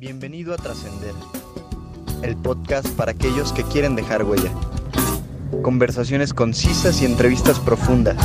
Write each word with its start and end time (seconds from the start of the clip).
Bienvenido 0.00 0.54
a 0.54 0.56
Trascender, 0.56 1.12
el 2.22 2.34
podcast 2.34 2.88
para 2.96 3.10
aquellos 3.12 3.52
que 3.52 3.64
quieren 3.64 3.96
dejar 3.96 4.24
huella. 4.24 4.50
Conversaciones 5.60 6.32
concisas 6.32 7.02
y 7.02 7.04
entrevistas 7.04 7.60
profundas. 7.60 8.16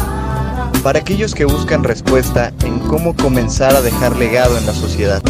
Para 0.83 0.99
aquellos 0.99 1.35
que 1.35 1.43
buscan 1.43 1.83
respuesta 1.83 2.53
en 2.63 2.79
cómo 2.79 3.13
comenzar 3.13 3.75
a 3.75 3.81
dejar 3.81 4.15
legado 4.15 4.57
en 4.57 4.65
la 4.65 4.71
sociedad. 4.71 5.21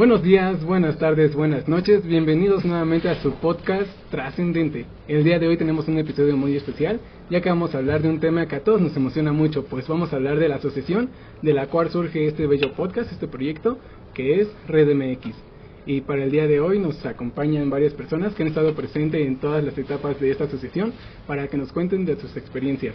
Buenos 0.00 0.22
días, 0.22 0.64
buenas 0.64 0.96
tardes, 0.96 1.34
buenas 1.34 1.68
noches. 1.68 2.06
Bienvenidos 2.06 2.64
nuevamente 2.64 3.10
a 3.10 3.20
su 3.20 3.34
podcast 3.34 3.90
Trascendente. 4.10 4.86
El 5.06 5.24
día 5.24 5.38
de 5.38 5.46
hoy 5.46 5.58
tenemos 5.58 5.88
un 5.88 5.98
episodio 5.98 6.38
muy 6.38 6.56
especial, 6.56 7.00
ya 7.28 7.42
que 7.42 7.50
vamos 7.50 7.74
a 7.74 7.78
hablar 7.78 8.00
de 8.00 8.08
un 8.08 8.18
tema 8.18 8.48
que 8.48 8.56
a 8.56 8.64
todos 8.64 8.80
nos 8.80 8.96
emociona 8.96 9.30
mucho, 9.30 9.66
pues 9.66 9.86
vamos 9.86 10.10
a 10.10 10.16
hablar 10.16 10.38
de 10.38 10.48
la 10.48 10.54
asociación 10.54 11.10
de 11.42 11.52
la 11.52 11.66
cual 11.66 11.90
surge 11.90 12.26
este 12.26 12.46
bello 12.46 12.72
podcast, 12.72 13.12
este 13.12 13.28
proyecto, 13.28 13.76
que 14.14 14.40
es 14.40 14.48
Red 14.66 14.88
MX. 14.94 15.36
Y 15.84 16.00
para 16.00 16.24
el 16.24 16.30
día 16.30 16.46
de 16.46 16.60
hoy 16.60 16.78
nos 16.78 17.04
acompañan 17.04 17.68
varias 17.68 17.92
personas 17.92 18.34
que 18.34 18.42
han 18.42 18.48
estado 18.48 18.74
presentes 18.74 19.20
en 19.20 19.36
todas 19.36 19.62
las 19.62 19.76
etapas 19.76 20.18
de 20.18 20.30
esta 20.30 20.44
asociación 20.44 20.94
para 21.26 21.46
que 21.48 21.58
nos 21.58 21.72
cuenten 21.72 22.06
de 22.06 22.16
sus 22.16 22.34
experiencias. 22.38 22.94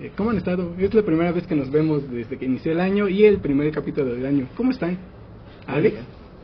Eh, 0.00 0.12
¿Cómo 0.14 0.28
han 0.28 0.36
estado? 0.36 0.74
Es 0.78 0.92
la 0.92 1.02
primera 1.02 1.32
vez 1.32 1.46
que 1.46 1.56
nos 1.56 1.70
vemos 1.70 2.10
desde 2.10 2.36
que 2.36 2.44
inició 2.44 2.72
el 2.72 2.80
año 2.80 3.08
y 3.08 3.24
el 3.24 3.38
primer 3.38 3.70
capítulo 3.72 4.12
del 4.12 4.26
año. 4.26 4.48
¿Cómo 4.54 4.70
están? 4.70 4.98
¿Alex? 5.66 5.96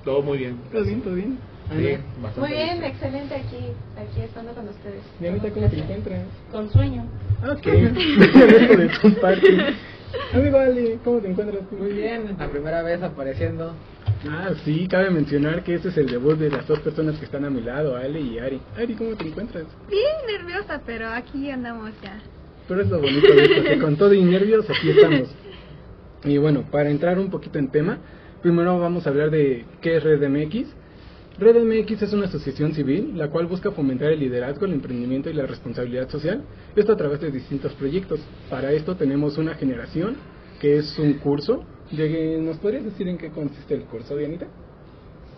Todo 0.08 0.22
muy 0.22 0.38
bien. 0.38 0.56
¿Todo 0.72 0.84
bien? 0.84 1.02
¿Todo 1.02 1.14
bien? 1.16 1.38
Sí, 1.68 1.98
Muy 2.40 2.48
bien, 2.48 2.82
excelente 2.82 3.34
aquí, 3.34 3.58
aquí 3.94 4.22
estando 4.22 4.54
con 4.54 4.66
ustedes. 4.68 5.02
Dianita, 5.20 5.50
¿cómo 5.50 5.68
te 5.68 5.78
encuentras? 5.80 6.22
Con 6.50 6.72
sueño. 6.72 7.04
Ok, 7.46 7.66
Dejo 7.66 8.76
de 8.78 8.90
compartir. 9.02 9.74
Amigo 10.32 10.56
Ali, 10.56 10.98
¿cómo 11.04 11.18
te 11.18 11.28
encuentras? 11.28 11.60
Muy 11.78 11.92
bien, 11.92 12.36
la 12.38 12.48
primera 12.48 12.82
vez 12.82 13.02
apareciendo. 13.02 13.74
Ah, 14.30 14.52
sí, 14.64 14.88
cabe 14.88 15.10
mencionar 15.10 15.62
que 15.62 15.74
este 15.74 15.90
es 15.90 15.98
el 15.98 16.06
debut 16.06 16.38
de 16.38 16.48
las 16.48 16.66
dos 16.66 16.78
personas 16.78 17.18
que 17.18 17.26
están 17.26 17.44
a 17.44 17.50
mi 17.50 17.60
lado, 17.60 17.94
Ale 17.94 18.18
y 18.18 18.38
Ari. 18.38 18.62
Ari, 18.78 18.94
¿cómo 18.94 19.14
te 19.14 19.28
encuentras? 19.28 19.66
Bien 19.90 20.38
nerviosa, 20.38 20.80
pero 20.86 21.10
aquí 21.10 21.50
andamos 21.50 21.90
ya. 22.02 22.18
Pero 22.66 22.80
es 22.80 22.88
lo 22.88 22.98
bonito 22.98 23.28
de 23.28 23.44
esto, 23.44 23.62
que 23.62 23.78
con 23.78 23.94
todo 23.96 24.14
y 24.14 24.24
nervios 24.24 24.64
aquí 24.70 24.88
estamos. 24.88 25.28
Y 26.24 26.38
bueno, 26.38 26.64
para 26.70 26.88
entrar 26.88 27.18
un 27.18 27.28
poquito 27.28 27.58
en 27.58 27.68
tema, 27.68 27.98
primero 28.42 28.78
vamos 28.78 29.06
a 29.06 29.10
hablar 29.10 29.30
de 29.30 29.64
qué 29.80 29.96
es 29.96 30.04
Red 30.04 30.28
MX. 30.28 30.74
Red 31.38 31.62
MX 31.62 32.02
es 32.02 32.12
una 32.12 32.26
asociación 32.26 32.72
civil 32.72 33.16
la 33.16 33.28
cual 33.28 33.46
busca 33.46 33.70
fomentar 33.70 34.10
el 34.10 34.20
liderazgo, 34.20 34.66
el 34.66 34.72
emprendimiento 34.72 35.30
y 35.30 35.34
la 35.34 35.46
responsabilidad 35.46 36.08
social, 36.08 36.42
esto 36.74 36.92
a 36.92 36.96
través 36.96 37.20
de 37.20 37.30
distintos 37.30 37.72
proyectos. 37.74 38.20
Para 38.50 38.72
esto 38.72 38.96
tenemos 38.96 39.38
una 39.38 39.54
generación 39.54 40.16
que 40.60 40.78
es 40.78 40.98
un 40.98 41.14
curso. 41.14 41.64
¿Nos 41.90 42.58
podrías 42.58 42.84
decir 42.84 43.08
en 43.08 43.18
qué 43.18 43.30
consiste 43.30 43.74
el 43.74 43.84
curso, 43.84 44.16
Dianita? 44.16 44.46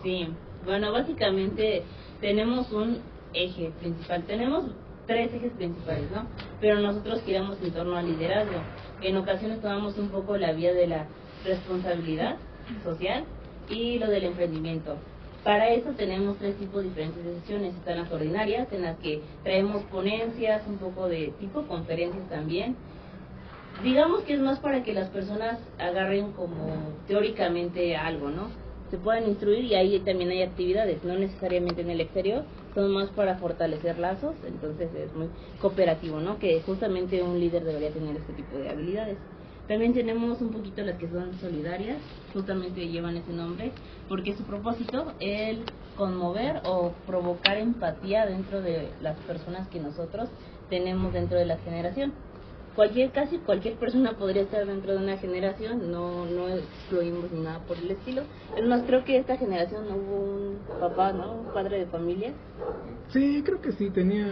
Sí, 0.03 0.27
bueno, 0.65 0.91
básicamente 0.91 1.83
tenemos 2.19 2.71
un 2.71 2.97
eje 3.33 3.71
principal, 3.79 4.23
tenemos 4.23 4.65
tres 5.05 5.33
ejes 5.33 5.51
principales, 5.53 6.09
¿no? 6.11 6.27
Pero 6.59 6.79
nosotros 6.79 7.21
giramos 7.23 7.57
en 7.63 7.71
torno 7.71 7.95
al 7.95 8.07
liderazgo. 8.07 8.59
En 9.01 9.17
ocasiones 9.17 9.61
tomamos 9.61 9.97
un 9.97 10.09
poco 10.09 10.35
la 10.37 10.51
vía 10.53 10.73
de 10.73 10.87
la 10.87 11.07
responsabilidad 11.45 12.37
social 12.83 13.23
y 13.69 13.99
lo 13.99 14.07
del 14.07 14.25
emprendimiento. 14.25 14.97
Para 15.43 15.69
eso 15.69 15.89
tenemos 15.97 16.37
tres 16.37 16.55
tipos 16.57 16.83
diferentes 16.83 17.23
de 17.25 17.33
sesiones. 17.39 17.73
Están 17.75 17.97
las 17.97 18.11
ordinarias, 18.11 18.71
en 18.71 18.83
las 18.83 18.97
que 18.97 19.21
traemos 19.43 19.83
ponencias, 19.85 20.61
un 20.67 20.77
poco 20.77 21.07
de 21.07 21.33
tipo 21.39 21.63
conferencias 21.63 22.29
también. 22.29 22.75
Digamos 23.83 24.21
que 24.21 24.33
es 24.33 24.39
más 24.39 24.59
para 24.59 24.83
que 24.83 24.93
las 24.93 25.09
personas 25.09 25.57
agarren 25.79 26.33
como 26.33 26.93
teóricamente 27.07 27.95
algo, 27.95 28.29
¿no? 28.29 28.49
Se 28.91 28.97
puedan 28.97 29.27
instruir 29.27 29.63
y 29.63 29.73
ahí 29.73 29.99
también 30.01 30.29
hay 30.29 30.43
actividades, 30.43 31.03
no 31.03 31.15
necesariamente 31.15 31.81
en 31.81 31.89
el 31.89 32.01
exterior, 32.01 32.43
son 32.75 32.91
más 32.91 33.09
para 33.09 33.37
fortalecer 33.37 33.97
lazos, 33.97 34.35
entonces 34.45 34.93
es 34.93 35.13
muy 35.15 35.27
cooperativo, 35.59 36.19
¿no? 36.19 36.37
Que 36.37 36.61
justamente 36.61 37.23
un 37.23 37.39
líder 37.39 37.63
debería 37.63 37.89
tener 37.89 38.17
este 38.17 38.33
tipo 38.33 38.57
de 38.57 38.69
habilidades. 38.69 39.17
También 39.71 39.93
tenemos 39.93 40.41
un 40.41 40.51
poquito 40.51 40.81
las 40.81 40.97
que 40.99 41.07
son 41.07 41.33
solidarias, 41.39 41.95
justamente 42.33 42.89
llevan 42.89 43.15
ese 43.15 43.31
nombre, 43.31 43.71
porque 44.09 44.35
su 44.35 44.43
propósito 44.43 45.13
es 45.21 45.59
conmover 45.95 46.59
o 46.65 46.91
provocar 47.07 47.55
empatía 47.55 48.25
dentro 48.25 48.61
de 48.61 48.91
las 48.99 49.17
personas 49.19 49.69
que 49.69 49.79
nosotros 49.79 50.27
tenemos 50.69 51.13
dentro 51.13 51.37
de 51.37 51.45
la 51.45 51.55
generación. 51.59 52.11
Cualquier, 52.75 53.11
casi 53.11 53.37
cualquier 53.39 53.75
persona 53.75 54.13
podría 54.13 54.43
estar 54.43 54.65
dentro 54.65 54.93
de 54.93 54.99
una 54.99 55.17
generación, 55.17 55.91
no, 55.91 56.25
no 56.25 56.47
excluimos 56.47 57.29
ni 57.31 57.41
nada 57.41 57.59
por 57.67 57.77
el 57.77 57.91
estilo. 57.91 58.23
Es 58.55 58.65
más, 58.65 58.83
creo 58.87 59.03
que 59.03 59.17
esta 59.17 59.35
generación 59.35 59.89
no 59.89 59.95
hubo 59.95 60.17
un 60.19 60.57
papá, 60.79 61.11
¿no? 61.11 61.41
Un 61.41 61.53
padre 61.53 61.79
de 61.79 61.85
familia. 61.87 62.31
Sí, 63.11 63.43
creo 63.45 63.59
que 63.59 63.73
sí, 63.73 63.89
tenía 63.89 64.25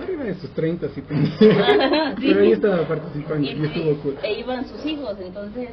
arriba 0.00 0.22
de 0.22 0.34
sus 0.34 0.50
30, 0.50 0.88
sí 0.90 1.02
tenía. 1.02 1.30
Sí. 2.20 2.26
Pero 2.28 2.40
ahí 2.40 2.52
estaba 2.52 2.86
participando 2.86 3.42
y 3.48 3.64
estuvo 3.64 3.96
cool. 4.02 4.16
e 4.22 4.38
iban 4.38 4.66
sus 4.68 4.84
hijos, 4.84 5.16
entonces 5.20 5.70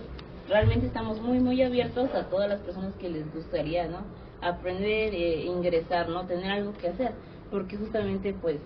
realmente 0.47 0.87
estamos 0.87 1.21
muy 1.21 1.39
muy 1.39 1.61
abiertos 1.61 2.09
a 2.15 2.23
todas 2.29 2.49
las 2.49 2.59
personas 2.61 2.93
que 2.95 3.09
les 3.09 3.31
gustaría, 3.33 3.87
¿no? 3.87 3.99
Aprender, 4.41 5.13
eh, 5.13 5.43
ingresar, 5.45 6.09
¿no? 6.09 6.25
Tener 6.25 6.49
algo 6.51 6.73
que 6.79 6.87
hacer, 6.87 7.11
porque 7.51 7.75
justamente 7.77 8.33
pues 8.39 8.57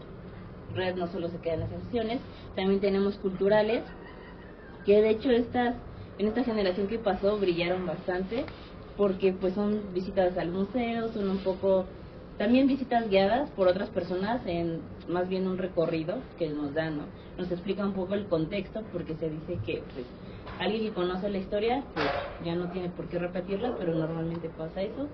Red 0.75 0.95
no 0.95 1.07
solo 1.07 1.29
se 1.29 1.37
queda 1.39 1.55
en 1.55 1.59
las 1.61 1.69
sesiones, 1.69 2.19
también 2.55 2.79
tenemos 2.79 3.15
culturales, 3.17 3.83
que 4.85 5.01
de 5.01 5.09
hecho 5.11 5.29
estas 5.31 5.75
en 6.17 6.27
esta 6.27 6.43
generación 6.43 6.87
que 6.87 6.99
pasó 6.99 7.37
brillaron 7.39 7.85
bastante, 7.87 8.45
porque 8.95 9.33
pues 9.33 9.53
son 9.55 9.93
visitas 9.93 10.37
al 10.37 10.51
museo, 10.51 11.11
son 11.13 11.29
un 11.29 11.39
poco 11.39 11.85
también 12.37 12.67
visitas 12.67 13.09
guiadas 13.09 13.49
por 13.51 13.67
otras 13.67 13.89
personas 13.89 14.41
en 14.45 14.81
más 15.07 15.27
bien 15.29 15.47
un 15.47 15.57
recorrido 15.57 16.15
que 16.37 16.47
nos 16.49 16.73
dan, 16.73 16.97
¿no? 16.97 17.03
Nos 17.37 17.51
explica 17.51 17.85
un 17.85 17.93
poco 17.93 18.13
el 18.13 18.25
contexto 18.25 18.81
porque 18.91 19.15
se 19.15 19.29
dice 19.29 19.57
que 19.65 19.83
pues, 19.93 20.05
alguien 20.59 20.83
que 20.83 20.91
conoce 20.91 21.29
la 21.29 21.37
historia 21.37 21.83
pues, 21.95 22.07
ya 22.43 22.55
no 22.55 22.67
tiene 22.71 22.89
por 22.89 23.07
qué 23.09 23.19
repetirla, 23.19 23.75
pero 23.77 23.95
normalmente 23.95 24.49
pasa 24.49 24.81
eso. 24.81 25.07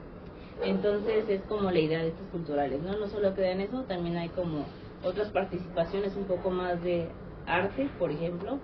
Entonces 0.64 1.30
es 1.30 1.42
como 1.44 1.70
la 1.72 1.80
idea 1.80 2.00
de 2.00 2.10
estos 2.10 2.28
culturales, 2.32 2.82
¿no? 2.82 2.98
No 2.98 3.08
solo 3.08 3.34
queda 3.36 3.52
en 3.52 3.62
eso, 3.62 3.84
también 3.84 4.18
hay 4.18 4.30
como 4.30 4.66
otras 5.04 5.30
participaciones 5.30 6.16
un 6.16 6.26
poco 6.26 6.50
más 6.50 6.82
de 6.84 7.08
arte, 7.46 7.90
por 8.00 8.12
ejemplo, 8.12 8.60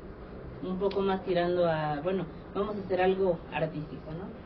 un 0.64 0.80
poco 0.80 1.02
más 1.02 1.24
tirando 1.26 1.66
a, 1.66 2.00
bueno, 2.02 2.26
vamos 2.54 2.76
a 2.76 2.80
hacer 2.80 3.02
algo 3.02 3.38
artístico, 3.52 4.12
¿no? 4.12 4.44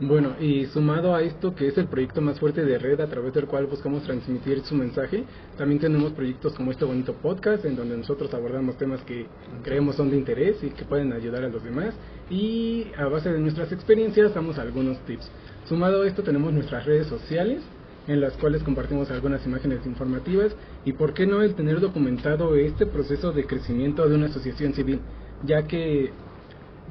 Bueno, 0.00 0.34
y 0.40 0.66
sumado 0.66 1.14
a 1.14 1.22
esto 1.22 1.54
que 1.54 1.68
es 1.68 1.78
el 1.78 1.86
proyecto 1.86 2.20
más 2.20 2.40
fuerte 2.40 2.64
de 2.64 2.76
red 2.76 3.00
a 3.00 3.06
través 3.06 3.34
del 3.34 3.46
cual 3.46 3.66
buscamos 3.66 4.02
transmitir 4.02 4.60
su 4.64 4.74
mensaje, 4.74 5.22
también 5.56 5.80
tenemos 5.80 6.10
proyectos 6.12 6.54
como 6.54 6.72
este 6.72 6.84
bonito 6.84 7.12
podcast 7.12 7.64
en 7.64 7.76
donde 7.76 7.96
nosotros 7.96 8.34
abordamos 8.34 8.76
temas 8.76 9.00
que 9.02 9.26
creemos 9.62 9.94
son 9.94 10.10
de 10.10 10.16
interés 10.16 10.56
y 10.64 10.70
que 10.70 10.84
pueden 10.84 11.12
ayudar 11.12 11.44
a 11.44 11.48
los 11.48 11.62
demás 11.62 11.94
y 12.28 12.86
a 12.98 13.06
base 13.06 13.32
de 13.32 13.38
nuestras 13.38 13.70
experiencias 13.70 14.34
damos 14.34 14.58
algunos 14.58 14.98
tips. 15.04 15.30
Sumado 15.66 16.02
a 16.02 16.08
esto 16.08 16.24
tenemos 16.24 16.52
nuestras 16.52 16.84
redes 16.84 17.06
sociales 17.06 17.62
en 18.08 18.20
las 18.20 18.32
cuales 18.34 18.62
compartimos 18.62 19.10
algunas 19.10 19.44
imágenes 19.46 19.86
informativas 19.86 20.54
y 20.84 20.92
por 20.92 21.14
qué 21.14 21.26
no 21.26 21.42
el 21.42 21.54
tener 21.54 21.80
documentado 21.80 22.56
este 22.56 22.86
proceso 22.86 23.32
de 23.32 23.46
crecimiento 23.46 24.08
de 24.08 24.14
una 24.16 24.26
asociación 24.26 24.74
civil, 24.74 25.00
ya 25.44 25.66
que 25.66 26.12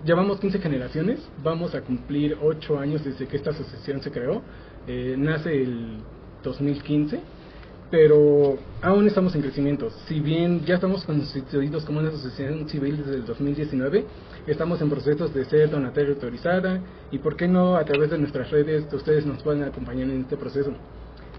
Llevamos 0.05 0.39
15 0.39 0.57
generaciones, 0.57 1.19
vamos 1.43 1.75
a 1.75 1.81
cumplir 1.81 2.35
8 2.41 2.79
años 2.79 3.05
desde 3.05 3.27
que 3.27 3.37
esta 3.37 3.51
asociación 3.51 4.01
se 4.01 4.09
creó, 4.09 4.41
eh, 4.87 5.13
nace 5.15 5.61
el 5.61 5.97
2015, 6.43 7.19
pero 7.91 8.57
aún 8.81 9.05
estamos 9.05 9.35
en 9.35 9.43
crecimiento. 9.43 9.91
Si 10.07 10.19
bien 10.19 10.65
ya 10.65 10.75
estamos 10.75 11.03
constituidos 11.05 11.85
como 11.85 11.99
una 11.99 12.09
asociación 12.09 12.67
civil 12.67 12.97
desde 12.97 13.17
el 13.17 13.25
2019, 13.25 14.05
estamos 14.47 14.81
en 14.81 14.89
procesos 14.89 15.35
de 15.35 15.45
ser 15.45 15.69
donataria 15.69 16.09
autorizada 16.09 16.81
y 17.11 17.19
por 17.19 17.35
qué 17.35 17.47
no 17.47 17.75
a 17.75 17.85
través 17.85 18.09
de 18.09 18.17
nuestras 18.17 18.49
redes 18.49 18.91
ustedes 18.91 19.23
nos 19.27 19.43
pueden 19.43 19.61
acompañar 19.61 20.09
en 20.09 20.21
este 20.21 20.35
proceso. 20.35 20.73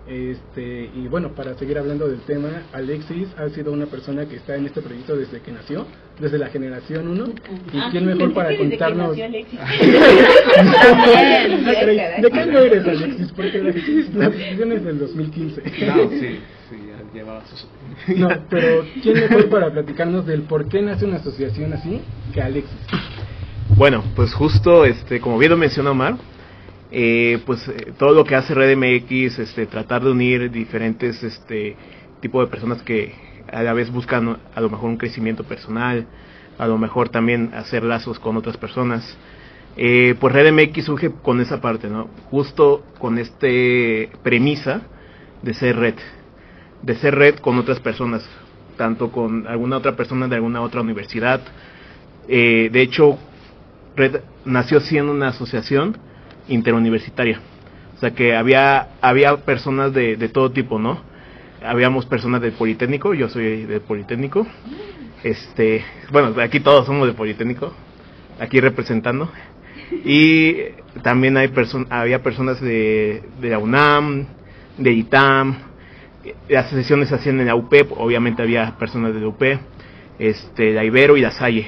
Este, 0.06 0.90
y 0.96 1.06
bueno, 1.08 1.30
para 1.30 1.54
seguir 1.54 1.78
hablando 1.78 2.08
del 2.08 2.20
tema, 2.22 2.48
Alexis 2.72 3.28
ha 3.38 3.48
sido 3.50 3.72
una 3.72 3.86
persona 3.86 4.26
que 4.26 4.34
está 4.36 4.56
en 4.56 4.66
este 4.66 4.82
proyecto 4.82 5.16
desde 5.16 5.40
que 5.40 5.52
nació, 5.52 5.86
desde 6.20 6.38
la 6.38 6.48
generación 6.48 7.06
1. 7.08 7.24
¿Y 7.72 7.78
Ah, 7.78 7.88
quién 7.92 8.06
mejor 8.06 8.34
para 8.34 8.48
que 8.50 8.58
contarnos? 8.58 9.16
Alexis. 9.18 9.58
¿De 12.20 12.30
qué 12.32 12.40
año 12.40 12.58
eres, 12.58 12.84
Alexis? 12.86 13.32
Porque 13.32 13.58
la, 13.62 13.72
la 14.14 14.26
asociación 14.26 14.72
es 14.72 14.84
del 14.84 14.98
2015. 14.98 15.62
No, 15.86 16.10
sí, 16.10 16.40
sí, 16.70 16.76
ya 16.88 17.14
llevaba 17.14 17.42
sus... 17.46 17.66
No, 18.16 18.28
pero 18.50 18.84
¿quién 19.02 19.14
mejor 19.20 19.48
para 19.48 19.70
platicarnos 19.70 20.26
del 20.26 20.42
por 20.42 20.68
qué 20.68 20.82
nace 20.82 21.04
una 21.04 21.16
asociación 21.18 21.72
así 21.74 22.00
que 22.34 22.42
Alexis? 22.42 22.76
Bueno, 23.76 24.02
pues 24.16 24.34
justo, 24.34 24.84
este, 24.84 25.20
como 25.20 25.38
bien 25.38 25.52
lo 25.52 25.56
mencionó 25.56 25.92
Omar, 25.92 26.16
eh, 26.92 27.40
pues 27.46 27.66
eh, 27.68 27.92
todo 27.98 28.12
lo 28.12 28.24
que 28.24 28.34
hace 28.34 28.54
Red 28.54 28.76
MX, 28.76 29.38
este, 29.38 29.66
tratar 29.66 30.04
de 30.04 30.10
unir 30.10 30.50
diferentes, 30.50 31.22
este, 31.22 31.76
tipo 32.20 32.40
de 32.40 32.46
personas 32.46 32.82
que 32.82 33.14
a 33.50 33.62
la 33.62 33.72
vez 33.72 33.90
buscan 33.90 34.38
a 34.54 34.60
lo 34.60 34.70
mejor 34.70 34.90
un 34.90 34.96
crecimiento 34.96 35.44
personal, 35.44 36.06
a 36.58 36.66
lo 36.66 36.78
mejor 36.78 37.08
también 37.08 37.50
hacer 37.54 37.82
lazos 37.82 38.18
con 38.18 38.36
otras 38.36 38.56
personas. 38.56 39.16
Eh, 39.76 40.14
pues 40.20 40.34
Red 40.34 40.52
MX 40.52 40.84
surge 40.84 41.10
con 41.22 41.40
esa 41.40 41.60
parte, 41.60 41.88
¿no? 41.88 42.08
Justo 42.30 42.84
con 42.98 43.18
este 43.18 44.10
premisa 44.22 44.82
de 45.42 45.54
ser 45.54 45.76
red, 45.76 45.94
de 46.82 46.94
ser 46.96 47.14
red 47.14 47.36
con 47.36 47.58
otras 47.58 47.80
personas, 47.80 48.24
tanto 48.76 49.10
con 49.10 49.46
alguna 49.46 49.78
otra 49.78 49.96
persona 49.96 50.28
de 50.28 50.36
alguna 50.36 50.60
otra 50.60 50.82
universidad. 50.82 51.40
Eh, 52.28 52.68
de 52.70 52.82
hecho, 52.82 53.18
Red 53.96 54.20
nació 54.44 54.80
siendo 54.80 55.12
una 55.12 55.28
asociación 55.28 55.96
interuniversitaria. 56.48 57.40
O 57.96 58.00
sea 58.00 58.12
que 58.12 58.34
había, 58.34 58.88
había 59.00 59.36
personas 59.38 59.92
de, 59.92 60.16
de 60.16 60.28
todo 60.28 60.50
tipo, 60.50 60.78
¿no? 60.78 61.00
Habíamos 61.64 62.06
personas 62.06 62.40
del 62.42 62.52
Politécnico, 62.52 63.14
yo 63.14 63.28
soy 63.28 63.64
del 63.64 63.80
Politécnico. 63.80 64.46
Este, 65.22 65.84
bueno, 66.10 66.34
aquí 66.40 66.58
todos 66.60 66.86
somos 66.86 67.06
del 67.06 67.14
Politécnico, 67.14 67.72
aquí 68.40 68.60
representando. 68.60 69.30
Y 70.04 70.56
también 71.02 71.36
hay 71.36 71.48
person 71.48 71.86
había 71.90 72.22
personas 72.22 72.60
de, 72.60 73.22
de 73.40 73.50
la 73.50 73.58
UNAM, 73.58 74.26
de 74.78 74.90
ITAM, 74.90 75.56
las 76.48 76.70
sesiones 76.70 77.08
se 77.08 77.16
hacían 77.16 77.40
en 77.40 77.46
la 77.46 77.54
UP, 77.54 77.72
obviamente 77.96 78.42
había 78.42 78.76
personas 78.78 79.14
de 79.14 79.20
la 79.20 79.28
UP, 79.28 79.42
este, 80.18 80.72
la 80.72 80.84
Ibero 80.84 81.16
y 81.16 81.20
la 81.20 81.30
Salle. 81.30 81.66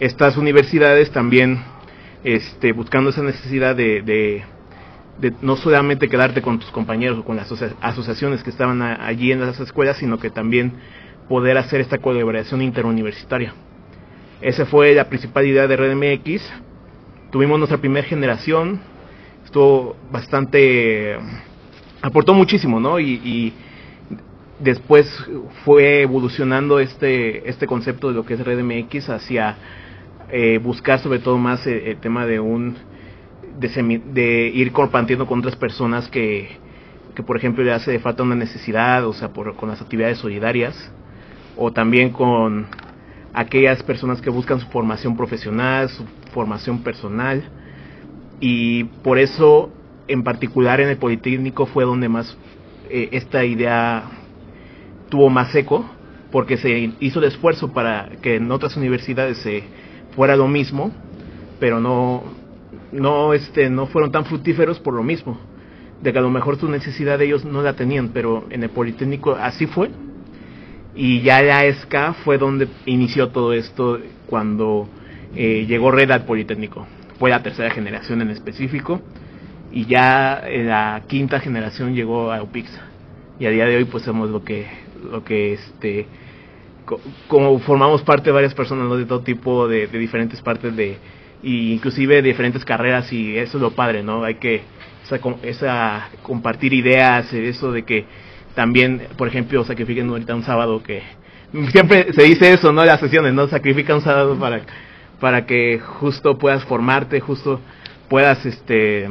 Estas 0.00 0.36
universidades 0.36 1.10
también 1.10 1.62
este, 2.24 2.72
buscando 2.72 3.10
esa 3.10 3.22
necesidad 3.22 3.74
de, 3.74 4.02
de, 4.02 4.44
no 5.40 5.56
solamente 5.56 6.08
quedarte 6.08 6.42
con 6.42 6.58
tus 6.58 6.70
compañeros 6.70 7.18
o 7.18 7.24
con 7.24 7.36
las 7.36 7.46
asocia 7.46 7.74
asociaciones 7.80 8.42
que 8.42 8.50
estaban 8.50 8.82
allí 8.82 9.32
en 9.32 9.40
las 9.40 9.58
escuelas, 9.60 9.98
sino 9.98 10.18
que 10.18 10.30
también 10.30 10.72
poder 11.28 11.58
hacer 11.58 11.80
esta 11.80 11.98
colaboración 11.98 12.62
interuniversitaria. 12.62 13.54
Esa 14.40 14.66
fue 14.66 14.94
la 14.94 15.08
principal 15.08 15.46
idea 15.46 15.66
de 15.66 15.76
Red 15.76 15.94
MX. 15.94 16.42
Tuvimos 17.30 17.58
nuestra 17.58 17.78
primera 17.78 18.06
generación, 18.06 18.80
estuvo 19.44 19.96
bastante, 20.10 21.16
aportó 22.02 22.34
muchísimo, 22.34 22.80
¿no? 22.80 22.98
Y, 22.98 23.12
y 23.24 23.52
después 24.58 25.06
fue 25.64 26.02
evolucionando 26.02 26.80
este, 26.80 27.48
este 27.48 27.66
concepto 27.66 28.08
de 28.08 28.14
lo 28.14 28.24
que 28.24 28.34
es 28.34 28.44
Red 28.44 28.62
MX 28.62 29.10
hacia 29.10 29.56
eh, 30.32 30.58
buscar 30.58 30.98
sobre 30.98 31.18
todo 31.18 31.36
más 31.36 31.66
el, 31.66 31.74
el 31.74 31.96
tema 31.98 32.24
de 32.26 32.40
un 32.40 32.76
de, 33.58 34.50
ir 34.54 34.72
compartiendo 34.72 35.26
con 35.26 35.40
otras 35.40 35.56
personas 35.56 36.08
que, 36.08 36.56
que 37.14 37.22
por 37.22 37.36
ejemplo 37.36 37.62
le 37.62 37.72
hace 37.72 37.98
falta 37.98 38.22
una 38.22 38.34
necesidad, 38.34 39.06
o 39.06 39.12
sea, 39.12 39.28
por, 39.28 39.54
con 39.56 39.68
las 39.68 39.82
actividades 39.82 40.18
solidarias, 40.18 40.90
o 41.56 41.70
también 41.70 42.10
con 42.10 42.66
aquellas 43.34 43.82
personas 43.82 44.20
que 44.22 44.30
buscan 44.30 44.58
su 44.58 44.66
formación 44.68 45.16
profesional, 45.16 45.90
su 45.90 46.04
formación 46.32 46.82
personal, 46.82 47.42
y 48.40 48.84
por 48.84 49.18
eso 49.18 49.70
en 50.08 50.22
particular 50.22 50.80
en 50.80 50.88
el 50.88 50.96
Politécnico 50.96 51.66
fue 51.66 51.84
donde 51.84 52.08
más 52.08 52.36
eh, 52.90 53.10
esta 53.12 53.44
idea 53.44 54.04
tuvo 55.08 55.28
más 55.28 55.54
eco, 55.54 55.84
porque 56.30 56.56
se 56.56 56.90
hizo 57.00 57.18
el 57.18 57.26
esfuerzo 57.26 57.72
para 57.72 58.08
que 58.22 58.36
en 58.36 58.50
otras 58.50 58.76
universidades 58.78 59.36
se 59.38 59.62
fuera 60.14 60.36
lo 60.36 60.48
mismo, 60.48 60.92
pero 61.58 61.80
no, 61.80 62.22
no, 62.92 63.34
este, 63.34 63.70
no 63.70 63.86
fueron 63.86 64.12
tan 64.12 64.24
fructíferos 64.24 64.78
por 64.78 64.94
lo 64.94 65.02
mismo, 65.02 65.38
de 66.02 66.12
que 66.12 66.18
a 66.18 66.22
lo 66.22 66.30
mejor 66.30 66.58
su 66.58 66.68
necesidad 66.68 67.18
de 67.18 67.26
ellos 67.26 67.44
no 67.44 67.62
la 67.62 67.74
tenían, 67.74 68.08
pero 68.08 68.44
en 68.50 68.62
el 68.62 68.70
Politécnico 68.70 69.32
así 69.32 69.66
fue. 69.66 69.90
Y 70.94 71.22
ya 71.22 71.40
la 71.42 71.64
ESCA 71.64 72.12
fue 72.12 72.36
donde 72.36 72.68
inició 72.84 73.28
todo 73.28 73.54
esto 73.54 73.98
cuando 74.26 74.88
eh, 75.34 75.64
llegó 75.66 75.90
Red 75.90 76.10
al 76.10 76.24
Politécnico. 76.24 76.86
Fue 77.18 77.30
la 77.30 77.42
tercera 77.42 77.70
generación 77.70 78.20
en 78.20 78.30
específico. 78.30 79.00
Y 79.70 79.86
ya 79.86 80.42
en 80.46 80.68
la 80.68 81.02
quinta 81.06 81.40
generación 81.40 81.94
llegó 81.94 82.30
a 82.30 82.42
UPIXA. 82.42 82.82
Y 83.38 83.46
a 83.46 83.50
día 83.50 83.64
de 83.64 83.76
hoy 83.76 83.84
pues 83.86 84.04
somos 84.04 84.28
lo 84.28 84.44
que, 84.44 84.66
lo 85.10 85.24
que 85.24 85.54
este, 85.54 86.06
como 87.28 87.58
formamos 87.60 88.02
parte 88.02 88.24
de 88.24 88.32
varias 88.32 88.54
personas 88.54 88.88
¿no? 88.88 88.96
de 88.96 89.04
todo 89.04 89.20
tipo, 89.20 89.68
de, 89.68 89.86
de 89.86 89.98
diferentes 89.98 90.40
partes 90.40 90.74
de, 90.76 90.98
y 91.42 91.72
inclusive 91.72 92.16
de 92.16 92.22
diferentes 92.22 92.64
carreras 92.64 93.12
y 93.12 93.36
eso 93.36 93.58
es 93.58 93.62
lo 93.62 93.72
padre, 93.72 94.02
¿no? 94.02 94.24
Hay 94.24 94.36
que 94.36 94.62
esa, 95.04 95.20
esa 95.42 96.08
compartir 96.22 96.72
ideas, 96.72 97.32
eso 97.32 97.72
de 97.72 97.82
que 97.84 98.04
también, 98.54 99.08
por 99.16 99.28
ejemplo, 99.28 99.64
sacrifiquen 99.64 100.08
ahorita 100.08 100.34
un 100.34 100.44
sábado 100.44 100.82
que 100.82 101.02
siempre 101.70 102.12
se 102.12 102.22
dice 102.22 102.52
eso, 102.52 102.72
¿no? 102.72 102.84
Las 102.84 103.00
sesiones, 103.00 103.34
¿no? 103.34 103.48
Sacrifica 103.48 103.94
un 103.94 104.02
sábado 104.02 104.38
para 104.38 104.62
para 105.22 105.46
que 105.46 105.78
justo 105.78 106.36
puedas 106.36 106.64
formarte, 106.64 107.20
justo 107.20 107.60
puedas 108.08 108.44
este 108.44 109.08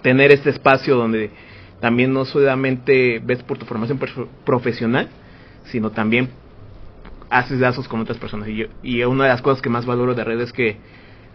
tener 0.00 0.32
este 0.32 0.48
espacio 0.48 0.96
donde 0.96 1.30
también 1.78 2.10
no 2.10 2.24
solamente 2.24 3.20
ves 3.22 3.42
por 3.42 3.58
tu 3.58 3.66
formación 3.66 4.00
profesional, 4.46 5.10
sino 5.64 5.90
también 5.90 6.30
haces 7.34 7.58
lazos 7.58 7.88
con 7.88 8.00
otras 8.00 8.18
personas. 8.18 8.48
Y, 8.48 8.56
yo, 8.56 8.66
y 8.82 9.02
una 9.02 9.24
de 9.24 9.30
las 9.30 9.42
cosas 9.42 9.60
que 9.60 9.68
más 9.68 9.86
valoro 9.86 10.14
de 10.14 10.24
red 10.24 10.40
es 10.40 10.52
que 10.52 10.76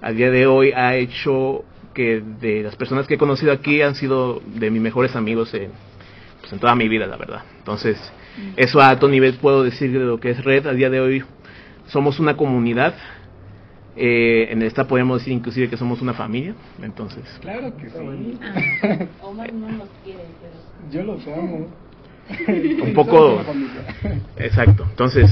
al 0.02 0.16
día 0.16 0.32
de 0.32 0.48
hoy 0.48 0.72
ha 0.72 0.96
hecho 0.96 1.66
que 1.94 2.22
de 2.22 2.64
las 2.64 2.76
personas 2.76 3.08
que 3.08 3.16
he 3.16 3.18
conocido 3.18 3.52
aquí 3.52 3.82
han 3.82 3.96
sido 3.96 4.42
de 4.46 4.72
mis 4.72 4.82
mejores 4.82 5.16
amigos 5.16 5.54
en, 5.54 5.72
pues, 6.40 6.54
en 6.54 6.60
toda 6.60 6.76
mi 6.76 6.88
vida, 6.88 7.06
la 7.06 7.18
verdad. 7.18 7.44
Entonces, 7.58 7.98
mm. 8.38 8.54
eso 8.56 8.80
a 8.80 8.90
alto 8.90 9.10
nivel 9.10 9.36
puedo 9.36 9.64
decir 9.64 9.92
de 9.92 10.00
lo 10.00 10.20
que 10.20 10.32
es 10.32 10.44
red. 10.44 10.66
Al 10.68 10.78
día 10.78 10.90
de 10.90 11.02
hoy 11.02 11.24
somos 11.88 12.20
una 12.20 12.38
comunidad. 12.38 12.96
Eh, 13.96 14.48
en 14.52 14.62
esta 14.62 14.88
podemos 14.88 15.20
decir 15.20 15.34
inclusive 15.34 15.70
que 15.70 15.76
somos 15.76 16.02
una 16.02 16.14
familia, 16.14 16.56
entonces. 16.82 17.26
Claro 17.42 17.76
que 17.76 17.90
sí. 17.90 18.40
Ah, 18.82 19.28
Omar 19.28 19.52
no 19.52 19.68
nos 19.70 19.90
quiere, 20.04 20.24
pero... 20.40 20.54
Yo 20.90 21.04
los 21.04 21.28
amo. 21.28 21.68
un 22.84 22.94
poco 22.94 23.42
exacto. 24.38 24.86
Entonces 24.90 25.30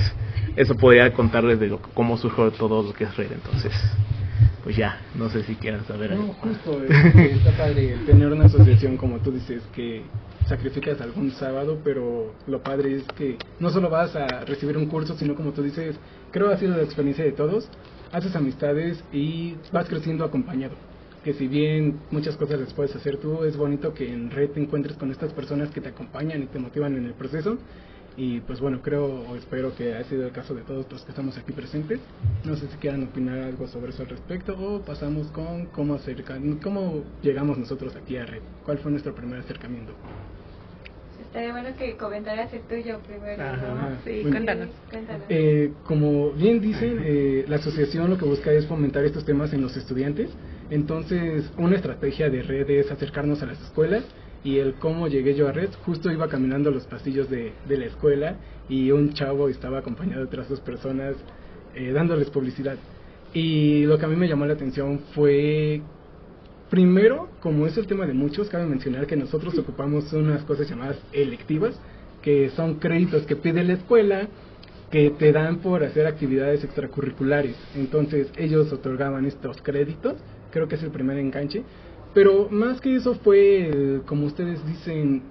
eso 0.58 0.76
podría 0.76 1.14
contarles 1.14 1.60
de 1.60 1.68
lo, 1.68 1.82
cómo 1.82 2.18
surgió 2.18 2.52
todo 2.52 2.84
lo 2.84 2.94
que 2.94 3.06
es 3.06 3.16
red 3.16 3.32
entonces 3.32 3.72
pues 4.64 4.76
ya 4.76 5.00
no 5.16 5.30
sé 5.30 5.44
si 5.44 5.56
quieran 5.56 5.86
saber 5.86 6.12
no, 6.12 6.34
justo 6.34 6.84
es 6.84 7.14
que 7.14 7.32
está 7.36 7.52
padre 7.52 7.96
tener 8.06 8.28
una 8.34 8.46
asociación 8.46 8.98
como 8.98 9.20
tú 9.20 9.32
dices 9.32 9.62
que 9.74 10.04
sacrificas 10.48 11.00
algún 11.00 11.32
sábado 11.32 11.80
pero 11.84 12.34
lo 12.48 12.62
padre 12.64 12.96
es 12.96 13.04
que 13.16 13.38
no 13.60 13.70
solo 13.70 13.90
vas 13.90 14.16
a 14.16 14.42
recibir 14.46 14.78
un 14.78 14.88
curso 14.88 15.16
sino 15.16 15.36
como 15.36 15.52
tú 15.52 15.62
dices 15.62 15.96
creo 16.32 16.50
ha 16.50 16.58
sido 16.58 16.76
la 16.76 16.84
experiencia 16.84 17.24
de 17.24 17.34
todos 17.34 17.70
haces 18.12 18.36
amistades 18.36 19.04
y 19.12 19.56
vas 19.72 19.88
creciendo 19.88 20.26
acompañado 20.26 20.76
que 21.28 21.34
si 21.34 21.50
bien 21.50 22.00
muchas 22.10 22.38
cosas 22.38 22.58
las 22.58 22.74
puedes 22.74 22.96
hacer 22.96 23.18
tú, 23.18 23.44
es 23.44 23.58
bonito 23.58 23.94
que 23.94 24.10
en 24.10 24.32
red 24.32 24.52
te 24.52 24.62
encuentres 24.62 24.96
con 24.96 25.12
estas 25.12 25.34
personas 25.34 25.70
que 25.72 25.82
te 25.82 25.90
acompañan 25.90 26.42
y 26.42 26.46
te 26.46 26.58
motivan 26.58 26.96
en 26.96 27.04
el 27.04 27.16
proceso. 27.16 27.58
Y 28.16 28.40
pues 28.40 28.62
bueno, 28.62 28.82
creo 28.82 29.26
o 29.30 29.36
espero 29.36 29.76
que 29.76 29.94
ha 29.94 30.06
sido 30.06 30.26
el 30.26 30.32
caso 30.32 30.56
de 30.56 30.62
todos 30.62 30.90
los 30.90 31.02
que 31.04 31.12
estamos 31.12 31.38
aquí 31.38 31.52
presentes. 31.52 32.00
No 32.46 32.56
sé 32.56 32.70
si 32.70 32.78
quieran 32.78 33.04
opinar 33.04 33.40
algo 33.40 33.68
sobre 33.68 33.92
eso 33.92 34.04
al 34.04 34.10
respecto 34.10 34.56
o 34.58 34.80
pasamos 34.80 35.28
con 35.32 35.66
cómo 35.66 35.96
acercar, 35.96 36.40
cómo 36.64 37.04
llegamos 37.22 37.58
nosotros 37.58 37.94
aquí 37.98 38.16
a 38.16 38.26
red. 38.26 38.42
¿Cuál 38.64 38.78
fue 38.78 38.90
nuestro 38.92 39.14
primer 39.14 39.42
acercamiento? 39.42 39.92
Estaría 41.28 41.52
bueno 41.52 41.70
que 41.78 41.98
comentaras 41.98 42.54
el 42.54 42.62
tuyo 42.62 43.00
primero. 43.00 43.44
Ajá, 43.44 43.68
¿no? 43.68 43.98
sí, 44.04 44.24
cuéntanos. 44.24 44.70
cuéntanos. 44.90 45.24
Eh, 45.30 45.72
como 45.86 46.32
bien 46.32 46.62
dicen, 46.62 47.02
eh, 47.04 47.46
la 47.48 47.58
asociación 47.58 48.10
lo 48.10 48.18
que 48.18 48.26
busca 48.26 48.52
es 48.52 48.66
fomentar 48.66 49.04
estos 49.04 49.26
temas 49.26 49.54
en 49.54 49.62
los 49.62 49.76
estudiantes. 49.76 50.30
Entonces, 50.70 51.52
una 51.58 51.76
estrategia 51.76 52.30
de 52.30 52.42
red 52.42 52.70
es 52.70 52.92
acercarnos 52.92 53.42
a 53.44 53.46
las 53.46 53.62
escuelas 53.62 54.04
y 54.44 54.60
el 54.60 54.76
cómo 54.76 55.08
llegué 55.08 55.36
yo 55.36 55.48
a 55.48 55.52
red, 55.52 55.70
justo 55.86 56.12
iba 56.12 56.28
caminando 56.30 56.72
los 56.72 56.86
pasillos 56.86 57.30
de, 57.30 57.54
de 57.68 57.78
la 57.78 57.86
escuela 57.86 58.38
y 58.70 58.92
un 58.92 59.14
chavo 59.14 59.50
estaba 59.50 59.80
acompañado 59.80 60.22
de 60.22 60.28
otras 60.28 60.50
dos 60.50 60.62
personas 60.62 61.16
eh, 61.76 61.92
dándoles 61.92 62.30
publicidad. 62.30 62.78
Y 63.34 63.86
lo 63.86 63.98
que 63.98 64.06
a 64.06 64.08
mí 64.08 64.16
me 64.16 64.28
llamó 64.28 64.46
la 64.46 64.54
atención 64.54 65.02
fue 65.14 65.82
Primero, 66.70 67.30
como 67.40 67.66
es 67.66 67.78
el 67.78 67.88
tema 67.88 68.06
de 68.06 68.14
muchos, 68.14 68.50
cabe 68.50 68.66
mencionar 68.66 69.08
que 69.08 69.16
nosotros 69.16 69.58
ocupamos 69.58 70.12
unas 70.12 70.44
cosas 70.44 70.70
llamadas 70.70 70.98
electivas, 71.14 71.80
que 72.22 72.50
son 72.50 72.76
créditos 72.76 73.26
que 73.26 73.38
pide 73.38 73.64
la 73.64 73.74
escuela, 73.74 74.28
que 74.92 75.12
te 75.12 75.32
dan 75.32 75.60
por 75.60 75.84
hacer 75.86 76.06
actividades 76.06 76.66
extracurriculares. 76.66 77.56
Entonces 77.74 78.28
ellos 78.36 78.72
otorgaban 78.74 79.26
estos 79.26 79.62
créditos, 79.62 80.16
creo 80.52 80.68
que 80.68 80.76
es 80.76 80.84
el 80.84 80.92
primer 80.92 81.18
enganche. 81.18 81.64
Pero 82.14 82.50
más 82.50 82.82
que 82.82 82.98
eso 82.98 83.16
fue, 83.16 84.02
como 84.06 84.26
ustedes 84.26 84.66
dicen, 84.68 85.22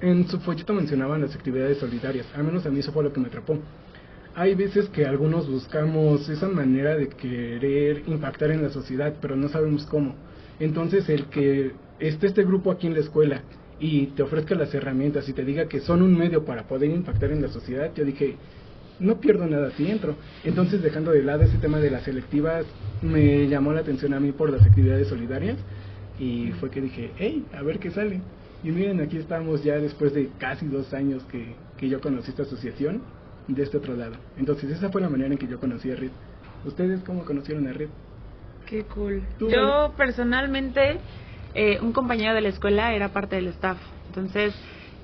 en 0.00 0.28
su 0.28 0.38
folleto 0.38 0.72
mencionaban 0.72 1.20
las 1.20 1.34
actividades 1.34 1.78
solidarias, 1.78 2.26
al 2.34 2.44
menos 2.44 2.64
a 2.64 2.70
mí 2.70 2.78
eso 2.78 2.92
fue 2.92 3.02
lo 3.02 3.12
que 3.12 3.18
me 3.18 3.26
atrapó. 3.26 3.58
Hay 4.36 4.54
veces 4.54 4.88
que 4.88 5.04
algunos 5.04 5.50
buscamos 5.50 6.28
esa 6.28 6.48
manera 6.48 6.94
de 6.94 7.08
querer 7.08 8.04
impactar 8.06 8.52
en 8.52 8.62
la 8.62 8.70
sociedad, 8.70 9.14
pero 9.20 9.34
no 9.34 9.48
sabemos 9.48 9.84
cómo. 9.86 10.14
Entonces 10.60 11.08
el 11.08 11.26
que 11.26 11.72
esté 11.98 12.28
este 12.28 12.44
grupo 12.44 12.70
aquí 12.70 12.86
en 12.86 12.94
la 12.94 13.00
escuela 13.00 13.42
y 13.80 14.08
te 14.08 14.22
ofrezca 14.22 14.54
las 14.54 14.72
herramientas 14.74 15.28
y 15.28 15.32
te 15.32 15.44
diga 15.44 15.66
que 15.66 15.80
son 15.80 16.02
un 16.02 16.16
medio 16.16 16.44
para 16.44 16.68
poder 16.68 16.90
impactar 16.90 17.32
en 17.32 17.42
la 17.42 17.48
sociedad, 17.48 17.90
yo 17.94 18.04
dije, 18.04 18.36
no 19.00 19.18
pierdo 19.20 19.46
nada 19.46 19.70
si 19.70 19.90
entro. 19.90 20.14
Entonces, 20.44 20.82
dejando 20.82 21.10
de 21.12 21.22
lado 21.22 21.42
ese 21.42 21.56
tema 21.56 21.80
de 21.80 21.90
las 21.90 22.02
selectivas, 22.02 22.66
me 23.02 23.48
llamó 23.48 23.72
la 23.72 23.80
atención 23.80 24.12
a 24.12 24.20
mí 24.20 24.32
por 24.32 24.50
las 24.50 24.62
actividades 24.62 25.08
solidarias 25.08 25.56
y 26.18 26.52
fue 26.60 26.70
que 26.70 26.82
dije, 26.82 27.10
hey, 27.16 27.44
a 27.54 27.62
ver 27.62 27.78
qué 27.78 27.90
sale. 27.90 28.20
Y 28.62 28.70
miren, 28.70 29.00
aquí 29.00 29.16
estamos 29.16 29.64
ya 29.64 29.78
después 29.78 30.12
de 30.12 30.28
casi 30.38 30.66
dos 30.66 30.92
años 30.92 31.22
que, 31.32 31.54
que 31.78 31.88
yo 31.88 32.02
conocí 32.02 32.30
esta 32.30 32.42
asociación 32.42 33.00
de 33.48 33.62
este 33.62 33.78
otro 33.78 33.96
lado. 33.96 34.16
Entonces, 34.36 34.70
esa 34.70 34.90
fue 34.90 35.00
la 35.00 35.08
manera 35.08 35.32
en 35.32 35.38
que 35.38 35.46
yo 35.46 35.58
conocí 35.58 35.90
a 35.90 35.96
RID. 35.96 36.10
¿Ustedes 36.66 37.00
cómo 37.00 37.24
conocieron 37.24 37.66
a 37.66 37.72
RID? 37.72 37.88
Qué 38.70 38.84
cool. 38.84 39.26
Tú, 39.36 39.50
Yo 39.50 39.92
personalmente, 39.96 41.00
eh, 41.54 41.78
un 41.82 41.92
compañero 41.92 42.34
de 42.34 42.40
la 42.40 42.50
escuela 42.50 42.94
era 42.94 43.08
parte 43.08 43.34
del 43.34 43.48
staff. 43.48 43.78
Entonces, 44.06 44.54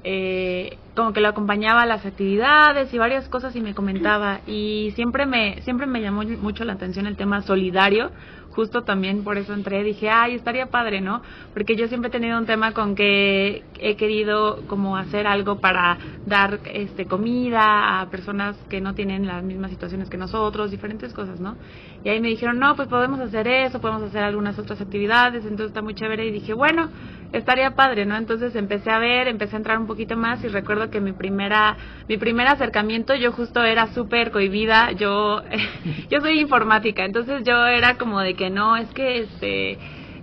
eh, 0.05 0.79
como 0.95 1.13
que 1.13 1.21
lo 1.21 1.27
acompañaba 1.27 1.83
a 1.83 1.87
las 1.87 2.07
actividades 2.07 2.95
y 2.95 2.99
varias 2.99 3.29
cosas 3.29 3.57
y 3.57 3.61
me 3.61 3.75
comentaba. 3.75 4.41
Y 4.47 4.93
siempre 4.95 5.27
me, 5.27 5.61
siempre 5.63 5.87
me 5.87 6.01
llamó 6.01 6.23
mucho 6.23 6.65
la 6.65 6.75
atención 6.75 7.07
el 7.07 7.17
tema 7.17 7.43
solidario. 7.43 8.13
Justo 8.51 8.85
también 8.85 9.23
por 9.23 9.37
eso 9.37 9.53
entré, 9.53 9.83
dije, 9.83 10.09
ay, 10.09 10.35
estaría 10.35 10.67
padre, 10.67 11.03
¿no? 11.03 11.21
Porque 11.53 11.77
yo 11.77 11.89
siempre 11.89 12.09
he 12.09 12.13
tenido 12.13 12.39
un 12.39 12.47
tema 12.47 12.73
con 12.73 12.95
que 12.95 13.65
he 13.79 13.97
querido 13.97 14.63
como 14.67 14.97
hacer 14.97 15.27
algo 15.27 15.61
para 15.61 15.99
dar 16.25 16.61
este 16.73 17.05
comida 17.05 18.01
a 18.01 18.09
personas 18.09 18.57
que 18.71 18.81
no 18.81 18.95
tienen 18.95 19.27
las 19.27 19.45
mismas 19.45 19.73
situaciones 19.73 20.09
que 20.09 20.17
nosotros, 20.17 20.71
diferentes 20.71 21.13
cosas, 21.13 21.39
¿no? 21.39 21.59
Y 22.07 22.09
ahí 22.09 22.21
me 22.21 22.29
dijeron, 22.29 22.61
no, 22.61 22.77
pues 22.77 22.87
podemos 22.87 23.19
hacer 23.19 23.49
eso, 23.49 23.81
podemos 23.81 24.05
hacer 24.05 24.23
algunas 24.23 24.57
otras 24.61 24.81
actividades, 24.81 25.43
entonces 25.43 25.71
está 25.71 25.83
muy 25.83 25.93
chévere. 25.97 26.25
Y 26.25 26.31
dije, 26.31 26.55
bueno, 26.55 26.89
estaría 27.33 27.73
padre, 27.73 28.07
¿no? 28.07 28.17
Entonces 28.17 28.55
empecé 28.55 28.93
a 28.93 29.01
ver, 29.01 29.27
empecé 29.27 29.57
a 29.57 29.59
entrar 29.59 29.77
un 29.77 29.89
poquito 29.89 30.17
más 30.17 30.45
y 30.45 30.47
recuerdo 30.47 30.89
que 30.89 31.01
mi 31.01 31.11
primera, 31.11 31.77
mi 32.09 32.17
primer 32.17 32.47
acercamiento 32.47 33.17
yo 33.17 33.33
justo 33.33 33.61
era 33.65 33.89
súper 33.89 34.31
cohibida, 34.31 34.93
yo, 34.93 35.43
yo 36.09 36.21
soy 36.21 36.39
informática, 36.39 37.05
entonces 37.05 37.43
yo 37.43 37.67
era 37.67 37.99
como 37.99 38.21
de 38.21 38.35
que 38.35 38.51
no, 38.51 38.77
es 38.77 38.89
que 38.91 39.23
este, 39.23 39.77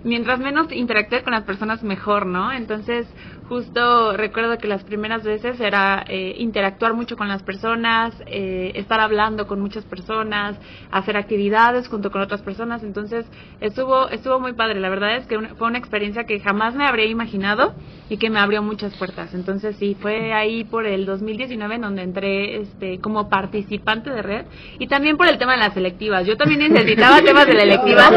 mientras 0.04 0.38
menos 0.38 0.72
interactúe 0.72 1.22
con 1.22 1.34
las 1.34 1.44
personas 1.44 1.82
mejor, 1.82 2.24
¿no? 2.24 2.50
Entonces 2.50 3.06
justo 3.48 4.16
recuerdo 4.16 4.58
que 4.58 4.68
las 4.68 4.84
primeras 4.84 5.22
veces 5.22 5.60
era 5.60 6.04
eh, 6.08 6.34
interactuar 6.38 6.94
mucho 6.94 7.16
con 7.16 7.28
las 7.28 7.42
personas, 7.42 8.14
eh, 8.26 8.72
estar 8.74 9.00
hablando 9.00 9.46
con 9.46 9.60
muchas 9.60 9.84
personas, 9.84 10.56
hacer 10.90 11.16
actividades 11.16 11.88
junto 11.88 12.10
con 12.10 12.22
otras 12.22 12.42
personas, 12.42 12.82
entonces 12.82 13.26
estuvo 13.60 14.08
estuvo 14.08 14.40
muy 14.40 14.52
padre, 14.54 14.80
la 14.80 14.88
verdad 14.88 15.16
es 15.16 15.26
que 15.26 15.36
una- 15.36 15.54
fue 15.56 15.68
una 15.68 15.78
experiencia 15.78 16.24
que 16.24 16.40
jamás 16.40 16.74
me 16.74 16.86
habría 16.86 17.06
imaginado 17.06 17.74
y 18.08 18.16
que 18.16 18.30
me 18.30 18.38
abrió 18.40 18.62
muchas 18.62 18.96
puertas, 18.96 19.34
entonces 19.34 19.76
sí, 19.76 19.96
fue 20.00 20.32
ahí 20.32 20.64
por 20.64 20.86
el 20.86 21.04
2019 21.06 21.74
en 21.76 21.80
donde 21.82 22.02
entré 22.02 22.60
este 22.62 22.98
como 23.00 23.28
participante 23.28 24.10
de 24.10 24.22
red 24.22 24.46
y 24.78 24.86
también 24.86 25.16
por 25.16 25.28
el 25.28 25.38
tema 25.38 25.52
de 25.52 25.58
las 25.58 25.74
selectivas, 25.74 26.26
yo 26.26 26.36
también 26.36 26.60
necesitaba 26.72 27.20
temas 27.24 27.46
de 27.46 27.54
la 27.54 27.62
electiva, 27.62 28.10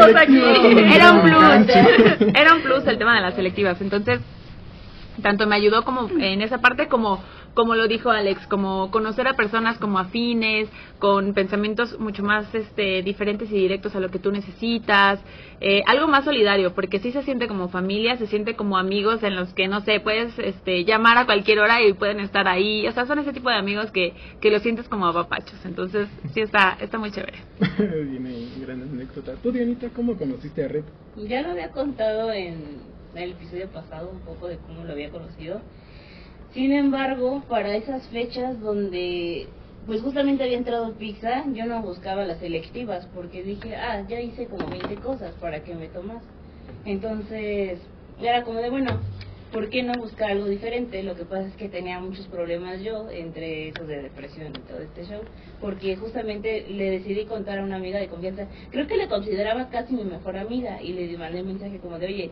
era 0.94 1.12
un 1.12 1.20
plus, 1.22 1.76
era 2.34 2.54
un 2.54 2.62
plus 2.62 2.86
el 2.86 2.98
tema 2.98 3.14
de 3.16 3.20
las 3.22 3.34
selectivas, 3.34 3.80
entonces 3.80 4.20
tanto 5.22 5.46
me 5.46 5.56
ayudó 5.56 5.84
como 5.84 6.08
en 6.18 6.42
esa 6.42 6.58
parte 6.58 6.88
como 6.88 7.22
como 7.58 7.74
lo 7.74 7.88
dijo 7.88 8.10
Alex, 8.10 8.46
como 8.46 8.92
conocer 8.92 9.26
a 9.26 9.34
personas 9.34 9.78
como 9.78 9.98
afines, 9.98 10.68
con 11.00 11.34
pensamientos 11.34 11.98
mucho 11.98 12.22
más 12.22 12.54
este 12.54 13.02
diferentes 13.02 13.50
y 13.50 13.56
directos 13.56 13.96
a 13.96 14.00
lo 14.00 14.10
que 14.10 14.20
tú 14.20 14.30
necesitas, 14.30 15.18
eh, 15.60 15.82
algo 15.88 16.06
más 16.06 16.24
solidario, 16.24 16.72
porque 16.72 17.00
sí 17.00 17.10
se 17.10 17.24
siente 17.24 17.48
como 17.48 17.68
familia, 17.68 18.16
se 18.16 18.28
siente 18.28 18.54
como 18.54 18.78
amigos 18.78 19.24
en 19.24 19.34
los 19.34 19.52
que 19.54 19.66
no 19.66 19.80
sé, 19.80 19.98
puedes 19.98 20.38
este 20.38 20.84
llamar 20.84 21.18
a 21.18 21.26
cualquier 21.26 21.58
hora 21.58 21.82
y 21.82 21.94
pueden 21.94 22.20
estar 22.20 22.46
ahí, 22.46 22.86
o 22.86 22.92
sea, 22.92 23.06
son 23.06 23.18
ese 23.18 23.32
tipo 23.32 23.48
de 23.48 23.56
amigos 23.56 23.90
que 23.90 24.14
que 24.40 24.52
los 24.52 24.62
sientes 24.62 24.88
como 24.88 25.08
apapachos, 25.08 25.58
entonces 25.64 26.08
sí 26.32 26.40
está 26.40 26.76
está 26.80 26.96
muy 26.96 27.10
chévere. 27.10 27.38
Viene 27.78 28.50
gran 28.60 28.82
anécdota. 28.82 29.34
¿Tú, 29.42 29.50
Dianita, 29.50 29.88
cómo 29.88 30.16
conociste 30.16 30.64
a 30.64 30.68
RID? 30.68 30.84
Ya 31.16 31.42
lo 31.42 31.50
había 31.50 31.72
contado 31.72 32.30
en 32.30 32.97
el 33.14 33.32
episodio 33.32 33.68
pasado 33.68 34.10
un 34.10 34.20
poco 34.20 34.48
de 34.48 34.58
cómo 34.58 34.84
lo 34.84 34.92
había 34.92 35.10
conocido. 35.10 35.60
Sin 36.52 36.72
embargo, 36.72 37.42
para 37.48 37.76
esas 37.76 38.06
fechas 38.08 38.60
donde 38.60 39.48
pues 39.88 40.02
justamente 40.02 40.44
había 40.44 40.58
entrado 40.58 40.92
pizza, 40.92 41.44
yo 41.54 41.64
no 41.64 41.80
buscaba 41.80 42.26
las 42.26 42.40
selectivas 42.40 43.08
porque 43.14 43.42
dije, 43.42 43.74
ah, 43.74 44.04
ya 44.06 44.20
hice 44.20 44.46
como 44.46 44.68
20 44.68 44.96
cosas 44.96 45.32
para 45.40 45.64
que 45.64 45.74
me 45.74 45.88
tomas. 45.88 46.22
Entonces, 46.84 47.80
era 48.20 48.44
como 48.44 48.60
de, 48.60 48.68
bueno, 48.68 49.00
¿por 49.50 49.70
qué 49.70 49.82
no 49.82 49.94
buscar 49.94 50.32
algo 50.32 50.44
diferente? 50.46 51.02
Lo 51.02 51.16
que 51.16 51.24
pasa 51.24 51.46
es 51.46 51.54
que 51.54 51.70
tenía 51.70 52.00
muchos 52.00 52.26
problemas 52.26 52.82
yo, 52.82 53.08
entre 53.10 53.68
esos 53.68 53.88
de 53.88 54.02
depresión 54.02 54.48
y 54.48 54.60
todo 54.68 54.80
este 54.80 55.06
show, 55.06 55.22
porque 55.58 55.96
justamente 55.96 56.66
le 56.68 56.90
decidí 56.90 57.24
contar 57.24 57.58
a 57.58 57.64
una 57.64 57.76
amiga 57.76 57.98
de 57.98 58.08
confianza, 58.08 58.46
creo 58.70 58.86
que 58.86 58.96
le 58.96 59.08
consideraba 59.08 59.70
casi 59.70 59.94
mi 59.94 60.04
mejor 60.04 60.36
amiga, 60.36 60.82
y 60.82 60.92
le 60.92 61.16
mandé 61.16 61.40
un 61.40 61.48
mensaje 61.48 61.78
como 61.78 61.98
de, 61.98 62.06
oye, 62.06 62.30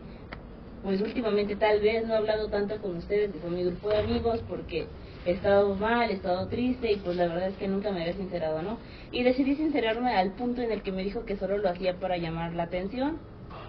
pues 0.83 1.01
últimamente 1.01 1.55
tal 1.55 1.81
vez 1.81 2.05
no 2.05 2.13
he 2.13 2.17
hablado 2.17 2.49
tanto 2.49 2.79
con 2.81 2.97
ustedes, 2.97 3.31
que 3.31 3.39
son 3.39 3.55
mi 3.55 3.63
grupo 3.63 3.89
de 3.89 3.97
amigos, 3.97 4.41
porque 4.47 4.87
he 5.25 5.31
estado 5.31 5.75
mal, 5.75 6.09
he 6.09 6.13
estado 6.13 6.47
triste, 6.47 6.91
y 6.91 6.95
pues 6.97 7.17
la 7.17 7.27
verdad 7.27 7.49
es 7.49 7.57
que 7.57 7.67
nunca 7.67 7.91
me 7.91 8.01
había 8.01 8.13
sincerado, 8.13 8.61
¿no? 8.61 8.77
Y 9.11 9.23
decidí 9.23 9.55
sincerarme 9.55 10.15
al 10.15 10.33
punto 10.33 10.61
en 10.61 10.71
el 10.71 10.81
que 10.81 10.91
me 10.91 11.03
dijo 11.03 11.25
que 11.25 11.35
solo 11.35 11.57
lo 11.57 11.69
hacía 11.69 11.99
para 11.99 12.17
llamar 12.17 12.53
la 12.53 12.63
atención, 12.63 13.17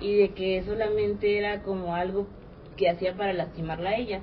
y 0.01 0.17
de 0.17 0.31
que 0.31 0.63
solamente 0.65 1.39
era 1.39 1.63
como 1.63 1.95
algo 1.95 2.27
que 2.77 2.89
hacía 2.89 3.15
para 3.15 3.33
lastimarla 3.33 3.91
a 3.91 3.97
ella. 3.97 4.21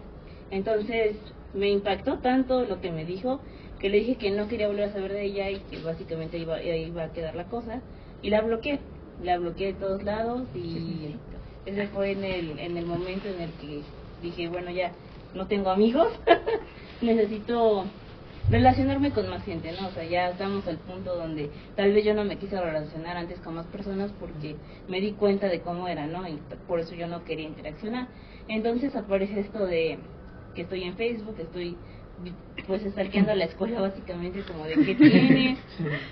Entonces 0.51 1.18
me 1.54 1.70
impactó 1.70 2.20
tanto 2.20 2.63
lo 2.65 2.82
que 2.82 2.92
me 2.92 3.06
dijo 3.06 3.39
que 3.80 3.89
le 3.89 4.00
dije 4.00 4.15
que 4.15 4.32
no 4.32 4.48
quería 4.48 4.68
volver 4.68 4.89
a 4.89 4.94
saber 4.94 5.12
de 5.12 5.25
ella 5.25 5.50
y 5.50 5.60
que 5.60 5.82
básicamente 5.82 6.38
iba, 6.38 6.62
iba 6.63 7.04
a 7.04 7.12
quedar 7.12 7.36
la 7.36 7.46
cosa 7.46 7.82
y 8.22 8.30
la 8.30 8.42
bloqueé. 8.42 8.80
La 9.24 9.38
bloqueé 9.38 9.68
de 9.68 9.80
todos 9.80 10.04
lados 10.04 10.44
y 10.54 11.15
ese 11.65 11.88
fue 11.88 12.12
en 12.12 12.24
el, 12.24 12.60
en 12.60 12.77
el 12.77 12.86
momento 12.86 13.27
en 13.27 13.41
el 13.41 13.51
que 13.53 13.81
dije, 14.22 14.48
bueno, 14.50 14.72
ya 14.72 14.91
no 15.34 15.48
tengo 15.48 15.69
amigos, 15.69 16.07
necesito 17.01 17.86
relacionarme 18.50 19.12
con 19.12 19.27
más 19.29 19.43
gente, 19.43 19.72
¿no? 19.79 19.88
O 19.88 19.91
sea, 19.91 20.03
ya 20.03 20.29
estamos 20.29 20.67
al 20.67 20.77
punto 20.77 21.15
donde 21.15 21.50
tal 21.75 21.93
vez 21.93 22.05
yo 22.05 22.13
no 22.13 22.24
me 22.24 22.38
quise 22.38 22.60
relacionar 22.60 23.17
antes 23.17 23.39
con 23.39 23.55
más 23.55 23.65
personas 23.67 24.12
porque 24.19 24.55
me 24.88 25.01
di 25.01 25.13
cuenta 25.13 25.48
de 25.48 25.62
cómo 25.62 25.88
era, 25.88 26.05
¿no? 26.05 26.27
Y 26.27 26.39
por 26.67 26.79
eso 26.79 26.93
yo 26.95 27.07
no 27.07 27.24
quería 27.24 27.48
interaccionar. 27.48 28.07
Entonces 28.48 28.95
aparece 28.95 29.39
esto 29.39 29.65
de 29.65 29.98
que 30.53 30.62
estoy 30.62 30.84
en 30.84 30.95
Facebook, 30.95 31.36
estoy 31.39 31.75
pues 32.67 32.81
stalkeando 32.84 33.36
la 33.36 33.45
escuela 33.45 33.81
básicamente 33.81 34.41
como 34.43 34.65
de 34.65 34.75
qué 34.75 34.95
tiene, 34.95 35.57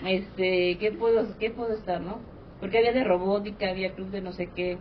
este, 0.06 0.78
qué 0.80 0.92
puedo, 0.92 1.26
qué 1.38 1.52
puedo 1.52 1.74
estar, 1.74 2.02
¿no? 2.02 2.20
Porque 2.60 2.78
había 2.78 2.94
de 2.94 3.04
robótica, 3.04 3.70
había 3.70 3.94
club 3.94 4.10
de 4.10 4.22
no 4.22 4.34
sé 4.34 4.50
qué. 4.56 4.78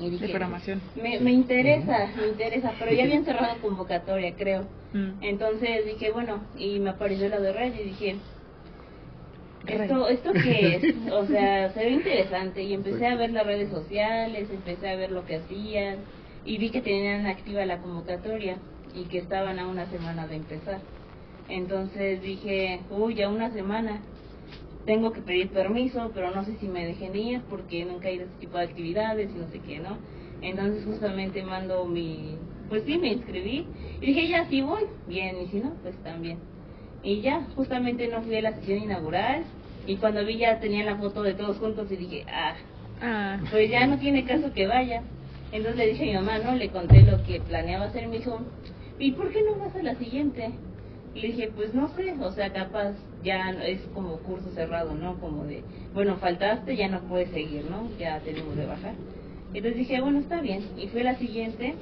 Y 0.00 0.10
dije, 0.10 0.26
De 0.26 0.32
programación. 0.32 0.80
Me, 0.96 1.20
me 1.20 1.32
interesa, 1.32 2.10
me 2.16 2.28
interesa, 2.28 2.72
pero 2.78 2.92
ya 2.92 3.04
habían 3.04 3.24
cerrado 3.24 3.60
convocatoria, 3.60 4.34
creo. 4.36 4.62
Mm. 4.92 5.22
Entonces 5.22 5.86
dije, 5.86 6.10
bueno, 6.12 6.40
y 6.58 6.78
me 6.78 6.90
apareció 6.90 7.28
la 7.28 7.40
de 7.40 7.52
red 7.52 7.74
y 7.74 7.84
dije. 7.84 8.16
¿esto, 9.66 10.08
¿esto 10.08 10.32
qué 10.32 10.76
es? 10.76 10.94
O 11.12 11.26
sea, 11.26 11.72
se 11.72 11.84
ve 11.84 11.90
interesante. 11.90 12.62
Y 12.62 12.74
empecé 12.74 13.06
a 13.06 13.16
ver 13.16 13.30
las 13.30 13.46
redes 13.46 13.70
sociales, 13.70 14.48
empecé 14.50 14.88
a 14.88 14.96
ver 14.96 15.10
lo 15.10 15.24
que 15.24 15.36
hacían 15.36 15.98
y 16.44 16.58
vi 16.58 16.70
que 16.70 16.80
tenían 16.80 17.26
activa 17.26 17.64
la 17.64 17.78
convocatoria 17.78 18.56
y 18.94 19.04
que 19.04 19.18
estaban 19.18 19.58
a 19.58 19.66
una 19.66 19.86
semana 19.90 20.26
de 20.26 20.36
empezar. 20.36 20.80
Entonces 21.48 22.22
dije, 22.22 22.80
uy, 22.90 23.14
ya 23.14 23.28
una 23.28 23.50
semana. 23.50 24.00
Tengo 24.86 25.12
que 25.12 25.20
pedir 25.20 25.50
permiso, 25.50 26.10
pero 26.14 26.30
no 26.34 26.44
sé 26.44 26.56
si 26.56 26.68
me 26.68 26.84
dejen 26.84 27.16
ir 27.16 27.40
porque 27.48 27.84
nunca 27.84 28.08
he 28.08 28.14
ido 28.14 28.24
a 28.24 28.26
este 28.26 28.40
tipo 28.40 28.58
de 28.58 28.64
actividades 28.64 29.30
y 29.34 29.38
no 29.38 29.48
sé 29.48 29.60
qué, 29.60 29.78
¿no? 29.78 29.96
Entonces 30.42 30.84
justamente 30.84 31.42
mando 31.42 31.86
mi... 31.86 32.36
Pues 32.68 32.84
sí, 32.84 32.98
me 32.98 33.12
inscribí 33.12 33.66
y 34.00 34.06
dije, 34.06 34.28
ya, 34.28 34.46
sí 34.48 34.60
voy. 34.62 34.82
Bien, 35.06 35.36
y 35.40 35.46
si 35.48 35.60
no, 35.60 35.74
pues 35.82 35.96
también. 36.02 36.38
Y 37.02 37.20
ya, 37.20 37.46
justamente 37.54 38.08
no 38.08 38.22
fui 38.22 38.36
a 38.36 38.42
la 38.42 38.54
sesión 38.54 38.78
inaugural 38.82 39.44
y 39.86 39.96
cuando 39.96 40.24
vi 40.24 40.38
ya 40.38 40.60
tenía 40.60 40.84
la 40.84 40.96
foto 40.96 41.22
de 41.22 41.34
todos 41.34 41.58
juntos 41.58 41.90
y 41.92 41.96
dije, 41.96 42.24
ah, 42.28 42.54
Ah, 43.00 43.38
pues 43.50 43.70
ya 43.70 43.86
no 43.86 43.98
tiene 43.98 44.24
caso 44.24 44.52
que 44.52 44.66
vaya. 44.66 45.02
Entonces 45.52 45.76
le 45.76 45.86
dije 45.88 46.04
a 46.04 46.06
mi 46.06 46.26
mamá, 46.26 46.38
¿no? 46.38 46.54
Le 46.54 46.70
conté 46.70 47.02
lo 47.02 47.22
que 47.24 47.40
planeaba 47.40 47.86
hacer. 47.86 48.08
Me 48.08 48.18
dijo, 48.18 48.40
¿y 48.98 49.12
por 49.12 49.30
qué 49.30 49.42
no 49.42 49.58
vas 49.58 49.74
a 49.76 49.82
la 49.82 49.94
siguiente? 49.96 50.52
Le 51.14 51.28
dije, 51.28 51.50
pues 51.54 51.72
no 51.74 51.88
sé, 51.94 52.12
o 52.20 52.32
sea, 52.32 52.52
capaz 52.52 52.92
ya 53.22 53.50
es 53.66 53.80
como 53.94 54.18
curso 54.18 54.50
cerrado, 54.50 54.94
¿no? 54.94 55.18
Como 55.20 55.44
de, 55.44 55.62
bueno, 55.94 56.16
faltaste, 56.16 56.76
ya 56.76 56.88
no 56.88 57.00
puedes 57.02 57.30
seguir, 57.30 57.64
¿no? 57.70 57.88
Ya 57.98 58.18
tenemos 58.20 58.56
de 58.56 58.66
bajar. 58.66 58.94
Entonces 59.54 59.76
dije, 59.76 60.00
bueno, 60.00 60.18
está 60.18 60.40
bien. 60.40 60.64
Y 60.76 60.88
fue 60.88 61.04
la 61.04 61.16
siguiente. 61.16 61.74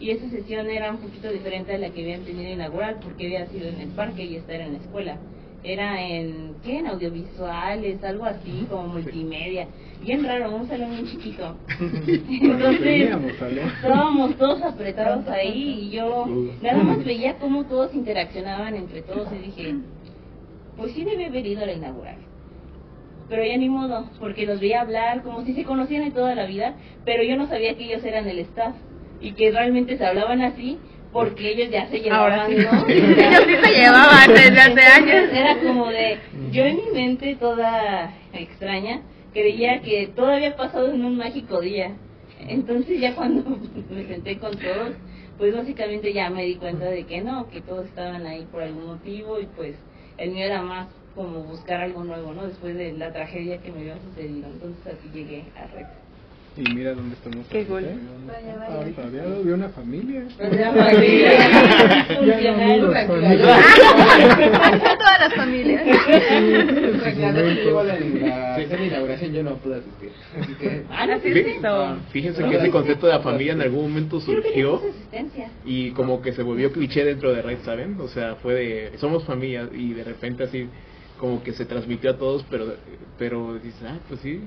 Y 0.00 0.10
esa 0.10 0.28
sesión 0.30 0.68
era 0.68 0.90
un 0.90 0.98
poquito 0.98 1.30
diferente 1.30 1.74
a 1.74 1.78
la 1.78 1.90
que 1.90 2.02
habían 2.02 2.24
tenido 2.24 2.50
inaugural, 2.50 2.96
porque 3.04 3.26
había 3.26 3.46
sido 3.46 3.68
en 3.68 3.80
el 3.80 3.88
parque 3.90 4.24
y 4.24 4.36
esta 4.36 4.54
era 4.54 4.66
en 4.66 4.72
la 4.72 4.78
escuela. 4.78 5.16
Era 5.62 6.00
en, 6.00 6.54
¿qué? 6.64 6.78
En 6.78 6.86
audiovisuales, 6.86 8.02
algo 8.02 8.24
así, 8.24 8.66
como 8.70 8.88
multimedia. 8.88 9.66
Bien 10.02 10.24
raro, 10.24 10.54
un 10.54 10.66
salón 10.66 10.90
bien 10.90 11.06
chiquito. 11.06 11.54
Entonces, 11.78 13.10
estábamos 13.82 14.36
todos 14.36 14.62
apretados 14.62 15.28
ahí 15.28 15.80
y 15.82 15.90
yo 15.90 16.26
nada 16.62 16.82
más 16.82 17.04
veía 17.04 17.36
cómo 17.36 17.64
todos 17.64 17.94
interaccionaban 17.94 18.74
entre 18.74 19.02
todos 19.02 19.28
y 19.32 19.46
dije, 19.46 19.74
pues 20.78 20.92
sí 20.92 21.04
debe 21.04 21.26
haber 21.26 21.46
ido 21.46 21.62
a 21.62 21.66
la 21.66 21.72
inaugural. 21.74 22.16
Pero 23.28 23.44
ya 23.44 23.56
ni 23.58 23.68
modo, 23.68 24.06
porque 24.18 24.46
los 24.46 24.58
veía 24.60 24.80
hablar 24.80 25.22
como 25.22 25.44
si 25.44 25.54
se 25.54 25.64
conocieran 25.64 26.08
de 26.08 26.14
toda 26.14 26.34
la 26.34 26.46
vida, 26.46 26.74
pero 27.04 27.22
yo 27.22 27.36
no 27.36 27.46
sabía 27.46 27.76
que 27.76 27.84
ellos 27.84 28.02
eran 28.02 28.26
el 28.26 28.38
staff 28.40 28.74
y 29.20 29.32
que 29.32 29.50
realmente 29.50 29.98
se 29.98 30.06
hablaban 30.06 30.40
así 30.40 30.78
porque 31.12 31.52
ellos 31.52 31.70
ya 31.70 31.88
se 31.88 31.98
llevaban, 31.98 32.50
sí. 32.50 32.56
¿no? 32.56 32.86
Ellos 32.88 33.44
sí 33.46 33.56
se 33.62 33.72
llevaban 33.72 34.28
desde 34.28 34.60
hace 34.60 34.80
años. 34.80 35.32
Era 35.32 35.58
como 35.60 35.88
de, 35.88 36.18
yo 36.52 36.64
en 36.64 36.76
mi 36.76 36.90
mente 36.92 37.36
toda 37.36 38.14
extraña, 38.32 39.02
creía 39.32 39.80
que 39.80 40.08
todo 40.14 40.26
había 40.26 40.56
pasado 40.56 40.92
en 40.92 41.04
un 41.04 41.16
mágico 41.16 41.60
día. 41.60 41.92
Entonces 42.38 43.00
ya 43.00 43.14
cuando 43.14 43.58
me 43.90 44.06
senté 44.06 44.38
con 44.38 44.56
todos, 44.56 44.94
pues 45.38 45.54
básicamente 45.54 46.12
ya 46.12 46.30
me 46.30 46.44
di 46.44 46.56
cuenta 46.56 46.86
de 46.86 47.04
que 47.04 47.22
no, 47.22 47.48
que 47.50 47.60
todos 47.60 47.86
estaban 47.86 48.26
ahí 48.26 48.46
por 48.50 48.62
algún 48.62 48.86
motivo 48.86 49.40
y 49.40 49.46
pues 49.46 49.74
el 50.18 50.30
mío 50.30 50.44
era 50.44 50.62
más 50.62 50.88
como 51.14 51.42
buscar 51.42 51.80
algo 51.80 52.04
nuevo, 52.04 52.32
¿no? 52.32 52.46
Después 52.46 52.76
de 52.76 52.92
la 52.92 53.12
tragedia 53.12 53.58
que 53.58 53.72
me 53.72 53.80
había 53.80 53.98
sucedido. 53.98 54.46
Entonces 54.46 54.86
así 54.86 55.10
llegué 55.12 55.44
a 55.56 55.66
Red. 55.74 55.86
Y 56.56 56.62
mira 56.74 56.94
dónde 56.94 57.14
estamos. 57.14 57.46
Qué 57.48 57.60
Ah, 57.60 57.64
vaya. 57.70 57.94
Rodeado 58.96 59.44
de 59.44 59.54
una 59.54 59.68
familia. 59.68 60.24
Una 60.38 60.72
familia 60.72 61.30
Todas 64.98 65.20
las 65.20 65.34
familias. 65.34 65.82
La, 68.70 68.84
inauguración, 68.86 69.32
yo 69.32 69.42
no 69.42 69.56
pude 69.56 69.76
asistir. 69.76 70.10
Así 70.38 70.52
que. 70.54 70.82
Ah, 70.90 71.06
sí. 71.22 71.32
Fíjense 72.10 72.44
que 72.44 72.56
ese 72.56 72.70
concepto 72.70 73.06
de 73.06 73.12
la 73.12 73.20
familia 73.20 73.52
en 73.52 73.62
algún 73.62 73.82
momento 73.82 74.20
surgió 74.20 74.82
y 75.64 75.90
como 75.92 76.20
que 76.20 76.32
se 76.32 76.42
volvió 76.42 76.72
cliché 76.72 77.04
dentro 77.04 77.32
de 77.32 77.42
Red, 77.42 77.58
¿saben? 77.64 77.96
O 78.00 78.08
sea, 78.08 78.34
fue 78.36 78.54
de 78.54 78.92
somos 78.98 79.24
familia 79.24 79.68
y 79.72 79.92
de 79.92 80.04
repente 80.04 80.44
así 80.44 80.68
como 81.20 81.42
que 81.42 81.52
se 81.52 81.66
transmitió 81.66 82.10
a 82.12 82.16
todos, 82.16 82.44
pero 82.50 82.74
pero 83.18 83.54
dices, 83.54 83.82
ah, 83.86 83.98
pues 84.08 84.20
sí, 84.20 84.40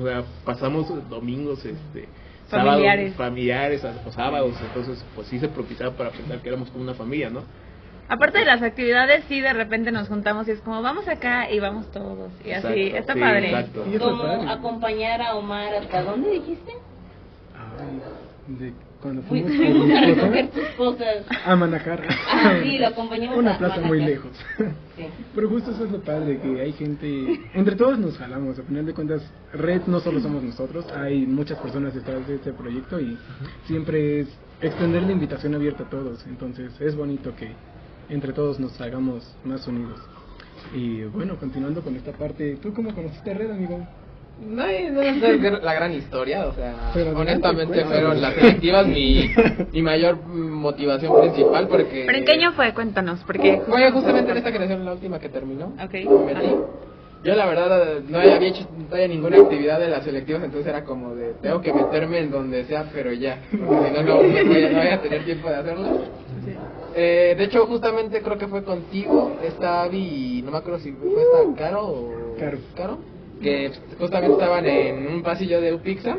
o 0.00 0.06
sea, 0.06 0.22
pasamos 0.44 0.86
domingos 1.10 1.64
este 1.64 2.08
Familiares. 2.48 3.14
sábados 3.14 3.16
familiares 3.16 3.84
o 4.06 4.12
sábados, 4.12 4.54
entonces 4.62 5.04
pues 5.14 5.26
sí 5.26 5.38
se 5.40 5.48
propiciaba 5.48 5.96
para 5.96 6.10
pensar 6.10 6.40
que 6.40 6.48
éramos 6.48 6.70
como 6.70 6.84
una 6.84 6.94
familia, 6.94 7.28
¿no? 7.30 7.42
Aparte 8.08 8.40
de 8.40 8.44
las 8.44 8.62
actividades, 8.62 9.24
sí, 9.26 9.40
de 9.40 9.52
repente 9.54 9.90
nos 9.90 10.06
juntamos 10.08 10.46
y 10.46 10.50
es 10.52 10.60
como, 10.60 10.82
vamos 10.82 11.08
acá 11.08 11.50
y 11.50 11.58
vamos 11.60 11.90
todos. 11.92 12.30
Y 12.44 12.50
así, 12.52 12.92
está 12.94 13.14
sí, 13.14 13.20
padre. 13.20 13.46
exacto. 13.50 13.84
Como 13.98 14.50
acompañar 14.50 15.22
a 15.22 15.34
Omar 15.36 15.74
hasta 15.74 16.02
dónde 16.02 16.30
dijiste? 16.30 16.72
Ay, 17.56 18.00
de 18.58 18.72
cuando 19.02 19.22
Fui- 19.22 19.42
fuimos 19.42 20.16
con 20.20 20.34
a 20.34 20.38
esposa 20.40 21.56
Manacar. 21.56 22.02
Ah, 22.30 22.54
sí, 22.62 22.78
lo 22.78 22.86
acompañamos 22.86 23.36
Una 23.36 23.54
a 23.54 23.58
plaza 23.58 23.80
muy 23.80 24.00
lejos. 24.00 24.30
Sí. 24.96 25.06
Pero 25.34 25.48
justo 25.48 25.72
eso 25.72 25.84
es 25.84 25.90
lo 25.90 26.00
padre, 26.00 26.38
que 26.40 26.60
hay 26.60 26.72
gente, 26.72 27.40
entre 27.54 27.76
todos 27.76 27.98
nos 27.98 28.16
jalamos, 28.16 28.58
a 28.58 28.62
final 28.62 28.86
de 28.86 28.94
cuentas, 28.94 29.22
Red 29.52 29.82
no 29.86 30.00
solo 30.00 30.20
somos 30.20 30.42
nosotros, 30.42 30.86
hay 30.92 31.26
muchas 31.26 31.58
personas 31.58 31.94
detrás 31.94 32.26
de 32.28 32.36
este 32.36 32.52
proyecto 32.52 33.00
y 33.00 33.18
siempre 33.66 34.20
es 34.20 34.28
extender 34.60 35.02
la 35.02 35.12
invitación 35.12 35.54
abierta 35.54 35.82
a 35.84 35.90
todos, 35.90 36.24
entonces 36.26 36.72
es 36.80 36.94
bonito 36.94 37.34
que 37.34 37.50
entre 38.08 38.32
todos 38.32 38.60
nos 38.60 38.80
hagamos 38.80 39.34
más 39.44 39.66
unidos. 39.66 39.98
Y 40.74 41.02
bueno, 41.04 41.36
continuando 41.36 41.82
con 41.82 41.96
esta 41.96 42.12
parte, 42.12 42.56
¿tú 42.62 42.72
cómo 42.72 42.94
conociste 42.94 43.30
a 43.32 43.34
Red, 43.34 43.50
amigo? 43.50 43.86
No 44.40 44.64
es, 44.66 44.92
no 44.92 45.02
es 45.02 45.62
la 45.62 45.74
gran 45.74 45.92
historia, 45.92 46.46
o 46.46 46.52
sea, 46.52 46.90
Pero 46.92 47.16
honestamente 47.16 47.84
fueron 47.84 48.20
las 48.20 48.34
selectivas 48.34 48.86
mi, 48.86 49.30
mi 49.72 49.82
mayor 49.82 50.16
motivación 50.26 51.20
principal 51.20 51.68
porque... 51.68 52.04
¿Pero 52.06 52.18
en 52.18 52.24
qué 52.24 52.32
año 52.32 52.52
fue? 52.52 52.74
Cuéntanos, 52.74 53.20
porque... 53.24 53.62
Fue 53.66 53.90
justamente 53.92 54.32
en 54.32 54.38
esta 54.38 54.50
generación 54.50 54.84
la 54.84 54.92
última 54.94 55.18
que 55.20 55.28
terminó. 55.28 55.66
Ok. 55.82 55.94
Me 55.94 56.34
metí. 56.34 56.56
Yo 57.24 57.36
la 57.36 57.46
verdad 57.46 58.00
no 58.08 58.18
había 58.18 58.36
hecho 58.38 58.66
todavía 58.88 59.06
ninguna 59.06 59.36
actividad 59.36 59.78
de 59.78 59.88
las 59.88 60.02
selectivas, 60.02 60.42
entonces 60.42 60.66
era 60.66 60.82
como 60.82 61.14
de, 61.14 61.34
tengo 61.34 61.60
que 61.60 61.72
meterme 61.72 62.18
en 62.18 62.32
donde 62.32 62.64
sea, 62.64 62.90
pero 62.92 63.12
ya, 63.12 63.38
porque 63.48 63.90
si 63.90 63.94
no, 63.94 64.02
no, 64.02 64.22
no 64.22 64.48
voy, 64.48 64.64
a, 64.64 64.70
no 64.70 64.78
voy 64.78 64.88
a 64.88 65.00
tener 65.00 65.24
tiempo 65.24 65.48
de 65.48 65.54
hacerlo. 65.54 65.86
Eh, 66.96 67.36
de 67.38 67.44
hecho, 67.44 67.64
justamente 67.66 68.22
creo 68.22 68.38
que 68.38 68.48
fue 68.48 68.64
contigo, 68.64 69.36
esta 69.44 69.84
Abby, 69.84 70.42
no 70.44 70.50
me 70.50 70.58
acuerdo 70.58 70.80
si 70.80 70.90
fue 70.90 71.10
esta 71.10 71.62
Caro 71.62 71.86
o... 71.86 72.12
Caro. 72.74 72.98
Que 73.42 73.72
justamente 73.98 74.32
estaban 74.32 74.66
en 74.66 75.06
un 75.08 75.22
pasillo 75.22 75.60
de 75.60 75.74
Upixa, 75.74 76.16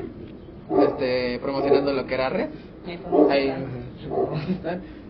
este, 0.82 1.40
promocionando 1.40 1.94
lo 1.94 2.06
que 2.06 2.14
era 2.14 2.30
red. 2.30 2.50
Ahí, 3.30 3.54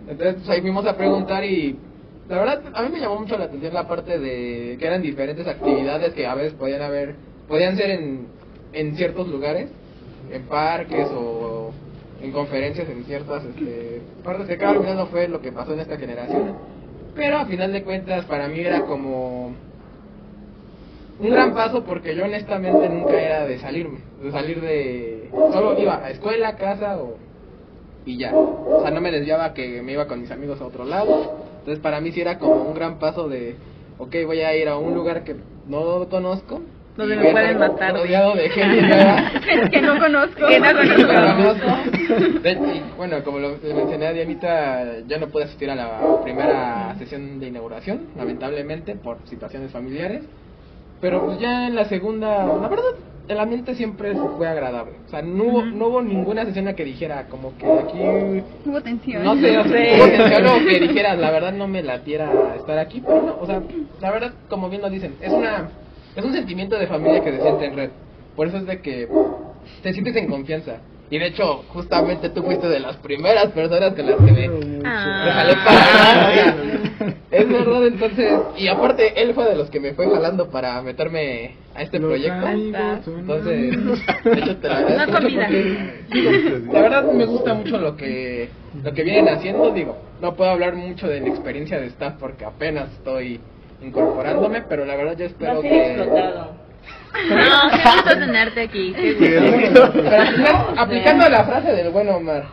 entonces 0.08 0.36
pues, 0.36 0.50
ahí 0.50 0.62
fuimos 0.62 0.86
a 0.86 0.96
preguntar 0.96 1.44
y 1.44 1.76
la 2.30 2.38
verdad 2.38 2.62
a 2.74 2.84
mí 2.84 2.90
me 2.92 3.00
llamó 3.00 3.20
mucho 3.20 3.38
la 3.38 3.46
atención 3.46 3.74
la 3.74 3.88
parte 3.88 4.20
de 4.20 4.78
que 4.80 4.86
eran 4.86 5.02
diferentes 5.02 5.48
actividades 5.48 6.14
que 6.14 6.28
a 6.28 6.36
veces 6.36 6.54
podían 6.54 6.82
haber, 6.82 7.16
podían 7.48 7.76
ser 7.76 7.90
en, 7.90 8.28
en 8.74 8.96
ciertos 8.96 9.28
lugares, 9.28 9.70
en 10.32 10.44
parques 10.44 11.08
o 11.12 11.72
en 12.22 12.32
conferencias 12.32 12.88
en 12.90 13.04
ciertas 13.04 13.44
este, 13.44 14.02
partes 14.24 14.58
que 14.58 14.64
al 14.64 14.80
final 14.80 14.96
no 14.96 15.08
fue 15.08 15.28
lo 15.28 15.42
que 15.42 15.52
pasó 15.52 15.74
en 15.74 15.82
esta 15.82 15.98
generación. 15.98 16.56
Pero 17.16 17.38
a 17.38 17.46
final 17.46 17.74
de 17.74 17.84
cuentas 17.84 18.26
para 18.26 18.48
mí 18.48 18.60
era 18.60 18.82
como 18.82 19.54
un 21.24 21.30
gran 21.32 21.54
paso 21.54 21.84
porque 21.84 22.16
yo 22.16 22.26
honestamente 22.26 22.90
nunca 22.90 23.20
era 23.20 23.46
de 23.46 23.58
salirme, 23.60 24.00
de 24.22 24.32
salir 24.32 24.60
de... 24.62 25.30
Solo 25.32 25.80
iba 25.80 26.04
a 26.04 26.10
escuela, 26.10 26.56
casa 26.56 26.98
o... 26.98 27.16
y 28.06 28.18
ya. 28.18 28.34
O 28.36 28.82
sea, 28.82 28.92
no 28.92 29.00
me 29.02 29.12
desviaba 29.12 29.54
que 29.54 29.82
me 29.82 29.94
iba 29.94 30.08
con 30.08 30.22
mis 30.22 30.32
amigos 30.32 30.60
a 30.62 30.66
otro 30.66 30.86
lado. 30.86 31.38
Entonces 31.60 31.80
para 31.82 32.02
mí 32.02 32.12
sí 32.12 32.22
era 32.22 32.38
como 32.38 32.64
un 32.64 32.74
gran 32.76 33.00
paso 33.00 33.30
de, 33.30 33.56
ok, 33.98 34.16
voy 34.26 34.42
a 34.42 34.56
ir 34.56 34.68
a 34.68 34.78
un 34.78 34.94
lugar 34.94 35.24
que 35.24 35.36
no 35.68 36.08
conozco. 36.10 36.62
Donde 36.98 37.16
me 37.16 37.32
pueden 37.32 37.58
matar. 37.58 37.94
Rodeado 37.96 38.36
de 38.36 38.50
gente 38.50 38.88
que 39.72 39.82
no 39.82 39.98
conozco. 39.98 40.48
Que 40.48 40.60
no 40.60 40.74
conozco. 40.74 41.66
conozco. 41.66 42.40
De 42.44 42.52
hecho, 42.52 42.66
y, 42.66 42.84
bueno, 42.98 43.24
como 43.24 43.40
lo 43.40 43.58
mencioné 43.64 44.08
a 44.08 44.14
Dianita, 44.14 45.00
yo 45.08 45.18
no 45.20 45.28
pude 45.28 45.46
asistir 45.46 45.72
a 45.72 45.76
la 45.76 46.22
primera 46.22 46.94
sesión 47.00 47.40
de 47.40 47.48
inauguración, 47.48 48.10
lamentablemente, 48.16 48.96
por 48.96 49.18
situaciones 49.26 49.72
familiares. 49.72 50.24
Pero 51.02 51.26
pues 51.26 51.40
ya 51.40 51.68
en 51.68 51.76
la 51.76 51.86
segunda, 51.86 52.46
la 52.46 52.68
verdad, 52.68 52.92
el 53.28 53.40
ambiente 53.40 53.76
siempre 53.76 54.14
fue 54.38 54.48
agradable. 54.48 54.94
O 55.06 55.10
sea, 55.10 55.22
no 55.22 55.44
hubo, 55.46 55.62
no 55.66 55.88
hubo 55.88 56.02
ninguna 56.02 56.46
sesión 56.46 56.64
en 56.68 56.72
la 56.72 56.76
que 56.76 56.86
dijera 56.86 57.26
como 57.28 57.58
que 57.58 57.66
aquí, 57.66 58.00
Hubo 58.66 58.82
tensión. 58.82 59.24
no 59.24 59.36
sé, 59.36 59.58
o 59.58 59.64
sea, 59.64 59.72
Sí. 59.96 60.00
hubo 60.02 60.08
tensión 60.10 60.48
o 60.48 60.66
que 60.68 60.80
dijeras, 60.80 61.18
la 61.18 61.32
verdad 61.32 61.54
no 61.54 61.68
me 61.68 61.84
latiera 61.84 62.30
estar 62.58 62.78
aquí, 62.80 63.02
pero 63.06 63.22
no, 63.22 63.38
o 63.40 63.46
sea, 63.46 63.62
la 64.02 64.12
verdad, 64.12 64.34
como 64.50 64.70
bien 64.70 64.82
lo 64.82 64.90
dicen, 64.90 65.16
es 65.22 65.32
una, 65.32 65.70
es 66.16 66.24
un 66.24 66.34
sentimiento 66.34 66.78
de 66.78 66.88
familia 66.88 67.24
que 67.24 67.32
se 67.32 67.42
siente 67.42 67.66
en 67.66 67.76
red. 67.76 67.90
Por 68.36 68.48
eso 68.48 68.58
es 68.58 68.66
de 68.66 68.82
que 68.82 69.08
te 69.82 69.94
sientes 69.94 70.16
en 70.16 70.28
confianza. 70.28 70.78
Y 71.10 71.20
de 71.20 71.28
hecho, 71.28 71.64
justamente 71.70 72.30
tú 72.30 72.42
fuiste 72.44 72.68
de 72.68 72.80
las 72.80 72.96
primeras 72.98 73.48
personas 73.48 73.94
con 73.94 74.06
las 74.08 74.16
que 74.16 74.32
me, 74.32 74.50
Ah. 74.86 75.24
me 75.26 75.32
jalé 75.32 75.54
para 75.64 76.34
sea, 76.34 76.56
Es 77.34 77.50
verdad, 77.50 77.88
entonces. 77.88 78.32
Y 78.58 78.68
aparte, 78.68 79.22
él 79.22 79.34
fue 79.34 79.46
de 79.50 79.56
los 79.56 79.70
que 79.70 79.80
me 79.80 79.94
fue 79.94 80.10
jalando 80.10 80.50
para 80.50 80.82
meterme 80.82 81.56
a 81.76 81.82
este 81.82 82.00
Los 82.00 82.10
proyecto. 82.10 82.48
Entonces, 82.48 83.74
amigos. 83.76 84.00
de 84.24 84.40
hecho, 84.40 84.58
te 84.58 84.68
lo 84.68 84.74
agradezco 84.76 85.12
No 85.12 85.22
comida. 85.22 85.50
la 86.74 86.82
verdad 86.82 87.04
me 87.12 87.26
gusta 87.26 87.54
mucho 87.56 87.78
lo 87.80 87.96
que 87.98 88.50
lo 88.84 88.94
que 88.94 89.04
vienen 89.04 89.30
haciendo. 89.30 89.72
Digo, 89.72 89.98
no 90.22 90.36
puedo 90.36 90.52
hablar 90.52 90.76
mucho 90.76 91.08
de 91.08 91.22
la 91.22 91.28
experiencia 91.30 91.80
de 91.80 91.88
staff 91.88 92.14
porque 92.20 92.46
apenas 92.46 92.92
estoy 92.94 93.40
incorporándome, 93.82 94.62
pero 94.70 94.86
la 94.86 94.96
verdad 94.96 95.18
yo 95.18 95.26
espero 95.26 95.62
que. 95.62 95.88
explotado. 95.96 96.64
No, 97.30 97.70
qué 97.72 97.78
gusto 97.96 98.20
tenerte 98.20 98.62
aquí. 98.62 98.94
Qué 98.94 99.40
gusto. 99.72 99.92
Pero 99.94 100.16
al 100.18 100.28
final, 100.36 100.56
aplicando 100.78 101.30
la 101.30 101.44
frase 101.46 101.72
del 101.72 101.90
buen 101.92 102.10
Omar, 102.10 102.46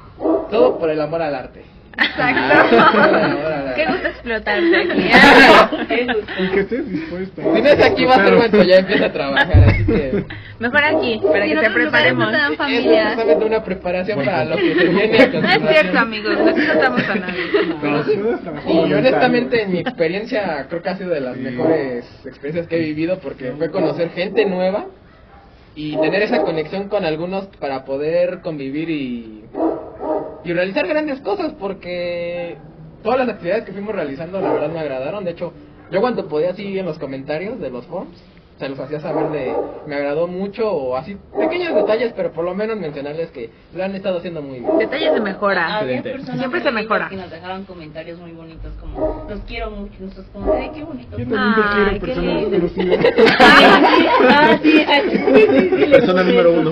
todo 0.50 0.78
por 0.78 0.88
el 0.90 1.00
amor 1.00 1.22
al 1.22 1.34
arte. 1.34 1.62
Exacto. 2.00 3.74
Qué 3.76 3.86
gusto 3.86 4.08
explotarte 4.08 4.76
aquí. 4.76 5.10
Qué 5.88 6.06
gusto. 6.06 6.32
Y 6.38 6.48
que 6.48 6.60
estés 6.60 6.90
dispuesto. 6.90 7.42
Si 7.54 7.62
no 7.62 7.68
es 7.68 7.82
aquí 7.82 8.04
va 8.04 8.14
a 8.14 8.24
ser 8.24 8.36
cuando 8.36 8.62
ya 8.62 8.76
empiece 8.78 9.04
a 9.04 9.12
trabajar, 9.12 9.64
así 9.68 9.84
que 9.86 10.24
Mejor 10.58 10.84
aquí, 10.84 11.20
para 11.22 11.46
que 11.46 11.54
te 11.56 11.68
no 11.68 11.74
preparemos. 11.74 12.34
es 12.34 13.08
justamente 13.08 13.44
una 13.46 13.64
preparación 13.64 14.24
para 14.24 14.44
lo 14.44 14.56
que 14.56 14.74
se 14.74 14.84
viene 14.84 15.28
No 15.40 15.48
es 15.48 15.68
cierto, 15.70 15.98
amigos, 15.98 16.38
no 16.38 16.48
explotamos 16.50 17.08
a 17.08 17.14
nadie. 17.14 17.42
Y 18.68 18.92
honestamente 18.92 19.62
en 19.62 19.72
mi 19.72 19.78
experiencia 19.78 20.66
creo 20.68 20.82
que 20.82 20.88
ha 20.90 20.96
sido 20.96 21.10
de 21.10 21.20
las 21.20 21.36
mejores 21.36 22.04
experiencias 22.26 22.66
que 22.66 22.76
he 22.76 22.80
vivido 22.80 23.18
porque 23.20 23.52
fue 23.52 23.70
conocer 23.70 24.10
gente 24.10 24.44
nueva 24.44 24.86
y 25.74 25.96
tener 25.96 26.22
esa 26.22 26.42
conexión 26.42 26.88
con 26.88 27.04
algunos 27.04 27.46
para 27.58 27.84
poder 27.84 28.40
convivir 28.40 28.90
y, 28.90 29.44
y 30.44 30.52
realizar 30.52 30.86
grandes 30.86 31.20
cosas 31.20 31.52
porque 31.58 32.56
todas 33.02 33.18
las 33.18 33.28
actividades 33.28 33.64
que 33.64 33.72
fuimos 33.72 33.94
realizando 33.94 34.40
la 34.40 34.52
verdad 34.52 34.70
me 34.70 34.80
agradaron. 34.80 35.24
De 35.24 35.32
hecho, 35.32 35.52
yo 35.90 36.00
cuando 36.00 36.28
podía 36.28 36.50
así 36.50 36.78
en 36.78 36.86
los 36.86 36.98
comentarios 36.98 37.60
de 37.60 37.70
los 37.70 37.86
forms 37.86 38.16
se 38.60 38.68
los 38.68 38.78
hacía 38.78 39.00
saber 39.00 39.30
de 39.30 39.52
me 39.86 39.94
agradó 39.96 40.26
mucho 40.28 40.70
o 40.70 40.94
así 40.94 41.16
pequeños 41.36 41.74
detalles, 41.74 42.12
pero 42.14 42.30
por 42.30 42.44
lo 42.44 42.54
menos 42.54 42.78
mencionarles 42.78 43.30
que 43.30 43.48
lo 43.74 43.82
han 43.82 43.94
estado 43.96 44.18
haciendo 44.18 44.42
muy 44.42 44.60
bien. 44.60 44.78
Detalles 44.78 45.14
de 45.14 45.20
mejora. 45.20 45.78
Había 45.78 46.02
personas 46.02 46.38
Siempre 46.38 46.60
se 46.60 46.70
mejora. 46.70 47.08
que 47.08 47.16
nos 47.16 47.30
dejaban 47.30 47.64
comentarios 47.64 48.20
muy 48.20 48.32
bonitos 48.32 48.72
como 48.78 49.26
los 49.28 49.40
quiero 49.40 49.70
mucho, 49.70 49.94
nosotros 49.98 50.26
como 50.32 50.52
ay 50.52 50.70
qué 50.74 50.84
bonito. 50.84 51.16
Yo 51.18 51.26
también 51.26 51.54
te 51.54 51.60
Ay, 51.64 51.72
quiero, 51.74 51.90
qué 51.92 52.00
persona 52.00 52.34
lindo. 52.34 52.50
desconocida. 52.50 52.96
Ah, 54.32 54.58
sí, 54.62 54.84
ah, 54.86 55.00
sí, 55.10 55.16
sí, 55.16 55.46
sí, 55.48 55.68
sí, 55.70 55.76
le 55.76 55.86
Persona 55.88 56.22
número 56.22 56.52
uno. 56.52 56.70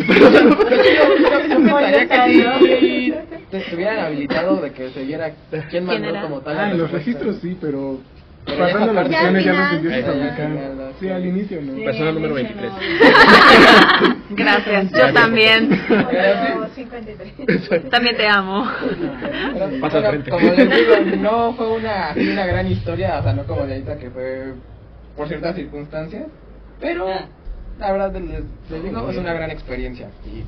Te 3.51 3.57
estuvieran 3.59 3.99
habilitado 4.01 4.57
de 4.57 4.73
que 4.73 4.91
se 4.91 5.05
viera 5.05 5.33
quién 5.71 5.85
mandó 5.87 6.21
como 6.23 6.41
tal. 6.41 6.59
Ah, 6.59 6.71
en 6.71 6.79
los 6.79 6.91
registros 6.91 7.37
sí, 7.41 7.57
pero 7.61 7.99
pasando 8.57 8.93
las 8.93 9.09
sesiones 9.09 9.45
ya 9.45 9.53
parte- 9.53 9.77
ves 9.77 9.81
que 9.83 9.89
empieza 9.89 10.11
a 10.11 10.15
ya, 10.49 10.89
Sí, 11.01 11.09
al 11.09 11.27
inicio 11.27 11.63
no. 11.63 11.75
Sí, 11.75 11.81
Persona 11.85 12.13
número 12.13 12.35
de 12.35 12.43
hecho, 12.43 12.55
23. 12.61 12.73
no. 14.03 14.17
Gracias, 14.31 14.91
yo 14.93 15.13
también. 15.13 15.69
Número 15.89 16.69
53. 16.75 17.91
También 17.91 18.17
te 18.17 18.27
amo. 18.27 18.67
Pasa 19.81 19.99
al 19.99 20.07
frente. 20.09 20.31
Como 20.31 20.51
les 20.53 20.71
digo, 20.71 20.95
no 21.21 21.55
fue 21.55 21.69
una, 21.77 22.15
una 22.17 22.47
gran 22.47 22.67
historia, 22.67 23.19
o 23.21 23.23
sea, 23.23 23.33
no 23.33 23.45
como 23.45 23.65
de 23.67 23.75
ahorita 23.75 23.99
que 23.99 24.11
fue 24.11 24.55
por 25.17 25.29
ciertas 25.29 25.55
circunstancias, 25.57 26.25
pero 26.81 27.07
Ah. 27.09 27.27
la 27.79 27.93
verdad 27.93 28.13
les, 28.15 28.43
les 28.71 28.83
digo, 28.85 29.09
es 29.11 29.17
una 29.17 29.33
gran 29.35 29.51
experiencia. 29.51 30.09
Y 30.27 30.43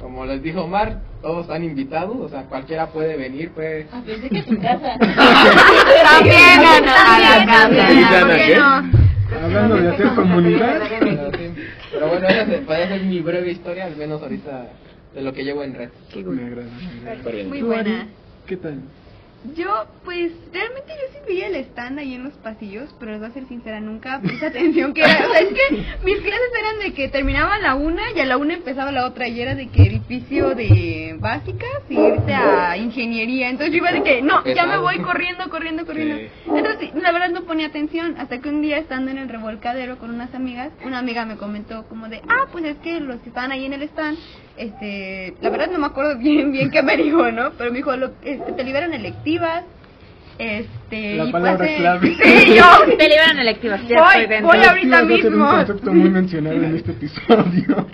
como 0.00 0.24
les 0.26 0.42
dijo 0.42 0.62
Omar, 0.62 1.00
todos 1.22 1.42
están 1.42 1.64
invitados, 1.64 2.16
o 2.16 2.28
sea, 2.28 2.42
cualquiera 2.44 2.86
puede 2.88 3.16
venir, 3.16 3.50
puede... 3.50 3.86
Ah, 3.92 4.00
pensé 4.06 4.28
que 4.28 4.42
tu 4.42 4.58
casa. 4.60 4.96
También 4.98 6.60
a 6.60 6.80
la 7.18 7.46
casa. 7.46 8.84
Hablando 9.44 9.76
de 9.76 9.88
hacer 9.90 10.08
comunidad. 10.14 10.80
Pero, 11.92 12.08
bueno, 12.08 12.26
esa 12.28 12.46
se- 12.46 12.58
puede 12.58 12.88
ser 12.88 13.02
mi 13.02 13.20
breve 13.20 13.50
historia, 13.50 13.86
al 13.86 13.96
menos 13.96 14.22
ahorita 14.22 14.66
de 15.14 15.22
lo 15.22 15.32
que 15.32 15.42
llevo 15.44 15.62
en 15.64 15.74
red. 15.74 15.88
Qué 16.12 16.20
agrada. 16.20 16.68
Muy 17.48 17.62
buena. 17.62 18.06
¿Qué 18.46 18.56
tal? 18.56 18.80
Yo, 19.54 19.86
pues, 20.04 20.32
realmente 20.52 20.92
yo 20.92 21.12
sí 21.12 21.18
veía 21.26 21.46
el 21.46 21.54
stand 21.56 22.00
ahí 22.00 22.14
en 22.14 22.24
los 22.24 22.32
pasillos, 22.34 22.92
pero 22.98 23.12
les 23.12 23.20
voy 23.20 23.30
a 23.30 23.32
ser 23.32 23.46
sincera, 23.46 23.78
nunca 23.78 24.20
puse 24.20 24.44
atención 24.46 24.92
que 24.92 25.00
era, 25.00 25.26
o 25.26 25.30
sea, 25.30 25.40
es 25.40 25.48
que 25.50 25.76
mis 26.04 26.18
clases 26.18 26.50
eran 26.58 26.78
de 26.80 26.92
que 26.92 27.08
terminaba 27.08 27.56
la 27.58 27.76
una 27.76 28.02
y 28.10 28.20
a 28.20 28.26
la 28.26 28.36
una 28.36 28.54
empezaba 28.54 28.90
la 28.90 29.06
otra 29.06 29.28
y 29.28 29.40
era 29.40 29.54
de 29.54 29.68
que 29.68 29.82
edificio 29.82 30.56
de 30.56 31.16
básicas 31.20 31.82
y 31.88 31.98
irte 32.00 32.34
a 32.34 32.76
ingeniería, 32.76 33.48
entonces 33.48 33.72
yo 33.72 33.78
iba 33.78 33.92
de 33.92 34.02
que, 34.02 34.22
no, 34.22 34.44
ya 34.44 34.66
me 34.66 34.78
voy 34.78 34.98
corriendo, 34.98 35.48
corriendo, 35.48 35.86
corriendo. 35.86 36.16
Entonces, 36.46 36.90
la 36.94 37.12
verdad 37.12 37.30
no 37.30 37.42
ponía 37.42 37.68
atención, 37.68 38.16
hasta 38.18 38.40
que 38.40 38.48
un 38.48 38.60
día 38.60 38.78
estando 38.78 39.12
en 39.12 39.18
el 39.18 39.28
revolcadero 39.28 39.98
con 39.98 40.10
unas 40.10 40.34
amigas, 40.34 40.72
una 40.84 40.98
amiga 40.98 41.24
me 41.24 41.36
comentó 41.36 41.86
como 41.88 42.08
de, 42.08 42.20
ah, 42.28 42.46
pues 42.50 42.64
es 42.64 42.76
que 42.78 42.98
los 42.98 43.20
que 43.20 43.28
estaban 43.28 43.52
ahí 43.52 43.64
en 43.64 43.72
el 43.72 43.82
stand, 43.84 44.18
este, 44.58 45.34
la 45.40 45.50
verdad 45.50 45.70
no 45.70 45.78
me 45.78 45.86
acuerdo 45.86 46.16
bien, 46.18 46.52
bien 46.52 46.70
qué 46.70 46.82
me 46.82 46.96
dijo, 46.96 47.30
¿no? 47.32 47.52
Pero 47.56 47.70
me 47.70 47.78
dijo, 47.78 47.96
lo, 47.96 48.12
este, 48.22 48.52
te 48.52 48.64
liberan 48.64 48.92
electivas, 48.94 49.64
este, 50.38 51.16
La 51.16 51.24
y 51.24 51.32
palabra 51.32 51.56
pues, 51.58 51.70
eh, 51.70 51.76
clave. 51.78 52.16
Sí, 52.22 52.54
yo, 52.54 52.96
Te 52.98 53.08
liberan 53.08 53.38
electivas, 53.38 53.86
ya 53.88 53.98
Voy, 54.00 54.08
estoy 54.08 54.26
dentro. 54.26 54.48
voy 54.56 54.64
ahorita 54.66 54.84
Sí, 54.84 54.90
va 54.90 54.98
a 54.98 55.00
ser 55.18 55.30
mismo. 55.30 55.44
un 55.44 55.50
concepto 55.56 55.92
muy 55.92 56.10
mencionado 56.10 56.56
en 56.56 56.76
este 56.76 56.90
episodio. 56.92 57.86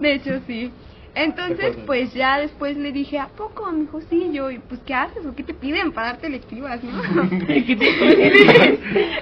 de 0.00 0.12
hecho 0.14 0.40
sí. 0.46 0.70
Entonces, 1.14 1.76
pues 1.84 2.14
ya 2.14 2.38
después 2.38 2.74
le 2.78 2.90
dije, 2.90 3.18
¿a 3.18 3.28
poco? 3.28 3.70
Me 3.70 3.80
dijo, 3.80 4.00
sí, 4.08 4.30
yo, 4.32 4.50
y 4.50 4.58
pues, 4.60 4.80
¿qué 4.86 4.94
haces? 4.94 5.26
¿O 5.26 5.34
qué 5.34 5.42
te 5.42 5.52
piden 5.52 5.92
para 5.92 6.12
darte 6.12 6.28
electivas, 6.28 6.82
no? 6.82 7.02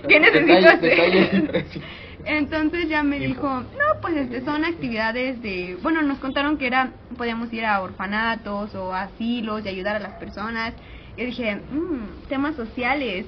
¿Qué 0.09 0.21
necesito 0.21 0.71
Detalles, 0.81 1.35
hacer? 1.35 1.65
Entonces 2.25 2.89
ya 2.89 3.03
me 3.03 3.19
dijo, 3.19 3.49
no, 3.49 4.01
pues 4.03 4.17
este 4.17 4.45
son 4.45 4.65
actividades 4.65 5.41
de, 5.43 5.79
bueno, 5.83 6.03
nos 6.03 6.19
contaron 6.19 6.59
que 6.59 6.67
era, 6.67 6.93
podíamos 7.17 7.53
ir 7.53 7.65
a 7.65 7.81
orfanatos 7.83 8.75
o 8.75 8.93
a 8.95 9.03
asilos 9.03 9.65
y 9.65 9.69
ayudar 9.69 9.97
a 9.97 10.01
las 10.01 10.15
personas. 10.15 10.75
Y 11.17 11.25
dije, 11.25 11.57
mmm, 11.71 12.27
temas 12.29 12.57
sociales, 12.57 13.27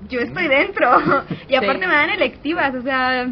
yo 0.00 0.20
estoy 0.20 0.48
dentro. 0.48 0.90
y 1.48 1.54
aparte 1.56 1.82
Sí. 1.84 1.88
me 1.88 1.94
dan 1.94 2.10
electivas, 2.10 2.74
o 2.74 2.82
sea, 2.82 3.26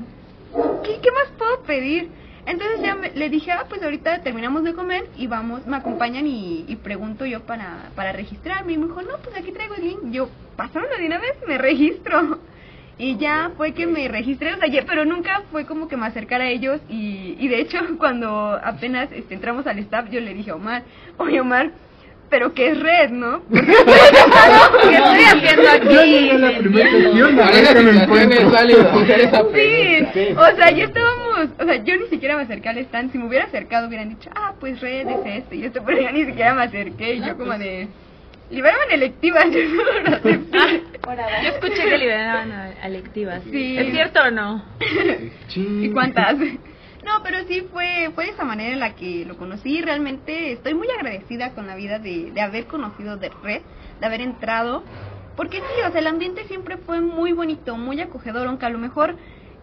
¿qué, 0.83 1.01
qué 1.01 1.11
más 1.13 1.33
puedo 1.39 1.63
pedir? 1.65 2.13
Entonces 2.47 2.83
ya 2.83 2.95
me- 2.95 3.11
le 3.13 3.29
dije, 3.29 3.53
ah, 3.53 3.67
pues 3.69 3.83
ahorita 3.83 4.23
terminamos 4.23 4.65
de 4.65 4.75
comer 4.75 5.11
y 5.15 5.27
vamos, 5.27 5.67
me 5.67 5.77
acompañan 5.77 6.27
y, 6.27 6.65
y 6.69 6.77
pregunto 6.77 7.27
yo 7.27 7.45
para, 7.47 7.93
para 7.95 8.13
registrarme. 8.13 8.73
Y 8.73 8.79
me 8.79 8.87
dijo, 8.87 9.03
no, 9.03 9.21
pues 9.23 9.37
aquí 9.37 9.53
traigo 9.53 9.75
el 9.77 9.85
link. 9.85 10.01
Yo, 10.11 10.31
pásamelo 10.57 10.97
de 10.99 11.07
una 11.07 11.19
vez, 11.19 11.33
me 11.47 11.59
registro. 11.59 12.41
Y 13.03 13.17
ya 13.17 13.51
fue 13.57 13.73
que 13.73 13.87
me 13.87 14.07
registré, 14.09 14.53
o 14.53 14.59
sea, 14.59 14.69
ya- 14.69 14.85
pero 14.87 15.07
nunca 15.07 15.43
fue 15.51 15.65
como 15.65 15.89
que 15.89 15.97
me 15.97 16.07
acercara 16.07 16.45
a 16.45 16.49
ellos 16.51 16.81
y, 16.91 17.35
y 17.41 17.49
de 17.49 17.61
hecho 17.63 17.79
cuando 17.99 18.61
apenas 18.63 19.09
este, 19.11 19.33
entramos 19.35 19.67
al 19.67 19.79
staff 19.79 20.11
yo 20.11 20.21
le 20.21 20.35
dije 20.35 20.51
a 20.51 20.57
Omar, 20.57 20.83
oye 21.17 21.41
Omar, 21.41 21.71
pero 22.29 22.53
¿qué 22.53 22.69
es 22.73 22.79
red, 22.81 23.11
no? 23.11 23.41
¿Qué 23.51 23.59
estoy 23.59 25.25
haciendo 25.25 25.91
Yo 25.91 26.03
llegué 26.05 26.31
a 26.33 26.39
la 26.39 26.49
aquí? 26.49 26.59
primera 26.59 26.91
sesión, 26.91 27.37
me 27.37 27.91
encuentro. 28.03 28.39
esa 29.17 29.43
Sí, 30.13 30.35
o 30.37 30.57
sea, 30.57 30.71
ya 30.71 30.85
estábamos, 30.85 31.49
o 31.59 31.65
sea, 31.65 31.77
yo 31.83 31.97
ni 31.97 32.07
siquiera 32.09 32.37
me 32.37 32.43
acerqué 32.43 32.69
al 32.69 32.79
stand, 32.79 33.13
si 33.13 33.19
me 33.19 33.27
hubiera 33.27 33.47
acercado 33.47 33.89
hubieran 33.89 34.11
dicho, 34.11 34.31
ah, 34.35 34.53
pues 34.61 34.81
red 34.81 35.09
es 35.09 35.27
este 35.43 35.57
y 35.57 35.65
esto, 35.65 35.83
pero 35.85 36.01
yo 36.01 36.13
ni 36.13 36.25
siquiera 36.27 36.55
me 36.55 36.63
acerqué 36.65 37.15
y 37.15 37.21
yo 37.25 37.37
como 37.37 37.57
de, 37.59 37.89
liberaban 38.51 38.91
electivas, 38.91 39.45
yo 39.51 39.61
acepté. 40.07 40.83
Yo 41.43 41.49
escuché 41.51 41.89
que 41.89 41.99
liberaban 41.99 42.53
electivas. 42.83 43.43
Sí. 43.51 43.79
¿Es 43.79 43.93
cierto 43.93 44.21
o 44.23 44.31
no? 44.31 44.63
¿Y 45.55 45.91
cuántas? 45.91 46.37
No, 46.39 47.23
pero 47.23 47.39
sí 47.49 47.67
fue, 47.73 48.11
fue 48.15 48.27
de 48.27 48.31
esa 48.33 48.45
manera 48.45 48.73
en 48.73 48.81
la 48.81 48.95
que 48.95 49.25
lo 49.25 49.37
conocí. 49.37 49.81
Realmente 49.81 50.53
estoy 50.53 50.75
muy 50.75 50.89
agradecida 50.91 51.53
con 51.53 51.67
la 51.67 51.75
vida 51.75 51.99
de, 51.99 52.31
de 52.31 52.41
haber 52.41 52.67
conocido 52.67 53.17
de 53.17 53.31
Red, 53.43 53.63
de 54.01 54.07
haber 54.07 54.21
entrado. 54.21 54.85
Porque 55.37 55.59
sí, 55.59 55.83
o 55.87 55.91
sea, 55.91 56.01
el 56.01 56.07
ambiente 56.07 56.45
siempre 56.45 56.77
fue 56.77 57.01
muy 57.01 57.33
bonito, 57.33 57.77
muy 57.77 58.01
acogedor, 58.01 58.47
aunque 58.47 58.67
a 58.67 58.71
lo 58.71 58.79
mejor 58.79 59.17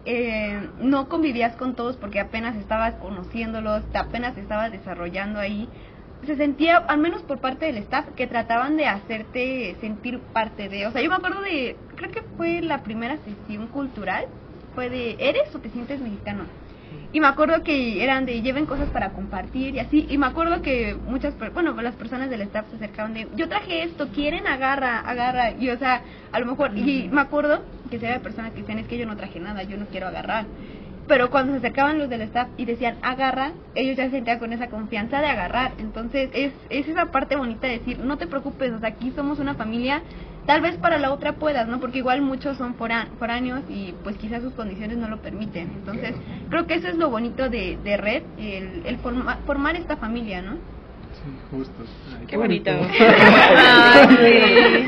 eh, 0.04 0.68
no 0.80 1.08
convivías 1.08 1.54
con 1.56 1.74
todos 1.74 1.96
porque 1.96 2.18
apenas 2.18 2.56
estabas 2.56 2.94
conociéndolos, 2.94 3.84
te 3.92 3.98
apenas 3.98 4.36
estabas 4.38 4.72
desarrollando 4.72 5.38
ahí. 5.38 5.68
Se 6.26 6.36
sentía, 6.36 6.78
al 6.78 6.98
menos 6.98 7.22
por 7.22 7.38
parte 7.38 7.66
del 7.66 7.78
staff, 7.78 8.06
que 8.16 8.26
trataban 8.26 8.76
de 8.76 8.86
hacerte 8.86 9.76
sentir 9.80 10.18
parte 10.18 10.68
de... 10.68 10.86
O 10.86 10.92
sea, 10.92 11.00
yo 11.00 11.08
me 11.08 11.16
acuerdo 11.16 11.40
de, 11.40 11.76
creo 11.96 12.10
que 12.10 12.22
fue 12.36 12.60
la 12.60 12.82
primera 12.82 13.16
sesión 13.18 13.68
cultural, 13.68 14.26
fue 14.74 14.90
de, 14.90 15.16
¿eres 15.18 15.54
o 15.54 15.58
te 15.58 15.70
sientes 15.70 16.00
mexicano? 16.00 16.44
Y 17.12 17.20
me 17.20 17.26
acuerdo 17.26 17.62
que 17.62 18.02
eran 18.02 18.26
de 18.26 18.42
lleven 18.42 18.66
cosas 18.66 18.88
para 18.90 19.10
compartir 19.10 19.74
y 19.74 19.78
así. 19.78 20.06
Y 20.10 20.18
me 20.18 20.26
acuerdo 20.26 20.60
que 20.60 20.94
muchas, 21.06 21.34
bueno, 21.54 21.72
las 21.80 21.94
personas 21.94 22.28
del 22.28 22.42
staff 22.42 22.68
se 22.70 22.76
acercaban 22.76 23.14
de, 23.14 23.28
yo 23.34 23.48
traje 23.48 23.82
esto, 23.82 24.08
quieren, 24.08 24.46
agarra, 24.46 25.00
agarra. 25.00 25.52
Y 25.52 25.70
o 25.70 25.78
sea, 25.78 26.02
a 26.32 26.40
lo 26.40 26.46
mejor, 26.46 26.76
y 26.76 27.08
me 27.10 27.22
acuerdo 27.22 27.62
que 27.90 27.98
se 27.98 28.06
había 28.06 28.20
personas 28.20 28.52
que 28.52 28.60
decían, 28.60 28.78
es 28.78 28.86
que 28.86 28.98
yo 28.98 29.06
no 29.06 29.16
traje 29.16 29.40
nada, 29.40 29.62
yo 29.62 29.78
no 29.78 29.86
quiero 29.86 30.06
agarrar. 30.08 30.44
Pero 31.08 31.30
cuando 31.30 31.52
se 31.52 31.58
acercaban 31.58 31.98
los 31.98 32.08
del 32.10 32.22
staff 32.22 32.48
y 32.58 32.66
decían, 32.66 32.98
agarra, 33.02 33.52
ellos 33.74 33.96
ya 33.96 34.04
se 34.04 34.10
sentían 34.12 34.38
con 34.38 34.52
esa 34.52 34.68
confianza 34.68 35.20
de 35.20 35.26
agarrar. 35.26 35.72
Entonces, 35.78 36.30
es, 36.34 36.52
es 36.70 36.86
esa 36.88 37.06
parte 37.06 37.36
bonita 37.36 37.66
de 37.66 37.78
decir, 37.78 37.98
no 38.00 38.18
te 38.18 38.26
preocupes, 38.26 38.72
o 38.72 38.78
sea, 38.78 38.90
aquí 38.90 39.10
somos 39.16 39.38
una 39.38 39.54
familia, 39.54 40.02
tal 40.46 40.60
vez 40.60 40.76
para 40.76 40.98
la 40.98 41.12
otra 41.12 41.32
puedas, 41.32 41.66
¿no? 41.68 41.80
Porque 41.80 41.98
igual 41.98 42.22
muchos 42.22 42.56
son 42.58 42.74
foráneos 42.74 43.62
y 43.68 43.94
pues 44.04 44.16
quizás 44.18 44.42
sus 44.42 44.54
condiciones 44.54 44.98
no 44.98 45.08
lo 45.08 45.20
permiten. 45.22 45.70
Entonces, 45.76 46.14
creo 46.50 46.66
que 46.66 46.74
eso 46.74 46.88
es 46.88 46.96
lo 46.96 47.10
bonito 47.10 47.48
de, 47.48 47.78
de 47.82 47.96
Red, 47.96 48.22
el, 48.38 48.82
el 48.86 48.98
forma- 48.98 49.38
formar 49.46 49.76
esta 49.76 49.96
familia, 49.96 50.42
¿no? 50.42 50.58
Sí, 51.28 51.56
justo. 51.56 51.72
Ay, 52.18 52.26
Qué 52.26 52.36
bonito. 52.36 52.70
Ah, 52.70 54.08
Ay, 54.20 54.86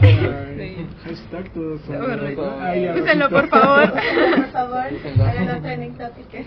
Ay, 0.00 0.88
Hashtag 1.04 1.50
todos 1.52 1.80
son 1.82 3.02
Úsenlo, 3.02 3.30
por 3.30 3.48
favor. 3.48 3.92
Por 4.36 4.46
favor, 4.52 4.84
para 5.16 5.60
topics. 5.60 6.46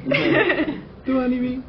Tú, 1.05 1.19
Anibi, 1.19 1.61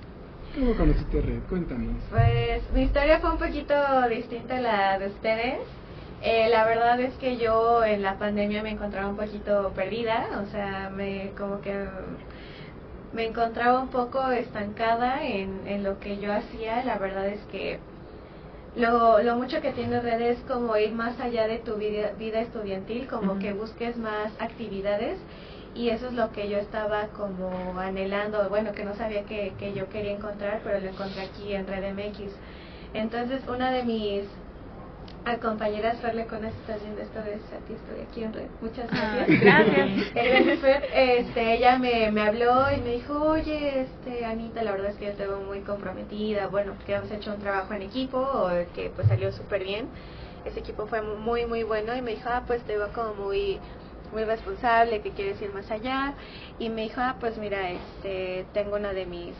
¿cómo 0.55 0.75
conociste 0.75 1.21
Red? 1.21 1.41
Cuéntanos. 1.49 1.97
Pues 2.11 2.63
mi 2.75 2.83
historia 2.83 3.19
fue 3.21 3.31
un 3.33 3.39
poquito 3.39 3.75
distinta 4.09 4.57
a 4.57 4.61
la 4.61 4.99
de 4.99 5.07
ustedes. 5.09 5.59
Eh, 6.23 6.49
la 6.51 6.65
verdad 6.65 7.01
es 7.01 7.15
que 7.15 7.37
yo 7.37 7.85
en 7.85 8.03
la 8.03 8.17
pandemia 8.19 8.63
me 8.63 8.71
encontraba 8.71 9.09
un 9.09 9.17
poquito 9.17 9.73
perdida, 9.75 10.29
o 10.41 10.51
sea, 10.51 10.91
me 10.95 11.33
como 11.37 11.61
que 11.61 11.85
me 13.13 13.27
encontraba 13.27 13.81
un 13.81 13.89
poco 13.89 14.31
estancada 14.31 15.25
en, 15.25 15.67
en 15.67 15.83
lo 15.85 15.99
que 16.01 16.19
yo 16.19 16.33
hacía. 16.33 16.85
La 16.85 16.99
verdad 16.99 17.29
es 17.29 17.41
que 17.51 17.79
lo, 18.77 19.23
lo 19.23 19.37
mucho 19.37 19.61
que 19.61 19.73
tiene 19.73 20.01
red 20.01 20.21
es 20.21 20.39
como 20.49 20.77
ir 20.77 20.93
más 20.93 21.19
allá 21.21 21.47
de 21.47 21.59
tu 21.59 21.75
vida, 21.77 22.13
vida 22.19 22.41
estudiantil, 22.41 23.07
como 23.07 23.39
que 23.39 23.53
busques 23.53 23.97
más 23.97 24.33
actividades 24.41 25.19
y 25.75 25.89
eso 25.89 26.09
es 26.09 26.13
lo 26.15 26.33
que 26.33 26.49
yo 26.49 26.59
estaba 26.59 27.09
como 27.09 27.79
anhelando, 27.79 28.49
bueno, 28.49 28.73
que 28.73 28.85
no 28.85 28.95
sabía 28.95 29.25
que, 29.25 29.53
que 29.59 29.73
yo 29.73 29.89
quería 29.89 30.13
encontrar, 30.13 30.61
pero 30.65 30.81
lo 30.81 30.89
encontré 30.89 31.23
aquí 31.23 31.55
en 31.55 31.67
Red 31.67 31.95
MX. 31.95 32.33
Entonces, 32.95 33.43
una 33.49 33.71
de 33.71 33.83
mis 33.85 34.25
a 35.25 35.37
compañeras 35.39 35.99
Fer 36.01 36.27
con 36.27 36.45
estás 36.45 36.83
viendo 36.83 37.01
esta 37.01 37.23
vez 37.23 37.41
a 37.53 37.65
ti 37.65 37.75
estoy 37.75 38.01
aquí 38.01 38.25
en 38.25 38.33
red. 38.33 38.49
Muchas 38.61 38.89
Ah, 38.91 39.25
gracias. 39.29 39.41
gracias. 39.41 40.15
Gracias 40.15 40.59
Fer 40.61 40.85
este 40.95 41.55
ella 41.55 41.79
me, 41.79 42.11
me 42.11 42.23
habló 42.23 42.65
y 42.77 42.81
me 42.81 42.91
dijo 42.95 43.15
oye 43.23 43.83
este 43.83 44.25
Anita 44.25 44.63
la 44.65 44.73
verdad 44.73 44.91
es 44.91 44.97
que 44.97 45.07
yo 45.07 45.13
te 45.13 45.27
veo 45.27 45.41
muy 45.41 45.61
comprometida. 45.61 46.49
Bueno 46.49 46.75
que 46.87 46.95
hemos 46.95 47.11
hecho 47.11 47.33
un 47.35 47.41
trabajo 47.41 47.73
en 47.75 47.83
equipo 47.83 48.19
o 48.19 48.49
que 48.75 48.91
pues 48.95 49.07
salió 49.09 49.31
súper 49.33 49.63
bien 49.65 49.87
ese 50.45 50.59
equipo 50.59 50.87
fue 50.89 51.03
muy 51.03 51.47
muy 51.47 51.63
bueno 51.63 51.95
y 51.97 52.03
me 52.03 52.13
dijo 52.17 52.29
ah 52.29 52.43
pues 52.47 52.63
te 52.65 52.77
veo 52.77 52.89
como 52.93 53.15
muy 53.15 53.61
muy 54.13 54.25
responsable 54.25 55.01
que 55.03 55.11
quieres 55.11 55.41
ir 55.41 55.55
más 55.55 55.71
allá 55.71 56.15
y 56.59 56.69
me 56.69 56.83
dijo 56.83 57.01
ah 57.01 57.15
pues 57.21 57.39
mira 57.39 57.71
este 57.71 58.45
tengo 58.53 58.75
una 58.77 58.93
de 58.93 59.07
mis 59.07 59.35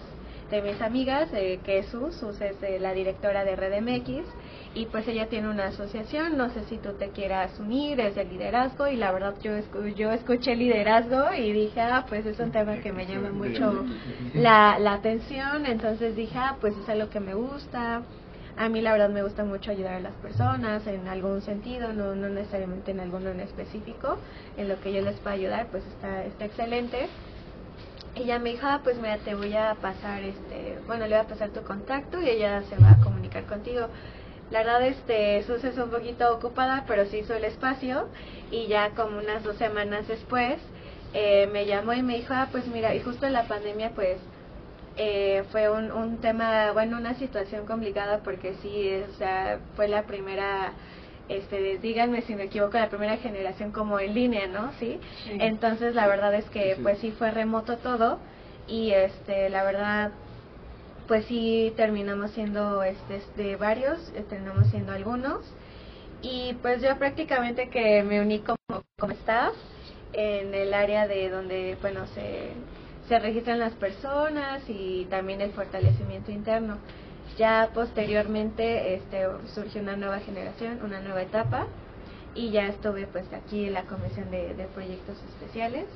de 0.51 0.61
mis 0.61 0.83
amigas, 0.83 1.31
eh, 1.33 1.61
que 1.65 1.79
es 1.79 1.87
Sus, 1.87 2.15
Sus 2.15 2.39
es 2.43 2.63
eh, 2.63 2.79
la 2.79 2.93
directora 2.93 3.43
de 3.43 3.57
Red 3.57 3.81
MX, 3.81 4.27
y 4.75 4.87
pues 4.87 5.07
ella 5.07 5.29
tiene 5.29 5.49
una 5.51 5.67
asociación, 5.67 6.37
no 6.39 6.49
sé 6.51 6.65
si 6.65 6.79
tú 6.79 6.95
te 6.95 7.11
quieras 7.11 7.59
unir, 7.61 8.01
es 8.01 8.15
de 8.15 8.25
liderazgo, 8.25 8.87
y 8.89 8.97
la 8.97 9.13
verdad 9.13 9.35
yo, 9.43 9.53
escu- 9.53 9.95
yo 9.95 10.13
escuché 10.13 10.57
liderazgo 10.57 11.35
y 11.37 11.53
dije, 11.53 11.81
ah, 11.81 12.07
pues 12.09 12.25
es 12.27 12.39
un 12.41 12.53
tema 12.53 12.77
que 12.79 12.93
me 12.93 13.07
llama 13.07 13.31
mucho 13.31 13.85
la, 14.35 14.79
la 14.79 14.95
atención, 14.95 15.67
entonces 15.67 16.17
dije, 16.17 16.39
ah, 16.39 16.57
pues 16.61 16.75
es 16.79 16.89
algo 16.89 17.11
que 17.11 17.21
me 17.21 17.35
gusta, 17.35 18.03
a 18.57 18.69
mí 18.71 18.81
la 18.81 18.93
verdad 18.93 19.11
me 19.11 19.23
gusta 19.23 19.45
mucho 19.45 19.71
ayudar 19.71 19.95
a 19.95 20.01
las 20.01 20.15
personas 20.17 20.87
en 20.87 21.07
algún 21.09 21.43
sentido, 21.43 21.93
no, 21.93 22.15
no 22.15 22.29
necesariamente 22.31 22.93
en 22.93 23.01
alguno 23.01 23.29
en 23.31 23.41
específico, 23.41 24.19
en 24.57 24.69
lo 24.69 24.81
que 24.81 24.93
yo 24.93 25.03
les 25.03 25.21
pueda 25.21 25.35
ayudar, 25.37 25.69
pues 25.71 25.85
está, 25.87 26.25
está 26.25 26.47
excelente. 26.47 27.09
Ella 28.15 28.39
me 28.39 28.51
dijo, 28.51 28.67
ah, 28.67 28.81
pues 28.85 28.97
mira, 28.99 29.19
te 29.19 29.35
voy 29.35 29.55
a 29.55 29.75
pasar, 29.81 30.23
este, 30.23 30.79
bueno, 30.87 31.07
le 31.07 31.17
voy 31.17 31.25
a 31.25 31.29
pasar 31.29 31.51
tu 31.51 31.63
contacto 31.63 32.21
y 32.21 32.29
ella 32.29 32.63
se 32.65 32.77
va 32.77 32.91
a 32.93 33.01
comunicar 33.01 33.45
contigo. 33.47 33.89
La 34.53 34.59
verdad, 34.59 34.83
este, 34.87 35.43
Sus 35.45 35.65
es 35.65 35.79
un 35.79 35.89
poquito 35.89 36.31
ocupada, 36.35 36.85
pero 36.87 37.07
sí 37.07 37.19
hizo 37.19 37.33
el 37.35 37.45
espacio 37.45 38.09
y 38.51 38.67
ya 38.67 38.91
como 38.91 39.19
unas 39.19 39.43
dos 39.43 39.57
semanas 39.57 40.07
después 40.07 40.57
eh, 41.15 41.49
me 41.51 41.65
llamó 41.65 41.95
y 41.95 42.03
me 42.03 42.17
dijo, 42.19 42.35
ah, 42.35 42.49
pues 42.53 42.67
mira, 42.67 42.95
y 42.95 43.01
justo 43.01 43.25
en 43.25 43.33
la 43.33 43.49
pandemia, 43.49 43.93
pues 43.95 44.19
eh, 44.99 45.43
fue 45.51 45.71
un, 45.71 45.91
un 45.91 46.19
tema, 46.19 46.73
bueno, 46.73 46.99
una 46.99 47.15
situación 47.15 47.65
complicada 47.65 48.19
porque 48.19 48.53
sí, 48.61 49.03
o 49.11 49.15
sea, 49.15 49.59
fue 49.75 49.89
la 49.89 50.03
primera, 50.03 50.73
este, 51.31 51.79
díganme 51.79 52.21
si 52.21 52.35
me 52.35 52.45
equivoco, 52.45 52.77
la 52.77 52.91
primera 52.91 53.17
generación 53.17 53.73
como 53.73 54.01
en 54.01 54.13
línea, 54.13 54.49
¿no? 54.49 54.71
Sí. 54.79 55.01
Entonces, 55.31 55.95
la 55.95 56.07
verdad 56.07 56.35
es 56.35 56.45
que, 56.51 56.77
pues 56.83 56.99
sí 56.99 57.11
fue 57.11 57.31
remoto 57.31 57.79
todo 57.79 58.19
y, 58.69 58.91
este, 58.91 59.49
la 59.49 59.65
verdad, 59.65 60.13
pues 61.07 61.25
sí 61.27 61.73
terminamos 61.77 62.31
siendo, 62.33 62.83
este, 62.83 63.17
este 63.17 63.57
varios, 63.57 63.99
eh, 64.15 64.25
terminamos 64.29 64.69
siendo 64.69 64.93
algunos 64.93 65.41
y 66.23 66.55
pues 66.63 66.83
yo 66.83 66.97
prácticamente 66.99 67.69
que 67.69 68.03
me 68.03 68.21
uní 68.21 68.41
como, 68.41 68.85
como 68.99 69.13
staff 69.13 69.55
en 70.13 70.55
el 70.55 70.75
área 70.75 71.09
de 71.09 71.31
donde, 71.31 71.77
bueno, 71.81 72.07
se, 72.15 72.51
se 73.09 73.19
registran 73.19 73.59
las 73.59 73.73
personas 73.75 74.63
y 74.69 75.07
también 75.07 75.41
el 75.41 75.53
fortalecimiento 75.53 76.31
interno. 76.31 76.79
Ya 77.39 77.71
posteriormente 77.75 78.95
este, 78.95 79.27
surgió 79.55 79.81
una 79.81 79.97
nueva 79.97 80.21
generación, 80.21 80.81
una 80.85 81.01
nueva 81.01 81.23
etapa 81.23 81.67
y 82.35 82.51
ya 82.51 82.67
estuve 82.67 83.07
pues 83.07 83.25
aquí 83.33 83.67
en 83.67 83.75
la 83.75 83.85
comisión 83.85 84.31
de, 84.31 84.55
de 84.55 84.65
proyectos 84.65 85.17
especiales 85.31 85.87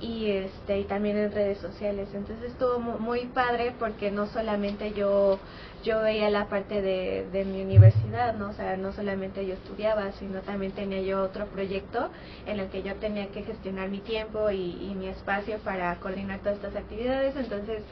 y 0.00 0.30
este 0.30 0.78
y 0.80 0.84
también 0.84 1.16
en 1.16 1.32
redes 1.32 1.58
sociales. 1.58 2.08
Entonces 2.14 2.50
estuvo 2.52 2.78
mu- 2.78 2.98
muy 2.98 3.26
padre 3.26 3.74
porque 3.78 4.10
no 4.10 4.26
solamente 4.26 4.92
yo 4.92 5.38
yo 5.84 6.02
veía 6.02 6.30
la 6.30 6.46
parte 6.48 6.82
de, 6.82 7.26
de 7.32 7.44
mi 7.44 7.62
universidad 7.62 8.34
no 8.34 8.50
o 8.50 8.52
sea 8.52 8.76
no 8.76 8.92
solamente 8.92 9.46
yo 9.46 9.54
estudiaba 9.54 10.12
sino 10.12 10.40
también 10.42 10.72
tenía 10.72 11.00
yo 11.00 11.22
otro 11.22 11.46
proyecto 11.46 12.10
en 12.46 12.60
el 12.60 12.68
que 12.68 12.82
yo 12.82 12.94
tenía 12.96 13.28
que 13.28 13.42
gestionar 13.42 13.88
mi 13.88 14.00
tiempo 14.00 14.50
y, 14.50 14.94
mi 14.96 15.06
espacio 15.08 15.58
para 15.58 15.94
coordinar 15.96 16.40
todas 16.40 16.56
estas 16.56 16.76
actividades. 16.76 17.36
Entonces 17.36 17.82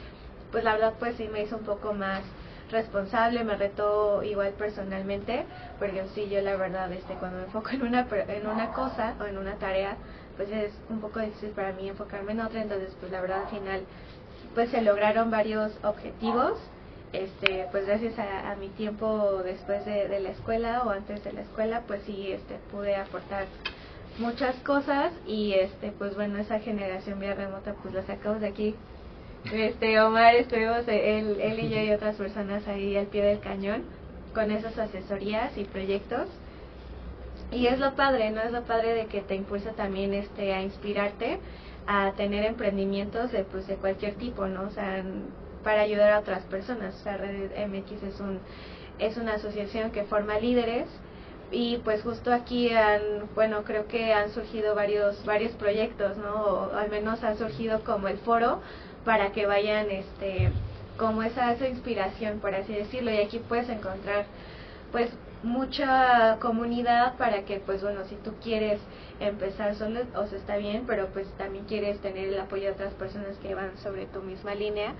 pues 0.51 0.63
la 0.63 0.73
verdad 0.73 0.93
pues 0.99 1.15
sí 1.17 1.27
me 1.31 1.41
hizo 1.43 1.57
un 1.57 1.63
poco 1.65 1.93
más 1.93 2.21
responsable, 2.71 3.43
me 3.43 3.55
retó 3.55 4.23
igual 4.23 4.51
personalmente, 4.57 5.45
porque 5.79 6.03
sí 6.15 6.27
yo 6.29 6.41
la 6.41 6.55
verdad 6.55 6.91
este 6.91 7.13
cuando 7.15 7.37
me 7.37 7.43
enfoco 7.45 7.69
en 7.71 7.83
una 7.83 8.07
en 8.27 8.47
una 8.47 8.71
cosa 8.73 9.15
o 9.19 9.25
en 9.25 9.37
una 9.37 9.55
tarea, 9.55 9.97
pues 10.35 10.49
es 10.51 10.71
un 10.89 10.99
poco 11.01 11.19
difícil 11.19 11.49
para 11.49 11.73
mí 11.73 11.87
enfocarme 11.89 12.33
en 12.33 12.41
otra, 12.41 12.61
entonces 12.61 12.95
pues 12.99 13.11
la 13.11 13.21
verdad 13.21 13.43
al 13.43 13.49
final 13.49 13.81
pues 14.53 14.69
se 14.69 14.81
lograron 14.81 15.31
varios 15.31 15.71
objetivos, 15.83 16.57
este 17.13 17.67
pues 17.71 17.85
gracias 17.85 18.17
a, 18.19 18.51
a 18.51 18.55
mi 18.55 18.69
tiempo 18.69 19.41
después 19.43 19.85
de, 19.85 20.07
de 20.07 20.19
la 20.19 20.29
escuela 20.29 20.83
o 20.83 20.89
antes 20.89 21.23
de 21.23 21.33
la 21.33 21.41
escuela, 21.41 21.83
pues 21.87 22.01
sí 22.05 22.31
este 22.31 22.55
pude 22.71 22.95
aportar 22.95 23.45
muchas 24.17 24.55
cosas 24.57 25.11
y 25.27 25.53
este 25.53 25.91
pues 25.91 26.15
bueno 26.15 26.37
esa 26.37 26.59
generación 26.59 27.19
vía 27.19 27.33
remota 27.33 27.73
pues 27.81 27.93
la 27.93 28.03
sacamos 28.03 28.41
de 28.41 28.47
aquí. 28.47 28.75
Este 29.53 30.01
Omar 30.01 30.35
estuvimos 30.35 30.87
él, 30.87 31.39
él 31.39 31.59
y 31.59 31.69
yo 31.69 31.79
y 31.79 31.91
otras 31.91 32.15
personas 32.15 32.67
ahí 32.67 32.97
al 32.97 33.05
pie 33.05 33.23
del 33.23 33.39
cañón 33.39 33.83
con 34.33 34.49
esas 34.51 34.77
asesorías 34.77 35.55
y 35.57 35.65
proyectos 35.65 36.27
y 37.51 37.67
es 37.67 37.79
lo 37.79 37.95
padre 37.95 38.31
no 38.31 38.41
es 38.41 38.51
lo 38.51 38.63
padre 38.63 38.93
de 38.93 39.05
que 39.05 39.21
te 39.21 39.35
impulsa 39.35 39.71
también 39.71 40.13
este 40.13 40.53
a 40.53 40.61
inspirarte 40.61 41.39
a 41.87 42.13
tener 42.17 42.45
emprendimientos 42.45 43.31
de 43.31 43.43
pues 43.43 43.67
de 43.67 43.75
cualquier 43.75 44.15
tipo 44.15 44.47
no 44.47 44.63
o 44.63 44.69
sea 44.71 45.03
para 45.65 45.81
ayudar 45.81 46.13
a 46.13 46.19
otras 46.19 46.43
personas. 46.43 46.95
O 46.95 47.03
sea 47.03 47.17
Red 47.17 47.51
MX 47.67 48.03
es 48.03 48.19
un 48.21 48.39
es 48.99 49.17
una 49.17 49.33
asociación 49.33 49.91
que 49.91 50.03
forma 50.03 50.39
líderes 50.39 50.87
y 51.51 51.77
pues 51.79 52.01
justo 52.03 52.31
aquí 52.31 52.69
han 52.69 53.01
bueno 53.33 53.63
creo 53.65 53.87
que 53.87 54.13
han 54.13 54.29
surgido 54.31 54.73
varios 54.75 55.25
varios 55.25 55.51
proyectos 55.53 56.17
no 56.17 56.33
o 56.33 56.75
al 56.75 56.89
menos 56.89 57.23
ha 57.23 57.35
surgido 57.35 57.83
como 57.83 58.07
el 58.07 58.17
foro 58.19 58.61
para 59.03 59.31
que 59.31 59.45
vayan 59.45 59.91
este 59.91 60.51
como 60.97 61.23
esa, 61.23 61.51
esa 61.51 61.67
inspiración 61.67 62.39
por 62.39 62.55
así 62.55 62.73
decirlo. 62.73 63.11
Y 63.11 63.17
aquí 63.17 63.39
puedes 63.39 63.67
encontrar 63.67 64.25
pues 64.91 65.09
mucha 65.45 66.37
comunidad 66.39 67.15
para 67.17 67.43
que 67.43 67.59
pues 67.59 67.81
bueno 67.81 68.03
si 68.05 68.15
tú 68.15 68.33
quieres 68.43 68.79
empezar 69.19 69.75
solo 69.75 70.01
o 70.15 70.27
sea 70.27 70.37
está 70.37 70.57
bien 70.57 70.83
pero 70.85 71.07
pues 71.07 71.27
también 71.37 71.65
quieres 71.65 71.99
tener 71.99 72.29
el 72.29 72.39
apoyo 72.39 72.63
de 72.63 72.71
otras 72.71 72.93
personas 72.93 73.37
que 73.37 73.55
van 73.55 73.77
sobre 73.77 74.05
tu 74.07 74.21
misma 74.21 74.55
línea 74.55 74.93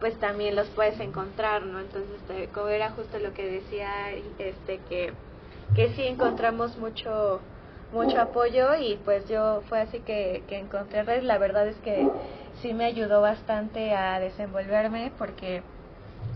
pues 0.00 0.18
también 0.18 0.56
los 0.56 0.68
puedes 0.68 0.98
encontrar 1.00 1.62
no 1.62 1.80
entonces 1.80 2.10
este, 2.20 2.48
como 2.48 2.68
era 2.68 2.90
justo 2.90 3.18
lo 3.18 3.32
que 3.32 3.48
decía 3.48 4.10
este 4.38 4.78
que 4.88 5.12
que 5.74 5.90
sí 5.94 6.02
encontramos 6.02 6.76
mucho 6.76 7.40
mucho 7.92 8.20
apoyo 8.20 8.74
y 8.74 8.96
pues 9.04 9.28
yo 9.28 9.62
fue 9.68 9.80
así 9.80 10.00
que, 10.00 10.42
que 10.48 10.58
encontré 10.58 11.02
red. 11.02 11.22
La 11.22 11.38
verdad 11.38 11.68
es 11.68 11.76
que 11.76 12.08
sí 12.60 12.72
me 12.72 12.86
ayudó 12.86 13.20
bastante 13.20 13.94
a 13.94 14.18
desenvolverme 14.18 15.12
porque 15.18 15.62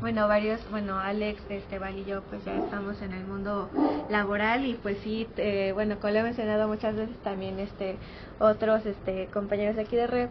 bueno 0.01 0.29
varios 0.29 0.61
bueno 0.71 0.99
Alex 0.99 1.41
Esteban 1.49 1.99
y 1.99 2.05
yo 2.05 2.23
pues 2.23 2.45
ya 2.45 2.57
estamos 2.57 3.01
en 3.03 3.13
el 3.13 3.25
mundo 3.25 3.71
laboral 4.11 4.65
y 4.67 4.75
pues 4.75 4.99
sí 5.03 5.27
eh, 5.37 5.73
bueno 5.75 5.99
como 5.99 6.13
lo 6.13 6.19
he 6.21 6.23
mencionado 6.23 6.69
muchas 6.69 6.95
veces 6.95 7.17
también 7.19 7.59
este 7.59 7.97
otros 8.39 8.85
este 8.85 9.27
compañeros 9.33 9.79
aquí 9.79 9.97
de 9.97 10.07
red 10.07 10.29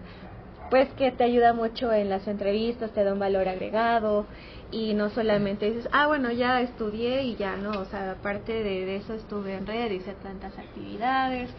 pues 0.69 0.89
que 0.93 1.11
te 1.11 1.23
ayuda 1.23 1.53
mucho 1.53 1.93
en 1.93 2.09
las 2.09 2.27
entrevistas, 2.27 2.91
te 2.91 3.03
da 3.03 3.13
un 3.13 3.19
valor 3.19 3.47
agregado 3.47 4.25
y 4.71 4.93
no 4.93 5.09
solamente 5.09 5.69
dices, 5.69 5.87
ah, 5.91 6.07
bueno, 6.07 6.31
ya 6.31 6.59
estudié 6.61 7.23
y 7.23 7.35
ya 7.35 7.55
no, 7.55 7.69
o 7.79 7.85
sea, 7.85 8.11
aparte 8.11 8.63
de, 8.63 8.95
eso 8.95 9.13
estuve 9.13 9.55
en 9.55 9.67
red, 9.67 9.91
hice 9.91 10.13
tantas 10.23 10.57
actividades, 10.57 11.49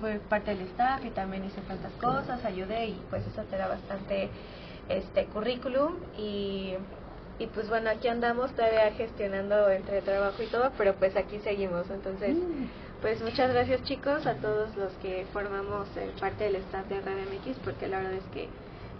fue 0.00 0.18
parte 0.18 0.54
del 0.54 0.66
staff 0.68 1.04
y 1.04 1.10
también 1.10 1.44
hice 1.44 1.60
tantas 1.60 1.92
cosas, 2.00 2.44
ayudé 2.44 2.86
y 2.86 3.00
pues 3.10 3.26
eso 3.26 3.42
te 3.42 3.56
da 3.56 3.68
bastante 3.68 4.30
este 4.88 5.26
currículum 5.26 5.96
y, 6.16 6.72
y 7.38 7.46
pues 7.46 7.68
bueno, 7.68 7.90
aquí 7.90 8.08
andamos 8.08 8.52
todavía 8.52 8.92
gestionando 8.92 9.70
entre 9.70 10.02
trabajo 10.02 10.42
y 10.42 10.46
todo, 10.46 10.72
pero 10.76 10.94
pues 10.94 11.16
aquí 11.16 11.38
seguimos, 11.40 11.88
entonces... 11.90 12.36
Pues 13.00 13.22
muchas 13.22 13.52
gracias 13.52 13.84
chicos 13.84 14.26
a 14.26 14.34
todos 14.34 14.76
los 14.76 14.92
que 14.94 15.24
formamos 15.32 15.86
eh, 15.96 16.10
parte 16.18 16.42
del 16.44 16.56
staff 16.56 16.88
de 16.88 17.00
Red 17.00 17.28
MX 17.28 17.56
porque 17.64 17.86
la 17.86 17.98
verdad 17.98 18.14
es 18.14 18.24
que 18.34 18.48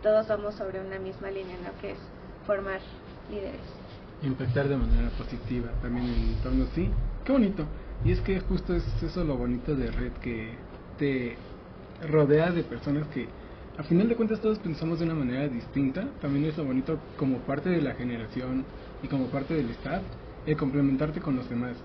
todos 0.05 0.29
vamos 0.29 0.55
sobre 0.55 0.81
una 0.81 1.01
misma 1.01 1.33
línea, 1.33 1.57
¿no? 1.65 1.81
Que 1.81 1.91
es 1.93 1.99
formar 2.47 2.81
líderes. 3.29 3.61
impactar 4.23 4.69
de 4.69 4.77
manera 4.77 5.09
positiva 5.11 5.71
también 5.83 6.07
en 6.07 6.15
el 6.15 6.29
entorno, 6.35 6.67
sí, 6.77 6.91
qué 7.25 7.33
bonito. 7.33 7.65
Y 8.05 8.13
es 8.13 8.21
que 8.21 8.39
justo 8.39 8.77
es 8.77 8.85
eso 9.03 9.25
lo 9.25 9.37
bonito 9.37 9.75
de 9.75 9.91
Red, 9.91 10.13
que 10.23 10.55
te 10.97 11.37
rodea 12.09 12.53
de 12.53 12.63
personas 12.63 13.09
que 13.09 13.27
a 13.79 13.85
final 13.85 14.09
de 14.09 14.17
cuentas 14.17 14.41
todos 14.41 14.59
pensamos 14.59 14.99
de 14.99 15.05
una 15.05 15.15
manera 15.15 15.47
distinta. 15.47 16.05
También 16.21 16.47
es 16.47 16.59
lo 16.59 16.65
bonito 16.65 16.99
como 17.17 17.39
parte 17.39 17.71
de 17.71 17.81
la 17.81 17.95
generación 17.95 18.65
y 19.05 19.07
como 19.07 19.27
parte 19.27 19.55
del 19.55 19.71
staff, 19.71 20.03
el 20.47 20.57
complementarte 20.57 21.21
con 21.21 21.37
los 21.37 21.49
demás. 21.49 21.77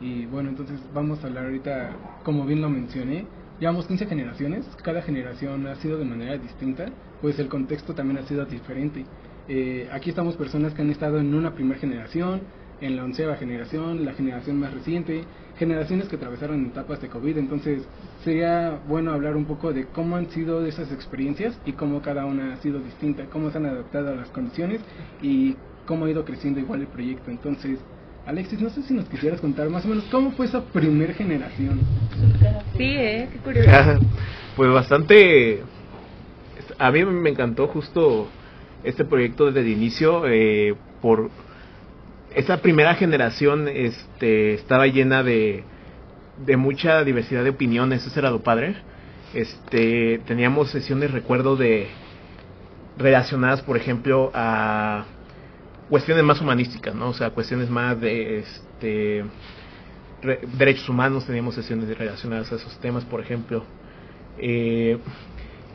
Y 0.00 0.26
bueno, 0.26 0.48
entonces 0.48 0.80
vamos 0.94 1.22
a 1.22 1.26
hablar 1.26 1.46
ahorita, 1.46 2.20
como 2.22 2.46
bien 2.46 2.60
lo 2.60 2.70
mencioné, 2.70 3.26
llevamos 3.58 3.88
15 3.88 4.06
generaciones, 4.06 4.64
cada 4.84 5.02
generación 5.02 5.66
ha 5.66 5.74
sido 5.74 5.98
de 5.98 6.04
manera 6.04 6.38
distinta, 6.38 6.86
pues 7.20 7.36
el 7.40 7.48
contexto 7.48 7.94
también 7.94 8.18
ha 8.18 8.28
sido 8.28 8.44
diferente. 8.44 9.04
Eh, 9.48 9.88
aquí 9.92 10.10
estamos 10.10 10.36
personas 10.36 10.72
que 10.72 10.82
han 10.82 10.90
estado 10.90 11.18
en 11.18 11.34
una 11.34 11.52
primera 11.52 11.80
generación, 11.80 12.42
en 12.80 12.94
la 12.94 13.04
onceava 13.04 13.36
generación, 13.36 14.04
la 14.04 14.12
generación 14.12 14.60
más 14.60 14.72
reciente, 14.72 15.24
generaciones 15.60 16.08
que 16.08 16.16
atravesaron 16.16 16.64
etapas 16.64 17.02
de 17.02 17.08
COVID, 17.08 17.36
entonces 17.36 17.82
sería 18.24 18.80
bueno 18.88 19.12
hablar 19.12 19.36
un 19.36 19.44
poco 19.44 19.74
de 19.74 19.84
cómo 19.84 20.16
han 20.16 20.30
sido 20.30 20.64
esas 20.64 20.90
experiencias 20.90 21.54
y 21.66 21.72
cómo 21.72 22.00
cada 22.00 22.24
una 22.24 22.54
ha 22.54 22.56
sido 22.56 22.80
distinta, 22.80 23.26
cómo 23.26 23.50
se 23.50 23.58
han 23.58 23.66
adaptado 23.66 24.08
a 24.08 24.14
las 24.16 24.30
condiciones 24.30 24.80
y 25.20 25.56
cómo 25.84 26.06
ha 26.06 26.10
ido 26.10 26.24
creciendo 26.24 26.60
igual 26.60 26.80
el 26.80 26.86
proyecto. 26.86 27.30
Entonces, 27.30 27.78
Alexis, 28.24 28.58
no 28.58 28.70
sé 28.70 28.82
si 28.84 28.94
nos 28.94 29.06
quisieras 29.06 29.38
contar 29.42 29.68
más 29.68 29.84
o 29.84 29.88
menos 29.88 30.04
cómo 30.10 30.30
fue 30.30 30.46
esa 30.46 30.64
primer 30.64 31.12
generación. 31.14 31.78
Sí, 32.78 32.94
eh, 32.96 33.28
qué 33.30 33.38
curioso. 33.40 33.70
pues 34.56 34.72
bastante... 34.72 35.62
A 36.78 36.90
mí 36.90 37.04
me 37.04 37.28
encantó 37.28 37.66
justo 37.68 38.28
este 38.82 39.04
proyecto 39.04 39.46
desde 39.46 39.60
el 39.60 39.68
inicio 39.68 40.22
eh, 40.26 40.74
por 41.02 41.30
esa 42.34 42.58
primera 42.58 42.94
generación 42.94 43.68
este 43.68 44.54
estaba 44.54 44.86
llena 44.86 45.22
de, 45.22 45.64
de 46.44 46.56
mucha 46.56 47.04
diversidad 47.04 47.44
de 47.44 47.50
opiniones 47.50 48.06
eso 48.06 48.18
era 48.18 48.30
lo 48.30 48.42
padre. 48.42 48.76
Este 49.34 50.20
teníamos 50.26 50.70
sesiones 50.70 51.10
recuerdo 51.10 51.56
de 51.56 51.88
relacionadas 52.98 53.62
por 53.62 53.76
ejemplo 53.76 54.30
a 54.34 55.04
cuestiones 55.88 56.22
más 56.22 56.40
humanísticas 56.40 56.94
no 56.94 57.08
o 57.08 57.14
sea 57.14 57.30
cuestiones 57.30 57.70
más 57.70 58.00
de 58.00 58.38
este 58.40 59.24
derechos 60.58 60.88
humanos 60.88 61.26
teníamos 61.26 61.54
sesiones 61.54 61.96
relacionadas 61.96 62.52
a 62.52 62.56
esos 62.56 62.78
temas 62.80 63.04
por 63.04 63.20
ejemplo. 63.20 63.64
Eh, 64.38 64.98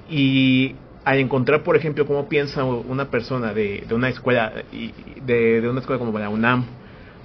y 0.09 0.75
al 1.05 1.19
encontrar, 1.19 1.61
por 1.63 1.77
ejemplo, 1.77 2.07
cómo 2.07 2.27
piensa 2.27 2.63
una 2.63 3.11
persona 3.11 3.53
de, 3.53 3.85
una 3.91 4.09
escuela, 4.09 4.51
de, 5.23 5.61
de, 5.61 5.69
una 5.69 5.79
escuela 5.79 5.99
como 5.99 6.17
la 6.17 6.29
UNAM, 6.29 6.65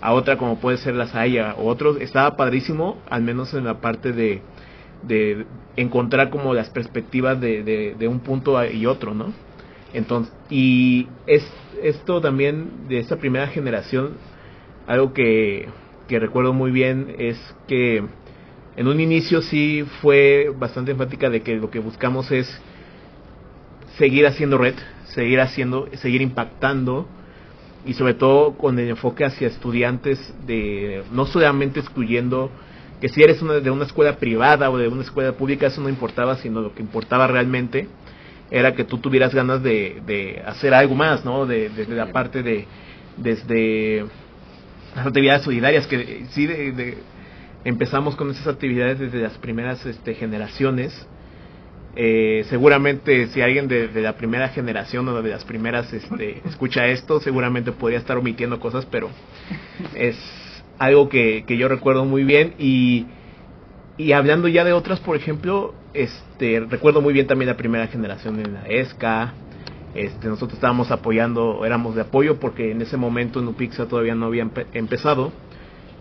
a 0.03 0.13
otra 0.13 0.37
como 0.37 0.61
puede 0.61 0.77
ser 0.77 0.95
la 0.95 1.07
SAIA 1.07 1.55
o 1.55 1.67
otros, 1.67 1.99
estaba 2.01 2.37
padrísimo, 2.37 2.99
al 3.09 3.23
menos 3.23 3.55
en 3.55 3.65
la 3.65 3.81
parte 3.81 4.13
de, 4.13 4.43
encontrar 5.77 6.29
como 6.29 6.53
las 6.53 6.69
perspectivas 6.69 7.41
de, 7.41 7.95
de, 7.99 8.09
un 8.09 8.21
punto 8.21 8.63
y 8.67 8.85
otro, 8.85 9.15
¿no? 9.15 9.33
Entonces, 9.95 10.33
y 10.51 11.09
es 11.27 11.51
esto 11.83 12.21
también 12.21 12.87
de 12.89 12.99
esta 12.99 13.17
primera 13.17 13.49
generación, 13.49 14.13
algo 14.87 15.15
que 15.15 15.69
recuerdo 16.07 16.53
muy 16.53 16.71
bien 16.71 17.15
es 17.19 17.39
que 17.67 18.03
en 18.77 18.89
un 18.89 19.01
inicio 19.01 19.41
sí 19.41 19.85
fue 20.03 20.53
bastante 20.55 20.91
enfática 20.91 21.31
de 21.31 21.41
que 21.41 21.57
lo 21.57 21.71
que 21.71 21.79
buscamos 21.79 22.31
es 22.31 22.61
seguir 24.01 24.27
haciendo 24.27 24.57
red, 24.57 24.77
seguir 25.15 25.41
haciendo, 25.43 25.87
seguir 25.97 26.23
impactando 26.23 27.07
y 27.85 27.93
sobre 27.93 28.15
todo 28.15 28.57
con 28.57 28.79
el 28.79 28.89
enfoque 28.89 29.27
hacia 29.27 29.47
estudiantes 29.47 30.19
de 30.47 31.05
no 31.13 31.27
solamente 31.27 31.81
excluyendo 31.81 32.51
que 32.99 33.11
si 33.11 33.23
eres 33.23 33.43
una, 33.43 33.55
de 33.55 33.71
una 33.71 33.85
escuela 33.85 34.17
privada 34.17 34.71
o 34.71 34.79
de 34.79 34.89
una 34.89 35.03
escuela 35.03 35.33
pública 35.33 35.67
eso 35.67 35.83
no 35.83 35.91
importaba 35.91 36.37
sino 36.37 36.63
lo 36.63 36.75
que 36.75 36.81
importaba 36.81 37.27
realmente 37.27 37.89
era 38.51 38.75
que 38.75 38.85
tú 38.85 38.97
tuvieras 38.99 39.35
ganas 39.35 39.63
de, 39.63 40.01
de 40.07 40.43
hacer 40.47 40.73
algo 40.73 40.95
más 40.95 41.23
no 41.27 41.45
de, 41.45 41.69
desde 41.69 41.95
la 41.95 42.11
parte 42.11 42.43
de 42.43 42.67
desde 43.19 44.07
las 44.97 45.07
actividades 45.09 45.43
solidarias 45.43 45.87
que 45.87 46.25
sí 46.31 46.47
de, 46.47 46.97
empezamos 47.65 48.17
con 48.17 48.31
esas 48.31 48.47
actividades 48.47 48.99
desde 48.99 49.21
las 49.21 49.37
primeras 49.37 49.85
este, 49.85 50.15
generaciones 50.15 51.07
eh, 51.97 52.45
seguramente 52.49 53.27
si 53.29 53.43
alguien 53.43 53.67
de, 53.67 53.89
la 54.01 54.17
primera 54.17 54.49
generación 54.49 55.09
o 55.09 55.23
de 55.23 55.31
las 55.31 55.45
primeras 55.45 55.93
este, 55.93 56.41
escucha 56.47 56.87
esto, 56.87 57.21
seguramente 57.21 57.73
podría 57.73 57.99
estar 57.99 58.17
omitiendo 58.17 58.61
cosas, 58.61 58.87
pero 58.87 59.11
es 59.95 60.17
algo 60.79 61.09
que, 61.09 61.45
yo 61.49 61.69
recuerdo 61.69 62.05
muy 62.05 62.25
bien 62.25 62.55
y, 62.59 63.07
y 63.99 64.13
hablando 64.13 64.49
ya 64.49 64.65
de 64.65 64.73
otras, 64.73 65.01
por 65.01 65.17
ejemplo, 65.17 65.75
este 65.93 66.61
recuerdo 66.61 67.01
muy 67.01 67.13
bien 67.13 67.27
también 67.27 67.49
la 67.49 67.57
primera 67.57 67.89
generación 67.89 68.39
en 68.39 68.55
la 68.55 68.67
ESCA. 68.67 69.35
Este, 69.93 70.29
nosotros 70.29 70.55
estábamos 70.55 70.93
apoyando, 70.93 71.67
éramos 71.67 71.97
de 71.97 72.03
apoyo 72.03 72.39
porque 72.39 72.71
en 72.71 72.81
ese 72.81 72.97
momento 72.97 73.41
en 73.41 73.49
Upixa 73.49 73.87
todavía 73.87 74.15
no 74.15 74.27
había 74.27 74.49
empezado. 74.73 75.33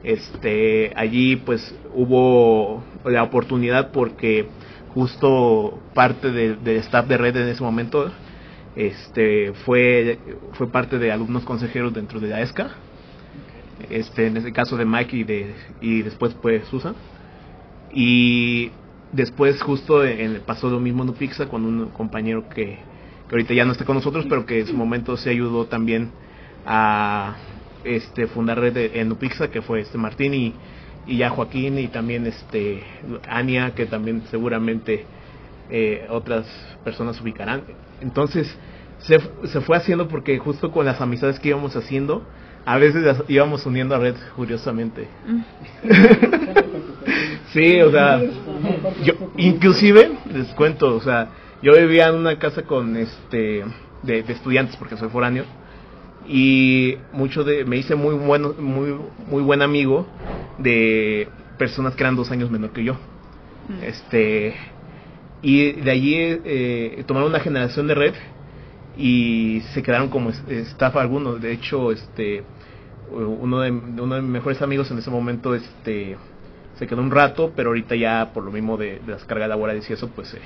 Este, 0.04 0.94
allí 0.96 1.38
pues 1.38 1.76
hubo 1.94 2.84
la 3.04 3.24
oportunidad 3.24 3.92
porque 3.92 4.48
justo 4.94 5.80
parte 5.94 6.32
del 6.32 6.68
staff 6.78 7.08
de 7.08 7.18
red 7.18 7.36
en 7.38 7.48
ese 7.50 7.64
momento 7.64 8.12
este 8.76 9.54
fue 9.66 10.20
fue 10.54 10.72
parte 10.72 10.98
de 11.00 11.12
alumnos 11.12 11.44
consejeros 11.44 11.94
dentro 11.94 12.20
de 12.20 12.28
la 12.30 12.42
ESCA 12.42 12.72
este 13.90 14.28
en 14.28 14.38
ese 14.38 14.52
caso 14.52 14.76
de 14.78 14.86
Mike 14.86 15.18
y 15.18 15.24
de 15.24 15.56
y 15.82 16.02
después 16.02 16.34
pues 16.42 16.68
Susan. 16.68 16.96
Y 17.92 18.72
después 19.12 19.62
justo 19.62 20.04
en, 20.04 20.42
pasó 20.46 20.70
lo 20.70 20.80
mismo 20.80 21.04
en 21.04 21.10
Upixa 21.10 21.48
con 21.48 21.66
un 21.66 21.90
compañero 21.90 22.48
que, 22.50 22.78
que 23.28 23.32
ahorita 23.32 23.54
ya 23.54 23.66
no 23.66 23.72
está 23.72 23.86
con 23.86 23.96
nosotros 23.96 24.26
pero 24.30 24.46
que 24.46 24.60
en 24.60 24.68
su 24.68 24.76
momento 24.76 25.18
se 25.18 25.32
ayudó 25.32 25.66
también 25.66 26.12
a 26.66 27.36
este 27.84 28.28
fundar 28.28 28.60
red 28.60 28.78
en 28.78 29.12
Upixa 29.12 29.50
que 29.50 29.62
fue 29.62 29.80
este 29.82 29.98
Martín 29.98 30.34
y 30.34 30.54
y 31.10 31.18
ya 31.18 31.30
Joaquín 31.30 31.80
y 31.80 31.88
también 31.88 32.28
este 32.28 32.84
Ania 33.28 33.74
que 33.74 33.88
también 33.88 34.22
seguramente 34.30 35.06
eh, 35.70 36.06
otras 36.10 36.46
personas 36.84 37.20
ubicarán. 37.20 37.64
Entonces 38.00 38.56
se, 39.00 39.20
se 39.46 39.62
fue 39.62 39.78
haciendo 39.78 40.08
porque 40.08 40.38
justo 40.38 40.72
con 40.72 40.86
las 40.86 41.02
amistades 41.02 41.40
que 41.40 41.50
íbamos 41.50 41.76
haciendo 41.76 42.24
a 42.66 42.78
veces 42.78 43.24
íbamos 43.28 43.66
uniendo 43.66 43.96
a 43.96 44.00
red 44.00 44.16
curiosamente. 44.36 45.08
Sí 47.52 47.82
o 47.82 47.90
sea 47.90 48.22
yo 49.04 49.14
inclusive 49.38 50.12
les 50.32 50.48
cuento 50.50 50.96
o 50.96 51.02
sea 51.02 51.30
yo 51.64 51.74
vivía 51.74 52.10
en 52.10 52.16
una 52.16 52.38
casa 52.38 52.62
con 52.62 52.96
este 52.96 53.66
de, 54.04 54.22
de 54.22 54.34
estudiantes 54.34 54.76
porque 54.76 54.96
soy 54.96 55.10
foráneo 55.10 55.46
y 56.30 57.00
mucho 57.12 57.44
de 57.44 57.66
me 57.66 57.78
hice 57.78 57.96
muy 57.96 58.14
bueno 58.14 58.54
muy 58.60 58.96
muy 59.28 59.42
buen 59.42 59.64
amigo 59.64 60.06
de 60.60 61.28
personas 61.58 61.96
que 61.96 62.04
eran 62.04 62.16
dos 62.16 62.30
años 62.30 62.52
menor 62.52 62.70
que 62.70 62.84
yo. 62.84 62.94
Mm. 63.68 63.84
este 63.84 64.56
y 65.42 65.72
de 65.72 65.92
allí 65.92 66.16
eh, 66.16 67.04
tomaron 67.08 67.30
una 67.30 67.40
generación 67.40 67.88
de 67.88 67.96
red 67.96 68.14
y 68.96 69.62
se 69.74 69.82
quedaron 69.82 70.10
como 70.10 70.30
estafa 70.30 71.02
algunos. 71.02 71.42
De 71.42 71.52
hecho 71.52 71.92
este 71.92 72.44
uno 73.12 73.62
de, 73.62 73.72
uno 73.72 74.16
de 74.16 74.22
mis 74.22 74.30
mejores 74.30 74.62
amigos 74.62 74.92
en 74.92 75.00
ese 75.00 75.10
momento 75.10 75.56
este 75.56 76.16
se 76.76 76.86
quedó 76.86 77.02
un 77.02 77.10
rato 77.10 77.54
pero 77.56 77.70
ahorita 77.70 77.96
ya 77.96 78.32
por 78.34 78.44
lo 78.44 78.52
mismo 78.52 78.78
de, 78.78 79.02
las 79.08 79.26
cargas 79.26 79.50
laborales 79.50 79.90
y 79.90 79.94
eso 79.94 80.10
pues 80.10 80.38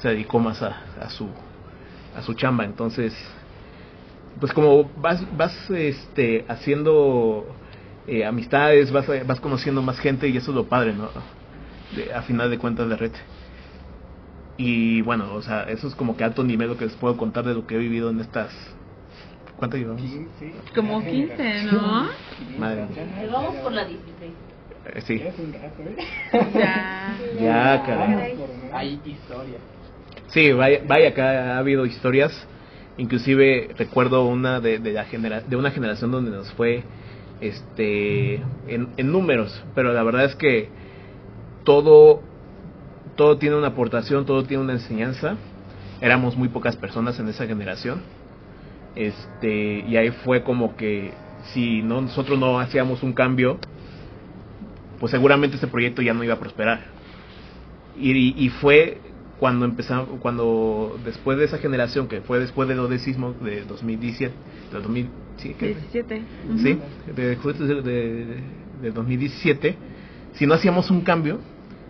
se 0.00 0.08
dedicó 0.08 0.40
más 0.40 0.60
a, 0.60 0.82
a 1.00 1.08
su 1.08 1.28
a 2.16 2.22
su 2.22 2.34
chamba. 2.34 2.64
Entonces 2.64 3.14
pues 4.38 4.52
como 4.52 4.84
vas, 4.96 5.24
vas 5.36 5.70
este, 5.70 6.44
haciendo 6.48 7.46
eh, 8.06 8.24
amistades, 8.24 8.92
vas, 8.92 9.06
vas 9.26 9.40
conociendo 9.40 9.82
más 9.82 9.98
gente 9.98 10.28
y 10.28 10.36
eso 10.36 10.50
es 10.50 10.56
lo 10.56 10.66
padre, 10.66 10.94
¿no? 10.94 11.08
De, 11.96 12.12
a 12.12 12.22
final 12.22 12.50
de 12.50 12.58
cuentas 12.58 12.88
de 12.88 12.96
red. 12.96 13.12
Y 14.56 15.00
bueno, 15.02 15.34
o 15.34 15.42
sea, 15.42 15.62
eso 15.64 15.88
es 15.88 15.94
como 15.94 16.16
que 16.16 16.24
alto 16.24 16.44
nivel 16.44 16.68
lo 16.68 16.76
que 16.76 16.84
les 16.84 16.94
puedo 16.94 17.16
contar 17.16 17.44
de 17.44 17.54
lo 17.54 17.66
que 17.66 17.74
he 17.74 17.78
vivido 17.78 18.10
en 18.10 18.20
estas... 18.20 18.52
¿Cuánto 19.56 19.76
llevamos? 19.76 20.02
Como 20.74 21.04
15, 21.04 21.64
¿no? 21.64 22.08
Madre 22.58 22.86
Vamos 23.30 23.56
por 23.56 23.72
la 23.72 23.84
16. 23.84 24.32
Eh, 24.86 25.00
sí. 25.02 25.22
Ya. 26.54 27.14
Ya, 27.38 27.82
caray. 27.84 28.36
Hay 28.72 29.00
historia. 29.04 29.58
Sí, 30.28 30.52
vaya, 30.52 30.80
vaya 30.86 31.12
que 31.12 31.20
ha 31.20 31.58
habido 31.58 31.84
historias 31.84 32.32
inclusive 32.96 33.70
recuerdo 33.76 34.26
una 34.26 34.60
de, 34.60 34.78
de, 34.78 34.92
la 34.92 35.04
genera 35.04 35.40
de 35.40 35.56
una 35.56 35.70
generación 35.70 36.10
donde 36.10 36.30
nos 36.30 36.52
fue 36.52 36.82
este 37.40 38.34
en, 38.68 38.88
en, 38.96 39.12
números 39.12 39.62
pero 39.74 39.92
la 39.92 40.02
verdad 40.02 40.24
es 40.24 40.34
que 40.34 40.68
todo 41.64 42.22
todo 43.16 43.38
tiene 43.38 43.56
una 43.56 43.68
aportación 43.68 44.26
todo 44.26 44.44
tiene 44.44 44.62
una 44.62 44.74
enseñanza. 44.74 45.36
Éramos 46.00 46.34
muy 46.36 46.48
pocas 46.48 46.76
personas 46.76 47.18
en 47.20 47.28
esa 47.28 47.46
generación. 47.46 48.00
Este 48.96 49.84
y 49.86 49.96
ahí 49.96 50.10
fue 50.24 50.42
como 50.42 50.76
que 50.76 51.12
si 51.52 51.82
no, 51.82 52.00
nosotros 52.00 52.38
no 52.38 52.58
hacíamos 52.58 53.02
un 53.02 53.12
cambio 53.12 53.58
pues 54.98 55.10
seguramente 55.12 55.56
este 55.56 55.66
proyecto 55.66 56.02
ya 56.02 56.12
no 56.12 56.22
iba 56.22 56.34
a 56.34 56.38
prosperar. 56.38 56.80
Y, 57.98 58.34
y 58.42 58.48
fue 58.50 58.98
cuando 59.40 59.64
empezamos, 59.64 60.06
cuando 60.20 60.98
después 61.02 61.38
de 61.38 61.46
esa 61.46 61.56
generación 61.56 62.08
que 62.08 62.20
fue 62.20 62.38
después 62.38 62.68
de 62.68 62.74
los 62.74 62.90
de 62.90 62.98
sismo 62.98 63.32
de 63.40 63.64
2017, 63.64 64.34
de 64.70 64.78
2000, 64.78 65.08
¿sí? 65.38 65.56
17. 65.58 66.22
Sí, 66.58 66.78
de, 67.82 68.42
de, 68.82 68.90
2017, 68.90 69.74
si 70.34 70.46
no 70.46 70.52
hacíamos 70.52 70.90
un 70.90 71.00
cambio, 71.00 71.38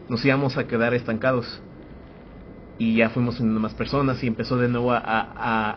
nos 0.08 0.24
íbamos 0.24 0.56
a 0.56 0.66
quedar 0.68 0.94
estancados. 0.94 1.60
Y 2.78 2.96
ya 2.96 3.10
fuimos 3.10 3.40
en 3.40 3.52
más 3.54 3.74
personas 3.74 4.22
y 4.22 4.28
empezó 4.28 4.56
de 4.56 4.68
nuevo 4.68 4.92
a, 4.92 5.02
a, 5.04 5.76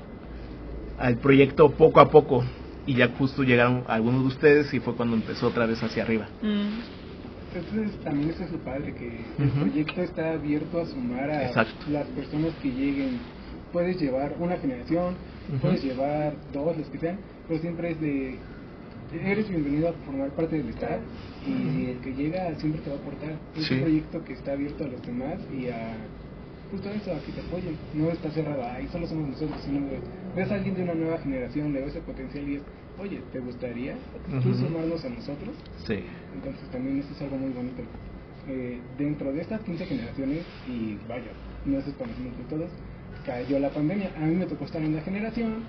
al 0.99 1.17
proyecto 1.17 1.71
poco 1.71 1.99
a 1.99 2.09
poco. 2.11 2.43
y 2.85 2.93
ya 2.95 3.09
justo 3.17 3.43
llegaron 3.43 3.83
algunos 3.87 4.21
de 4.21 4.27
ustedes 4.27 4.73
y 4.73 4.79
fue 4.79 4.93
cuando 4.95 5.15
empezó 5.15 5.47
otra 5.47 5.65
vez 5.65 5.81
hacia 5.81 6.03
arriba. 6.03 6.27
Entonces 7.55 7.99
también 8.03 8.29
eso 8.31 8.43
es 8.43 8.51
lo 8.51 8.57
padre, 8.59 8.93
que 8.93 9.25
el 9.43 9.49
proyecto 9.51 10.01
está 10.01 10.33
abierto 10.33 10.81
a 10.81 10.85
sumar 10.87 11.29
a 11.29 11.47
Exacto. 11.47 11.89
las 11.91 12.07
personas 12.07 12.53
que 12.61 12.69
lleguen. 12.69 13.19
Puedes 13.71 13.99
llevar 13.99 14.35
una 14.39 14.57
generación, 14.57 15.15
puedes 15.61 15.83
llevar 15.83 16.35
dos, 16.51 16.77
los 16.77 16.87
que 16.89 16.99
sean, 16.99 17.17
pero 17.47 17.59
siempre 17.59 17.91
es 17.91 17.99
de, 18.01 18.37
eres 19.13 19.49
bienvenido 19.49 19.89
a 19.89 19.93
formar 20.05 20.29
parte 20.31 20.57
del 20.57 20.69
staff 20.69 20.99
y 21.45 21.89
el 21.91 21.97
que 22.01 22.13
llega 22.13 22.53
siempre 22.55 22.81
te 22.81 22.89
va 22.89 22.95
a 22.95 22.99
aportar. 22.99 23.31
Es 23.55 23.65
Sí. 23.65 23.73
un 23.75 23.81
proyecto 23.81 24.23
que 24.23 24.33
está 24.33 24.51
abierto 24.53 24.83
a 24.83 24.87
los 24.87 25.01
demás 25.01 25.39
y 25.51 25.67
a 25.69 25.95
justo 26.71 26.89
eso, 26.89 27.11
a 27.13 27.19
que 27.19 27.31
te 27.31 27.41
apoyen. 27.41 27.77
No 27.93 28.09
está 28.09 28.29
cerrado, 28.31 28.63
ahí 28.63 28.87
solo 28.91 29.05
somos 29.07 29.29
nosotros, 29.29 29.59
sino 29.63 29.81
ves 30.35 30.51
a 30.51 30.55
alguien 30.55 30.75
de 30.75 30.83
una 30.83 30.93
nueva 30.95 31.17
generación, 31.19 31.73
le 31.73 31.81
ves 31.81 31.95
el 31.95 32.01
potencial 32.03 32.47
y 32.49 32.55
es, 32.55 32.61
oye, 32.99 33.21
¿te 33.31 33.39
gustaría 33.39 33.95
tú 34.41 34.53
sumarnos 34.53 35.03
a 35.05 35.09
nosotros? 35.09 35.55
Sí. 35.85 36.03
Entonces 36.35 36.69
también 36.71 36.99
eso 36.99 37.09
es 37.13 37.21
algo 37.21 37.37
muy 37.37 37.51
bonito. 37.51 37.83
Eh, 38.47 38.79
dentro 38.97 39.31
de 39.31 39.41
estas 39.41 39.61
15 39.61 39.85
generaciones, 39.85 40.45
y 40.67 40.97
vaya, 41.07 41.31
no 41.65 41.77
es 41.77 41.85
desconocimiento 41.85 42.43
de 42.43 42.49
todos, 42.49 42.71
cayó 43.25 43.59
la 43.59 43.69
pandemia. 43.69 44.11
A 44.17 44.21
mí 44.21 44.35
me 44.35 44.45
tocó 44.45 44.65
estar 44.65 44.81
en 44.81 44.95
la 44.95 45.01
generación. 45.01 45.63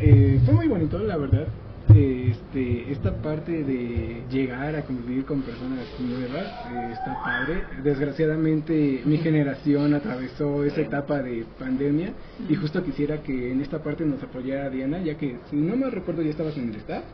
Eh, 0.00 0.40
fue 0.44 0.54
muy 0.54 0.68
bonito, 0.68 0.98
la 0.98 1.16
verdad. 1.16 1.48
Este, 1.88 2.90
esta 2.90 3.14
parte 3.20 3.62
de 3.62 4.22
llegar 4.30 4.74
a 4.74 4.82
convivir 4.82 5.24
con 5.26 5.42
personas 5.42 5.86
nuevas 6.00 6.46
eh, 6.72 6.92
está 6.92 7.22
padre. 7.22 7.62
Desgraciadamente 7.82 9.02
mi 9.04 9.18
generación 9.18 9.92
atravesó 9.94 10.64
esa 10.64 10.80
etapa 10.80 11.22
de 11.22 11.44
pandemia 11.58 12.12
y 12.48 12.54
justo 12.54 12.82
quisiera 12.82 13.22
que 13.22 13.52
en 13.52 13.60
esta 13.60 13.82
parte 13.82 14.04
nos 14.04 14.22
apoyara 14.22 14.70
Diana, 14.70 14.98
ya 15.02 15.16
que 15.16 15.36
si 15.50 15.56
no 15.56 15.76
me 15.76 15.90
recuerdo 15.90 16.22
ya 16.22 16.30
estabas 16.30 16.56
en 16.56 16.70
el 16.70 16.76
staff. 16.76 17.04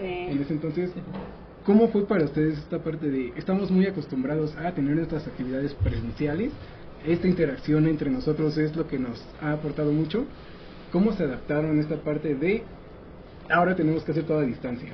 En 0.00 0.36
Sí. 0.36 0.42
ese 0.42 0.52
entonces, 0.54 0.90
¿cómo 1.64 1.88
fue 1.88 2.06
para 2.06 2.24
ustedes 2.24 2.58
esta 2.58 2.78
parte 2.82 3.08
de, 3.08 3.32
estamos 3.36 3.70
muy 3.70 3.86
acostumbrados 3.86 4.56
a 4.56 4.72
tener 4.72 4.96
nuestras 4.96 5.26
actividades 5.26 5.74
presenciales, 5.74 6.52
esta 7.06 7.28
interacción 7.28 7.86
entre 7.86 8.10
nosotros 8.10 8.56
es 8.58 8.74
lo 8.74 8.88
que 8.88 8.98
nos 8.98 9.22
ha 9.40 9.52
aportado 9.52 9.92
mucho, 9.92 10.24
¿cómo 10.90 11.12
se 11.12 11.22
adaptaron 11.22 11.78
a 11.78 11.82
esta 11.82 11.96
parte 11.96 12.34
de, 12.34 12.64
ahora 13.50 13.74
tenemos 13.74 14.04
que 14.04 14.12
hacer 14.12 14.24
toda 14.24 14.42
a 14.42 14.46
distancia? 14.46 14.90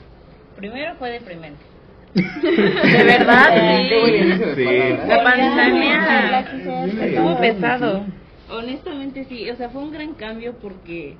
Primero 0.57 0.94
fue 0.96 1.11
deprimente. 1.11 1.61
De 2.14 3.05
verdad, 3.05 3.55
sí. 3.88 4.55
Sí. 4.57 4.64
La 5.07 5.22
pandemia 5.22 6.40
estuvo 6.40 7.38
pesado. 7.38 8.05
Honestamente 8.50 9.24
sí, 9.24 9.48
o 9.48 9.57
sea, 9.57 9.70
fue 9.70 9.82
un 9.82 9.92
gran 9.92 10.12
cambio 10.14 10.55
porque, 10.61 11.16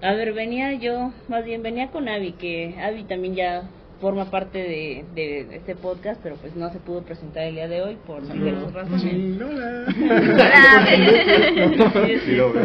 a 0.00 0.14
ver, 0.14 0.32
venía 0.32 0.72
yo, 0.74 1.12
más 1.28 1.44
bien 1.44 1.62
venía 1.62 1.88
con 1.88 2.08
Avi, 2.08 2.32
que 2.32 2.74
Avi 2.82 3.04
también 3.04 3.34
ya 3.34 3.68
forma 4.00 4.30
parte 4.30 4.58
de, 4.58 5.04
de 5.14 5.56
este 5.56 5.74
podcast, 5.74 6.20
pero 6.22 6.36
pues 6.36 6.54
no 6.54 6.70
se 6.70 6.78
pudo 6.78 7.02
presentar 7.02 7.42
el 7.44 7.56
día 7.56 7.68
de 7.68 7.82
hoy 7.82 7.98
por 8.06 8.22
diversas 8.32 8.72
razones. 8.72 9.02
Sí, 9.02 9.38
hola. 9.42 9.84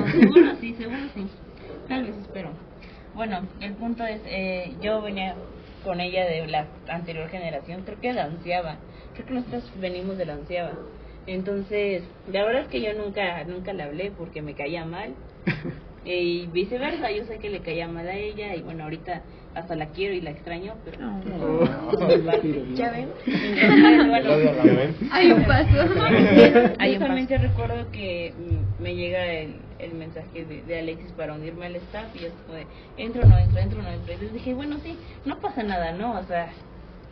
Seguro 0.09 0.55
sí, 0.61 0.75
seguro 0.75 0.97
sí. 1.15 1.27
Tal 1.87 2.03
vez 2.03 2.15
espero. 2.17 2.49
Bueno, 3.13 3.47
el 3.61 3.75
punto 3.75 4.05
es, 4.05 4.21
eh, 4.25 4.75
yo 4.81 5.01
venía 5.01 5.35
con 5.83 5.99
ella 6.01 6.25
de 6.25 6.47
la 6.47 6.67
anterior 6.87 7.29
generación, 7.29 7.83
creo 7.83 7.99
que 7.99 8.13
la 8.13 8.25
onceava. 8.27 8.79
Creo 9.13 9.27
que 9.27 9.33
nosotros 9.33 9.71
venimos 9.79 10.17
de 10.17 10.25
la 10.25 10.33
onceava. 10.35 10.73
Entonces, 11.27 12.03
la 12.25 12.43
verdad 12.43 12.63
es 12.63 12.67
que 12.69 12.81
yo 12.81 12.93
nunca 12.93 13.43
nunca 13.45 13.73
le 13.73 13.83
hablé 13.83 14.11
porque 14.11 14.41
me 14.41 14.55
caía 14.55 14.85
mal. 14.85 15.15
Eh, 16.05 16.21
y 16.21 16.47
viceversa, 16.47 17.11
yo 17.11 17.23
sé 17.25 17.37
que 17.39 17.49
le 17.49 17.61
caía 17.61 17.87
mal 17.87 18.07
a 18.07 18.15
ella 18.15 18.55
y 18.55 18.61
bueno, 18.61 18.83
ahorita 18.83 19.21
hasta 19.55 19.75
la 19.75 19.87
quiero 19.87 20.13
y 20.13 20.21
la 20.21 20.31
extraño, 20.31 20.73
pero... 20.83 20.97
¿Ya 22.75 22.91
ven? 22.91 23.09
Entonces, 23.25 24.07
bueno. 24.07 24.93
Hay 25.11 25.31
un 25.31 25.43
paso. 25.45 26.73
Hay 26.79 26.95
Justamente 26.95 27.37
recuerdo 27.37 27.91
que 27.91 28.33
me 28.79 28.95
llega 28.95 29.25
el, 29.25 29.55
el 29.79 29.93
mensaje 29.93 30.45
de, 30.45 30.63
de 30.63 30.79
Alexis 30.79 31.11
para 31.11 31.33
unirme 31.33 31.67
al 31.67 31.75
staff 31.75 32.07
y 32.15 32.25
es 32.25 32.33
como 32.45 32.57
de, 32.57 32.65
entro 32.97 33.25
no 33.27 33.37
entro, 33.37 33.59
entro 33.59 33.81
no 33.81 33.89
entro. 33.89 34.13
Entonces 34.13 34.33
dije, 34.33 34.53
bueno, 34.53 34.77
sí, 34.83 34.97
no 35.25 35.39
pasa 35.39 35.63
nada, 35.63 35.91
¿no? 35.91 36.19
O 36.19 36.23
sea, 36.23 36.49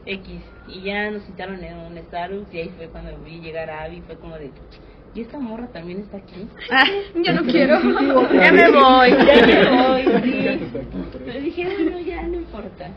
X. 0.05 0.41
Y 0.67 0.81
ya 0.81 1.11
nos 1.11 1.23
citaron 1.23 1.63
en 1.63 1.77
un 1.77 1.97
Starbucks 1.97 2.53
y 2.53 2.59
ahí 2.59 2.71
fue 2.75 2.87
cuando 2.87 3.17
vi 3.19 3.39
llegar 3.39 3.69
a 3.69 3.83
Abby, 3.83 4.01
fue 4.01 4.15
como 4.15 4.37
de, 4.37 4.51
¿y 5.14 5.22
esta 5.22 5.39
morra 5.39 5.68
también 5.68 5.99
está 5.99 6.18
aquí? 6.18 6.47
Ah, 6.72 6.86
yo 7.16 7.34
no 7.34 7.43
quiero. 7.43 7.80
Ya 8.34 8.51
me 8.51 8.72
voy. 8.72 9.09
Ya 9.12 9.45
me 9.45 9.70
voy, 9.70 10.05
Ya 10.05 10.22
sí. 10.59 10.70
Pero 11.26 11.39
dije, 11.41 11.64
bueno, 11.66 11.99
ya 11.99 12.24
no 12.24 12.36
importa. 12.36 12.89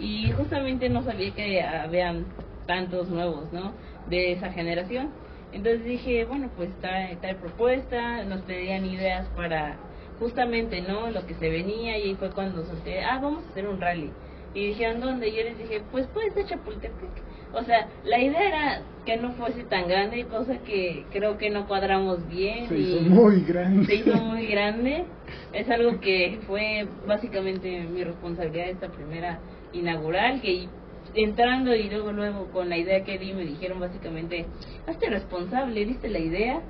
Y 0.00 0.30
justamente 0.32 0.88
no 0.88 1.02
sabía 1.02 1.34
que 1.34 1.62
habían 1.62 2.26
tantos 2.66 3.08
nuevos, 3.08 3.52
¿no? 3.52 3.72
De 4.08 4.32
esa 4.32 4.52
generación. 4.52 5.10
Entonces 5.52 5.84
dije, 5.84 6.24
bueno, 6.26 6.50
pues 6.56 6.70
trae 6.80 7.16
propuesta, 7.40 8.22
nos 8.24 8.42
pedían 8.42 8.84
ideas 8.84 9.26
para 9.34 9.76
justamente, 10.18 10.82
¿no? 10.82 11.10
Lo 11.10 11.26
que 11.26 11.34
se 11.34 11.48
venía 11.48 11.98
y 11.98 12.02
ahí 12.02 12.14
fue 12.16 12.30
cuando 12.30 12.64
solté, 12.66 13.02
ah, 13.02 13.18
vamos 13.22 13.44
a 13.44 13.50
hacer 13.50 13.66
un 13.66 13.80
rally. 13.80 14.10
Y 14.54 14.68
dijeron, 14.68 15.00
¿dónde? 15.00 15.28
Y 15.28 15.36
yo 15.36 15.42
les 15.44 15.58
dije, 15.58 15.82
pues 15.90 16.06
puede 16.08 16.30
ser 16.32 16.46
Chapultepec. 16.46 17.27
O 17.52 17.62
sea, 17.64 17.88
la 18.04 18.18
idea 18.20 18.48
era 18.48 18.82
que 19.06 19.16
no 19.16 19.32
fuese 19.32 19.64
tan 19.64 19.88
grande, 19.88 20.24
cosa 20.26 20.58
que 20.58 21.04
creo 21.10 21.38
que 21.38 21.50
no 21.50 21.66
cuadramos 21.66 22.28
bien. 22.28 22.68
Se 22.68 22.78
y 22.78 22.82
hizo 22.82 23.02
muy 23.02 23.40
grande. 23.42 23.86
se 23.86 23.94
hizo 23.96 24.14
muy 24.16 24.46
grande. 24.48 25.04
Es 25.52 25.68
algo 25.70 25.98
que 26.00 26.38
fue 26.46 26.86
básicamente 27.06 27.86
mi 27.90 28.04
responsabilidad 28.04 28.68
esta 28.68 28.88
primera 28.88 29.38
inaugural, 29.72 30.40
que 30.42 30.68
entrando 31.14 31.74
y 31.74 31.88
luego 31.88 32.12
luego 32.12 32.46
con 32.52 32.68
la 32.68 32.76
idea 32.76 33.02
que 33.04 33.18
di 33.18 33.32
me 33.32 33.44
dijeron 33.44 33.80
básicamente, 33.80 34.46
hazte 34.86 35.08
responsable, 35.08 35.86
diste 35.86 36.08
la 36.08 36.18
idea, 36.18 36.60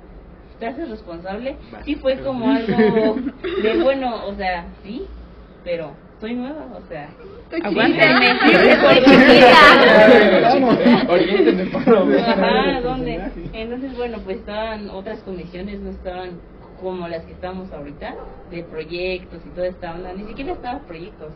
te 0.59 0.67
haces 0.67 0.89
responsable. 0.89 1.57
Sí 1.83 1.95
fue 1.95 2.19
como 2.19 2.49
algo 2.49 3.17
de 3.63 3.83
bueno, 3.83 4.25
o 4.27 4.33
sea, 4.35 4.65
sí, 4.83 5.03
pero 5.63 5.91
soy 6.21 6.35
nueva, 6.35 6.67
o 6.73 6.87
sea, 6.87 7.09
Aguántenme. 7.63 8.35
Por 11.71 11.83
favor. 11.83 12.17
Ajá, 12.17 12.81
¿dónde? 12.81 13.21
Entonces, 13.53 13.95
bueno, 13.97 14.19
pues 14.23 14.37
estaban 14.37 14.89
otras 14.89 15.19
comisiones, 15.19 15.79
no 15.79 15.89
estaban 15.89 16.39
como 16.81 17.07
las 17.07 17.25
que 17.25 17.33
estamos 17.33 17.71
ahorita, 17.71 18.15
de 18.51 18.63
proyectos 18.63 19.41
y 19.45 19.49
toda 19.49 19.67
esta 19.67 19.93
onda, 19.93 20.13
ni 20.13 20.25
siquiera 20.25 20.53
estaban 20.53 20.81
proyectos. 20.81 21.33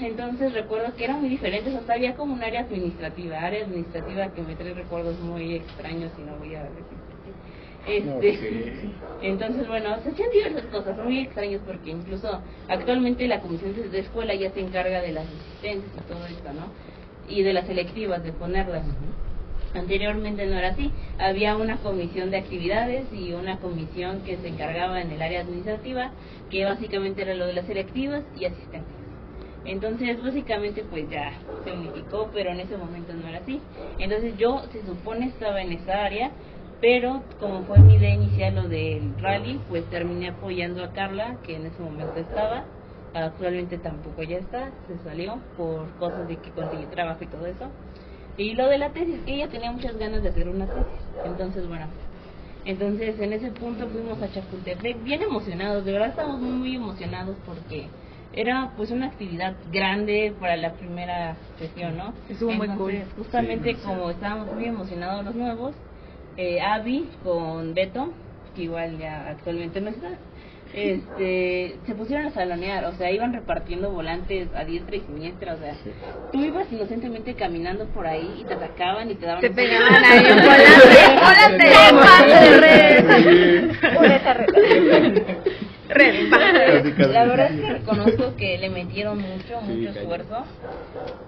Entonces 0.00 0.52
recuerdo 0.52 0.94
que 0.96 1.04
eran 1.04 1.20
muy 1.20 1.28
diferentes, 1.28 1.74
hasta 1.74 1.94
había 1.94 2.14
como 2.14 2.34
un 2.34 2.42
área 2.42 2.62
administrativa, 2.62 3.38
área 3.38 3.64
administrativa 3.64 4.28
que 4.28 4.42
me 4.42 4.56
trae 4.56 4.74
recuerdos 4.74 5.18
muy 5.20 5.54
extraños 5.54 6.10
y 6.18 6.22
no 6.22 6.36
voy 6.38 6.54
a 6.54 6.64
decir 6.64 6.99
Este, 7.86 8.90
entonces, 9.22 9.66
bueno, 9.66 9.96
se 10.02 10.10
hacían 10.10 10.30
diversas 10.30 10.64
cosas 10.66 10.96
muy 10.98 11.20
extrañas 11.20 11.60
porque 11.66 11.90
incluso 11.90 12.40
actualmente 12.68 13.26
la 13.26 13.40
comisión 13.40 13.74
de 13.90 13.98
escuela 13.98 14.34
ya 14.34 14.50
se 14.52 14.60
encarga 14.60 15.00
de 15.00 15.12
las 15.12 15.26
asistencias 15.26 15.92
y 15.96 16.12
todo 16.12 16.26
esto, 16.26 16.52
¿no? 16.52 16.66
Y 17.28 17.42
de 17.42 17.52
las 17.52 17.66
selectivas, 17.66 18.22
de 18.22 18.32
ponerlas. 18.32 18.84
Anteriormente 19.74 20.46
no 20.46 20.58
era 20.58 20.70
así, 20.70 20.90
había 21.18 21.56
una 21.56 21.76
comisión 21.76 22.30
de 22.30 22.38
actividades 22.38 23.06
y 23.12 23.32
una 23.32 23.58
comisión 23.58 24.20
que 24.22 24.36
se 24.36 24.48
encargaba 24.48 25.00
en 25.00 25.12
el 25.12 25.22
área 25.22 25.42
administrativa, 25.42 26.10
que 26.50 26.64
básicamente 26.64 27.22
era 27.22 27.34
lo 27.34 27.46
de 27.46 27.52
las 27.52 27.66
selectivas 27.66 28.24
y 28.36 28.46
asistencias. 28.46 29.00
Entonces, 29.64 30.20
básicamente, 30.22 30.82
pues 30.84 31.08
ya 31.10 31.32
se 31.64 31.72
unificó, 31.72 32.30
pero 32.32 32.50
en 32.50 32.60
ese 32.60 32.76
momento 32.76 33.12
no 33.12 33.28
era 33.28 33.38
así. 33.38 33.60
Entonces, 33.98 34.36
yo 34.38 34.62
se 34.72 34.84
supone 34.84 35.26
estaba 35.26 35.60
en 35.60 35.72
esa 35.72 36.04
área, 36.04 36.30
pero 36.80 37.22
como 37.38 37.62
fue 37.64 37.78
mi 37.80 37.94
idea 37.94 38.14
inicial 38.14 38.54
lo 38.54 38.68
del 38.68 39.14
rally, 39.20 39.60
pues 39.68 39.84
terminé 39.90 40.28
apoyando 40.28 40.82
a 40.82 40.92
Carla, 40.92 41.36
que 41.44 41.56
en 41.56 41.66
ese 41.66 41.82
momento 41.82 42.18
estaba. 42.18 42.64
Actualmente 43.12 43.76
tampoco 43.78 44.22
ya 44.22 44.38
está, 44.38 44.70
se 44.86 44.96
salió 44.98 45.38
por 45.56 45.90
cosas 45.98 46.28
de 46.28 46.36
que 46.36 46.50
conseguí 46.50 46.84
trabajo 46.86 47.24
y 47.24 47.26
todo 47.26 47.46
eso. 47.46 47.66
Y 48.36 48.54
lo 48.54 48.68
de 48.68 48.78
la 48.78 48.90
tesis, 48.90 49.20
que 49.26 49.34
ella 49.34 49.48
tenía 49.48 49.72
muchas 49.72 49.98
ganas 49.98 50.22
de 50.22 50.28
hacer 50.28 50.48
una 50.48 50.66
tesis. 50.66 50.84
Entonces, 51.24 51.66
bueno, 51.68 51.86
entonces 52.64 53.18
en 53.18 53.32
ese 53.32 53.50
punto 53.50 53.88
fuimos 53.88 54.22
a 54.22 54.32
Chapultepec 54.32 55.02
bien 55.02 55.22
emocionados, 55.22 55.84
de 55.84 55.92
verdad 55.92 56.08
estamos 56.10 56.40
muy, 56.40 56.52
muy 56.52 56.76
emocionados 56.76 57.36
porque 57.44 57.88
era 58.32 58.72
pues 58.76 58.90
una 58.90 59.06
actividad 59.06 59.54
grande 59.72 60.32
para 60.38 60.56
la 60.56 60.72
primera 60.74 61.34
sesión, 61.58 61.96
¿no? 61.96 62.12
Estuvo 62.28 62.52
muy 62.52 62.68
Entonces, 62.68 63.06
cool. 63.08 63.24
Justamente 63.24 63.74
como 63.76 64.10
estábamos 64.10 64.52
muy 64.52 64.66
emocionados 64.66 65.24
los 65.24 65.34
nuevos, 65.34 65.74
eh, 66.36 66.60
Abby 66.60 67.08
con 67.22 67.74
Beto, 67.74 68.12
que 68.54 68.62
igual 68.62 68.98
ya 68.98 69.28
actualmente 69.28 69.80
no 69.80 69.90
está, 69.90 70.10
este, 70.72 71.76
se 71.84 71.94
pusieron 71.96 72.26
a 72.26 72.30
salonear, 72.30 72.84
o 72.84 72.92
sea, 72.92 73.10
iban 73.10 73.32
repartiendo 73.32 73.90
volantes 73.90 74.48
a 74.54 74.64
diestra 74.64 74.96
y 74.96 75.00
siniestra, 75.00 75.54
o 75.54 75.58
sea, 75.58 75.74
tú 76.30 76.40
ibas 76.40 76.70
inocentemente 76.70 77.34
caminando 77.34 77.86
por 77.86 78.06
ahí 78.06 78.38
y 78.40 78.44
te 78.44 78.54
atacaban 78.54 79.10
y 79.10 79.16
te 79.16 79.26
daban... 79.26 79.40
Te 79.40 79.50
pegaban 79.50 80.04
ahí 80.04 80.22
volante. 81.18 81.72
¡Volante! 83.94 84.30
La 85.90 87.24
verdad 87.24 87.50
es 87.52 87.60
que 87.60 87.70
reconozco 87.72 88.36
que 88.36 88.58
le 88.58 88.70
metieron 88.70 89.18
mucho, 89.18 89.60
mucho 89.62 89.90
esfuerzo. 89.90 90.44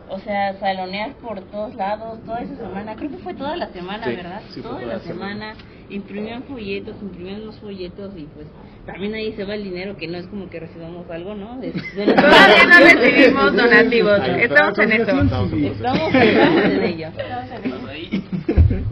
O 0.08 0.18
sea, 0.20 0.54
salonear 0.60 1.14
por 1.16 1.40
todos 1.42 1.74
lados, 1.74 2.18
toda 2.24 2.40
esa 2.42 2.56
semana, 2.56 2.94
creo 2.96 3.10
que 3.10 3.16
fue 3.18 3.34
toda 3.34 3.56
la 3.56 3.68
semana, 3.68 4.04
Sí, 4.04 4.16
¿verdad? 4.16 4.40
sí, 4.50 4.60
toda 4.62 4.80
toda 4.80 4.94
la 4.94 4.98
semana. 5.00 5.54
semana. 5.54 5.72
Imprimían 5.90 6.42
folletos, 6.44 6.96
imprimían 7.02 7.44
los 7.46 7.58
folletos 7.58 8.12
y 8.16 8.22
pues 8.34 8.46
también 8.86 9.14
ahí 9.14 9.32
se 9.34 9.44
va 9.44 9.54
el 9.54 9.64
dinero 9.64 9.96
que 9.96 10.06
no 10.08 10.16
es 10.18 10.26
como 10.26 10.48
que 10.48 10.60
recibamos 10.60 11.08
algo, 11.10 11.34
¿no? 11.34 11.58
De- 11.60 11.72
de 11.72 12.06
la- 12.06 12.14
Todavía 12.14 12.64
no 12.66 12.78
recibimos 13.00 13.56
donativos. 13.56 14.20
Estamos 14.38 14.78
en 14.78 14.92
eso. 14.92 15.02
Estamos 15.02 15.52
en 15.52 15.64
Estamos, 15.64 16.14
estamos 16.14 16.64
en 16.64 16.82
ello. 16.84 17.08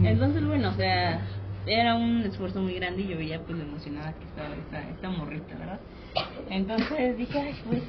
Entonces, 0.05 0.45
bueno, 0.47 0.69
o 0.71 0.75
sea, 0.75 1.21
era 1.67 1.95
un 1.95 2.23
esfuerzo 2.23 2.61
muy 2.61 2.75
grande 2.75 3.03
y 3.03 3.09
yo 3.09 3.17
veía 3.17 3.41
pues 3.41 3.59
lo 3.59 3.65
emocionada 3.65 4.15
que 4.15 4.25
estaba 4.25 4.55
esta, 4.55 4.91
esta 4.91 5.09
morrita, 5.11 5.55
¿verdad? 5.57 5.81
Entonces 6.49 7.17
dije, 7.17 7.39
ay, 7.39 7.55
pues, 7.69 7.83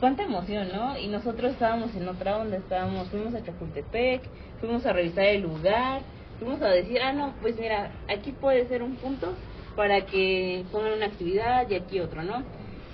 cuánta 0.00 0.24
emoción, 0.24 0.68
¿no? 0.72 0.98
Y 0.98 1.08
nosotros 1.08 1.52
estábamos 1.52 1.94
en 1.94 2.08
otra 2.08 2.38
onda, 2.38 2.56
estábamos, 2.56 3.08
fuimos 3.08 3.34
a 3.34 3.44
Chapultepec, 3.44 4.22
fuimos 4.60 4.86
a 4.86 4.92
revisar 4.92 5.24
el 5.24 5.42
lugar, 5.42 6.02
fuimos 6.38 6.62
a 6.62 6.68
decir, 6.68 7.00
ah, 7.02 7.12
no, 7.12 7.34
pues 7.40 7.58
mira, 7.58 7.90
aquí 8.08 8.32
puede 8.32 8.66
ser 8.68 8.82
un 8.82 8.96
punto 8.96 9.34
para 9.76 10.06
que 10.06 10.64
pongan 10.70 10.94
una 10.94 11.06
actividad 11.06 11.68
y 11.68 11.74
aquí 11.74 12.00
otro, 12.00 12.22
¿no? 12.22 12.42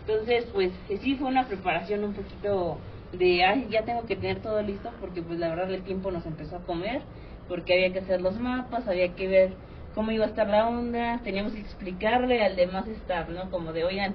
Entonces, 0.00 0.46
pues 0.52 0.72
sí 1.02 1.14
fue 1.16 1.28
una 1.28 1.46
preparación 1.46 2.02
un 2.04 2.14
poquito 2.14 2.78
de, 3.12 3.44
ay, 3.44 3.68
ya 3.70 3.84
tengo 3.84 4.06
que 4.06 4.16
tener 4.16 4.40
todo 4.40 4.62
listo 4.62 4.90
porque 5.00 5.22
pues 5.22 5.38
la 5.38 5.48
verdad 5.48 5.70
el 5.70 5.82
tiempo 5.82 6.10
nos 6.10 6.24
empezó 6.26 6.56
a 6.56 6.60
comer, 6.60 7.02
porque 7.48 7.74
había 7.74 7.92
que 7.92 8.00
hacer 8.00 8.20
los 8.20 8.38
mapas, 8.38 8.88
había 8.88 9.14
que 9.14 9.28
ver 9.28 9.52
cómo 9.94 10.10
iba 10.12 10.24
a 10.24 10.28
estar 10.28 10.48
la 10.48 10.68
onda, 10.68 11.20
teníamos 11.24 11.52
que 11.52 11.60
explicarle 11.60 12.44
al 12.44 12.56
demás 12.56 12.86
staff, 12.88 13.28
¿no? 13.28 13.50
Como 13.50 13.72
de, 13.72 13.84
oigan, 13.84 14.14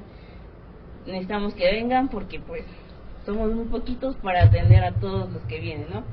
necesitamos 1.05 1.53
que 1.53 1.65
vengan 1.71 2.07
porque 2.09 2.39
pues 2.39 2.63
somos 3.25 3.51
muy 3.53 3.65
poquitos 3.65 4.15
para 4.17 4.43
atender 4.43 4.83
a 4.83 4.91
todos 4.93 5.31
los 5.31 5.41
que 5.43 5.59
vienen, 5.59 5.87
¿no? 5.91 6.03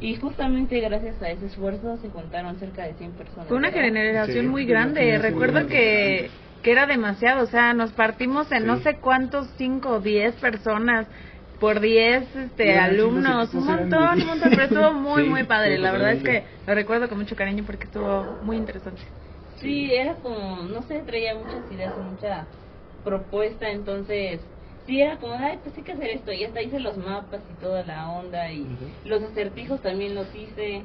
Y 0.00 0.16
justamente 0.16 0.80
gracias 0.80 1.22
a 1.22 1.30
ese 1.30 1.46
esfuerzo 1.46 1.96
se 1.98 2.08
juntaron 2.08 2.58
cerca 2.58 2.82
de 2.84 2.94
100 2.94 3.12
personas. 3.12 3.46
Fue 3.46 3.56
una 3.56 3.68
¿verdad? 3.70 3.84
generación 3.84 4.46
Sí, 4.46 4.50
muy 4.50 4.66
grande. 4.66 5.16
Recuerdo 5.18 5.60
muy 5.60 5.68
que, 5.68 6.30
que 6.62 6.72
era 6.72 6.86
demasiado. 6.86 7.44
O 7.44 7.46
sea, 7.46 7.72
nos 7.72 7.92
partimos 7.92 8.50
en 8.50 8.62
Sí. 8.62 8.66
no 8.66 8.78
sé 8.78 8.96
cuántos, 8.96 9.48
5 9.58 9.88
o 9.90 10.00
10 10.00 10.34
personas 10.36 11.06
por 11.62 11.78
10 11.78 12.34
este, 12.34 12.76
alumnos. 12.76 13.54
Un 13.54 13.64
montón, 13.64 14.20
un 14.20 14.26
montón. 14.26 14.50
Pero 14.50 14.62
estuvo 14.64 14.92
muy, 14.94 15.22
Sí, 15.22 15.28
muy 15.28 15.44
padre. 15.44 15.78
La 15.78 15.92
verdad 15.92 16.12
es 16.12 16.22
que 16.24 16.42
lo 16.66 16.74
recuerdo 16.74 17.08
con 17.08 17.18
mucho 17.18 17.36
cariño 17.36 17.62
porque 17.64 17.84
estuvo 17.84 18.24
muy 18.42 18.56
interesante. 18.56 19.00
Sí, 19.60 19.94
era 19.94 20.16
como, 20.16 20.56
no 20.64 20.82
sé, 20.82 20.98
traía 21.06 21.36
muchas 21.36 21.70
ideas, 21.70 21.96
mucha 21.98 22.48
propuesta, 23.04 23.70
entonces 23.70 24.40
sí 24.86 25.00
era 25.00 25.18
como, 25.18 25.34
ay, 25.34 25.60
pues 25.62 25.76
hay 25.76 25.84
que 25.84 25.92
hacer 25.92 26.10
esto, 26.10 26.32
y 26.32 26.42
hasta 26.42 26.62
hice 26.62 26.80
los 26.80 26.96
mapas 26.96 27.40
y 27.48 27.54
toda 27.62 27.84
la 27.84 28.10
onda, 28.10 28.50
y 28.50 28.66
los 29.04 29.22
acertijos 29.22 29.80
también 29.80 30.16
los 30.16 30.34
hice, 30.34 30.82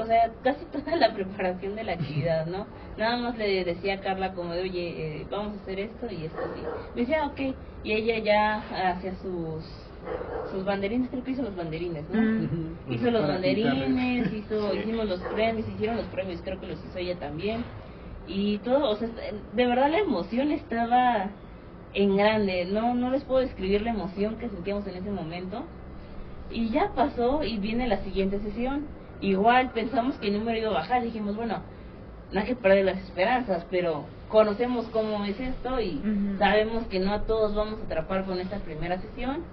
o 0.00 0.06
sea, 0.06 0.30
casi 0.44 0.64
toda 0.72 0.94
la 0.96 1.12
preparación 1.12 1.74
de 1.74 1.82
la 1.82 1.94
actividad, 1.94 2.46
¿no? 2.46 2.68
Nada 2.96 3.16
más 3.16 3.36
le 3.36 3.64
decía 3.64 3.94
a 3.94 4.00
Carla 4.00 4.32
como 4.32 4.52
de, 4.52 4.62
oye, 4.62 5.22
eh, 5.22 5.26
vamos 5.28 5.58
a 5.58 5.62
hacer 5.62 5.80
esto 5.80 6.06
y 6.08 6.24
esto, 6.26 6.40
sí. 6.54 6.60
Me 6.94 7.00
decía, 7.00 7.26
ok, 7.26 7.40
y 7.82 7.92
ella 7.92 8.18
ya 8.18 8.90
hacía 8.92 9.16
sus 9.16 9.83
sus 10.50 10.64
banderines, 10.64 11.10
creo 11.10 11.24
que 11.24 11.32
hizo 11.32 11.42
los 11.42 11.56
banderines, 11.56 12.04
¿no? 12.10 12.20
Mm. 12.20 12.92
Hizo 12.92 13.10
los 13.10 13.22
Para 13.22 13.34
banderines, 13.34 14.32
hizo, 14.32 14.74
hicimos 14.74 15.08
los 15.08 15.20
premios, 15.20 15.68
hicieron 15.68 15.96
los 15.96 16.06
premios, 16.06 16.40
creo 16.42 16.60
que 16.60 16.66
los 16.66 16.84
hizo 16.84 16.98
ella 16.98 17.18
también. 17.18 17.64
Y 18.26 18.58
todo, 18.58 18.90
o 18.90 18.96
sea, 18.96 19.08
de 19.08 19.66
verdad 19.66 19.90
la 19.90 19.98
emoción 19.98 20.50
estaba 20.52 21.30
en 21.92 22.16
grande, 22.16 22.64
no 22.64 22.94
no 22.94 23.10
les 23.10 23.22
puedo 23.24 23.40
describir 23.40 23.82
la 23.82 23.90
emoción 23.90 24.36
que 24.36 24.48
sentíamos 24.48 24.86
en 24.86 24.96
ese 24.96 25.10
momento. 25.10 25.64
Y 26.50 26.70
ya 26.70 26.92
pasó 26.94 27.42
y 27.42 27.58
viene 27.58 27.88
la 27.88 27.98
siguiente 28.04 28.38
sesión. 28.40 28.86
Igual 29.20 29.70
pensamos 29.72 30.16
que 30.16 30.28
el 30.28 30.34
número 30.34 30.58
iba 30.58 30.70
a 30.70 30.74
bajar, 30.74 31.02
dijimos, 31.02 31.36
bueno, 31.36 31.62
no 32.32 32.40
hay 32.40 32.46
que 32.46 32.56
perder 32.56 32.84
las 32.84 32.98
esperanzas, 32.98 33.64
pero 33.70 34.04
conocemos 34.28 34.86
cómo 34.86 35.24
es 35.24 35.38
esto 35.38 35.80
y 35.80 36.00
sabemos 36.38 36.86
que 36.88 36.98
no 36.98 37.12
a 37.12 37.22
todos 37.22 37.54
vamos 37.54 37.80
a 37.80 37.84
atrapar 37.84 38.24
con 38.24 38.40
esta 38.40 38.58
primera 38.58 39.00
sesión, 39.00 39.44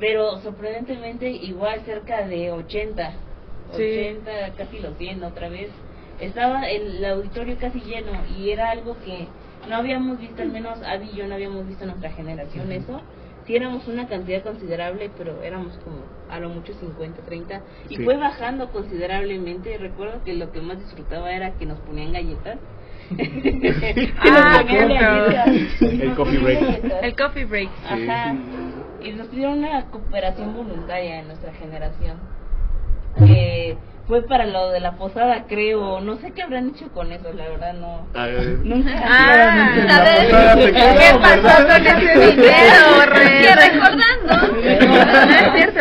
pero 0.00 0.38
sorprendentemente 0.40 1.28
igual 1.30 1.80
cerca 1.84 2.26
de 2.26 2.52
80, 2.52 3.12
Sí. 3.72 3.82
80, 3.82 4.30
casi 4.56 4.78
los 4.80 4.96
100 4.98 5.22
otra 5.24 5.48
vez. 5.48 5.70
Estaba 6.20 6.68
el 6.68 7.04
auditorio 7.04 7.56
casi 7.58 7.80
lleno 7.80 8.12
y 8.38 8.50
era 8.50 8.70
algo 8.70 8.96
que 9.04 9.26
no 9.68 9.76
habíamos 9.76 10.18
visto, 10.20 10.42
al 10.42 10.50
menos 10.52 10.80
Abby 10.82 11.10
y 11.12 11.16
yo 11.16 11.26
no 11.26 11.34
habíamos 11.34 11.66
visto 11.66 11.84
en 11.84 11.90
nuestra 11.90 12.10
generación 12.12 12.70
eso. 12.70 13.00
Sí 13.46 13.56
éramos 13.56 13.86
una 13.88 14.06
cantidad 14.08 14.42
considerable, 14.42 15.10
pero 15.18 15.42
éramos 15.42 15.76
como 15.78 15.96
a 16.30 16.38
lo 16.40 16.48
mucho 16.50 16.72
50, 16.74 17.22
30. 17.22 17.60
Y 17.90 17.96
Sí. 17.96 18.04
fue 18.04 18.16
bajando 18.16 18.70
considerablemente. 18.70 19.76
Recuerdo 19.76 20.22
que 20.24 20.32
lo 20.34 20.50
que 20.52 20.60
más 20.60 20.78
disfrutaba 20.78 21.30
era 21.32 21.50
que 21.52 21.66
nos 21.66 21.78
ponían 21.80 22.12
galletas. 22.12 22.58
Nos 23.10 23.18
Ah, 24.22 24.62
ponían 24.62 24.88
cierto. 24.88 25.32
galletas. 25.32 25.82
El 25.82 26.08
Nos 26.08 26.16
coffee 26.16 26.38
break. 26.38 26.60
galletas. 26.60 27.02
El 27.02 27.16
coffee 27.16 27.44
break. 27.44 27.68
Ajá. 27.86 28.34
Y 29.04 29.12
nos 29.12 29.26
pidieron 29.28 29.58
una 29.58 29.84
cooperación 29.90 30.54
voluntaria 30.54 31.20
en 31.20 31.26
nuestra 31.26 31.52
generación. 31.52 32.16
Fue 34.06 34.22
para 34.22 34.44
lo 34.46 34.70
de 34.70 34.78
la 34.80 34.92
posada, 34.96 35.44
creo. 35.48 36.00
No 36.00 36.16
sé 36.16 36.30
qué 36.32 36.42
habrán 36.42 36.68
hecho 36.70 36.88
con 36.92 37.10
eso, 37.10 37.32
la 37.32 37.48
verdad, 37.48 37.72
no. 37.74 38.06
A 38.14 38.26
ver. 38.26 38.58
Nunca. 38.62 38.90
Ah, 39.02 39.70
¿qué 39.74 39.80
quedó, 40.72 41.20
pasó 41.20 41.66
con 41.66 41.86
ese 41.86 42.36
dinero? 42.36 42.84
Que 43.14 43.54
recordando. 43.56 44.34
No 44.64 45.30
es 45.30 45.52
cierto. 45.54 45.80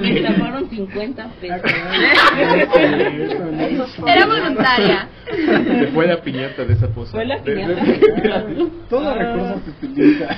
Me 0.00 0.10
clavaron 0.20 0.64
50 0.70 1.26
pesos. 1.40 1.62
Era 4.06 4.26
voluntaria. 4.26 5.08
Se 5.26 5.86
fue 5.88 6.06
la 6.06 6.20
piñata 6.20 6.64
de 6.64 6.72
esa 6.74 6.88
posada. 6.88 7.18
Fue 7.18 7.24
la 7.26 7.38
piñata. 7.42 8.44
Todo 8.88 9.08
Ah. 9.10 9.14
recurso 9.14 9.60
se 9.64 9.70
utiliza. 9.86 10.28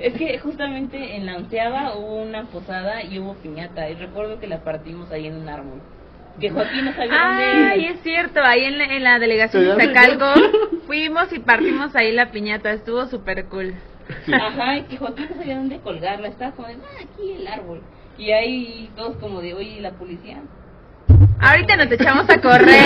Es 0.00 0.14
que 0.14 0.38
justamente 0.38 1.16
en 1.16 1.26
la 1.26 1.36
onceava 1.36 1.96
hubo 1.96 2.22
una 2.22 2.44
posada 2.44 3.02
y 3.04 3.18
hubo 3.18 3.34
piñata. 3.34 3.88
Y 3.88 3.94
recuerdo 3.94 4.38
que 4.40 4.46
la 4.46 4.60
partimos 4.62 5.10
ahí 5.10 5.26
en 5.26 5.36
un 5.36 5.48
árbol. 5.48 5.80
Que 6.40 6.50
Joaquín 6.50 6.84
no 6.84 6.92
sabía 6.94 7.12
Ay, 7.12 7.84
dónde. 7.84 7.86
es 7.90 8.02
cierto, 8.02 8.40
ahí 8.42 8.64
en 8.64 8.78
la, 8.78 8.84
en 8.84 9.04
la 9.04 9.18
delegación 9.18 9.64
de 9.78 9.86
Tecalco 9.86 10.32
fuimos 10.86 11.32
y 11.32 11.38
partimos 11.38 11.94
ahí 11.94 12.12
la 12.12 12.30
piñata, 12.32 12.72
estuvo 12.72 13.06
súper 13.06 13.44
cool. 13.46 13.74
Ajá, 14.32 14.78
y 14.78 14.82
que 14.82 14.96
Joaquín 14.96 15.28
no 15.30 15.36
sabía 15.36 15.56
dónde 15.56 15.78
colgarla. 15.78 16.28
Estaba 16.28 16.52
como 16.52 16.68
de, 16.68 16.74
ah, 16.74 17.02
aquí 17.02 17.32
el 17.32 17.46
árbol. 17.46 17.82
Y 18.18 18.32
ahí 18.32 18.90
todos 18.96 19.16
como 19.16 19.40
de, 19.40 19.54
oye, 19.54 19.76
¿y 19.78 19.80
la 19.80 19.92
policía? 19.92 20.38
Ahorita 21.40 21.76
nos 21.76 21.90
echamos 21.92 22.28
a 22.28 22.40
correr. 22.40 22.84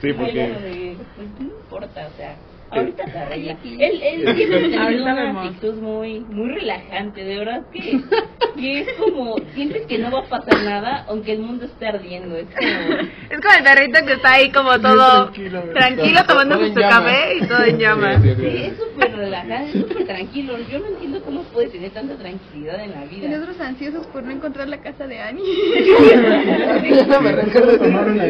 Sí, 0.00 0.12
porque. 0.12 0.32
de, 0.32 0.96
pues 1.16 1.28
no 1.38 1.46
importa, 1.46 2.08
o 2.12 2.16
sea, 2.16 2.34
ahorita 2.80 3.06
se 3.10 3.18
arregla. 3.18 3.56
Él, 3.64 4.02
él 4.02 4.78
Ahorita 4.78 5.02
una 5.12 5.42
actitud 5.42 5.74
muy, 5.74 6.20
muy 6.20 6.50
relajante, 6.52 7.24
de 7.24 7.38
verdad 7.38 7.62
que, 7.72 8.00
que 8.60 8.80
es 8.80 8.92
como, 8.94 9.36
sientes 9.54 9.86
que 9.86 9.98
no 9.98 10.10
va 10.10 10.20
a 10.20 10.24
pasar 10.28 10.62
nada, 10.62 11.04
aunque 11.08 11.32
el 11.32 11.40
mundo 11.40 11.64
esté 11.66 11.86
ardiendo, 11.88 12.36
es 12.36 12.46
como... 12.46 12.96
Es 13.30 13.40
como 13.40 13.54
el 13.58 13.64
perrito 13.64 14.06
que 14.06 14.12
está 14.14 14.32
ahí 14.32 14.50
como 14.50 14.78
todo 14.80 15.24
tranquilo, 15.30 15.62
tranquilo 15.74 16.20
tomándose 16.26 16.68
su 16.68 16.74
café 16.80 17.36
y 17.40 17.46
todo 17.46 17.64
en 17.64 17.78
llamas. 17.78 18.22
Sí, 18.22 18.28
sí, 18.28 18.34
Sí, 18.34 18.50
sí. 18.50 18.56
es 18.64 18.76
súper 18.76 19.16
relajante, 19.16 19.64
es 19.66 19.72
súper 19.86 20.04
tranquilo. 20.06 20.58
Yo 20.70 20.78
no 20.80 20.86
entiendo 20.88 21.20
cómo 21.22 21.42
puede 21.44 21.68
tener 21.68 21.90
tanta 21.90 22.14
tranquilidad 22.16 22.80
en 22.82 22.90
la 22.92 23.04
Y 23.04 23.08
vida. 23.08 23.28
nosotros 23.28 23.60
ansiosos 23.60 24.06
por 24.08 24.22
no 24.22 24.30
encontrar 24.32 24.68
la 24.68 24.78
casa 24.80 25.06
de 25.06 25.18
Annie. 25.20 25.42
Ya 27.08 27.20
me 27.20 27.32
recuerdo 27.32 27.78
Tomar 27.78 28.08
una 28.08 28.24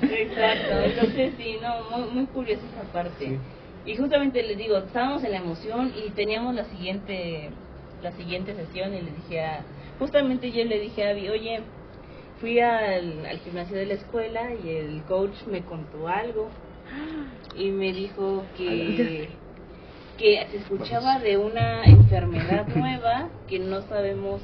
Exacto, 0.00 0.74
entonces 0.84 1.32
sí, 1.38 1.56
no, 1.62 1.98
muy, 1.98 2.10
muy 2.12 2.26
curiosa 2.32 2.62
esa 2.66 2.92
parte. 2.92 3.38
Y 3.86 3.96
justamente 3.96 4.42
les 4.42 4.58
digo, 4.58 4.76
estábamos 4.78 5.24
en 5.24 5.32
la 5.32 5.38
emoción 5.38 5.92
y 5.96 6.10
teníamos 6.10 6.54
la 6.54 6.64
siguiente 6.64 7.50
la 8.02 8.12
siguiente 8.12 8.54
sesión 8.54 8.94
y 8.94 9.02
le 9.02 9.10
dije 9.10 9.44
a, 9.44 9.62
justamente 9.98 10.50
yo 10.50 10.64
le 10.64 10.80
dije 10.80 11.06
a 11.06 11.10
Abby, 11.10 11.28
oye, 11.28 11.60
fui 12.40 12.58
al, 12.60 13.26
al 13.26 13.38
gimnasio 13.40 13.76
de 13.76 13.86
la 13.86 13.94
escuela 13.94 14.54
y 14.64 14.70
el 14.70 15.02
coach 15.02 15.34
me 15.50 15.62
contó 15.62 16.08
algo 16.08 16.48
y 17.54 17.70
me 17.70 17.92
dijo 17.92 18.42
que 18.56 19.28
que 20.20 20.46
se 20.50 20.58
escuchaba 20.58 21.18
de 21.18 21.38
una 21.38 21.82
enfermedad 21.84 22.66
nueva 22.76 23.28
que 23.48 23.58
no 23.58 23.80
sabemos 23.82 24.42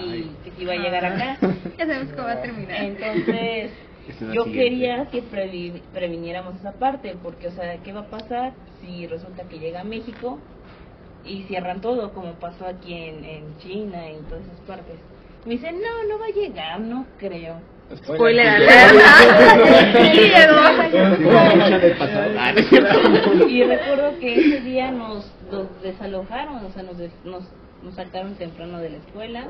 y 0.00 0.22
que 0.44 0.50
si 0.56 0.62
iba 0.62 0.72
a 0.72 0.76
llegar 0.76 1.04
acá. 1.04 1.38
ya 1.78 1.86
sabemos 1.86 2.12
cómo 2.12 2.26
va 2.26 2.32
a 2.32 2.42
terminar. 2.42 2.82
Entonces, 2.82 3.70
yo 4.08 4.44
siguiente. 4.44 4.52
quería 4.52 5.06
que 5.06 5.22
previ- 5.22 5.80
previniéramos 5.92 6.56
esa 6.56 6.72
parte, 6.72 7.16
porque, 7.22 7.48
o 7.48 7.50
sea, 7.52 7.76
¿qué 7.78 7.92
va 7.92 8.00
a 8.00 8.06
pasar 8.10 8.52
si 8.80 9.06
resulta 9.06 9.44
que 9.44 9.58
llega 9.58 9.80
a 9.80 9.84
México 9.84 10.38
y 11.24 11.42
cierran 11.44 11.80
todo, 11.80 12.12
como 12.12 12.32
pasó 12.34 12.66
aquí 12.66 12.94
en, 12.94 13.24
en 13.24 13.58
China 13.58 14.08
y 14.10 14.14
en 14.16 14.24
todas 14.24 14.44
esas 14.44 14.60
partes? 14.66 14.96
Me 15.44 15.52
dice, 15.52 15.72
no, 15.72 16.04
no 16.08 16.18
va 16.18 16.26
a 16.26 16.30
llegar, 16.30 16.80
no 16.80 17.06
creo. 17.18 17.56
Spoiler 18.04 18.48
alert. 18.48 18.72
Ah. 22.38 22.54
Y 23.48 23.62
recuerdo 23.64 24.18
que 24.18 24.34
ese 24.34 24.60
día 24.60 24.90
nos, 24.90 25.30
nos 25.50 25.82
desalojaron, 25.82 26.64
o 26.64 26.70
sea, 26.70 26.82
nos, 26.82 26.98
des- 26.98 27.12
nos, 27.24 27.44
nos 27.82 27.94
sacaron 27.94 28.34
temprano 28.34 28.78
de 28.78 28.90
la 28.90 28.96
escuela. 28.98 29.46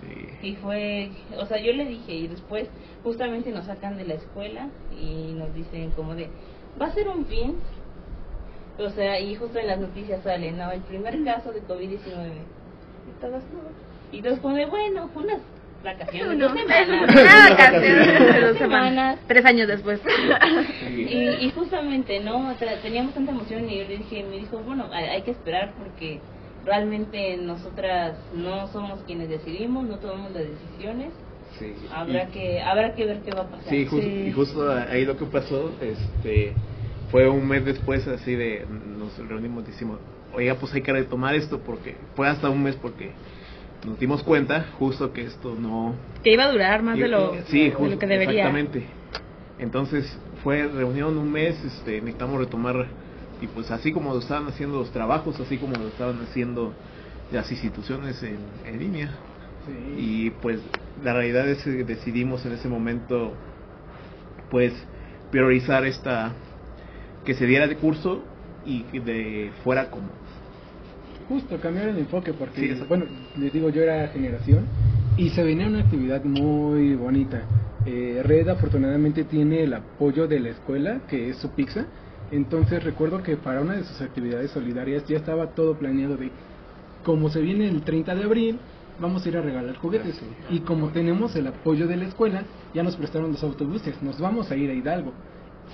Sí. 0.00 0.48
Y 0.48 0.56
fue, 0.56 1.10
o 1.38 1.46
sea, 1.46 1.58
yo 1.58 1.72
le 1.72 1.86
dije, 1.86 2.14
y 2.14 2.28
después 2.28 2.68
justamente 3.02 3.50
nos 3.50 3.66
sacan 3.66 3.96
de 3.96 4.04
la 4.04 4.14
escuela 4.14 4.68
y 5.00 5.32
nos 5.32 5.54
dicen 5.54 5.90
como 5.92 6.14
de, 6.14 6.28
va 6.80 6.86
a 6.86 6.94
ser 6.94 7.08
un 7.08 7.24
fin. 7.26 7.56
O 8.78 8.90
sea, 8.90 9.18
y 9.20 9.34
justo 9.36 9.58
en 9.58 9.68
las 9.68 9.78
noticias 9.78 10.22
sale, 10.22 10.52
¿no? 10.52 10.70
El 10.70 10.82
primer 10.82 11.24
caso 11.24 11.50
de 11.52 11.62
COVID-19. 11.62 11.96
Y 13.08 13.20
todos. 13.20 13.42
Y 14.12 14.22
todos 14.22 14.38
como 14.40 14.54
de, 14.54 14.66
bueno, 14.66 15.08
unas 15.14 15.40
vacaciones, 15.82 16.38
dos 16.38 16.52
semanas. 16.52 17.10
Una 18.66 19.12
Dos. 19.12 19.20
Tres 19.26 19.44
años 19.44 19.68
después. 19.68 20.00
Y, 20.90 21.46
y 21.46 21.52
justamente, 21.54 22.20
¿no? 22.20 22.54
Teníamos 22.82 23.14
tanta 23.14 23.32
emoción 23.32 23.68
y 23.70 23.78
yo 23.78 23.84
le 23.84 23.98
dije, 23.98 24.24
me 24.24 24.38
dijo, 24.38 24.58
bueno, 24.58 24.88
hay 24.92 25.22
que 25.22 25.30
esperar 25.30 25.72
porque 25.78 26.20
realmente 26.66 27.36
nosotras 27.38 28.18
no 28.34 28.66
somos 28.68 29.00
quienes 29.06 29.28
decidimos, 29.28 29.86
no 29.86 29.98
tomamos 29.98 30.32
las 30.32 30.42
decisiones. 30.42 31.12
Sí. 31.58 31.72
Habrá 31.94 32.24
Y- 32.24 32.32
que 32.32 32.60
habrá 32.60 32.94
que 32.94 33.06
ver 33.06 33.20
qué 33.22 33.30
va 33.30 33.42
a 33.42 33.46
pasar. 33.46 33.70
Sí, 33.70 33.86
justo, 33.86 34.06
y 34.06 34.32
justo 34.32 34.70
ahí 34.70 35.06
lo 35.06 35.16
que 35.16 35.24
pasó, 35.26 35.70
este, 35.80 36.52
fue 37.10 37.28
un 37.28 37.46
mes 37.48 37.64
después 37.64 38.06
así 38.08 38.34
de, 38.34 38.66
nos 38.98 39.16
reunimos 39.26 39.64
y 39.64 39.70
decimos, 39.70 39.98
oiga, 40.34 40.56
pues 40.56 40.74
hay 40.74 40.82
que 40.82 40.92
retomar 40.92 41.34
esto 41.34 41.60
porque 41.60 41.96
fue 42.14 42.28
hasta 42.28 42.50
un 42.50 42.62
mes 42.62 42.74
porque 42.76 43.12
nos 43.86 43.98
dimos 43.98 44.22
cuenta 44.22 44.66
justo 44.78 45.12
que 45.12 45.22
esto 45.22 45.54
no... 45.58 45.94
Que 46.22 46.32
iba 46.32 46.44
a 46.44 46.52
durar 46.52 46.82
más 46.82 46.98
de 46.98 47.08
lo, 47.08 47.36
sí, 47.46 47.64
de 47.64 47.70
justo, 47.70 47.94
lo 47.94 47.98
que 48.00 48.06
debería. 48.06 48.48
Exactamente. 48.48 48.86
Entonces 49.58 50.18
fue 50.42 50.66
reunión 50.66 51.16
un 51.16 51.30
mes, 51.32 51.62
este, 51.64 52.00
necesitamos 52.00 52.38
retomar 52.40 52.86
y 53.40 53.46
pues 53.48 53.70
así 53.70 53.92
como 53.92 54.12
lo 54.12 54.20
estaban 54.20 54.48
haciendo 54.48 54.78
los 54.78 54.90
trabajos, 54.90 55.38
así 55.40 55.58
como 55.58 55.74
lo 55.74 55.88
estaban 55.88 56.20
haciendo 56.20 56.72
las 57.32 57.50
instituciones 57.50 58.22
en, 58.22 58.38
en 58.66 58.78
línea. 58.78 59.10
Y 59.98 60.30
pues 60.30 60.60
la 61.02 61.12
realidad 61.12 61.48
es 61.48 61.62
que 61.62 61.84
decidimos 61.84 62.44
en 62.46 62.52
ese 62.52 62.68
momento 62.68 63.32
pues 64.50 64.72
priorizar 65.30 65.84
esta 65.84 66.32
que 67.24 67.34
se 67.34 67.46
diera 67.46 67.66
de 67.66 67.76
curso 67.76 68.22
y 68.64 68.82
que 68.82 69.00
de 69.00 69.50
fuera 69.64 69.90
como 69.90 70.06
Justo, 71.28 71.56
cambiar 71.60 71.88
el 71.88 71.98
enfoque 71.98 72.32
porque, 72.32 72.76
Sí, 72.76 72.82
bueno, 72.88 73.06
les 73.40 73.52
digo, 73.52 73.68
yo 73.70 73.82
era 73.82 74.06
generación 74.08 74.64
y 75.16 75.30
se 75.30 75.42
venía 75.42 75.66
una 75.66 75.80
actividad 75.80 76.22
muy 76.24 76.94
bonita. 76.94 77.42
Eh, 77.84 78.20
Red 78.24 78.48
afortunadamente 78.48 79.24
tiene 79.24 79.64
el 79.64 79.74
apoyo 79.74 80.28
de 80.28 80.38
la 80.38 80.50
escuela, 80.50 81.00
que 81.08 81.30
es 81.30 81.36
su 81.38 81.50
pizza. 81.50 81.86
Entonces 82.32 82.82
recuerdo 82.82 83.22
que 83.22 83.36
para 83.36 83.60
una 83.60 83.74
de 83.76 83.84
sus 83.84 84.00
actividades 84.00 84.50
solidarias 84.50 85.04
ya 85.06 85.16
estaba 85.16 85.48
todo 85.50 85.74
planeado 85.74 86.16
de, 86.16 86.30
como 87.04 87.28
se 87.30 87.40
viene 87.40 87.68
el 87.68 87.82
30 87.82 88.14
de 88.14 88.24
abril, 88.24 88.58
vamos 88.98 89.24
a 89.24 89.28
ir 89.28 89.36
a 89.36 89.42
regalar 89.42 89.76
juguetes. 89.76 90.20
Y 90.50 90.60
como 90.60 90.88
tenemos 90.88 91.36
el 91.36 91.46
apoyo 91.46 91.86
de 91.86 91.96
la 91.96 92.06
escuela, 92.06 92.42
ya 92.74 92.82
nos 92.82 92.96
prestaron 92.96 93.30
los 93.32 93.42
autobuses, 93.44 94.02
nos 94.02 94.18
vamos 94.20 94.50
a 94.50 94.56
ir 94.56 94.70
a 94.70 94.74
Hidalgo. 94.74 95.12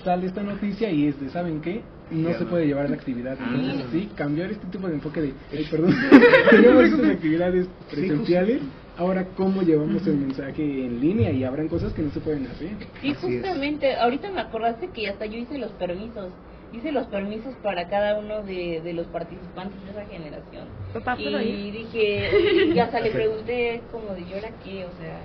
Sale 0.04 0.26
esta 0.26 0.42
noticia 0.42 0.90
y 0.90 1.06
es 1.06 1.20
de, 1.20 1.28
¿saben 1.30 1.60
qué? 1.60 1.82
No 2.10 2.30
Ya 2.30 2.38
se 2.38 2.44
no. 2.44 2.50
puede 2.50 2.66
llevar 2.66 2.88
la 2.90 2.96
actividad. 2.96 3.36
Entonces, 3.38 3.84
Ah. 3.86 3.88
sí, 3.92 4.10
cambiar 4.16 4.50
este 4.50 4.66
tipo 4.66 4.88
de 4.88 4.94
enfoque 4.94 5.20
de, 5.22 5.32
ay, 5.52 5.66
perdón, 5.70 5.94
tenemos 6.50 6.84
estas 6.92 7.10
actividades 7.10 7.66
presenciales, 7.90 8.60
ahora 9.02 9.26
cómo 9.36 9.62
llevamos 9.62 10.06
el 10.06 10.16
mensaje 10.16 10.62
en 10.62 11.00
línea 11.00 11.30
y 11.30 11.44
habrán 11.44 11.68
cosas 11.68 11.92
que 11.92 12.02
no 12.02 12.10
se 12.10 12.20
pueden 12.20 12.46
hacer. 12.46 12.70
Sí, 13.00 13.14
justamente, 13.14 13.96
ahorita 13.96 14.30
me 14.30 14.40
acordaste 14.40 14.88
que 14.88 15.08
hasta 15.08 15.26
yo 15.26 15.38
hice 15.38 15.58
los 15.58 15.70
permisos. 15.72 16.32
Hice 16.72 16.90
los 16.90 17.06
permisos 17.08 17.54
para 17.62 17.86
cada 17.88 18.18
uno 18.18 18.42
de, 18.42 18.80
de 18.82 18.92
los 18.94 19.06
participantes 19.08 19.84
de 19.84 19.90
esa 19.90 20.06
generación. 20.06 20.68
Papá, 20.94 21.16
¿puedo 21.16 21.42
y 21.42 21.48
ir? 21.48 21.72
dije, 21.74 22.72
y 22.74 22.78
hasta 22.78 22.98
le 23.00 23.10
pregunté 23.10 23.82
como 23.92 24.14
de, 24.14 24.22
¿yo 24.26 24.36
ahora 24.36 24.48
qué? 24.64 24.86
O 24.86 24.92
sea... 24.98 25.20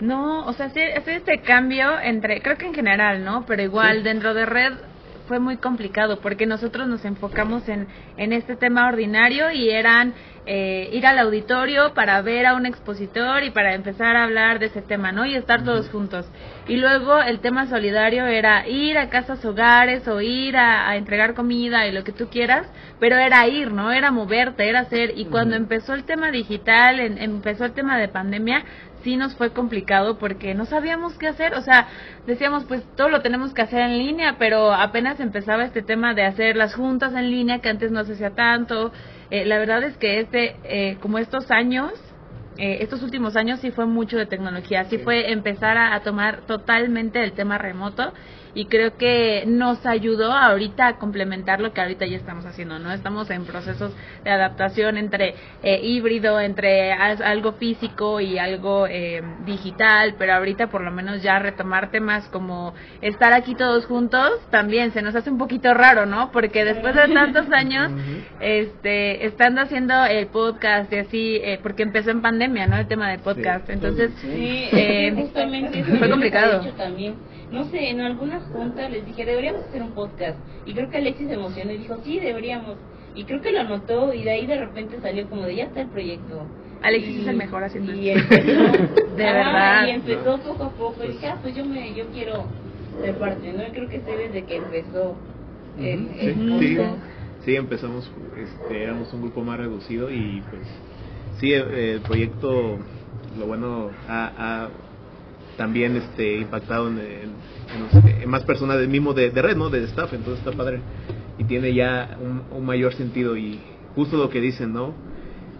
No, 0.00 0.46
o 0.46 0.52
sea, 0.52 0.66
hacer, 0.66 0.98
hacer 0.98 1.14
este 1.14 1.40
cambio 1.40 1.98
entre, 2.00 2.42
creo 2.42 2.58
que 2.58 2.66
en 2.66 2.74
general, 2.74 3.24
¿no? 3.24 3.46
Pero 3.46 3.62
igual 3.62 4.02
dentro 4.02 4.34
de 4.34 4.44
red 4.44 4.72
fue 5.28 5.38
muy 5.38 5.58
complicado 5.58 6.20
porque 6.20 6.44
nosotros 6.44 6.88
nos 6.88 7.04
enfocamos 7.04 7.68
en, 7.68 7.86
en 8.16 8.32
este 8.32 8.56
tema 8.56 8.88
ordinario 8.88 9.50
y 9.52 9.70
eran 9.70 10.12
eh, 10.46 10.88
ir 10.92 11.06
al 11.06 11.18
auditorio 11.18 11.92
para 11.94 12.20
ver 12.22 12.46
a 12.46 12.54
un 12.54 12.66
expositor 12.66 13.42
y 13.44 13.50
para 13.50 13.74
empezar 13.74 14.16
a 14.16 14.24
hablar 14.24 14.58
de 14.58 14.66
ese 14.66 14.82
tema, 14.82 15.12
¿no? 15.12 15.26
Y 15.26 15.34
estar 15.34 15.62
todos 15.64 15.88
juntos. 15.90 16.30
Y 16.66 16.76
luego 16.76 17.20
el 17.20 17.40
tema 17.40 17.66
solidario 17.66 18.26
era 18.26 18.66
ir 18.68 18.96
a 18.98 19.08
casas 19.10 19.44
hogares 19.44 20.06
o 20.08 20.20
ir 20.20 20.56
a, 20.56 20.88
a 20.88 20.96
entregar 20.96 21.34
comida 21.34 21.86
y 21.86 21.92
lo 21.92 22.04
que 22.04 22.12
tú 22.12 22.28
quieras, 22.30 22.66
pero 22.98 23.16
era 23.16 23.46
ir, 23.48 23.72
¿no? 23.72 23.92
Era 23.92 24.10
moverte, 24.10 24.68
era 24.68 24.80
hacer. 24.80 25.12
Y 25.16 25.26
cuando 25.26 25.56
empezó 25.56 25.94
el 25.94 26.04
tema 26.04 26.30
digital, 26.30 27.00
en- 27.00 27.18
empezó 27.18 27.64
el 27.64 27.72
tema 27.74 27.98
de 27.98 28.08
pandemia, 28.08 28.64
sí 29.02 29.16
nos 29.16 29.34
fue 29.36 29.52
complicado 29.52 30.18
porque 30.18 30.54
no 30.54 30.66
sabíamos 30.66 31.16
qué 31.18 31.28
hacer, 31.28 31.54
o 31.54 31.62
sea, 31.62 31.88
decíamos 32.26 32.64
pues 32.66 32.82
todo 32.96 33.08
lo 33.08 33.22
tenemos 33.22 33.54
que 33.54 33.62
hacer 33.62 33.80
en 33.80 33.98
línea, 33.98 34.36
pero 34.38 34.72
apenas 34.74 35.20
empezaba 35.20 35.64
este 35.64 35.82
tema 35.82 36.14
de 36.14 36.24
hacer 36.24 36.56
las 36.56 36.74
juntas 36.74 37.14
en 37.14 37.30
línea 37.30 37.60
que 37.60 37.68
antes 37.70 37.90
no 37.90 38.04
se 38.04 38.12
hacía 38.14 38.30
tanto. 38.34 38.92
Eh, 39.30 39.44
la 39.44 39.58
verdad 39.58 39.82
es 39.84 39.96
que 39.96 40.20
este, 40.20 40.56
eh, 40.64 40.98
como 41.00 41.18
estos 41.18 41.50
años, 41.50 41.92
eh, 42.58 42.78
estos 42.80 43.02
últimos 43.02 43.36
años 43.36 43.60
sí 43.60 43.70
fue 43.70 43.86
mucho 43.86 44.18
de 44.18 44.26
tecnología, 44.26 44.84
sí, 44.84 44.98
fue 44.98 45.30
empezar 45.30 45.76
a, 45.78 45.94
a 45.94 46.02
tomar 46.02 46.44
totalmente 46.46 47.22
el 47.22 47.32
tema 47.32 47.56
remoto 47.56 48.12
y 48.54 48.66
creo 48.66 48.96
que 48.96 49.44
nos 49.46 49.84
ayudó 49.86 50.32
ahorita 50.32 50.86
a 50.86 50.98
complementar 50.98 51.60
lo 51.60 51.72
que 51.72 51.80
ahorita 51.80 52.06
ya 52.06 52.16
estamos 52.16 52.44
haciendo, 52.46 52.78
¿no? 52.78 52.92
Estamos 52.92 53.30
en 53.30 53.44
procesos 53.44 53.94
de 54.24 54.30
adaptación 54.30 54.96
entre 54.96 55.34
eh, 55.62 55.80
híbrido, 55.82 56.40
entre 56.40 56.92
algo 56.92 57.52
físico 57.52 58.20
y 58.20 58.38
algo 58.38 58.86
eh, 58.86 59.22
digital, 59.44 60.14
pero 60.18 60.34
ahorita 60.34 60.68
por 60.68 60.82
lo 60.82 60.90
menos 60.90 61.22
ya 61.22 61.38
retomar 61.38 61.90
temas 61.90 62.26
como 62.28 62.74
estar 63.00 63.32
aquí 63.32 63.54
todos 63.54 63.86
juntos 63.86 64.30
también 64.50 64.92
se 64.92 65.02
nos 65.02 65.14
hace 65.14 65.30
un 65.30 65.38
poquito 65.38 65.74
raro, 65.74 66.06
¿no? 66.06 66.30
Porque 66.32 66.64
después 66.64 66.94
de 66.94 67.08
tantos 67.08 67.50
años, 67.52 67.92
este, 68.40 69.26
estando 69.26 69.60
haciendo 69.62 70.04
el 70.04 70.26
podcast 70.26 70.92
y 70.92 70.96
así, 70.96 71.40
eh, 71.42 71.58
porque 71.62 71.82
empezó 71.82 72.10
en 72.10 72.22
pandemia, 72.22 72.66
¿no? 72.66 72.76
El 72.76 72.86
tema 72.86 73.10
del 73.10 73.20
podcast, 73.20 73.68
entonces 73.70 74.10
Sí, 74.20 74.68
eh, 74.72 75.12
justamente 75.16 75.80
eso 75.80 75.96
fue 75.96 76.10
complicado. 76.10 76.62
No 77.50 77.64
sé, 77.64 77.90
en 77.90 78.00
alguna 78.00 78.40
junta 78.40 78.88
les 78.88 79.04
dije, 79.06 79.24
deberíamos 79.24 79.64
hacer 79.64 79.82
un 79.82 79.90
podcast. 79.92 80.38
Y 80.66 80.72
creo 80.74 80.88
que 80.90 80.98
Alexis 80.98 81.26
se 81.28 81.34
emocionó 81.34 81.72
y 81.72 81.78
dijo, 81.78 81.96
sí, 82.04 82.20
deberíamos. 82.20 82.76
Y 83.14 83.24
creo 83.24 83.40
que 83.40 83.50
lo 83.52 83.60
anotó 83.60 84.14
y 84.14 84.22
de 84.22 84.30
ahí 84.30 84.46
de 84.46 84.58
repente 84.58 85.00
salió 85.00 85.28
como 85.28 85.42
de, 85.42 85.56
ya 85.56 85.64
está 85.64 85.80
el 85.80 85.88
proyecto. 85.88 86.42
Alexis 86.82 87.16
Y- 87.16 87.20
es 87.22 87.26
el 87.28 87.36
mejor 87.36 87.64
haciendo 87.64 87.92
y 87.92 88.10
esto. 88.10 88.34
empezó, 88.34 88.62
De 89.16 89.24
verdad. 89.24 89.86
Y 89.86 89.90
empezó 89.90 90.38
poco 90.38 90.64
a 90.64 90.70
poco. 90.70 91.04
Y 91.04 91.08
dije, 91.08 91.26
ah, 91.26 91.38
pues 91.42 91.54
yo, 91.56 91.64
me, 91.64 91.92
yo 91.94 92.06
quiero 92.12 92.44
ser 93.02 93.16
parte, 93.18 93.52
¿no? 93.52 93.62
Y 93.66 93.70
creo 93.72 93.88
que 93.88 94.00
sé 94.00 94.16
desde 94.16 94.44
que 94.44 94.56
empezó 94.56 95.16
el, 95.78 96.08
Sí, 96.08 96.16
el 96.20 96.34
sí, 96.60 96.76
podcast. 96.76 96.98
sí, 97.44 97.56
empezamos, 97.56 98.10
este, 98.36 98.82
éramos 98.82 99.12
un 99.12 99.22
grupo 99.22 99.42
más 99.42 99.58
reducido 99.58 100.10
y 100.10 100.42
pues 100.50 100.62
sí, 101.38 101.52
el, 101.52 101.70
el 101.72 102.00
proyecto, 102.02 102.78
lo 103.38 103.46
bueno, 103.46 103.90
ha, 104.08 104.32
ha 104.36 104.68
también 105.60 105.94
este, 105.94 106.38
impactado 106.38 106.88
en, 106.88 106.98
en- 106.98 107.04
en 107.74 107.82
los- 107.82 108.22
en 108.22 108.30
más 108.30 108.44
personas 108.44 108.78
del 108.78 108.88
mismo 108.88 109.12
de, 109.12 109.28
de 109.28 109.42
red, 109.42 109.56
¿no? 109.58 109.68
De 109.68 109.84
staff, 109.84 110.10
entonces 110.14 110.38
está 110.42 110.56
padre 110.56 110.80
y 111.38 111.44
tiene 111.44 111.74
ya 111.74 112.16
un, 112.18 112.56
un 112.58 112.64
mayor 112.64 112.94
sentido 112.94 113.36
y 113.36 113.60
justo 113.94 114.16
lo 114.16 114.30
que 114.30 114.40
dicen, 114.40 114.72
¿no? 114.72 114.94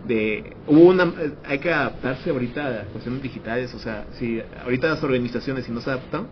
De, 0.09 0.57
hubo 0.67 0.89
una, 0.89 1.13
hay 1.45 1.59
que 1.59 1.71
adaptarse 1.71 2.31
ahorita 2.31 2.81
a 2.81 2.85
cuestiones 2.85 3.23
digitales, 3.23 3.75
o 3.75 3.79
sea, 3.79 4.07
si 4.19 4.41
ahorita 4.65 4.89
las 4.89 5.03
organizaciones 5.03 5.67
si 5.67 5.71
no 5.73 5.83
se 5.83 5.91
adaptan, 5.91 6.29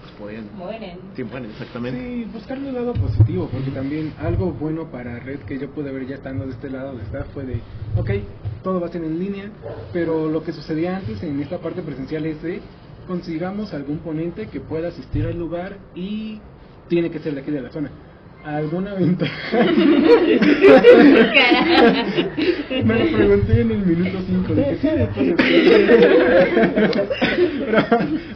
pues 0.00 0.12
pueden, 0.18 0.50
Mueren. 0.56 0.98
sí, 1.14 1.22
mueren, 1.22 1.50
exactamente. 1.52 2.00
Sí, 2.00 2.24
buscarle 2.32 2.70
el 2.70 2.74
lado 2.74 2.92
positivo, 2.94 3.48
porque 3.52 3.70
también 3.70 4.14
algo 4.18 4.50
bueno 4.50 4.90
para 4.90 5.20
Red 5.20 5.40
que 5.46 5.60
yo 5.60 5.68
pude 5.70 5.92
ver 5.92 6.08
ya 6.08 6.16
estando 6.16 6.44
de 6.44 6.50
este 6.50 6.68
lado 6.70 6.96
de 6.96 7.04
staff 7.04 7.28
fue 7.32 7.44
de, 7.44 7.60
ok, 7.96 8.10
todo 8.64 8.80
va 8.80 8.88
a 8.88 8.90
ser 8.90 9.04
en 9.04 9.16
línea, 9.20 9.48
pero 9.92 10.28
lo 10.28 10.42
que 10.42 10.50
sucedía 10.52 10.96
antes 10.96 11.22
en 11.22 11.40
esta 11.40 11.58
parte 11.58 11.82
presencial 11.82 12.26
es 12.26 12.42
de 12.42 12.60
consigamos 13.06 13.72
algún 13.72 13.98
ponente 13.98 14.48
que 14.48 14.60
pueda 14.60 14.88
asistir 14.88 15.26
al 15.26 15.38
lugar 15.38 15.76
y 15.94 16.40
tiene 16.88 17.10
que 17.10 17.18
ser 17.18 17.34
de 17.34 17.40
aquí 17.40 17.50
de 17.50 17.62
la 17.62 17.70
zona. 17.70 17.90
¿Alguna 18.44 18.94
ventaja? 18.94 19.32
Me 22.84 22.94
lo 22.94 23.16
pregunté 23.16 23.60
en 23.60 23.70
el 23.72 23.78
minuto 23.84 24.18
5. 24.24 24.54
Dije, 24.54 25.08
sí, 25.14 25.34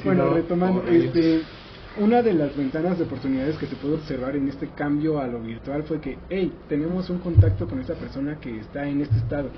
bueno, 0.04 0.24
no, 0.24 0.34
retomando, 0.34 0.84
este, 0.90 1.42
una 1.98 2.22
de 2.22 2.34
las 2.34 2.56
ventanas 2.56 2.98
de 2.98 3.04
oportunidades 3.04 3.56
que 3.56 3.66
se 3.66 3.76
pudo 3.76 3.94
observar 3.94 4.36
en 4.36 4.48
este 4.48 4.68
cambio 4.68 5.20
a 5.20 5.26
lo 5.26 5.40
virtual 5.40 5.82
fue 5.82 6.00
que, 6.00 6.18
hey, 6.28 6.52
tenemos 6.68 7.10
un 7.10 7.18
contacto 7.18 7.66
con 7.66 7.80
esta 7.80 7.94
persona 7.94 8.38
que 8.40 8.60
está 8.60 8.86
en 8.86 9.00
este 9.00 9.16
estado. 9.16 9.50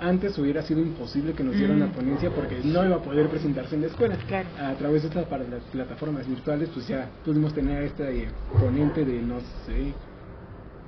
Antes 0.00 0.38
hubiera 0.38 0.62
sido 0.62 0.80
imposible 0.80 1.32
que 1.32 1.42
nos 1.42 1.56
diera 1.56 1.72
una 1.72 1.90
ponencia 1.92 2.30
porque 2.30 2.60
no 2.64 2.84
iba 2.84 2.96
a 2.96 3.02
poder 3.02 3.28
presentarse 3.28 3.74
en 3.74 3.82
la 3.82 3.86
escuela. 3.88 4.16
Claro. 4.26 4.48
A 4.60 4.74
través 4.74 5.02
de 5.02 5.08
estas 5.08 5.26
para 5.26 5.44
las 5.44 5.62
plataformas 5.72 6.28
virtuales, 6.28 6.68
pues 6.72 6.86
ya 6.88 7.08
pudimos 7.24 7.54
tener 7.54 7.82
a 7.82 7.86
este 7.86 8.28
ponente 8.60 9.04
de, 9.04 9.22
no 9.22 9.40
sé, 9.66 9.92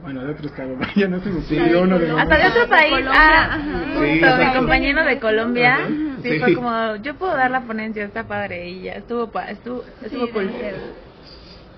bueno, 0.03 0.25
de 0.25 0.33
otro 0.33 0.47
estado, 0.51 0.77
ya 0.97 1.09
no 1.09 1.21
se 1.21 1.31
me 1.31 1.39
ocurrió 1.41 1.83
uno 1.83 1.99
de 1.99 2.11
Hasta 2.11 2.37
de 2.39 2.47
otro 2.49 2.69
país. 2.69 2.91
Colombia, 2.91 3.13
Ah, 3.15 3.59
justo, 3.95 4.05
Sí, 4.05 4.45
mi 4.47 4.53
compañero 4.55 5.05
de 5.05 5.19
Colombia. 5.19 5.75
Ajá. 5.75 5.89
Sí, 6.23 6.31
Sí. 6.33 6.39
fue 6.39 6.55
como, 6.55 6.97
yo 6.97 7.15
puedo 7.15 7.35
dar 7.37 7.51
la 7.51 7.63
ponencia, 7.63 8.05
está 8.05 8.25
padre. 8.25 8.69
Y 8.69 8.83
ya 8.83 8.93
estuvo, 8.93 9.29
pa- 9.31 9.51
estuvo, 9.51 9.85
estuvo 10.03 10.27
Sí, 10.27 10.33
cool. 10.33 10.51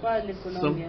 ¿Cuál 0.00 0.26
de 0.26 0.32
Colombia? 0.34 0.88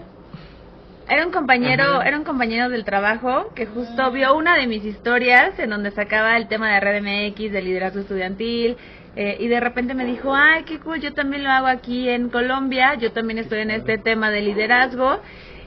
Era 1.07 1.25
un 1.25 1.31
compañero, 1.33 2.01
era 2.01 2.17
un 2.17 2.23
compañero 2.23 2.69
del 2.69 2.85
trabajo 2.85 3.51
que 3.55 3.65
justo 3.65 4.09
vio 4.11 4.35
una 4.35 4.55
de 4.55 4.67
mis 4.67 4.83
historias 4.85 5.59
en 5.59 5.69
donde 5.69 5.91
sacaba 5.91 6.37
el 6.37 6.47
tema 6.47 6.73
de 6.73 6.79
Red 6.79 7.01
MX, 7.03 7.51
de 7.51 7.61
liderazgo 7.61 7.99
estudiantil, 7.99 8.77
eh, 9.15 9.37
y 9.39 9.47
de 9.49 9.59
repente 9.59 9.93
me 9.93 10.05
dijo, 10.05 10.33
ay, 10.33 10.63
qué 10.63 10.79
cool, 10.79 10.99
yo 11.01 11.13
también 11.13 11.43
lo 11.43 11.51
hago 11.51 11.67
aquí 11.67 12.07
en 12.09 12.29
Colombia, 12.29 12.95
yo 12.95 13.11
también 13.11 13.37
estoy 13.37 13.59
en 13.59 13.71
este 13.71 13.97
tema 13.97 14.31
de 14.31 14.41
liderazgo. 14.41 15.19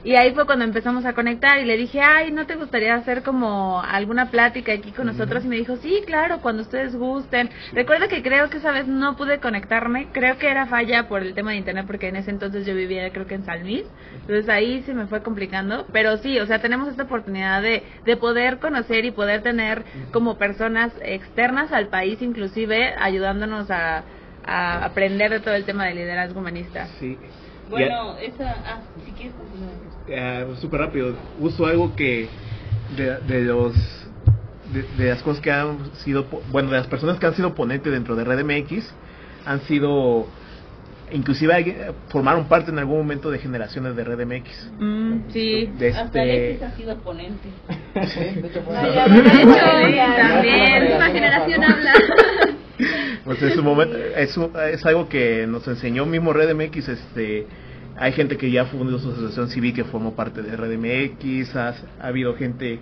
Y 0.03 0.15
ahí 0.15 0.33
fue 0.33 0.45
cuando 0.45 0.65
empezamos 0.65 1.05
a 1.05 1.13
conectar 1.13 1.59
y 1.59 1.65
le 1.65 1.77
dije, 1.77 2.01
ay, 2.01 2.31
¿no 2.31 2.45
te 2.45 2.55
gustaría 2.55 2.95
hacer 2.95 3.23
como 3.23 3.81
alguna 3.81 4.29
plática 4.29 4.71
aquí 4.71 4.91
con 4.91 5.07
nosotros? 5.07 5.43
Y 5.43 5.47
me 5.47 5.57
dijo, 5.57 5.75
sí, 5.77 6.01
claro, 6.05 6.39
cuando 6.41 6.61
ustedes 6.61 6.95
gusten. 6.95 7.49
Recuerda 7.73 8.07
que 8.07 8.21
creo 8.21 8.49
que 8.49 8.57
esa 8.57 8.71
vez 8.71 8.87
no 8.87 9.15
pude 9.15 9.39
conectarme, 9.39 10.07
creo 10.11 10.37
que 10.37 10.49
era 10.49 10.67
falla 10.67 11.07
por 11.07 11.21
el 11.21 11.33
tema 11.33 11.51
de 11.51 11.57
internet 11.57 11.85
porque 11.87 12.07
en 12.07 12.15
ese 12.15 12.31
entonces 12.31 12.65
yo 12.65 12.75
vivía 12.75 13.09
creo 13.11 13.27
que 13.27 13.35
en 13.35 13.45
San 13.45 13.61
Luis, 13.61 13.83
entonces 14.13 14.49
ahí 14.49 14.81
se 14.83 14.93
me 14.93 15.07
fue 15.07 15.21
complicando, 15.21 15.85
pero 15.91 16.17
sí, 16.17 16.39
o 16.39 16.45
sea, 16.45 16.59
tenemos 16.59 16.87
esta 16.87 17.03
oportunidad 17.03 17.61
de, 17.61 17.83
de 18.05 18.17
poder 18.17 18.59
conocer 18.59 19.05
y 19.05 19.11
poder 19.11 19.41
tener 19.41 19.83
como 20.11 20.37
personas 20.37 20.91
externas 21.01 21.71
al 21.71 21.87
país 21.87 22.21
inclusive 22.21 22.93
ayudándonos 22.99 23.69
a, 23.71 24.03
a 24.45 24.85
aprender 24.85 25.31
de 25.31 25.39
todo 25.39 25.55
el 25.55 25.65
tema 25.65 25.85
de 25.85 25.95
liderazgo 25.95 26.39
humanista. 26.39 26.87
Sí. 26.99 27.17
Bueno, 27.69 28.17
esa... 28.17 28.55
Ah, 28.65 28.79
si 29.05 29.11
quieres 29.11 29.33
continuar. 29.35 29.86
Eh, 30.09 30.45
súper 30.61 30.79
rápido. 30.81 31.13
Uso 31.39 31.65
algo 31.65 31.95
que 31.95 32.27
de, 32.95 33.17
de 33.27 33.41
los 33.41 33.73
de, 34.73 34.83
de 34.97 35.09
las 35.09 35.21
cosas 35.21 35.41
que 35.41 35.51
han 35.51 35.91
sido 36.03 36.25
po- 36.25 36.41
bueno 36.51 36.69
de 36.71 36.77
las 36.77 36.87
personas 36.87 37.17
que 37.19 37.25
han 37.25 37.35
sido 37.35 37.53
ponentes 37.55 37.91
dentro 37.91 38.15
de 38.15 38.23
Red 38.23 38.43
MX 38.43 38.93
han 39.45 39.61
sido 39.61 40.27
inclusive 41.11 41.93
formaron 42.09 42.45
parte 42.49 42.69
en 42.71 42.79
algún 42.79 42.97
momento 42.97 43.31
de 43.31 43.39
generaciones 43.39 43.95
de 43.95 44.03
Red 44.03 44.25
MX. 44.25 44.71
Mm, 44.79 45.13
sí. 45.31 45.69
De 45.77 45.89
Hasta 45.89 46.03
este, 46.03 46.19
Alexis 46.21 46.61
ha 46.63 46.71
sido 46.75 46.97
ponente. 46.97 47.49
Sí, 48.07 48.19
de 48.41 48.47
hecho 48.47 48.61
Ay, 48.75 48.93
también. 50.17 51.01
Generación 51.13 51.63
habla. 51.63 51.93
Pues 53.23 53.41
en 53.41 53.51
su 53.55 53.63
momento 53.63 53.97
es, 53.97 54.35
un- 54.37 54.51
es 54.71 54.85
algo 54.85 55.07
que 55.09 55.45
nos 55.47 55.67
enseñó 55.67 56.05
mismo 56.05 56.33
Red 56.33 56.53
MX, 56.55 56.89
este 56.89 57.47
hay 57.97 58.11
gente 58.13 58.37
que 58.37 58.51
ya 58.51 58.65
fundó 58.65 58.99
su 58.99 59.09
asociación 59.11 59.49
civil 59.49 59.73
que 59.73 59.83
formó 59.83 60.13
parte 60.15 60.41
de 60.41 60.55
Red 60.55 60.77
MX, 60.77 61.55
ha, 61.55 61.69
ha 61.99 62.07
habido 62.07 62.35
gente 62.35 62.79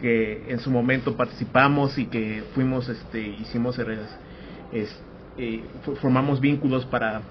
que 0.00 0.44
en 0.48 0.58
su 0.60 0.70
momento 0.70 1.16
participamos 1.16 1.96
y 1.98 2.06
que 2.06 2.42
fuimos 2.54 2.88
este 2.88 3.20
hicimos 3.20 3.78
es- 4.72 5.00
eh, 5.38 5.62
formamos 6.00 6.40
vínculos 6.40 6.84
para 6.86 7.22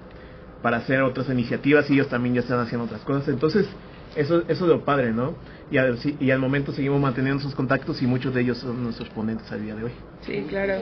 para 0.62 0.78
hacer 0.78 1.02
otras 1.02 1.28
iniciativas 1.28 1.88
y 1.90 1.94
ellos 1.94 2.08
también 2.08 2.34
ya 2.34 2.40
están 2.40 2.58
haciendo 2.58 2.86
otras 2.86 3.02
cosas. 3.02 3.28
Entonces, 3.28 3.66
eso 4.16 4.40
eso 4.48 4.64
es 4.64 4.70
lo 4.70 4.84
padre, 4.84 5.12
¿no? 5.12 5.34
Y 5.70 5.78
al, 5.78 5.98
y 6.20 6.30
al 6.30 6.38
momento 6.38 6.72
seguimos 6.72 7.00
manteniendo 7.00 7.42
sus 7.42 7.54
contactos 7.54 8.00
y 8.00 8.06
muchos 8.06 8.32
de 8.32 8.42
ellos 8.42 8.58
son 8.58 8.84
nuestros 8.84 9.08
ponentes 9.08 9.50
al 9.50 9.62
día 9.62 9.74
de 9.74 9.84
hoy. 9.84 9.92
Sí, 10.22 10.44
claro. 10.48 10.74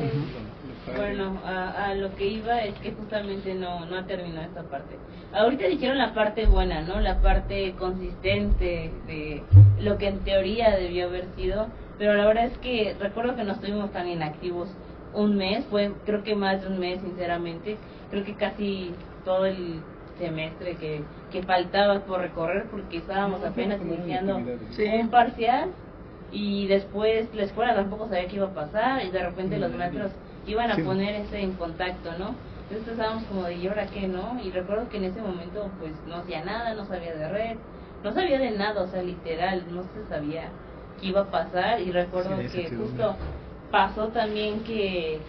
Bueno, 0.95 1.41
a, 1.45 1.87
a 1.87 1.95
lo 1.95 2.15
que 2.17 2.27
iba 2.27 2.61
es 2.61 2.75
que 2.81 2.93
justamente 2.93 3.55
no, 3.55 3.87
no 3.87 3.97
ha 3.97 4.07
terminado 4.07 4.43
esta 4.43 4.63
parte. 4.65 4.97
Ahorita 5.33 5.67
dijeron 5.67 5.97
la 5.97 6.13
parte 6.13 6.47
buena, 6.47 6.83
¿no? 6.83 7.01
La 7.01 7.21
parte 7.21 7.75
consistente 7.79 8.91
de 9.07 9.43
lo 9.81 9.97
que 9.97 10.09
en 10.09 10.19
teoría 10.19 10.77
debió 10.77 11.07
haber 11.07 11.25
sido, 11.35 11.67
pero 11.99 12.15
la 12.15 12.27
verdad 12.27 12.45
es 12.45 12.59
que 12.59 12.95
recuerdo 13.01 13.37
que 13.37 13.45
no 13.45 13.53
estuvimos 13.53 13.91
tan 13.93 14.07
inactivos 14.07 14.69
un 15.15 15.37
mes, 15.37 15.65
fue 15.71 15.93
creo 16.05 16.23
que 16.23 16.35
más 16.35 16.61
de 16.61 16.69
un 16.69 16.79
mes, 16.79 17.01
sinceramente. 17.01 17.79
Creo 18.11 18.25
que 18.25 18.35
casi 18.35 18.93
todo 19.25 19.47
el 19.47 19.81
semestre 20.19 20.77
que, 20.77 21.03
que 21.31 21.43
faltaba 21.43 22.01
por 22.01 22.21
recorrer 22.21 22.65
porque 22.71 22.99
estábamos 22.99 23.43
apenas 23.45 23.81
iniciando 23.81 24.41
Sí. 24.77 24.85
un 25.01 25.09
parcial 25.11 25.71
y 26.33 26.67
después 26.67 27.33
la 27.35 27.45
escuela 27.45 27.75
tampoco 27.75 28.09
sabía 28.09 28.29
qué 28.29 28.37
iba 28.37 28.47
a 28.47 28.55
pasar 28.55 29.05
y 29.05 29.11
de 29.11 29.23
repente 29.23 29.59
los 29.59 29.73
maestros 29.73 30.11
iban 30.47 30.71
a 30.71 30.77
Sí. 30.77 30.83
poner 30.83 31.15
ese 31.17 31.41
en 31.41 31.53
contacto, 31.53 32.11
¿no? 32.19 32.35
Entonces 32.69 32.89
estábamos 32.89 33.25
como 33.25 33.45
de, 33.45 33.55
¿y 33.57 33.67
ahora 33.67 33.87
qué, 33.87 34.09
no? 34.09 34.39
Y 34.43 34.51
recuerdo 34.51 34.89
que 34.89 34.97
en 34.97 35.05
ese 35.05 35.21
momento 35.21 35.71
pues 35.79 35.93
no 36.07 36.17
hacía 36.17 36.45
nada, 36.45 36.75
no 36.75 36.85
sabía 36.87 37.15
de 37.15 37.29
red, 37.29 37.57
no 38.03 38.13
sabía 38.13 38.39
de 38.39 38.51
nada, 38.53 38.83
o 38.83 38.89
sea, 38.89 39.03
literal, 39.03 39.63
no 39.71 39.83
se 39.83 40.07
sabía 40.09 40.49
qué 41.01 41.09
iba 41.09 41.21
a 41.23 41.31
pasar 41.31 41.81
y 41.81 41.91
recuerdo 41.93 42.37
Sí, 42.49 42.63
que 42.63 42.71
justo 42.77 43.17
pasó 43.71 44.09
también 44.09 44.61
que, 44.65 45.21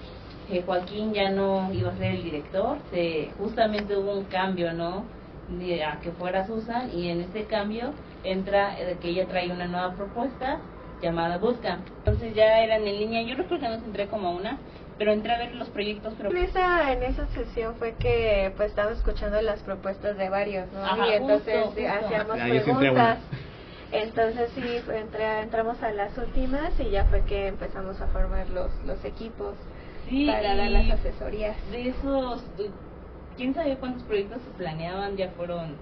que 0.47 0.61
Joaquín 0.63 1.13
ya 1.13 1.29
no 1.31 1.71
iba 1.73 1.91
a 1.91 1.97
ser 1.97 2.11
el 2.15 2.23
director, 2.23 2.77
se, 2.91 3.31
justamente 3.37 3.95
hubo 3.97 4.13
un 4.17 4.25
cambio, 4.25 4.73
¿no? 4.73 5.03
De, 5.49 5.83
a 5.83 5.99
que 6.01 6.11
fuera 6.11 6.45
Susan 6.47 6.89
y 6.93 7.09
en 7.09 7.21
ese 7.21 7.43
cambio 7.45 7.91
entra 8.23 8.79
eh, 8.79 8.97
que 8.99 9.09
ella 9.09 9.27
trae 9.27 9.51
una 9.51 9.67
nueva 9.67 9.93
propuesta 9.93 10.59
llamada 11.01 11.37
Bootcamp. 11.37 11.85
Entonces 11.99 12.33
ya 12.35 12.63
eran 12.63 12.87
en 12.87 12.97
línea, 12.97 13.21
yo 13.21 13.35
recuerdo 13.35 13.63
que 13.63 13.69
no 13.69 13.85
entré 13.85 14.07
como 14.07 14.29
a 14.29 14.31
una, 14.31 14.57
pero 14.97 15.11
entré 15.11 15.33
a 15.33 15.37
ver 15.37 15.53
los 15.55 15.69
proyectos, 15.69 16.13
pero 16.17 16.29
En 16.31 16.37
esa, 16.37 16.91
en 16.93 17.03
esa 17.03 17.27
sesión 17.27 17.75
fue 17.75 17.93
que 17.93 18.51
pues 18.57 18.69
estaba 18.69 18.91
escuchando 18.91 19.39
las 19.41 19.59
propuestas 19.61 20.17
de 20.17 20.29
varios, 20.29 20.71
¿no? 20.73 20.83
Ajá, 20.83 21.07
y 21.07 21.13
entonces 21.13 21.63
justo, 21.65 21.79
sí, 21.79 21.85
justo. 21.85 22.05
hacíamos 22.05 22.37
preguntas. 22.37 23.19
Entonces 23.91 24.49
sí, 24.55 24.61
entré- 24.93 25.41
entramos 25.43 25.81
a 25.83 25.91
las 25.91 26.17
últimas 26.17 26.71
y 26.79 26.89
ya 26.89 27.05
fue 27.05 27.21
que 27.21 27.47
empezamos 27.47 28.01
a 28.01 28.07
formar 28.07 28.49
los, 28.49 28.71
los 28.85 29.03
equipos 29.05 29.53
sí, 30.09 30.27
para 30.27 30.55
dar 30.55 30.69
las 30.71 30.91
asesorías. 30.91 31.55
de 31.71 31.89
esos, 31.89 32.43
quién 33.37 33.53
sabe 33.53 33.75
cuántos 33.77 34.03
proyectos 34.03 34.41
se 34.41 34.49
planeaban, 34.57 35.15
ya 35.17 35.29
fueron 35.31 35.75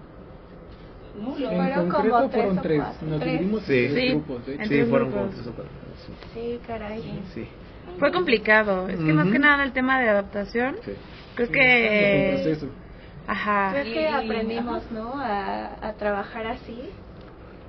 nulos. 1.19 1.51
En 1.51 1.57
Fueron 1.57 1.89
como 1.89 1.91
concreto 1.93 2.29
tres 2.29 2.31
fueron 2.41 2.57
o 2.57 2.61
tres. 2.61 2.81
cuatro, 2.83 3.07
Nos 3.07 3.19
tres. 3.19 3.31
dividimos 3.33 3.63
Sí. 3.63 3.73
en 3.85 3.91
tres 3.93 4.03
Sí. 4.03 4.09
grupos. 4.11 4.45
De 4.45 4.53
hecho. 4.55 4.63
Sí, 4.65 4.83
fueron 4.85 5.11
grupos. 5.11 5.13
como 5.29 5.35
tres 5.35 5.47
o 5.47 5.53
cuatro. 5.53 5.73
sí. 6.05 6.13
Sí, 6.33 6.59
caray. 6.67 7.21
Sí. 7.33 7.47
Fue 7.99 8.11
complicado. 8.11 8.87
Es 8.89 8.97
que 8.97 9.13
más 9.13 9.25
Ujú. 9.25 9.33
que 9.33 9.39
nada 9.39 9.63
el 9.63 9.71
tema 9.73 9.99
de 9.99 10.09
adaptación. 10.09 10.75
Sí. 10.83 10.93
Creo 11.35 11.49
que... 11.51 12.29
proceso. 12.43 12.67
Ajá. 13.27 13.69
Creo 13.73 13.93
que 13.93 14.07
aprendimos, 14.09 14.89
¿no? 14.91 15.13
A, 15.15 15.87
a 15.87 15.93
trabajar 15.93 16.47
así. 16.47 16.89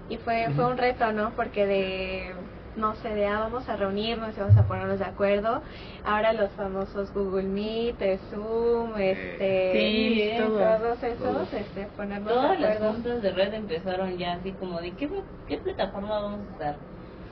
Y 0.09 0.17
fue, 0.19 0.49
fue 0.55 0.67
un 0.67 0.77
reto, 0.79 1.13
¿no? 1.13 1.31
Porque 1.31 1.67
de, 1.67 2.33
no 2.77 2.95
sé, 2.97 3.09
de, 3.11 3.27
ah, 3.27 3.41
vamos 3.41 3.69
a 3.69 3.77
reunirnos 3.77 4.37
y 4.37 4.41
vamos 4.41 4.57
a 4.57 4.67
ponernos 4.67 4.99
de 4.99 5.05
acuerdo. 5.05 5.63
Ahora 6.05 6.33
los 6.33 6.51
famosos 6.53 7.13
Google 7.13 7.45
Meet, 7.45 8.01
eh, 8.03 8.19
Zoom, 8.31 8.97
este, 8.99 9.73
Sí, 9.73 10.23
eh, 10.23 10.37
todo. 10.45 10.59
todos 10.59 11.03
esos, 11.03 11.53
este, 11.53 11.87
ponernos 11.97 12.33
Todas 12.33 12.51
de 12.53 12.59
las 12.59 12.77
acuerdo. 12.77 12.93
juntas 12.95 13.23
de 13.23 13.31
red 13.33 13.55
empezaron 13.55 14.17
ya 14.19 14.35
así 14.35 14.53
como 14.53 14.81
de 14.81 14.97
¿qué, 14.97 15.09
qué 15.47 15.59
plataforma 15.59 16.21
vamos 16.21 16.49
a 16.49 16.55
usar. 16.55 16.77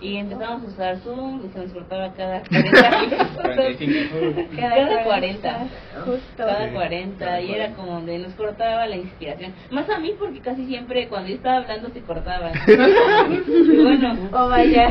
Y 0.03 0.16
empezamos 0.16 0.64
a 0.64 0.66
usar 0.66 0.96
Zoom 0.98 1.42
y 1.46 1.48
se 1.53 1.59
nos 1.61 1.72
cortaba 1.72 2.12
cada 2.14 2.42
40 2.48 3.00
minutos. 3.00 4.44
Cada 4.59 5.05
40. 5.05 5.59
Justo. 6.05 6.20
Cada 6.36 6.66
Sí. 6.68 6.74
40 6.74 7.40
y 7.42 7.53
era 7.55 7.68
como 7.74 8.00
de 8.03 8.18
nos 8.18 8.32
cortaba 8.34 8.86
la 8.86 8.96
inspiración. 8.96 9.53
Más 9.70 9.88
a 9.88 9.98
mí 9.98 10.12
porque 10.18 10.40
casi 10.40 10.66
siempre 10.66 11.07
cuando 11.09 11.28
yo 11.28 11.36
estaba 11.36 11.59
hablando 11.59 11.88
se 11.90 12.00
cortaba. 12.00 12.50
bueno, 12.66 14.28
Oh, 14.32 14.48
vaya, 14.48 14.88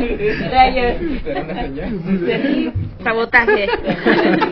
rayos. 0.50 0.96
Sabotaje. 3.04 3.68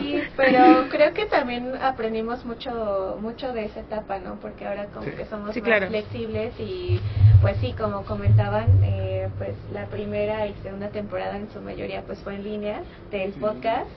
Sí, 0.00 0.22
pero 0.36 0.86
creo 0.90 1.12
que 1.14 1.26
también 1.26 1.72
aprendimos 1.80 2.44
mucho 2.44 3.18
mucho 3.20 3.52
de 3.52 3.66
esa 3.66 3.80
etapa, 3.80 4.18
¿no? 4.18 4.36
Porque 4.40 4.66
ahora 4.66 4.86
como 4.86 5.04
Sí. 5.06 5.12
que 5.12 5.24
somos 5.26 5.54
Sí, 5.54 5.60
más 5.60 5.68
claro. 5.68 5.86
flexibles 5.88 6.52
y 6.58 7.00
pues 7.40 7.56
sí, 7.58 7.72
como 7.78 8.02
comentaban, 8.04 8.68
eh, 8.84 9.28
pues 9.38 9.54
la 9.72 9.86
primera 9.86 10.46
y 10.46 10.54
segunda 10.62 10.88
temporada 10.88 11.36
en 11.36 11.50
su 11.50 11.60
mayoría 11.60 12.02
pues 12.02 12.18
fue 12.20 12.34
en 12.34 12.44
línea 12.44 12.82
del 13.10 13.32
podcast 13.32 13.88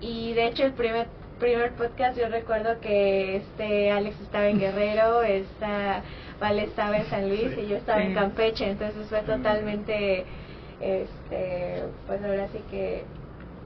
y 0.00 0.32
de 0.32 0.46
hecho 0.46 0.64
el 0.64 0.72
primer 0.72 1.06
primer 1.38 1.72
podcast 1.72 2.18
yo 2.18 2.28
recuerdo 2.28 2.80
que 2.80 3.36
este 3.36 3.90
Alex 3.90 4.20
estaba 4.20 4.46
en 4.48 4.58
Guerrero, 4.60 5.22
esta 5.22 6.02
Vale 6.40 6.64
estaba 6.64 6.96
en 6.96 7.04
San 7.06 7.28
Luis 7.28 7.50
y 7.58 7.66
yo 7.68 7.76
estaba 7.76 8.02
en. 8.02 8.14
Campeche, 8.14 8.70
entonces 8.70 9.06
fue 9.10 9.20
totalmente 9.20 10.24
este 10.80 11.82
pues 12.06 12.22
ahora 12.24 12.48
sí 12.48 12.60
que 12.70 13.04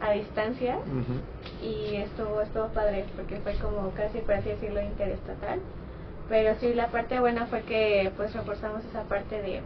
a 0.04 0.12
distancia. 0.12 0.76
Ujú. 0.76 1.20
y 1.62 1.96
estuvo 1.96 2.40
estuvo 2.40 2.68
padre 2.68 3.06
porque 3.16 3.36
fue 3.36 3.54
como 3.54 3.90
casi 3.90 4.18
por 4.18 4.34
así 4.34 4.50
decirlo 4.50 4.82
interestatal. 4.82 5.60
Pero 6.28 6.54
sí, 6.58 6.72
la 6.74 6.88
parte 6.88 7.20
buena 7.20 7.46
fue 7.46 7.62
que 7.62 8.10
pues 8.16 8.32
reforzamos 8.34 8.84
esa 8.84 9.02
parte 9.02 9.42
de 9.42 9.60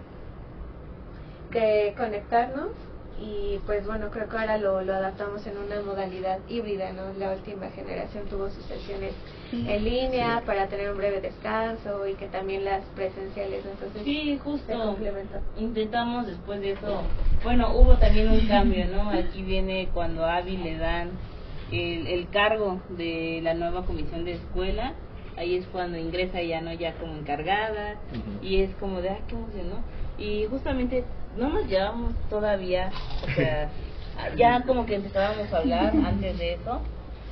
que 1.52 1.94
conectarnos 1.96 2.70
y 3.20 3.58
pues 3.66 3.86
bueno, 3.86 4.10
creo 4.10 4.28
que 4.28 4.36
ahora 4.36 4.58
lo, 4.58 4.82
lo 4.82 4.94
adaptamos 4.94 5.44
en 5.46 5.58
una 5.58 5.80
modalidad 5.82 6.38
híbrida, 6.48 6.92
¿no? 6.92 7.12
La 7.18 7.32
última 7.32 7.68
generación 7.70 8.26
tuvo 8.28 8.48
sus 8.50 8.64
sesiones 8.64 9.12
en 9.52 9.84
línea 9.84 10.42
para 10.46 10.68
tener 10.68 10.90
un 10.90 10.98
breve 10.98 11.20
descanso 11.20 12.06
y 12.06 12.14
que 12.14 12.26
también 12.26 12.64
las 12.64 12.84
presenciales, 12.94 13.64
entonces 13.64 14.02
Sí, 14.04 14.38
justo. 14.42 14.96
Intentamos 15.58 16.26
después 16.26 16.60
de 16.60 16.72
eso. 16.72 17.02
Bueno, 17.42 17.74
hubo 17.74 17.96
también 17.96 18.30
un 18.30 18.46
cambio, 18.46 18.86
¿no? 18.86 19.10
Aquí 19.10 19.42
viene 19.42 19.88
cuando 19.92 20.24
a 20.24 20.36
Abby 20.36 20.56
le 20.56 20.76
dan 20.76 21.10
el, 21.72 22.06
el 22.06 22.28
cargo 22.28 22.80
de 22.90 23.40
la 23.42 23.54
nueva 23.54 23.84
comisión 23.84 24.24
de 24.24 24.34
escuela. 24.34 24.94
Ahí 25.36 25.54
es 25.54 25.66
cuando 25.68 25.96
ingresa 25.98 26.42
ya, 26.42 26.60
¿no? 26.60 26.72
Ya 26.72 26.94
como 26.94 27.14
encargada. 27.14 27.96
Y 28.42 28.60
es 28.62 28.74
como 28.76 29.00
de, 29.00 29.10
ah, 29.10 29.18
qué 29.28 29.34
emoción, 29.36 29.70
¿no? 29.70 29.84
Y 30.22 30.46
justamente 30.46 31.04
no 31.36 31.48
nos 31.50 31.66
llevamos 31.66 32.14
todavía, 32.30 32.90
o 33.22 33.34
sea, 33.34 33.70
ya 34.36 34.62
como 34.62 34.86
que 34.86 34.96
empezábamos 34.96 35.52
a 35.52 35.58
hablar 35.58 35.92
antes 36.06 36.38
de 36.38 36.54
eso. 36.54 36.80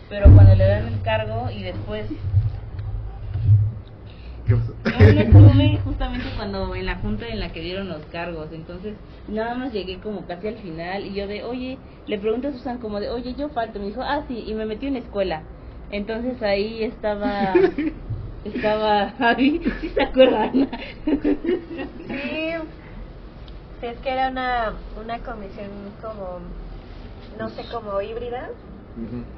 Pero 0.08 0.32
cuando 0.34 0.54
le 0.54 0.66
dan 0.66 0.86
el 0.86 1.02
cargo 1.02 1.50
y 1.50 1.62
después 1.62 2.06
¿Qué 4.46 4.54
pasó? 4.54 4.74
yo 4.84 5.20
estuve 5.20 5.78
justamente 5.84 6.28
cuando 6.36 6.74
en 6.76 6.86
la 6.86 6.96
junta 6.96 7.26
en 7.26 7.40
la 7.40 7.52
que 7.52 7.60
dieron 7.60 7.88
los 7.88 8.02
cargos, 8.12 8.52
entonces 8.52 8.94
nada 9.28 9.56
más 9.56 9.72
llegué 9.72 9.98
como 9.98 10.24
casi 10.26 10.46
al 10.46 10.56
final 10.58 11.04
y 11.04 11.14
yo 11.14 11.26
de, 11.26 11.42
oye, 11.42 11.78
le 12.06 12.18
pregunto 12.18 12.48
a 12.48 12.52
Susan 12.52 12.78
como 12.78 13.00
de, 13.00 13.10
oye, 13.10 13.34
yo 13.36 13.48
falto, 13.48 13.80
me 13.80 13.86
dijo, 13.86 14.02
ah, 14.02 14.24
sí, 14.28 14.44
y 14.46 14.54
me 14.54 14.64
metí 14.66 14.86
en 14.86 14.92
la 14.94 15.00
escuela. 15.00 15.42
Entonces 15.90 16.40
ahí 16.42 16.84
estaba, 16.84 17.54
estaba 18.44 19.10
Javi, 19.18 19.60
¿sí 19.80 19.88
se 19.88 20.02
acuerdan? 20.02 20.68
Sí, 22.06 22.52
sí, 23.80 23.86
es 23.86 23.98
que 23.98 24.10
era 24.12 24.28
una, 24.28 24.74
una 24.96 25.18
comisión 25.20 25.92
como, 26.00 26.40
no 27.38 27.48
sé, 27.50 27.62
como 27.72 28.00
híbrida, 28.00 28.48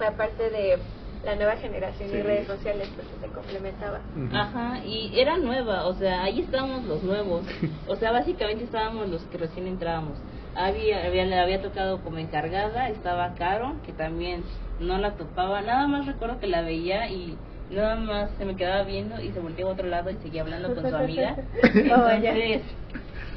aparte 0.06 0.50
de 0.50 0.78
la 1.24 1.34
nueva 1.36 1.56
generación 1.56 2.08
y 2.10 2.12
Sí. 2.12 2.22
redes 2.22 2.46
sociales, 2.46 2.88
pues 2.94 3.08
se 3.20 3.28
complementaba. 3.28 4.00
Ajá, 4.32 4.78
y 4.84 5.18
era 5.18 5.36
nueva, 5.38 5.86
o 5.86 5.94
sea, 5.94 6.22
ahí 6.22 6.40
estábamos 6.40 6.84
los 6.84 7.02
nuevos, 7.02 7.44
o 7.86 7.96
sea, 7.96 8.12
básicamente 8.12 8.64
estábamos 8.64 9.08
los 9.08 9.22
que 9.24 9.38
recién 9.38 9.66
entrábamos. 9.66 10.18
Había, 10.54 11.04
había, 11.06 11.24
le 11.24 11.38
había 11.38 11.62
tocado 11.62 12.02
como 12.02 12.18
encargada, 12.18 12.88
estaba 12.88 13.34
Caro, 13.34 13.74
que 13.84 13.92
también 13.92 14.44
no 14.80 14.98
la 14.98 15.12
topaba, 15.16 15.60
nada 15.62 15.86
más 15.86 16.06
recuerdo 16.06 16.38
que 16.40 16.46
la 16.46 16.62
veía 16.62 17.08
y 17.10 17.36
nada 17.70 17.96
más 17.96 18.30
se 18.38 18.44
me 18.44 18.56
quedaba 18.56 18.82
viendo 18.84 19.20
y 19.20 19.30
se 19.32 19.40
volteaba 19.40 19.70
a 19.70 19.74
otro 19.74 19.86
lado 19.88 20.10
y 20.10 20.16
seguía 20.16 20.42
hablando 20.42 20.74
con 20.74 20.88
su 20.88 20.96
amiga. 20.96 21.36
Entonces, 21.62 22.62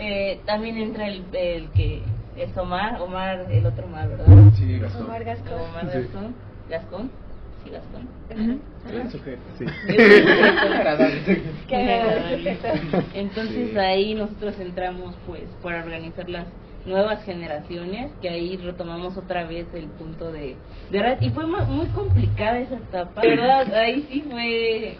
eh, 0.01 0.39
también 0.45 0.77
entra 0.77 1.07
el, 1.07 1.23
el 1.33 1.69
que 1.71 2.01
es 2.35 2.57
Omar, 2.57 2.99
Omar, 3.01 3.45
el 3.51 3.65
otro 3.65 3.85
Omar, 3.85 4.09
¿verdad? 4.09 4.25
Sí, 4.55 4.79
Gastón. 4.79 5.03
Omar 5.05 5.23
Gascón. 5.23 5.59
Omar 5.61 5.91
Sí. 5.91 5.97
Gastón, 5.99 6.35
Gascón, 6.69 7.11
sí, 7.63 7.69
Gastón. 7.69 8.07
Sí. 9.57 9.65
Qué 11.67 11.75
agradable. 11.77 12.57
Entonces 13.13 13.69
Sí. 13.71 13.77
ahí 13.77 14.13
nosotros 14.15 14.59
entramos 14.59 15.15
pues 15.25 15.43
para 15.61 15.83
organizar 15.83 16.29
las 16.29 16.47
nuevas 16.85 17.23
generaciones, 17.23 18.11
que 18.21 18.29
ahí 18.29 18.57
retomamos 18.57 19.15
otra 19.17 19.43
vez 19.45 19.67
el 19.73 19.85
punto 19.85 20.31
de, 20.31 20.55
de 20.89 20.99
red 21.01 21.21
y 21.21 21.29
fue 21.29 21.45
mu- 21.45 21.65
muy 21.65 21.85
complicada 21.87 22.59
esa 22.59 22.75
etapa, 22.75 23.21
¿verdad? 23.21 23.71
Ahí 23.75 24.07
sí 24.09 24.23
fue 24.29 24.97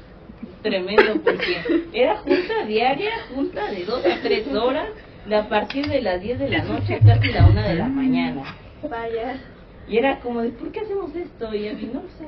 tremendo 0.62 1.22
porque 1.24 1.88
era 1.94 2.18
junta 2.18 2.66
diaria, 2.68 3.12
junta 3.34 3.72
de 3.72 3.86
dos 3.86 4.06
a 4.06 4.22
tres 4.22 4.48
horas, 4.48 4.88
de 5.26 5.36
a 5.36 5.48
partir 5.48 5.88
de 5.88 6.02
las 6.02 6.22
10 6.22 6.39
de 6.39 6.50
la 6.50 6.64
noche 6.64 6.96
a 6.96 7.00
casi 7.00 7.32
la 7.32 7.48
una 7.48 7.68
de 7.68 7.76
la 7.76 7.88
mañana. 7.88 8.56
Vaya. 8.89 9.39
Y 9.88 9.98
era 9.98 10.20
como 10.20 10.42
de, 10.42 10.50
¿por 10.50 10.72
qué 10.72 10.82
hacemos 10.82 11.16
esto? 11.16 11.54
Y 11.54 11.64
yo, 11.66 11.74
no 11.94 12.02
sé. 12.18 12.28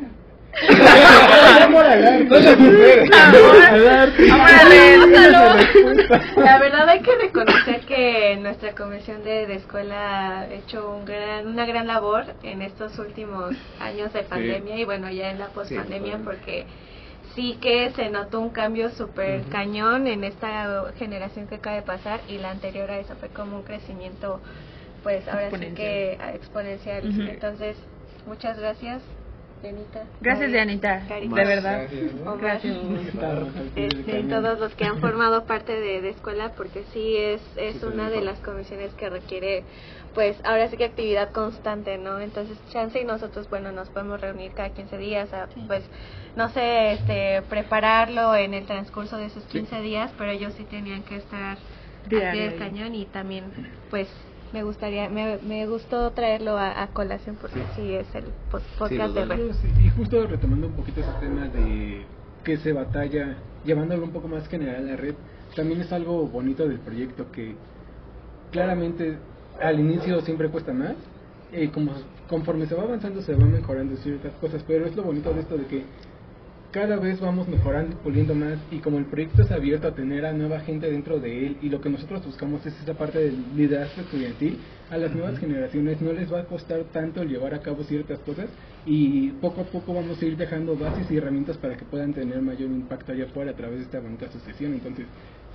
La 6.36 6.60
verdad 6.60 6.88
hay 6.90 7.02
que 7.02 7.16
reconocer 7.16 7.82
que 7.88 8.38
nuestra 8.40 8.76
comisión 8.76 9.24
de, 9.24 9.48
de 9.48 9.56
escuela 9.56 10.42
ha 10.42 10.54
hecho 10.54 10.96
un 10.96 11.06
gran, 11.06 11.48
una 11.48 11.66
gran 11.66 11.88
labor 11.88 12.26
en 12.44 12.62
estos 12.62 13.00
últimos 13.00 13.56
años 13.80 14.14
de 14.14 14.22
pandemia 14.22 14.78
y 14.78 14.86
bueno, 14.86 15.10
ya 15.10 15.32
en 15.32 15.40
la 15.40 15.48
pospandemia 15.48 16.20
porque 16.24 16.68
sí 17.36 17.58
que 17.62 17.92
se 17.92 18.10
notó 18.10 18.40
un 18.40 18.50
cambio 18.50 18.90
súper 18.92 19.44
cañón 19.50 20.08
en 20.08 20.24
esta 20.24 20.92
generación 20.98 21.48
que 21.48 21.56
acaba 21.56 21.76
de 21.76 21.82
pasar 21.82 22.22
y 22.28 22.38
la 22.38 22.52
anterior 22.52 22.90
a 22.92 23.00
eso 23.00 23.16
fue 23.16 23.30
como 23.30 23.58
un 23.58 23.64
crecimiento 23.64 24.40
pues 25.04 25.28
ahora 25.28 25.52
sí 25.52 25.66
que 25.76 26.18
exponencial. 26.34 27.04
Entonces, 27.28 27.78
muchas 28.26 28.58
gracias, 28.58 29.02
Dianita. 29.64 30.04
Gracias, 30.20 30.52
Dianita. 30.52 31.06
Carita, 31.08 31.36
De 31.36 31.46
verdad. 31.46 31.88
Omar. 32.22 32.38
Gracias. 32.38 32.78
Este, 33.76 34.24
todos 34.24 34.60
los 34.60 34.76
que 34.76 34.84
han 34.84 35.00
formado 35.02 35.46
parte 35.46 35.72
de, 35.72 36.02
de 36.02 36.10
escuela 36.10 36.52
porque 36.56 36.84
sí 36.92 37.16
es 37.16 37.42
es 37.56 37.82
una 37.82 38.10
de 38.10 38.22
las 38.22 38.40
comisiones 38.40 38.94
que 38.96 39.10
requiere 39.10 39.64
pues 40.14 40.38
ahora 40.44 40.68
sí 40.70 40.78
que 40.78 40.86
actividad 40.86 41.32
constante 41.32 41.98
no 41.98 42.20
entonces 42.20 42.58
chance 42.72 43.00
y 43.00 43.06
nosotros 43.06 43.50
bueno 43.50 43.72
nos 43.72 43.90
podemos 43.90 44.20
reunir 44.20 44.52
cada 44.52 44.70
15 44.70 44.98
días 44.98 45.34
a, 45.34 45.48
pues 45.68 45.84
no 46.36 46.50
sé 46.50 46.94
este 46.94 47.42
prepararlo 47.44 48.36
en 48.36 48.54
el 48.54 48.66
transcurso 48.66 49.18
de 49.18 49.28
esos 49.28 49.44
15 49.46 49.82
días 49.82 50.12
pero 50.18 50.32
ellos 50.32 50.54
sí 50.58 50.66
tenían 50.66 51.04
que 51.04 51.18
estar 51.18 51.58
al 51.58 52.10
pie 52.10 52.50
del 52.50 52.60
cañón 52.60 52.96
y 52.96 53.06
también 53.06 53.46
pues 53.90 54.08
me 54.54 54.64
gustaría 54.64 55.10
me, 55.10 55.40
me 55.40 55.66
gustó 55.68 56.12
traerlo 56.12 56.58
a, 56.58 56.84
a 56.84 56.88
colación 56.88 57.36
porque 57.42 57.60
sí, 57.76 57.94
es 57.94 58.14
el 58.16 58.26
podcast 58.80 59.16
de 59.16 59.26
Red. 59.26 59.52
Sí, 59.54 59.68
Y 59.86 59.90
justo 59.90 60.28
retomando 60.28 60.68
un 60.68 60.74
poquito 60.74 61.02
ese 61.02 61.10
tema 61.20 61.48
de 61.48 62.06
que 62.44 62.58
se 62.58 62.72
batalla, 62.72 63.36
llevándolo 63.66 64.04
un 64.04 64.12
poco 64.12 64.28
más 64.28 64.48
general 64.48 64.76
a 64.76 64.92
la 64.92 64.96
red, 64.96 65.16
también 65.56 65.82
es 65.82 65.92
algo 65.92 66.28
bonito 66.28 66.68
del 66.68 66.80
proyecto 66.80 67.32
que 67.32 67.56
claramente 68.52 69.18
al 69.62 69.80
inicio 69.80 70.22
siempre 70.22 70.50
cuesta 70.50 70.74
más, 70.74 70.96
y 71.52 71.68
como 71.68 71.92
conforme 72.30 72.66
se 72.66 72.76
va 72.76 72.84
avanzando 72.84 73.22
se 73.22 73.34
va 73.34 73.46
mejorando 73.46 73.96
ciertas 73.98 74.34
cosas, 74.42 74.64
pero 74.68 74.86
es 74.86 74.96
lo 74.96 75.04
bonito 75.04 75.34
de 75.34 75.42
esto 75.42 75.58
de 75.58 75.66
que 75.66 75.84
cada 76.74 76.98
vez 76.98 77.22
vamos 77.22 77.48
mejorando 77.48 77.96
puliendo 77.98 78.34
más 78.34 78.58
y 78.72 78.80
como 78.80 78.98
el 78.98 79.06
proyecto 79.06 79.44
es 79.44 79.52
abierto 79.52 79.88
a 79.88 79.94
tener 79.94 80.26
a 80.26 80.34
nueva 80.34 80.60
gente 80.62 80.90
dentro 80.90 81.20
de 81.20 81.46
él 81.46 81.58
y 81.62 81.70
lo 81.70 81.80
que 81.80 81.90
nosotros 81.90 82.26
buscamos 82.26 82.66
es 82.66 82.74
esa 82.82 82.96
parte 82.96 83.20
del 83.20 83.38
liderazgo 83.56 84.02
estudiantil, 84.02 84.58
a 84.90 84.98
las 84.98 85.14
nuevas 85.14 85.38
generaciones 85.38 86.02
no 86.02 86.12
les 86.14 86.34
va 86.34 86.40
a 86.40 86.46
costar 86.46 86.84
tanto 86.92 87.24
llevar 87.24 87.54
a 87.54 87.60
cabo 87.60 87.84
ciertas 87.84 88.18
cosas 88.20 88.48
y 88.88 89.30
poco 89.34 89.62
a 89.62 89.66
poco 89.66 89.94
vamos 89.94 90.20
a 90.20 90.26
ir 90.26 90.36
dejando 90.36 90.76
bases 90.76 91.10
y 91.12 91.18
herramientas 91.18 91.58
para 91.58 91.78
que 91.78 91.86
puedan 91.86 92.12
tener 92.12 92.42
mayor 92.42 92.72
impacto 92.72 93.12
allá 93.12 93.26
afuera 93.26 93.52
a 93.52 93.56
través 93.56 93.78
de 93.78 93.86
esta 93.86 94.00
bonita 94.00 94.26
asociación. 94.26 94.74
Entonces, 94.74 95.06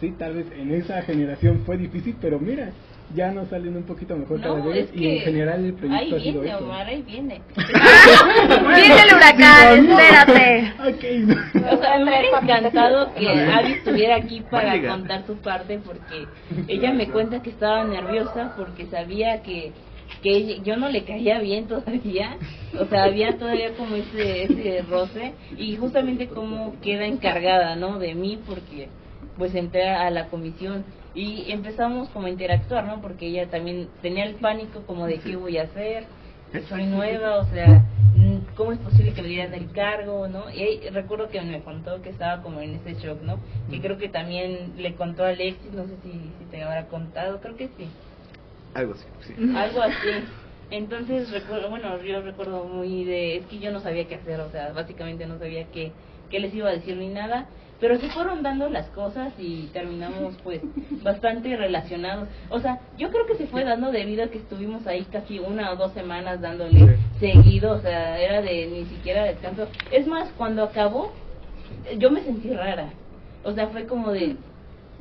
sí, 0.01 0.15
tal 0.19 0.35
vez 0.35 0.47
en 0.57 0.73
esa 0.75 1.03
generación 1.03 1.63
fue 1.67 1.77
difícil, 1.77 2.17
pero 2.21 2.39
mira, 2.39 2.71
ya 3.15 3.31
nos 3.33 3.49
salen 3.49 3.77
un 3.77 3.85
poquito 3.85 4.17
mejor 4.17 4.41
cada 4.41 4.59
No, 4.59 4.65
vez 4.67 4.91
es 4.93 5.01
y 5.01 5.09
en 5.09 5.21
general 5.21 5.65
el 5.65 5.73
proyecto 5.75 6.17
ahí 6.17 6.29
ha 6.29 6.33
sido. 6.45 6.59
Omar, 6.59 6.87
ahí 6.87 7.03
viene. 7.03 7.41
Viene 8.77 9.03
el 9.03 9.17
huracán, 9.17 9.89
espérate. 9.91 10.73
Ok. 10.89 11.73
O 11.73 11.77
sea, 11.83 11.99
me 11.99 12.05
hubiera 12.05 12.39
encantado 12.41 13.15
que 13.15 13.29
Abby 13.29 13.73
estuviera 13.73 14.17
aquí 14.17 14.41
para 14.51 14.69
Válida. 14.69 14.91
contar 14.91 15.27
su 15.27 15.37
parte 15.39 15.79
porque 15.85 16.27
ella 16.69 16.93
me 16.93 17.09
cuenta 17.09 17.43
que 17.43 17.51
estaba 17.51 17.85
nerviosa 17.85 18.55
porque 18.57 18.87
sabía 18.87 19.43
que 19.43 19.73
que 20.23 20.31
ella- 20.31 20.63
yo 20.65 20.77
no 20.77 20.89
le 20.89 21.05
caía 21.05 21.39
bien 21.39 21.67
todavía, 21.69 22.37
o 22.81 22.87
sea, 22.87 23.05
había 23.05 23.37
todavía 23.39 23.73
como 23.77 23.95
ese, 23.95 24.45
ese 24.45 24.83
roce 24.89 25.33
y 25.57 25.77
justamente 25.77 26.29
como 26.29 26.75
queda 26.81 27.05
encargada, 27.05 27.77
¿no? 27.77 27.99
De 27.99 28.15
mí 28.15 28.39
porque 28.47 28.89
pues 29.39 29.55
entré 29.55 29.89
a 29.89 30.11
la 30.11 30.29
comisión 30.29 30.85
y 31.15 31.51
empezamos 31.51 32.09
como 32.11 32.27
a 32.27 32.31
interactuar, 32.31 32.85
¿no? 32.85 33.01
Porque 33.01 33.27
ella 33.27 33.49
también 33.49 33.89
tenía 34.03 34.25
el 34.25 34.35
pánico 34.37 34.83
como 34.87 35.07
de 35.07 35.19
qué 35.19 35.37
voy 35.37 35.59
a 35.59 35.63
hacer, 35.63 36.05
soy 36.69 36.85
nueva, 36.87 37.37
o 37.39 37.45
sea, 37.47 37.85
mm, 38.17 38.55
¿cómo 38.57 38.73
es 38.73 38.79
posible 38.79 39.13
que 39.13 39.23
me 39.23 39.29
dieran 39.29 39.55
el 39.55 39.71
cargo, 39.73 40.29
no? 40.29 40.51
Y 40.51 40.89
recuerdo 40.91 41.29
que 41.29 41.41
me 41.41 41.61
contó 41.63 42.01
que 42.03 42.11
estaba 42.11 42.43
como 42.43 42.61
en 42.61 42.75
ese 42.75 42.95
shock, 42.95 43.23
¿no? 43.23 43.39
Que 43.71 43.81
creo 43.81 43.99
que 43.99 44.09
también 44.09 44.75
le 44.77 44.95
contó 44.95 45.25
a 45.25 45.29
Alexis, 45.31 45.73
no 45.73 45.85
sé 45.87 45.97
si, 46.03 46.13
si 46.39 46.45
te 46.51 46.63
habrá 46.63 46.87
contado, 46.87 47.41
creo 47.41 47.57
que 47.57 47.69
sí, 47.77 47.89
Algo 48.75 48.95
así, 48.95 49.07
sí. 49.27 49.35
algo 49.57 49.83
así. 49.83 50.09
Entonces, 50.71 51.31
recuerdo, 51.31 51.71
bueno, 51.71 52.03
yo 52.03 52.21
recuerdo 52.21 52.65
muy 52.65 53.05
de, 53.05 53.37
es 53.39 53.47
que 53.47 53.59
yo 53.59 53.73
no 53.73 53.81
sabía 53.81 54.07
qué 54.07 54.17
hacer, 54.17 54.39
o 54.41 54.51
sea, 54.51 54.73
básicamente 54.73 55.27
no 55.27 55.39
sabía 55.39 55.65
qué, 55.73 55.93
qué 56.31 56.41
les 56.41 56.55
iba 56.55 56.69
a 56.69 56.73
decir 56.73 56.95
ni 56.97 57.09
nada, 57.09 57.47
pero 57.81 57.99
se 57.99 58.09
fueron 58.11 58.43
dando 58.43 58.69
las 58.69 58.89
cosas 58.91 59.33
y 59.39 59.69
terminamos 59.73 60.37
pues 60.43 60.61
bastante 61.03 61.57
relacionados. 61.57 62.29
O 62.51 62.61
sea, 62.61 62.81
yo 62.97 63.11
creo 63.11 63.27
que 63.27 63.37
se 63.37 63.47
fue 63.47 63.65
dando 63.65 63.91
debido 63.91 64.25
a 64.25 64.29
que 64.29 64.39
estuvimos 64.39 64.87
ahí 64.87 65.05
casi 65.11 65.39
una 65.39 65.73
o 65.73 65.77
dos 65.77 65.93
semanas 65.93 66.41
dándole 66.41 66.99
seguido, 67.21 67.73
o 67.73 67.81
sea, 67.81 68.19
era 68.19 68.43
de 68.43 68.67
ni 68.67 68.85
siquiera 68.87 69.25
descanso. 69.25 69.69
Es 69.91 70.07
más, 70.07 70.31
cuando 70.37 70.65
acabó, 70.65 71.13
yo 71.99 72.11
me 72.11 72.23
sentí 72.23 72.51
rara. 72.51 72.91
O 73.45 73.53
sea, 73.53 73.69
fue 73.69 73.87
como 73.87 74.11
de, 74.11 74.37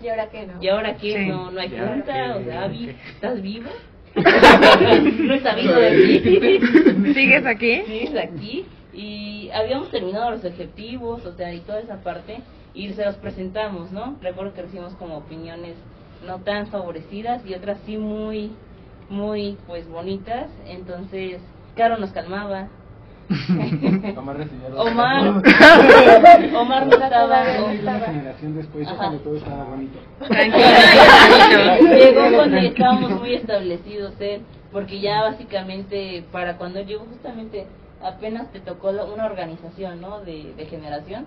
¿Y 0.02 0.10
ahora 0.10 0.30
qué 0.30 0.46
no? 0.46 0.62
¿y 0.62 0.68
ahora 0.68 0.96
qué? 0.96 1.14
Sí. 1.18 1.26
No, 1.26 1.52
no 1.52 1.60
hay 1.60 1.74
¿Y 1.74 1.78
ahora 1.78 1.94
junta, 1.94 2.36
o 2.36 2.44
sea, 2.44 2.70
¿Qué? 2.70 2.96
¿estás 3.14 3.42
vivo? 3.42 3.70
no 4.16 5.34
he 5.34 5.40
sabido 5.42 5.76
de 5.76 6.20
ti. 6.20 7.14
¿Sigues 7.14 7.46
aquí? 7.46 7.82
Sí, 7.86 8.18
aquí. 8.18 8.66
Y 8.94 9.50
habíamos 9.52 9.92
terminado 9.92 10.32
los 10.32 10.46
objetivos, 10.46 11.26
o 11.26 11.34
sea, 11.36 11.54
y 11.54 11.60
toda 11.62 11.80
esa 11.80 12.02
parte, 12.02 12.38
y 12.78 12.94
se 12.94 13.04
los 13.04 13.16
presentamos, 13.16 13.92
¿no? 13.92 14.16
Recuerdo 14.22 14.54
que 14.54 14.62
recibimos 14.62 14.94
como 14.94 15.18
opiniones 15.18 15.76
no 16.26 16.38
tan 16.40 16.68
favorecidas 16.68 17.44
y 17.44 17.56
otras 17.56 17.80
sí 17.88 17.98
muy, 17.98 18.52
muy, 19.10 19.58
pues, 19.66 19.90
bonitas. 19.90 20.48
Entonces, 20.68 21.42
Caro 21.76 21.98
nos 21.98 22.12
calmaba. 22.12 22.68
Omar 24.16 24.38
Omar, 24.78 25.42
Omar 26.56 26.88
no 26.88 26.94
estaba, 26.94 27.44
Una 27.82 28.00
generación 28.00 28.56
después, 28.56 28.88
cuando 28.88 29.20
todo 29.20 29.38
estaba 29.38 29.64
bonito. 29.64 29.98
Llegó 31.90 32.36
cuando 32.36 32.58
ya 32.58 32.70
estábamos 32.70 33.20
muy 33.20 33.34
establecidos 33.34 34.14
él, 34.22 34.44
porque 34.72 35.02
ya 35.02 35.24
básicamente 35.24 36.24
para 36.32 36.58
cuando 36.58 36.80
llegó 36.82 37.06
justamente 37.06 37.66
apenas 38.02 38.52
te 38.52 38.60
tocó 38.60 38.92
una 38.92 39.26
organización, 39.26 40.00
¿no? 40.00 40.22
De, 40.22 40.54
de 40.56 40.66
generación. 40.68 41.26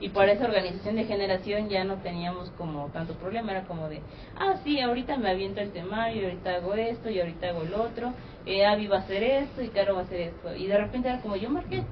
Y 0.00 0.08
para 0.08 0.32
esa 0.32 0.46
organización 0.46 0.96
de 0.96 1.04
generación 1.04 1.68
ya 1.68 1.84
no 1.84 1.96
teníamos 1.96 2.50
como 2.56 2.86
tanto 2.86 3.14
problema, 3.14 3.52
era 3.52 3.64
como 3.64 3.88
de, 3.88 4.00
ah, 4.38 4.54
sí, 4.64 4.80
ahorita 4.80 5.18
me 5.18 5.30
aviento 5.30 5.60
el 5.60 5.72
temario, 5.72 6.22
y 6.22 6.24
ahorita 6.24 6.54
hago 6.56 6.74
esto, 6.74 7.10
y 7.10 7.20
ahorita 7.20 7.48
hago 7.50 7.62
el 7.62 7.74
otro, 7.74 8.12
eh, 8.46 8.64
Abby 8.64 8.86
va 8.86 8.96
a 8.96 9.00
hacer 9.00 9.22
esto, 9.22 9.62
y 9.62 9.68
Caro 9.68 9.94
va 9.94 10.00
a 10.00 10.04
hacer 10.04 10.20
esto. 10.20 10.56
Y 10.56 10.66
de 10.66 10.78
repente 10.78 11.08
era 11.08 11.20
como, 11.20 11.36
yo 11.36 11.50
marqué, 11.50 11.82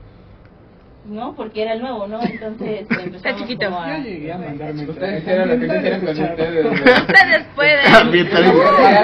¿no? 1.05 1.35
Porque 1.35 1.63
era 1.63 1.73
el 1.73 1.81
nuevo, 1.81 2.07
¿no? 2.07 2.21
Entonces 2.23 2.87
chiquito. 3.39 3.67
como 3.67 3.81
a... 3.81 3.99
Yo 3.99 4.05
llegué 4.05 4.33
a 4.33 4.39
mandarme 4.39 4.89
Ustedes 4.89 5.23
hicieron 5.23 5.49
lo 5.49 5.59
que 5.59 5.75
quisieran 5.75 6.01
con 6.01 6.11
ustedes. 6.11 7.47
pueden. 7.55 7.87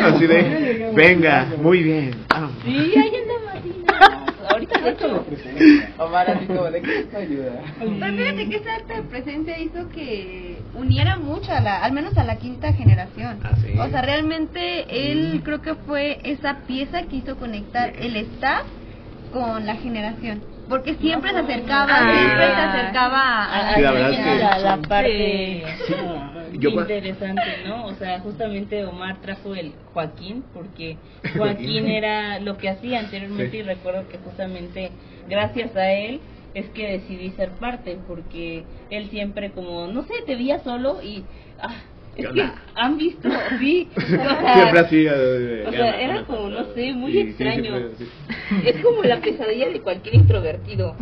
Así 0.05 0.27
de, 0.27 0.93
venga, 0.95 1.47
muy 1.61 1.83
bien. 1.83 2.15
vamos. 2.29 2.53
Sí, 2.65 2.95
ahí 2.97 3.13
andaba. 3.17 3.44
Ahorita 4.55 4.81
de 4.81 4.91
hecho... 4.91 5.25
Omar 5.99 6.31
así 6.31 6.47
como 6.47 6.65
de 6.65 6.81
que 6.83 6.99
esto 7.01 7.19
ayuda. 7.19 7.53
Pero 7.79 8.17
fíjate 8.17 8.49
que 8.49 8.57
esa 8.57 8.75
alta 8.77 8.95
presencia 9.11 9.59
hizo 9.59 9.89
que 9.91 10.59
uniera 10.75 11.17
mucho 11.17 11.53
a 11.53 11.61
la, 11.61 11.83
al 11.85 11.93
menos 11.93 12.17
a 12.17 12.25
la 12.25 12.37
quinta 12.37 12.73
generación. 12.73 13.41
Ah, 13.45 13.51
sí. 13.63 13.79
O 13.79 13.89
sea, 13.89 14.03
realmente 14.03 15.11
él 15.11 15.43
creo 15.45 15.61
que 15.63 15.75
fue 15.75 16.19
esa 16.25 16.59
pieza 16.67 17.03
que 17.03 17.17
hizo 17.17 17.37
conectar 17.37 17.93
el 17.99 18.17
staff 18.17 18.63
con 19.33 19.67
la 19.67 19.77
generación. 19.77 20.43
Porque 20.69 20.95
siempre 20.95 21.31
se 21.33 21.39
acercaba, 21.41 21.89
Ah. 21.91 22.13
siempre 22.15 22.47
se 22.47 22.61
acercaba 22.63 23.21
a, 23.45 23.71
a 23.71 23.75
Sí, 23.75 23.81
la 23.83 23.91
la 23.91 23.93
verdad 23.93 24.11
es 24.13 24.19
que- 24.19 24.39
la, 24.39 24.59
la 24.59 24.77
parte 24.83 25.65
Yo 26.59 26.71
interesante, 26.71 27.43
¿no? 27.67 27.87
O 27.87 27.95
sea, 27.95 28.21
justamente 28.21 28.85
Omar 28.85 29.21
trajo 29.21 29.55
el 29.55 29.73
Joaquín, 29.93 30.45
porque 30.55 30.97
Joaquín 31.37 31.87
era 31.89 32.39
lo 32.41 32.57
que 32.59 32.69
hacía 32.69 33.01
anteriormente 33.01 33.51
Sí. 33.51 33.57
y 33.59 33.63
recuerdo 33.63 34.09
que 34.09 34.19
justamente 34.19 34.91
gracias 35.29 35.75
a 35.77 35.93
él 35.93 36.21
es 36.55 36.67
que 36.71 36.87
decidí 36.93 37.31
ser 37.33 37.51
parte, 37.51 37.99
porque 38.07 38.65
él 38.91 39.11
siempre 39.11 39.51
como, 39.51 39.89
no 39.89 40.03
sé, 40.05 40.15
te 40.27 40.37
veía 40.37 40.61
solo 40.61 41.01
y... 41.03 41.25
Ah, 41.61 41.75
han 42.77 42.97
visto, 42.97 43.29
sí, 43.59 43.89
o 43.97 44.01
sea, 44.01 44.55
Siempre 44.55 44.79
así. 44.81 45.09
o 45.09 45.71
¿qué 45.71 45.77
sea, 45.77 46.01
era 46.01 46.19
¿Qué 46.19 46.25
como, 46.27 46.49
no 46.49 46.65
sé, 46.73 46.93
muy 46.93 47.11
Sí, 47.11 47.21
extraño. 47.23 47.77
Es 48.65 48.81
como 48.85 49.03
la 49.03 49.21
pesadilla 49.21 49.69
de 49.71 49.81
cualquier 49.81 50.15
introvertido. 50.15 50.95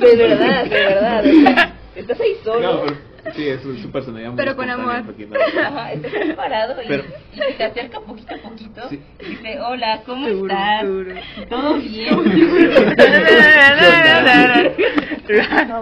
de 0.00 0.16
verdad, 0.16 0.64
de 0.64 0.70
verdad. 0.70 1.24
o 1.26 1.42
sea, 1.42 1.74
estás 1.96 2.20
ahí 2.20 2.32
solo. 2.44 2.60
No, 2.72 2.80
pero, 2.86 2.96
sí, 3.34 3.48
es 3.48 3.60
su, 3.62 3.76
su 3.78 3.90
personalidad 3.90 4.30
muy 4.30 4.36
Pero 4.36 4.56
con 4.56 4.68
amor. 4.70 5.02
no- 5.04 5.36
Ajá, 5.66 5.92
estás 5.92 6.12
ahí 6.14 6.32
parado 6.34 6.82
y, 6.82 6.86
Pero- 6.88 7.04
y 7.34 7.38
se 7.38 7.52
te 7.54 7.64
acerca 7.64 8.00
poquito 8.00 8.34
a 8.34 8.38
poquito 8.38 8.88
Sí. 8.88 9.00
y 9.20 9.24
dice, 9.30 9.60
hola, 9.60 10.02
¿cómo 10.06 10.26
Turu, 10.28 10.46
estás? 10.46 10.82
turu. 10.82 11.14
¿Todo 11.48 11.74
bien? 11.78 12.14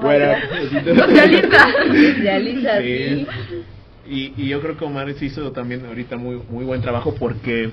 Fuera. 0.01 0.38
Socialista. 0.97 1.66
Socializa, 1.88 2.80
Sí. 2.80 3.26
Y, 4.09 4.32
y 4.36 4.49
yo 4.49 4.61
creo 4.61 4.76
que 4.76 4.84
Omar 4.84 5.09
hizo 5.20 5.51
también 5.51 5.84
ahorita 5.84 6.16
muy 6.16 6.40
muy 6.49 6.64
buen 6.64 6.80
trabajo 6.80 7.12
porque 7.18 7.70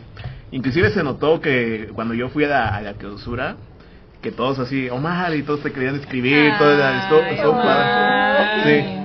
inclusive 0.52 0.90
se 0.90 1.04
notó 1.04 1.40
que 1.42 1.90
cuando 1.94 2.16
yo 2.16 2.30
fui 2.30 2.44
a 2.46 2.48
la, 2.48 2.68
a 2.76 2.82
la 2.82 2.94
clausura 2.94 3.56
que 4.20 4.32
todos 4.32 4.58
así 4.58 4.90
Omar 4.90 5.36
y 5.36 5.44
todos 5.44 5.62
te 5.62 5.72
querían 5.72 5.96
escribir 5.96 6.54
todo 6.58 6.74
era-. 6.74 7.08
Omar. 7.48 8.64
sí 8.64 9.00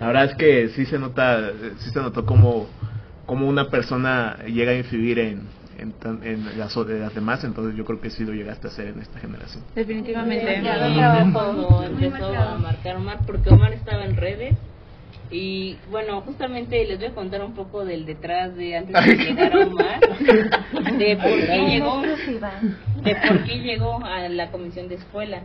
la 0.00 0.06
verdad 0.06 0.24
es 0.26 0.34
que 0.36 0.68
sí 0.70 0.84
se 0.86 0.98
nota 0.98 1.50
sí 1.78 1.90
se 1.90 2.00
notó 2.00 2.24
como 2.26 2.66
como 3.26 3.48
una 3.48 3.70
persona 3.70 4.36
llega 4.46 4.72
a 4.72 4.76
influir 4.76 5.18
en 5.18 5.40
en, 5.78 5.92
tan- 5.92 6.22
en 6.22 6.56
las, 6.58 6.76
en 6.76 7.00
las 7.00 7.14
demás 7.14 7.42
entonces 7.44 7.76
yo 7.76 7.84
creo 7.84 8.00
que 8.00 8.10
sí 8.10 8.24
lo 8.24 8.32
llegaste 8.32 8.68
a 8.68 8.70
hacer 8.70 8.88
en 8.88 9.00
esta 9.00 9.18
generación 9.18 9.64
Definitivamente. 9.74 10.60
Sí, 10.62 11.32
cuando 11.32 11.84
empezó 11.84 12.26
a 12.36 12.58
marcar 12.58 12.96
Omar, 12.96 13.18
porque 13.26 13.50
Omar 13.50 13.72
estaba 13.72 14.04
en 14.04 14.16
redes. 14.16 14.54
Y 15.30 15.76
bueno, 15.90 16.20
justamente 16.20 16.84
les 16.84 16.98
voy 16.98 17.08
a 17.08 17.14
contar 17.14 17.42
un 17.42 17.54
poco 17.54 17.84
del 17.84 18.04
detrás 18.06 18.54
de 18.56 18.76
antes 18.76 18.94
de 19.04 19.16
llegar 19.16 19.52
a 19.52 19.66
Omar, 19.66 20.00
de 20.98 21.16
por 21.16 21.46
qué 21.46 21.66
llegó, 21.70 22.02
de 23.02 23.16
por 23.16 23.44
qué 23.44 23.58
llegó 23.58 24.04
a 24.04 24.28
la 24.28 24.50
comisión 24.50 24.88
de 24.88 24.94
escuela. 24.96 25.40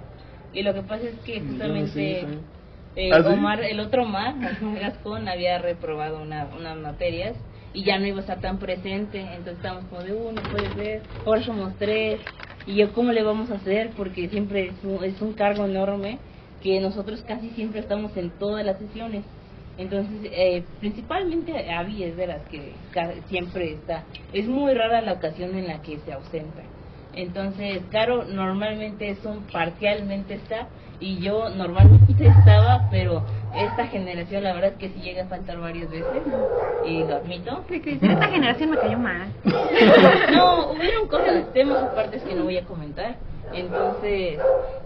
Y 0.54 0.62
lo 0.64 0.74
que 0.74 0.82
pasa 0.84 1.06
es 1.06 1.20
que 1.26 1.40
justamente 1.42 2.28
eh, 3.00 3.12
¿Ah, 3.14 3.24
sí? 3.24 3.30
Omar, 3.30 3.64
el 3.64 3.80
otro 3.80 4.04
Omar, 4.04 4.36
Gascón, 4.82 5.30
había 5.30 5.58
reprobado 5.58 6.22
una, 6.22 6.50
unas 6.58 6.78
materias 6.78 7.36
y 7.74 7.86
ya 7.86 7.98
no 7.98 8.06
iba 8.06 8.18
a 8.18 8.22
estar 8.22 8.42
tan 8.42 8.60
presente. 8.60 9.22
Entonces 9.22 9.56
estábamos 9.56 9.86
como 9.86 10.04
de, 10.04 10.14
uh, 10.14 10.32
no 10.34 10.42
puede 10.42 10.74
ser, 10.74 11.02
ahora 11.26 11.42
somos 11.44 11.74
tres. 11.78 12.20
Y 12.66 12.76
yo, 12.76 12.92
¿cómo 12.92 13.14
le 13.14 13.24
vamos 13.24 13.50
a 13.52 13.56
hacer? 13.56 13.92
Porque 13.96 14.28
siempre 14.28 14.68
es 14.68 14.84
un, 14.84 15.04
es 15.04 15.22
un 15.22 15.34
cargo 15.34 15.66
enorme 15.66 16.20
que 16.62 16.80
nosotros 16.82 17.24
casi 17.26 17.50
siempre 17.52 17.80
estamos 17.80 18.16
en 18.18 18.32
todas 18.32 18.66
las 18.66 18.78
sesiones. 18.80 19.24
Entonces, 19.78 20.30
eh, 20.34 20.64
principalmente 20.82 21.72
Abby 21.72 22.04
es 22.04 22.18
de 22.18 22.28
las 22.28 22.42
que 22.50 22.74
siempre 23.30 23.72
está. 23.72 24.04
Es 24.34 24.46
muy 24.46 24.74
rara 24.74 25.00
la 25.00 25.14
ocasión 25.14 25.58
en 25.58 25.68
la 25.68 25.82
que 25.82 26.00
se 26.00 26.12
ausenta. 26.12 26.64
Entonces, 27.14 27.82
Caro 27.90 28.26
normalmente 28.26 29.16
son 29.24 29.44
parcialmente 29.52 30.34
está 30.34 30.68
y 31.00 31.20
yo 31.20 31.50
normalmente 31.50 32.28
estaba, 32.40 32.88
pero 32.92 33.24
esta 33.56 33.88
generación 33.88 34.44
la 34.44 34.54
verdad 34.54 34.72
es 34.72 34.78
que 34.78 34.90
sí 34.90 35.02
llega 35.02 35.24
a 35.24 35.28
faltar 35.28 35.60
varias 35.60 35.90
veces 35.90 36.08
y 36.86 37.04
lo 37.04 37.16
admito. 37.16 37.64
Esta 37.70 38.28
generación 38.28 38.72
me 38.72 38.78
cayó 38.78 38.98
mal. 38.98 39.28
No, 40.34 40.72
hubieron 40.72 41.08
cosas, 41.08 41.52
temas 41.54 41.84
aparte 41.84 42.20
que 42.20 42.36
no 42.36 42.44
voy 42.44 42.58
a 42.58 42.64
comentar. 42.64 43.16
Entonces, 43.54 44.40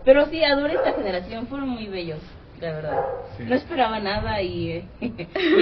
pero 0.05 0.25
sí, 0.27 0.43
adoré 0.43 0.75
esta 0.75 0.93
generación, 0.93 1.47
fueron 1.47 1.69
muy 1.69 1.87
bellos, 1.87 2.19
la 2.61 2.71
verdad. 2.71 2.99
Sí. 3.37 3.43
No 3.43 3.55
esperaba 3.55 3.99
nada 3.99 4.41
y, 4.41 4.71
eh, 4.71 4.85
y 5.01 5.05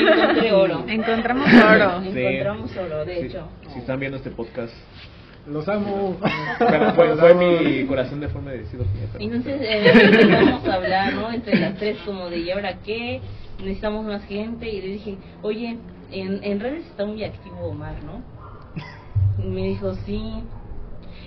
encontré 0.07 0.53
oro. 0.53 0.83
Encontramos 0.87 1.47
oro. 1.51 2.01
Sí. 2.03 2.09
Encontramos 2.19 2.77
oro, 2.77 3.05
de 3.05 3.15
Sí, 3.21 3.25
hecho. 3.27 3.47
si 3.73 3.79
están 3.79 3.99
viendo 3.99 4.17
este 4.17 4.29
podcast 4.29 4.73
Los 5.47 5.67
amo. 5.67 6.17
bueno, 6.59 6.93
fue, 6.93 7.15
fue 7.15 7.33
mi 7.33 7.85
corazón 7.85 8.19
de 8.19 8.29
forma 8.29 8.51
de 8.51 8.59
decido 8.59 8.85
Entonces 9.19 9.61
eh, 9.61 9.91
empezamos 9.91 10.67
a 10.67 10.73
hablar, 10.75 11.13
¿no? 11.13 11.31
Entre 11.31 11.59
las 11.59 11.75
tres 11.77 11.97
como 12.05 12.29
de, 12.29 12.39
¿y 12.39 12.51
ahora 12.51 12.77
qué? 12.83 13.21
Necesitamos 13.59 14.05
más 14.05 14.23
gente. 14.25 14.69
Y 14.69 14.81
le 14.81 14.87
dije, 14.87 15.17
oye, 15.41 15.77
en, 16.11 16.43
en 16.43 16.59
redes 16.59 16.85
está 16.85 17.05
muy 17.05 17.23
activo 17.23 17.57
Omar, 17.67 17.95
¿no? 18.03 18.21
Y 19.43 19.47
me 19.47 19.63
dijo, 19.69 19.95
sí. 20.05 20.43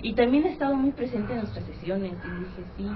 Y 0.01 0.13
también 0.13 0.45
ha 0.45 0.49
estado 0.49 0.75
muy 0.75 0.91
presente 0.91 1.33
en 1.33 1.39
nuestras 1.39 1.65
sesiones. 1.65 2.13
Y 2.23 2.27
le 2.27 2.39
dije, 2.39 2.63
sí. 2.77 2.87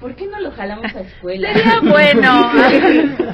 ¿Por 0.00 0.14
qué 0.14 0.26
no 0.26 0.40
lo 0.40 0.50
jalamos 0.52 0.94
a 0.94 1.00
escuela? 1.00 1.52
Sería 1.54 1.80
bueno. 1.80 2.50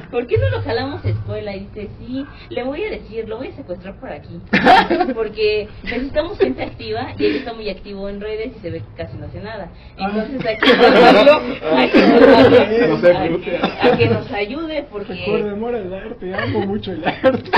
¿Por 0.11 0.27
qué 0.27 0.39
no 0.39 0.51
lo 0.51 0.63
jalamos 0.63 1.05
a 1.05 1.09
escuela? 1.09 1.55
Y 1.57 1.61
dice, 1.67 1.89
sí, 1.99 2.25
le 2.51 2.63
voy 2.63 2.85
a 2.85 2.91
decir, 2.91 3.29
lo 3.29 3.39
voy 3.39 3.49
a 3.49 3.53
secuestrar 3.57 3.99
por 3.99 4.11
aquí. 4.11 4.41
Porque 5.15 5.69
necesitamos 5.83 6.39
gente 6.39 6.63
activa 6.63 7.15
y 7.19 7.25
él 7.27 7.37
está 7.37 7.53
muy 7.53 7.69
activo 7.71 8.09
en 8.09 8.21
redes 8.21 8.53
y 8.57 8.61
se 8.61 8.71
ve 8.71 8.81
que 8.81 9.03
casi 9.03 9.17
no 9.17 9.27
hace 9.27 9.41
nada. 9.41 9.71
Entonces 9.97 10.45
hay 10.47 10.57
que 10.59 10.75
mandarlo 10.75 11.33
a 11.33 11.87
que 11.93 12.07
nos 12.07 12.29
ayude, 12.29 12.89
No 12.89 12.99
se 13.01 13.11
a 13.17 13.29
que- 13.29 13.89
a 13.89 13.97
que 13.97 14.07
nos 14.09 14.33
ayude 14.33 14.87
porque... 14.91 15.15
Recuerda, 15.15 15.79
al 15.79 15.95
arte, 15.95 16.35
amo 16.35 16.67
mucho 16.67 16.93
el 16.93 17.05
arte. 17.07 17.51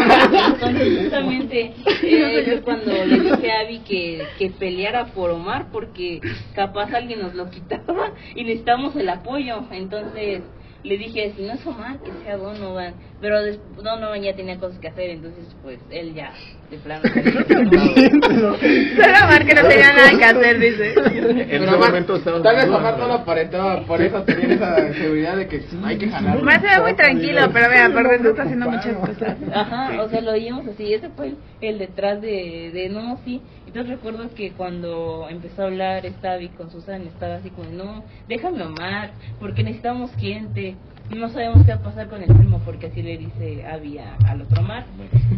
Entonces 0.54 0.98
justamente 1.02 1.72
eh, 2.02 2.44
es 2.46 2.60
cuando 2.62 2.92
le 2.92 3.20
dije 3.20 3.52
a 3.52 3.60
Abby 3.60 3.78
que, 3.80 4.24
que 4.38 4.50
peleara 4.50 5.06
por 5.06 5.30
Omar 5.30 5.66
porque 5.72 6.20
capaz 6.54 6.92
alguien 6.94 7.20
nos 7.20 7.34
lo 7.34 7.50
quitaba 7.50 8.12
y 8.34 8.44
necesitamos 8.54 8.94
el 8.96 9.08
apoyo. 9.08 9.64
Entonces 9.70 10.42
le 10.84 10.98
dije, 10.98 11.32
si 11.36 11.42
no 11.42 11.54
es 11.54 11.66
Omar, 11.66 11.98
que 12.00 12.12
sea 12.22 12.36
Donovan. 12.36 12.94
Pero 13.20 13.38
Donovan 13.82 14.22
ya 14.22 14.36
tenía 14.36 14.58
cosas 14.58 14.78
que 14.78 14.88
hacer, 14.88 15.10
entonces 15.10 15.56
pues 15.62 15.78
él 15.90 16.14
ya, 16.14 16.30
de 16.70 16.76
plano. 16.76 17.02
Solo 18.26 18.58
Omar 19.24 19.46
que 19.46 19.54
no 19.54 19.62
tenía 19.66 19.92
nada 19.94 20.18
que 20.18 20.24
hacer, 20.24 20.58
dice. 20.58 20.94
En 21.56 21.62
ese 21.62 21.76
momento 21.76 22.16
estaba 22.16 22.42
tal 22.42 22.56
vez. 22.56 22.66
Omar 22.66 22.98
no 22.98 23.08
lo 23.08 23.14
aparentaba, 23.14 23.80
por 23.86 24.02
eso 24.02 24.22
tenía 24.24 24.54
esa 24.54 24.92
seguridad 24.92 25.36
de 25.38 25.48
que 25.48 25.62
hay 25.84 25.96
que 25.96 26.08
jalar. 26.08 26.36
Omar 26.36 26.60
se 26.60 26.66
ve 26.66 26.82
muy 26.82 26.94
tranquilo, 26.94 27.50
pero 27.52 27.68
vea, 27.70 27.90
por 27.90 28.08
dentro 28.08 28.30
está 28.30 28.42
haciendo 28.42 28.70
muchas 28.70 28.96
cosas. 28.96 29.36
Ajá, 29.54 30.02
o 30.02 30.08
sea, 30.08 30.20
lo 30.20 30.32
oímos 30.32 30.66
así, 30.68 30.92
ese 30.92 31.08
fue 31.08 31.28
el, 31.28 31.36
el 31.62 31.78
detrás 31.78 32.20
de, 32.20 32.70
de 32.74 32.90
no, 32.90 33.18
sí. 33.24 33.40
Entonces 33.74 33.96
recuerdo 33.96 34.32
que 34.36 34.52
cuando 34.52 35.26
empezó 35.28 35.62
a 35.62 35.64
hablar 35.64 36.06
Stavi 36.06 36.50
con 36.50 36.70
Susana, 36.70 37.06
estaba 37.06 37.34
así 37.34 37.50
como, 37.50 37.70
no, 37.70 38.04
déjame 38.28 38.62
Omar, 38.62 39.10
porque 39.40 39.64
necesitamos 39.64 40.14
gente. 40.14 40.76
No 41.10 41.28
sabemos 41.30 41.66
qué 41.66 41.72
va 41.74 41.78
a 41.80 41.82
pasar 41.82 42.08
con 42.08 42.22
el 42.22 42.32
primo, 42.32 42.60
porque 42.64 42.86
así 42.86 43.02
le 43.02 43.18
dice 43.18 43.66
Avi 43.66 43.98
a- 43.98 44.14
al 44.28 44.42
otro 44.42 44.60
Omar. 44.60 44.84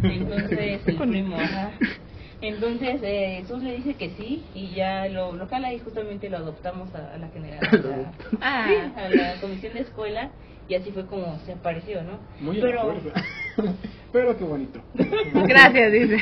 Entonces, 0.03 0.87
el 0.87 0.97
primo, 0.97 1.35
ajá. 1.35 1.71
Entonces, 2.39 3.01
eh, 3.01 3.43
Sus 3.47 3.63
le 3.63 3.75
dice 3.77 3.95
que 3.95 4.11
sí, 4.11 4.45
y 4.53 4.69
ya 4.75 5.07
lo, 5.09 5.31
lo 5.31 5.47
jala 5.47 5.73
y 5.73 5.79
justamente 5.79 6.29
lo 6.29 6.37
adoptamos 6.37 6.93
a, 6.93 7.15
a 7.15 7.17
la. 7.17 7.31
Ah. 8.39 8.67
Sí, 8.69 8.99
a 9.01 9.09
la 9.09 9.41
comisión 9.41 9.73
de 9.73 9.79
escuela, 9.79 10.29
y 10.67 10.75
así 10.75 10.91
fue 10.91 11.05
como 11.05 11.39
se 11.45 11.53
apareció, 11.53 12.01
¿no? 12.03 12.19
Muy 12.39 12.59
Pero. 12.59 12.93
Pero 14.11 14.37
qué 14.37 14.43
bonito. 14.43 14.79
Gracias, 15.33 15.91
dice. 15.91 16.17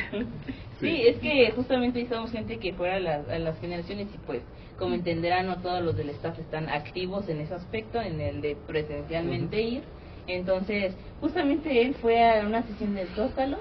Sí, 0.79 1.03
es 1.07 1.17
que 1.17 1.51
justamente 1.51 1.99
necesitamos 1.99 2.31
gente 2.31 2.57
que 2.57 2.73
fuera 2.73 2.95
a 2.95 2.99
las, 2.99 3.29
a 3.29 3.39
las 3.39 3.59
generaciones 3.59 4.07
y 4.13 4.17
pues, 4.25 4.41
como 4.77 4.95
entenderán, 4.95 5.47
no 5.47 5.57
todos 5.57 5.81
los 5.81 5.95
del 5.95 6.09
staff 6.09 6.37
están 6.39 6.69
activos 6.69 7.29
en 7.29 7.39
ese 7.39 7.53
aspecto, 7.53 8.01
en 8.01 8.19
el 8.19 8.41
de 8.41 8.57
presencialmente 8.67 9.61
ir. 9.61 9.83
Entonces, 10.27 10.95
justamente 11.21 11.81
él 11.81 11.95
fue 12.01 12.23
a 12.23 12.45
una 12.45 12.63
sesión 12.63 12.95
del 12.95 13.07
Zócalo 13.09 13.57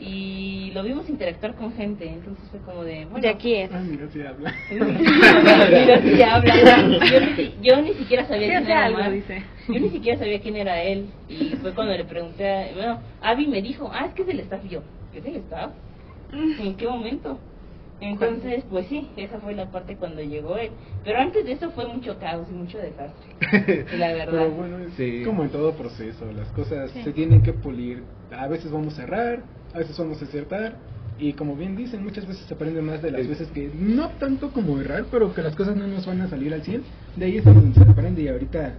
y 0.00 0.70
lo 0.74 0.82
vimos 0.82 1.08
interactuar 1.08 1.54
con 1.54 1.72
gente, 1.74 2.06
entonces 2.08 2.44
fue 2.50 2.60
como 2.60 2.84
de... 2.84 3.04
Bueno, 3.06 3.20
De 3.22 3.28
aquí 3.28 3.54
es. 3.54 3.72
Ay, 3.72 3.84
mira 3.90 4.08
si 4.08 4.20
habla. 4.22 4.54
Mira, 4.70 6.02
sí 6.02 6.22
habla. 6.22 6.54
Yo 7.10 7.20
ni, 7.20 7.32
si- 7.34 7.54
yo 7.62 7.80
ni 7.82 7.94
siquiera 7.94 8.26
sabía 8.26 8.46
Sí 8.46 8.52
quién 8.64 8.66
era 8.70 8.84
algo, 8.84 9.10
dice. 9.10 9.42
Yo 9.68 9.80
ni 9.80 9.88
siquiera 9.90 10.18
sabía 10.18 10.40
quién 10.40 10.56
era 10.56 10.82
él. 10.82 11.06
Y 11.28 11.56
fue 11.62 11.72
cuando 11.74 11.94
le 11.96 12.04
pregunté, 12.04 12.46
a- 12.48 12.74
bueno, 12.74 13.00
Abby 13.22 13.46
me 13.46 13.62
dijo, 13.62 13.90
ah, 13.92 14.06
es 14.06 14.14
que 14.14 14.22
es 14.22 14.28
del 14.28 14.40
staff. 14.40 14.64
Y 14.64 14.68
yo, 14.68 14.82
¿es 15.14 15.24
del 15.24 15.36
staff? 15.36 15.70
¿En 16.32 16.74
qué 16.76 16.86
momento? 16.88 17.38
Entonces, 17.98 18.62
pues 18.68 18.86
sí, 18.88 19.08
esa 19.16 19.38
fue 19.38 19.54
la 19.54 19.70
parte 19.70 19.96
cuando 19.96 20.20
llegó 20.20 20.58
él. 20.58 20.68
Pero 21.02 21.18
antes 21.18 21.46
de 21.46 21.52
eso 21.52 21.70
fue 21.70 21.86
mucho 21.86 22.18
caos 22.18 22.46
y 22.50 22.52
mucho 22.54 22.76
desastre. 22.76 23.86
La 23.96 24.08
verdad. 24.12 24.32
Pero 24.32 24.50
bueno, 24.50 24.78
es 24.80 24.92
Sí. 24.94 25.22
como 25.24 25.44
en 25.44 25.48
todo 25.48 25.72
proceso, 25.72 26.26
las 26.36 26.48
cosas 26.48 26.90
Sí. 26.90 27.02
se 27.04 27.12
tienen 27.12 27.42
que 27.42 27.54
pulir. 27.54 28.02
A 28.36 28.48
veces 28.48 28.70
vamos 28.70 28.98
a 28.98 29.04
errar, 29.04 29.40
a 29.76 29.78
veces 29.80 29.96
vamos 29.98 30.20
a 30.20 30.24
acertar. 30.24 30.76
Y 31.18 31.32
como 31.32 31.54
bien 31.56 31.76
dicen, 31.76 32.02
muchas 32.02 32.26
veces 32.26 32.44
se 32.46 32.54
aprende 32.54 32.82
más 32.82 33.00
de 33.02 33.10
las 33.10 33.22
Sí. 33.22 33.28
veces 33.28 33.48
que 33.48 33.70
no 33.78 34.08
tanto 34.18 34.50
como 34.50 34.78
errar, 34.80 35.06
pero 35.10 35.34
que 35.34 35.42
las 35.42 35.54
cosas 35.54 35.76
no 35.76 35.86
nos 35.86 36.04
van 36.06 36.20
a 36.20 36.28
salir 36.28 36.52
al 36.52 36.62
100. 36.62 36.82
De 37.16 37.24
ahí 37.26 37.38
es 37.38 37.44
donde 37.44 37.72
se 37.74 37.88
aprende 37.90 38.22
y 38.22 38.28
ahorita 38.28 38.74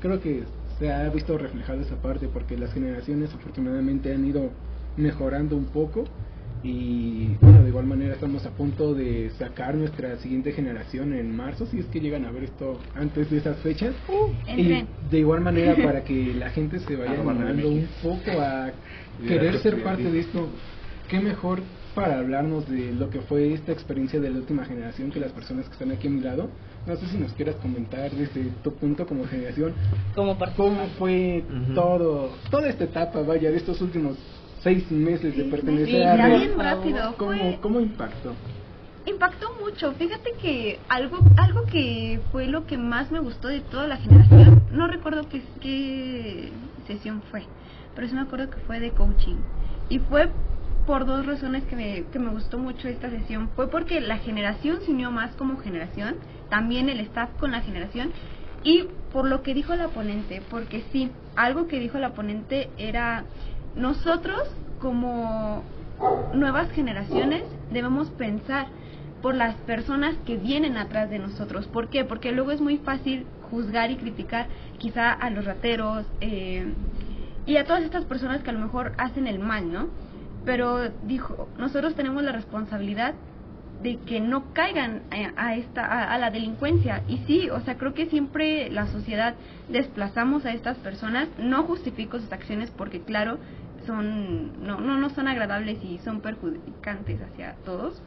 creo 0.00 0.20
que 0.20 0.42
se 0.78 0.92
ha 0.92 1.08
visto 1.10 1.36
reflejado 1.38 1.80
esa 1.80 1.96
parte 1.96 2.28
porque 2.28 2.56
las 2.56 2.72
generaciones 2.72 3.32
afortunadamente 3.34 4.12
han 4.12 4.24
ido 4.24 4.50
mejorando 4.96 5.56
un 5.56 5.66
poco 5.66 6.04
y 6.64 7.36
bueno, 7.40 7.62
de 7.62 7.68
igual 7.68 7.86
manera 7.86 8.14
estamos 8.14 8.44
a 8.44 8.50
punto 8.50 8.92
de 8.94 9.30
sacar 9.38 9.76
nuestra 9.76 10.16
siguiente 10.18 10.50
generación 10.52 11.12
en 11.12 11.34
marzo, 11.36 11.66
si 11.66 11.78
es 11.78 11.86
que 11.86 12.00
llegan 12.00 12.24
a 12.24 12.32
ver 12.32 12.44
esto 12.44 12.78
antes 12.96 13.30
de 13.30 13.38
esas 13.38 13.56
fechas. 13.58 13.94
y 14.48 14.50
entren. 14.60 14.86
de 15.10 15.18
igual 15.20 15.40
manera 15.40 15.76
para 15.84 16.02
que 16.02 16.34
la 16.34 16.50
gente 16.50 16.80
se 16.80 16.96
vaya 16.96 17.12
animando 17.20 17.68
un 17.68 17.86
poco 18.02 18.40
a 18.40 18.70
Y 18.70 19.07
querer 19.26 19.58
ser 19.58 19.82
parte 19.82 20.10
de 20.10 20.20
esto. 20.20 20.48
Qué 21.08 21.20
mejor 21.20 21.62
para 21.94 22.18
hablarnos 22.18 22.68
de 22.68 22.92
lo 22.92 23.10
que 23.10 23.20
fue 23.22 23.52
esta 23.54 23.72
experiencia 23.72 24.20
de 24.20 24.30
la 24.30 24.38
última 24.38 24.64
generación 24.64 25.10
que 25.10 25.18
las 25.18 25.32
personas 25.32 25.66
que 25.66 25.72
están 25.72 25.90
aquí 25.90 26.06
a 26.06 26.10
mi 26.10 26.20
lado. 26.20 26.48
No 26.86 26.96
sé 26.96 27.06
si 27.08 27.18
nos 27.18 27.32
quieras 27.32 27.56
comentar 27.56 28.10
desde 28.10 28.50
tu 28.62 28.72
punto 28.74 29.04
como 29.06 29.26
generación 29.26 29.74
Como 30.14 30.38
parte 30.38 30.54
cómo 30.56 30.86
fue 30.98 31.42
todo, 31.74 32.30
toda 32.50 32.68
esta 32.68 32.84
etapa, 32.84 33.22
vaya, 33.22 33.50
de 33.50 33.56
estos 33.56 33.80
últimos 33.80 34.16
seis 34.62 34.90
meses 34.90 35.36
de 35.36 35.44
pertenecer 35.44 35.88
sí, 35.88 36.02
a 36.02 36.28
bien 36.28 36.58
rápido. 36.58 37.14
¿Cómo, 37.16 37.32
Fue, 37.32 37.58
¿Cómo 37.60 37.80
impactó? 37.80 38.34
impactó 39.06 39.54
mucho. 39.60 39.92
Fíjate 39.94 40.32
que 40.40 40.78
algo 40.88 41.18
algo 41.36 41.64
que 41.64 42.20
fue 42.30 42.46
lo 42.46 42.66
que 42.66 42.76
más 42.78 43.10
me 43.10 43.20
gustó 43.20 43.48
de 43.48 43.60
toda 43.60 43.86
la 43.86 43.96
generación, 43.96 44.62
no 44.72 44.86
recuerdo 44.86 45.28
qué, 45.28 45.42
qué 45.60 46.50
sesión 46.86 47.22
fue, 47.30 47.42
pero 47.98 48.06
sí 48.06 48.14
me 48.14 48.20
acuerdo 48.20 48.48
que 48.48 48.58
fue 48.58 48.78
de 48.78 48.92
coaching. 48.92 49.38
Y 49.88 49.98
fue 49.98 50.30
por 50.86 51.04
dos 51.04 51.26
razones 51.26 51.64
que 51.64 51.74
me, 51.74 52.04
que 52.12 52.20
me 52.20 52.30
gustó 52.30 52.56
mucho 52.56 52.86
esta 52.86 53.10
sesión. 53.10 53.50
Fue 53.56 53.68
porque 53.68 54.00
la 54.00 54.18
generación 54.18 54.78
se 54.82 54.92
unió 54.92 55.10
más 55.10 55.34
como 55.34 55.56
generación, 55.56 56.14
también 56.48 56.88
el 56.88 57.00
staff 57.00 57.28
con 57.40 57.50
la 57.50 57.60
generación, 57.60 58.12
y 58.62 58.84
por 59.12 59.26
lo 59.26 59.42
que 59.42 59.52
dijo 59.52 59.74
la 59.74 59.88
ponente, 59.88 60.42
porque 60.48 60.84
sí, 60.92 61.10
algo 61.34 61.66
que 61.66 61.80
dijo 61.80 61.98
la 61.98 62.10
ponente 62.10 62.70
era, 62.78 63.24
nosotros 63.74 64.48
como 64.78 65.64
nuevas 66.34 66.70
generaciones 66.70 67.42
debemos 67.72 68.10
pensar 68.10 68.68
por 69.22 69.34
las 69.34 69.56
personas 69.62 70.14
que 70.24 70.36
vienen 70.36 70.76
atrás 70.76 71.10
de 71.10 71.18
nosotros. 71.18 71.66
¿Por 71.66 71.88
qué? 71.88 72.04
Porque 72.04 72.30
luego 72.30 72.52
es 72.52 72.60
muy 72.60 72.78
fácil 72.78 73.26
juzgar 73.50 73.90
y 73.90 73.96
criticar 73.96 74.46
quizá 74.78 75.12
a 75.12 75.30
los 75.30 75.44
rateros 75.44 76.06
eh, 76.20 76.72
y 77.48 77.56
a 77.56 77.64
todas 77.64 77.82
estas 77.82 78.04
personas 78.04 78.42
que 78.42 78.50
a 78.50 78.52
lo 78.52 78.58
mejor 78.60 78.92
hacen 78.98 79.26
el 79.26 79.38
mal, 79.38 79.72
¿no? 79.72 79.88
Pero 80.44 80.90
dijo, 81.06 81.48
nosotros 81.56 81.94
tenemos 81.94 82.22
la 82.22 82.30
responsabilidad 82.30 83.14
de 83.82 83.96
que 84.00 84.20
no 84.20 84.52
caigan 84.52 85.02
a, 85.10 85.46
a 85.46 85.54
esta 85.54 85.86
a, 85.86 86.12
a 86.12 86.18
la 86.18 86.30
delincuencia 86.30 87.04
y 87.06 87.18
sí 87.28 87.48
o 87.48 87.60
sea 87.60 87.78
creo 87.78 87.94
que 87.94 88.06
siempre 88.06 88.68
la 88.70 88.88
sociedad 88.88 89.34
desplazamos 89.68 90.44
a 90.44 90.52
estas 90.52 90.76
personas. 90.78 91.28
No 91.38 91.62
justifico 91.62 92.20
sus 92.20 92.30
acciones 92.32 92.70
porque 92.70 93.00
claro 93.00 93.38
son 93.86 94.66
no 94.66 94.78
no 94.80 94.98
no 94.98 95.08
son 95.10 95.26
agradables 95.26 95.82
y 95.82 95.98
son 95.98 96.20
perjudicantes 96.20 97.18
hacia 97.22 97.54
todos. 97.64 98.02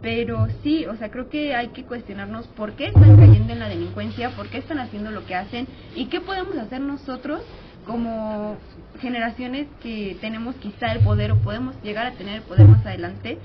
Pero 0.00 0.48
sí, 0.64 0.84
o 0.86 0.96
sea, 0.96 1.12
creo 1.12 1.28
que 1.28 1.54
hay 1.54 1.68
que 1.68 1.84
cuestionarnos 1.84 2.48
por 2.48 2.72
qué 2.72 2.86
están 2.86 3.16
cayendo 3.16 3.52
en 3.52 3.60
la 3.60 3.68
delincuencia, 3.68 4.30
por 4.30 4.48
qué 4.48 4.58
están 4.58 4.80
haciendo 4.80 5.12
lo 5.12 5.24
que 5.26 5.36
hacen 5.36 5.68
y 5.94 6.06
qué 6.06 6.20
podemos 6.20 6.56
hacer 6.56 6.80
nosotros 6.80 7.40
como 7.86 8.56
generaciones 9.00 9.66
que 9.82 10.16
tenemos 10.20 10.54
quizá 10.56 10.92
el 10.92 11.00
poder 11.00 11.32
o 11.32 11.38
podemos 11.38 11.74
llegar 11.82 12.06
a 12.06 12.12
tener 12.12 12.36
el 12.36 12.42
poder 12.42 12.68
más 12.68 12.84
adelante 12.86 13.38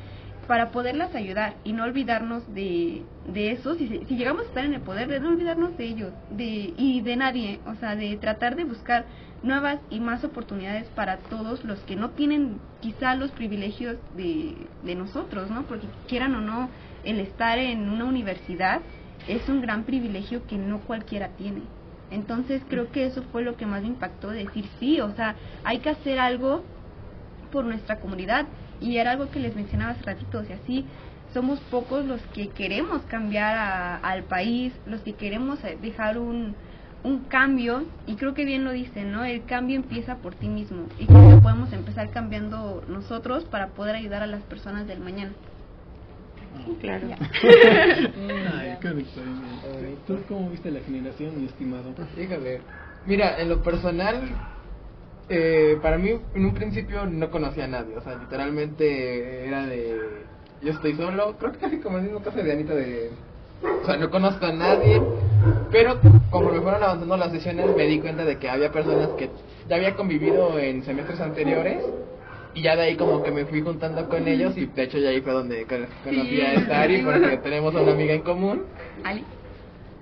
para 0.47 0.71
poderlas 0.71 1.13
ayudar 1.13 1.55
y 1.63 1.73
no 1.73 1.83
olvidarnos 1.83 2.43
de, 2.53 3.03
de 3.27 3.51
eso, 3.51 3.75
si, 3.75 3.87
si 3.87 4.15
llegamos 4.15 4.43
a 4.43 4.47
estar 4.47 4.65
en 4.65 4.73
el 4.73 4.81
poder, 4.81 5.09
de 5.09 5.19
no 5.19 5.29
olvidarnos 5.29 5.77
de 5.77 5.85
ellos 5.85 6.13
de, 6.31 6.73
y 6.77 7.01
de 7.01 7.15
nadie, 7.17 7.59
o 7.65 7.75
sea, 7.75 7.95
de 7.95 8.15
tratar 8.17 8.55
de 8.55 8.63
buscar 8.63 9.05
nuevas 9.43 9.79
y 9.89 9.99
más 9.99 10.23
oportunidades 10.23 10.87
para 10.95 11.17
todos 11.17 11.63
los 11.63 11.79
que 11.81 11.95
no 11.95 12.11
tienen 12.11 12.59
quizá 12.81 13.15
los 13.15 13.31
privilegios 13.31 13.97
de, 14.15 14.55
de 14.83 14.95
nosotros, 14.95 15.51
¿no? 15.51 15.63
Porque 15.63 15.87
quieran 16.07 16.33
o 16.35 16.41
no, 16.41 16.69
el 17.03 17.19
estar 17.19 17.59
en 17.59 17.89
una 17.89 18.05
universidad 18.05 18.81
es 19.27 19.47
un 19.49 19.61
gran 19.61 19.83
privilegio 19.83 20.47
que 20.47 20.57
no 20.57 20.79
cualquiera 20.79 21.29
tiene. 21.37 21.61
Entonces 22.09 22.61
creo 22.69 22.89
que 22.91 23.05
eso 23.05 23.23
fue 23.31 23.43
lo 23.43 23.55
que 23.57 23.65
más 23.65 23.81
me 23.81 23.89
impactó, 23.89 24.29
de 24.29 24.45
decir 24.45 24.65
sí, 24.79 24.99
o 25.01 25.13
sea, 25.15 25.35
hay 25.63 25.79
que 25.79 25.89
hacer 25.89 26.19
algo 26.19 26.63
por 27.51 27.65
nuestra 27.65 27.99
comunidad 27.99 28.47
y 28.79 28.97
era 28.97 29.11
algo 29.11 29.29
que 29.29 29.39
les 29.39 29.55
mencionaba 29.55 29.91
hace 29.91 30.03
ratito, 30.03 30.39
o 30.39 30.43
sea, 30.43 30.57
sí, 30.65 30.85
somos 31.33 31.59
pocos 31.61 32.05
los 32.05 32.21
que 32.27 32.49
queremos 32.49 33.01
cambiar 33.03 33.57
a- 33.57 33.97
al 33.97 34.23
país, 34.23 34.73
los 34.85 35.01
que 35.01 35.15
queremos 35.15 35.63
eh, 35.63 35.77
dejar 35.81 36.17
un, 36.17 36.55
un 37.03 37.25
cambio 37.25 37.83
y 38.05 38.15
creo 38.15 38.33
que 38.33 38.45
bien 38.45 38.63
lo 38.63 38.71
dicen, 38.71 39.11
¿no? 39.11 39.25
El 39.25 39.45
cambio 39.45 39.75
empieza 39.75 40.15
por 40.17 40.35
ti 40.35 40.47
mismo 40.47 40.87
y 40.99 41.05
creo 41.05 41.29
que 41.29 41.41
podemos 41.41 41.71
empezar 41.73 42.09
cambiando 42.11 42.83
nosotros 42.87 43.45
para 43.45 43.67
poder 43.69 43.95
ayudar 43.95 44.23
a 44.23 44.27
las 44.27 44.43
personas 44.43 44.87
del 44.87 44.99
mañana. 44.99 45.33
Claro. 46.81 47.07
Ay, 48.53 48.77
qué 48.81 48.89
victoria. 48.89 49.33
¿Tú 50.05 50.17
cómo 50.27 50.49
viste 50.49 50.71
la 50.71 50.79
generación, 50.81 51.39
mi 51.39 51.47
estimado? 51.47 51.93
Híjole. 52.17 52.61
Mira, 53.05 53.39
en 53.39 53.49
lo 53.49 53.63
personal, 53.63 54.21
eh, 55.29 55.77
para 55.81 55.97
mí 55.97 56.11
en 56.35 56.45
un 56.45 56.53
principio 56.53 57.05
no 57.05 57.29
conocía 57.31 57.65
a 57.65 57.67
nadie. 57.67 57.97
O 57.97 58.01
sea, 58.01 58.15
literalmente 58.15 59.47
era 59.47 59.65
de. 59.65 60.25
Yo 60.61 60.71
estoy 60.71 60.95
solo. 60.95 61.35
Creo 61.37 61.51
que 61.51 61.59
casi 61.59 61.77
como 61.77 61.97
el 61.97 62.03
mismo 62.03 62.21
caso 62.21 62.37
de 62.37 62.51
Anita 62.51 62.75
de. 62.75 63.11
O 63.83 63.85
sea, 63.85 63.97
no 63.97 64.09
conozco 64.09 64.45
a 64.45 64.51
nadie. 64.51 65.01
Pero 65.71 65.99
como 66.29 66.51
me 66.51 66.61
fueron 66.61 66.83
avanzando 66.83 67.17
las 67.17 67.31
sesiones, 67.31 67.75
me 67.75 67.85
di 67.85 67.99
cuenta 67.99 68.25
de 68.25 68.37
que 68.37 68.49
había 68.49 68.71
personas 68.71 69.09
que 69.17 69.29
ya 69.67 69.75
había 69.75 69.95
convivido 69.95 70.57
en 70.59 70.83
semestres 70.83 71.19
anteriores. 71.19 71.83
Y 72.57 72.61
ya 72.63 72.75
de 72.75 72.81
ahí 72.81 72.95
como 72.95 73.21
que 73.21 73.29
me 73.29 73.45
fui 73.45 73.61
juntando 73.61 74.09
con 74.09 74.27
ellos 74.27 74.57
y 74.57 74.65
de 74.65 74.83
hecho 74.83 74.97
ya 74.97 75.09
ahí 75.09 75.21
fue 75.21 75.31
donde 75.31 75.65
con- 75.67 75.85
conocí 76.03 76.41
a 76.41 76.59
Stari 76.61 77.03
porque 77.03 77.37
tenemos 77.43 77.75
a 77.75 77.81
una 77.81 77.91
amiga 77.91 78.15
en 78.15 78.21
común. 78.21 78.63
Ali. 79.03 79.23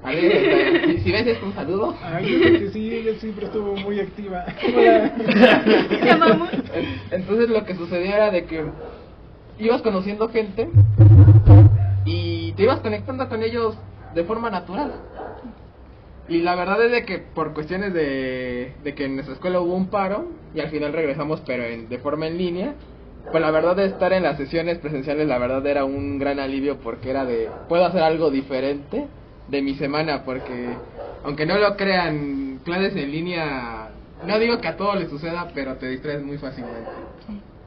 A 0.04 0.12
ver, 0.12 0.24
este, 0.24 0.86
si, 0.94 1.00
si 1.02 1.12
ves 1.12 1.28
esto, 1.28 1.46
un 1.48 1.54
saludo. 1.54 1.96
Ay, 2.02 2.32
yo 2.32 2.40
creo 2.40 2.60
que 2.60 2.70
sí, 2.70 2.96
ella 2.96 3.20
siempre 3.20 3.46
estuvo 3.48 3.76
muy 3.76 4.00
activa. 4.00 4.46
Hola. 4.74 5.12
Entonces 7.12 7.50
lo 7.50 7.66
que 7.66 7.76
sucedía 7.76 8.16
era 8.16 8.32
de 8.32 8.46
que 8.46 8.64
ibas 9.60 9.82
conociendo 9.82 10.30
gente 10.30 10.70
y 12.06 12.54
te 12.54 12.64
ibas 12.64 12.80
conectando 12.80 13.28
con 13.28 13.44
ellos 13.44 13.76
de 14.14 14.24
forma 14.24 14.50
natural. 14.50 14.94
Y 16.28 16.42
la 16.42 16.56
verdad 16.56 16.84
es 16.84 16.92
de 16.92 17.06
que 17.06 17.20
por 17.20 17.54
cuestiones 17.54 17.94
de, 17.94 18.76
de 18.84 18.96
que 18.96 19.06
en 19.06 19.16
nuestra 19.16 19.36
escuela 19.36 19.60
hubo 19.60 19.76
un 19.76 19.90
paro 19.90 20.26
y 20.54 20.60
al 20.60 20.70
final 20.70 20.94
regresamos 20.94 21.42
pero 21.46 21.64
en- 21.64 21.88
de 21.88 22.00
forma 22.00 22.28
en 22.28 22.38
línea, 22.38 22.76
pues 23.30 23.42
la 23.42 23.52
verdad 23.52 23.76
de 23.76 23.86
estar 23.86 24.12
en 24.14 24.24
las 24.24 24.38
sesiones 24.38 24.80
presenciales 24.80 25.28
la 25.28 25.38
verdad 25.38 25.66
era 25.68 25.86
un 25.86 26.18
gran 26.18 26.40
alivio 26.40 26.80
porque 26.82 27.12
era 27.12 27.26
de 27.26 27.52
puedo 27.68 27.86
hacer 27.86 28.02
algo 28.02 28.32
diferente 28.32 29.08
de 29.48 29.62
mi 29.62 29.76
semana 29.76 30.24
porque 30.26 30.82
aunque 31.24 31.46
no 31.46 31.58
lo 31.60 31.76
crean 31.78 32.60
clases 32.64 32.96
en 32.96 33.12
línea 33.12 33.92
no 34.22 34.40
digo 34.40 34.60
que 34.62 34.68
a 34.68 34.78
todos 34.78 34.98
les 35.00 35.10
suceda 35.10 35.52
pero 35.54 35.76
te 35.78 35.88
distraes 35.90 36.24
muy 36.24 36.38
fácilmente. 36.40 37.08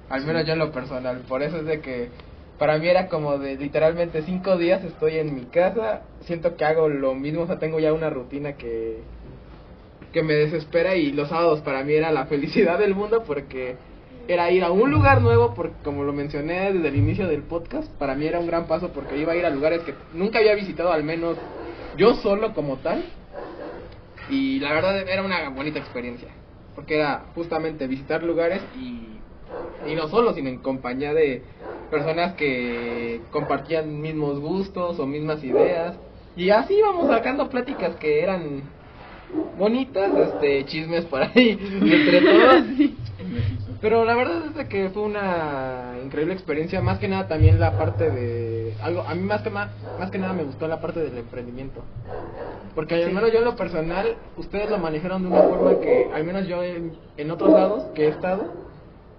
Al 0.09 0.25
menos 0.25 0.47
yo 0.47 0.55
en 0.55 0.59
lo 0.59 0.73
personal. 0.73 1.19
Por 1.29 1.43
eso 1.43 1.59
es 1.59 1.67
de 1.67 1.81
que 1.81 2.11
para 2.59 2.79
mí 2.79 2.89
era 2.89 3.09
como 3.09 3.39
de 3.39 3.57
literalmente 3.57 4.23
cinco 4.23 4.57
días 4.57 4.85
estoy 4.85 5.19
en 5.19 5.35
mi 5.35 5.45
casa 5.47 6.03
siento 6.21 6.57
que 6.57 6.65
hago 6.65 6.89
lo 6.89 7.15
mismo 7.15 7.43
o 7.43 7.47
sea 7.47 7.59
tengo 7.59 7.79
ya 7.79 7.93
una 7.93 8.11
rutina 8.11 8.55
que 8.55 8.99
que 10.13 10.23
me 10.23 10.35
desespera 10.35 10.97
y 10.97 11.13
los 11.13 11.29
sábados 11.29 11.61
para 11.61 11.85
mí 11.85 11.93
era 11.93 12.11
la 12.13 12.27
felicidad 12.27 12.79
del 12.79 12.95
mundo 12.95 13.25
porque 13.27 13.77
era 14.29 14.51
ir 14.51 14.63
a 14.63 14.71
un 14.71 14.91
lugar 14.91 15.23
nuevo, 15.23 15.55
porque 15.55 15.75
como 15.83 16.05
lo 16.05 16.13
mencioné 16.13 16.73
desde 16.73 16.89
el 16.89 16.97
inicio 16.97 17.27
del 17.27 17.43
podcast, 17.43 17.91
para 17.95 18.15
mí 18.15 18.27
era 18.27 18.39
un 18.39 18.47
gran 18.47 18.67
paso 18.67 18.91
porque 18.91 19.17
iba 19.17 19.33
a 19.33 19.37
ir 19.37 19.47
a 19.47 19.51
lugares 19.51 19.81
que 19.83 19.95
nunca 20.13 20.39
había 20.39 20.55
visitado, 20.55 20.93
al 20.93 21.03
menos 21.03 21.37
yo 21.97 22.15
solo 22.15 22.53
como 22.53 22.77
tal. 22.77 23.03
Y 24.29 24.61
la 24.61 24.75
verdad 24.75 25.09
era 25.09 25.23
una 25.23 25.49
bonita 25.49 25.79
experiencia, 25.79 26.29
porque 26.75 26.97
era 26.97 27.25
justamente 27.35 27.87
visitar 27.87 28.23
lugares 28.23 28.63
y, 28.77 29.19
y 29.91 29.95
no 29.95 30.09
solo, 30.09 30.35
sino 30.35 30.51
en 30.51 30.59
compañía 30.59 31.15
de 31.15 31.43
personas 31.91 32.35
que 32.35 33.21
compartían 33.31 34.01
mismos 34.01 34.41
gustos 34.41 34.99
o 34.99 35.07
mismas 35.07 35.43
ideas. 35.45 35.97
Y 36.37 36.51
así 36.51 36.75
íbamos 36.75 37.09
sacando 37.09 37.49
pláticas 37.49 37.97
que 37.97 38.23
eran 38.23 38.63
bonitas, 39.59 40.11
este, 40.17 40.65
chismes 40.67 41.05
por 41.07 41.23
ahí, 41.23 41.59
entre 41.61 42.21
todos. 42.21 42.65
Pero 43.81 44.05
la 44.05 44.15
verdad 44.15 44.47
es 44.47 44.55
de 44.55 44.69
que 44.69 44.89
fue 44.91 45.03
una 45.03 45.95
increíble 46.05 46.35
experiencia, 46.35 46.81
más 46.81 46.99
que 46.99 47.09
nada 47.09 47.29
también 47.29 47.61
la 47.61 47.77
parte 47.77 48.11
de 48.11 48.75
algo 48.83 49.03
a 49.03 49.15
mí 49.15 49.23
más 49.23 49.43
que 49.43 49.51
ma- 49.51 49.71
más, 49.99 50.11
que 50.11 50.19
nada 50.19 50.33
me 50.33 50.45
gustó 50.45 50.67
la 50.69 50.81
parte 50.81 51.01
del 51.01 51.17
emprendimiento. 51.19 51.83
Porque 52.75 52.95
al 52.95 53.13
menos 53.13 53.33
yo 53.33 53.39
en 53.39 53.45
lo 53.45 53.57
personal, 53.57 54.17
ustedes 54.37 54.71
lo 54.71 54.79
manejaron 54.79 55.23
de 55.23 55.29
una 55.29 55.43
forma 55.43 55.81
que 55.81 56.09
al 56.13 56.25
menos 56.25 56.47
yo 56.47 56.63
en, 56.63 56.93
en 57.17 57.31
otros 57.31 57.53
lados 57.53 57.85
que 57.95 58.05
he 58.05 58.09
estado 58.09 58.68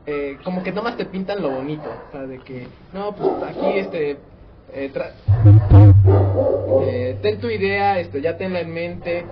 eh, 0.05 0.39
como 0.43 0.63
que 0.63 0.71
nomás 0.71 0.97
te 0.97 1.05
pintan 1.05 1.41
lo 1.41 1.49
bonito, 1.51 1.89
o 1.89 2.11
sea, 2.11 2.26
de 2.26 2.39
que 2.39 2.67
no, 2.93 3.15
pues 3.15 3.30
aquí 3.47 3.77
este 3.77 4.17
eh, 4.73 4.91
tra- 4.93 5.11
eh, 6.81 7.17
ten 7.21 7.39
tu 7.39 7.49
idea, 7.49 7.99
este, 7.99 8.21
ya 8.21 8.38
tenla 8.38 8.61
en 8.61 8.73
mente 8.73 9.26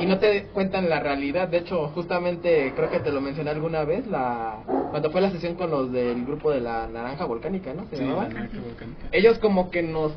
y 0.00 0.06
no 0.06 0.18
te 0.18 0.44
cuentan 0.54 0.88
la 0.88 1.00
realidad. 1.00 1.48
De 1.48 1.58
hecho, 1.58 1.88
justamente 1.88 2.72
creo 2.74 2.90
que 2.90 3.00
te 3.00 3.10
lo 3.12 3.20
mencioné 3.20 3.50
alguna 3.50 3.84
vez, 3.84 4.06
la 4.06 4.58
cuando 4.90 5.10
fue 5.10 5.20
la 5.20 5.30
sesión 5.30 5.54
con 5.56 5.70
los 5.70 5.92
del 5.92 6.24
grupo 6.24 6.50
de 6.50 6.60
la 6.60 6.86
Naranja 6.86 7.24
Volcánica, 7.24 7.74
¿no? 7.74 7.84
¿Se 7.90 7.96
Sí, 7.96 8.02
llamaba? 8.02 8.24
volcánica. 8.24 9.08
Ellos 9.12 9.38
como 9.38 9.70
que 9.70 9.82
nos, 9.82 10.12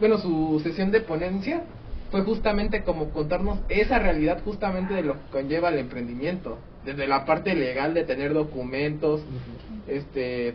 bueno, 0.00 0.18
su 0.18 0.60
sesión 0.62 0.90
de 0.90 1.00
ponencia 1.00 1.62
fue 2.10 2.22
justamente 2.22 2.82
como 2.84 3.10
contarnos 3.10 3.58
esa 3.68 3.98
realidad 3.98 4.42
justamente 4.44 4.94
de 4.94 5.02
lo 5.02 5.14
que 5.14 5.30
conlleva 5.30 5.68
el 5.68 5.78
emprendimiento, 5.78 6.58
desde 6.86 7.06
la 7.06 7.26
parte 7.26 7.54
legal 7.54 7.92
de 7.92 8.04
tener 8.04 8.32
documentos, 8.32 9.20
este, 9.88 10.54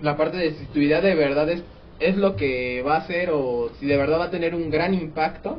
la 0.00 0.16
parte 0.16 0.38
de 0.38 0.52
si 0.52 0.64
tu 0.66 0.78
idea 0.78 1.00
de 1.00 1.14
verdad 1.14 1.50
es, 1.50 1.62
es 2.00 2.16
lo 2.16 2.36
que 2.36 2.82
va 2.82 2.94
a 2.94 2.98
hacer 3.00 3.30
o 3.32 3.70
si 3.78 3.86
de 3.86 3.96
verdad 3.96 4.20
va 4.20 4.24
a 4.26 4.30
tener 4.30 4.54
un 4.54 4.70
gran 4.70 4.94
impacto, 4.94 5.58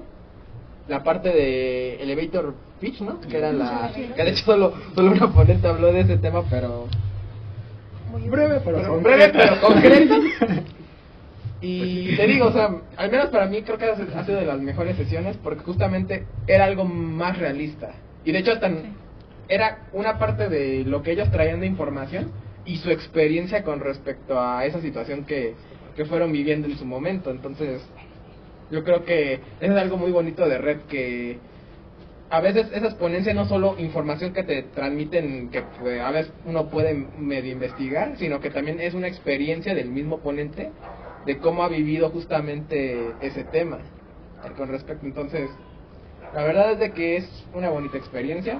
la 0.87 1.03
parte 1.03 1.29
de 1.29 2.01
elevator 2.01 2.55
pitch, 2.79 3.01
¿no? 3.01 3.19
Que 3.21 3.37
era 3.37 3.51
la, 3.51 3.91
que 3.93 4.23
de 4.23 4.29
hecho 4.31 4.45
solo, 4.45 4.73
solo 4.95 5.11
una 5.11 5.31
ponente 5.31 5.67
habló 5.67 5.91
de 5.91 5.99
ese 5.99 6.17
tema, 6.17 6.43
pero 6.49 6.87
Breve, 8.27 8.61
pero, 8.65 8.99
breve 9.01 9.29
pero 9.29 9.61
concreta. 9.61 10.15
Y 11.61 12.15
te 12.15 12.25
digo, 12.25 12.45
o 12.47 12.53
sea, 12.53 12.69
al 12.95 13.11
menos 13.11 13.27
para 13.31 13.45
mí 13.47 13.61
creo 13.63 13.77
que 13.77 13.83
ha 13.83 13.91
ha 13.91 14.25
sido 14.25 14.39
de 14.39 14.45
las 14.45 14.61
mejores 14.61 14.95
sesiones 14.95 15.35
porque 15.43 15.63
justamente 15.63 16.25
era 16.47 16.63
algo 16.63 16.85
más 16.85 17.37
realista. 17.37 17.91
Y 18.23 18.31
de 18.31 18.39
hecho 18.39 18.53
hasta 18.53 18.71
era 19.49 19.89
una 19.93 20.17
parte 20.19 20.47
de 20.47 20.85
lo 20.85 21.01
que 21.01 21.11
ellos 21.11 21.29
traían 21.31 21.59
de 21.59 21.65
información 21.65 22.31
y 22.65 22.77
su 22.77 22.91
experiencia 22.91 23.63
con 23.63 23.79
respecto 23.79 24.39
a 24.39 24.65
esa 24.65 24.79
situación 24.79 25.25
que, 25.25 25.55
que 25.95 26.05
fueron 26.05 26.31
viviendo 26.31 26.67
en 26.67 26.77
su 26.77 26.85
momento. 26.85 27.31
Entonces, 27.31 27.81
yo 28.71 28.83
creo 28.83 29.03
que 29.03 29.33
eso 29.33 29.73
es 29.73 29.77
algo 29.77 29.97
muy 29.97 30.11
bonito 30.11 30.47
de 30.47 30.57
Red 30.59 30.81
que 30.81 31.39
a 32.29 32.41
veces 32.41 32.67
esas 32.73 32.93
ponencias 32.93 33.35
no 33.35 33.45
solo 33.45 33.75
información 33.79 34.33
que 34.33 34.43
te 34.43 34.61
transmiten 34.61 35.49
que 35.49 35.63
pues, 35.79 35.99
a 35.99 36.11
veces 36.11 36.31
uno 36.45 36.69
puede 36.69 36.93
medio 36.93 37.51
investigar, 37.51 38.17
sino 38.17 38.39
que 38.39 38.51
también 38.51 38.79
es 38.79 38.93
una 38.93 39.07
experiencia 39.07 39.73
del 39.73 39.89
mismo 39.89 40.19
ponente 40.19 40.71
de 41.25 41.37
cómo 41.39 41.63
ha 41.63 41.69
vivido 41.69 42.09
justamente 42.11 43.13
ese 43.21 43.43
tema 43.45 43.79
eh, 44.45 44.51
con 44.55 44.69
respecto. 44.69 45.07
Entonces, 45.07 45.49
la 46.33 46.43
verdad 46.43 46.73
es 46.73 46.79
de 46.79 46.91
que 46.91 47.17
es 47.17 47.47
una 47.55 47.69
bonita 47.69 47.97
experiencia, 47.97 48.59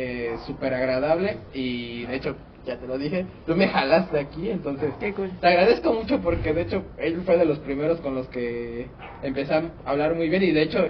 eh, 0.00 0.36
súper 0.46 0.72
agradable 0.74 1.38
y 1.52 2.06
de 2.06 2.14
hecho, 2.16 2.36
ya 2.64 2.76
te 2.76 2.86
lo 2.86 2.96
dije, 2.98 3.26
tú 3.46 3.56
me 3.56 3.66
jalaste 3.66 4.16
aquí, 4.20 4.48
entonces 4.48 4.92
Qué 5.00 5.12
cool. 5.12 5.30
te 5.40 5.46
agradezco 5.48 5.92
mucho 5.92 6.20
porque 6.20 6.52
de 6.52 6.62
hecho 6.62 6.84
él 6.98 7.20
fue 7.26 7.36
de 7.36 7.44
los 7.46 7.58
primeros 7.58 7.98
con 8.00 8.14
los 8.14 8.28
que 8.28 8.86
empecé 9.24 9.54
a 9.54 9.62
hablar 9.84 10.14
muy 10.14 10.28
bien 10.28 10.42
y 10.44 10.52
de 10.52 10.62
hecho 10.62 10.86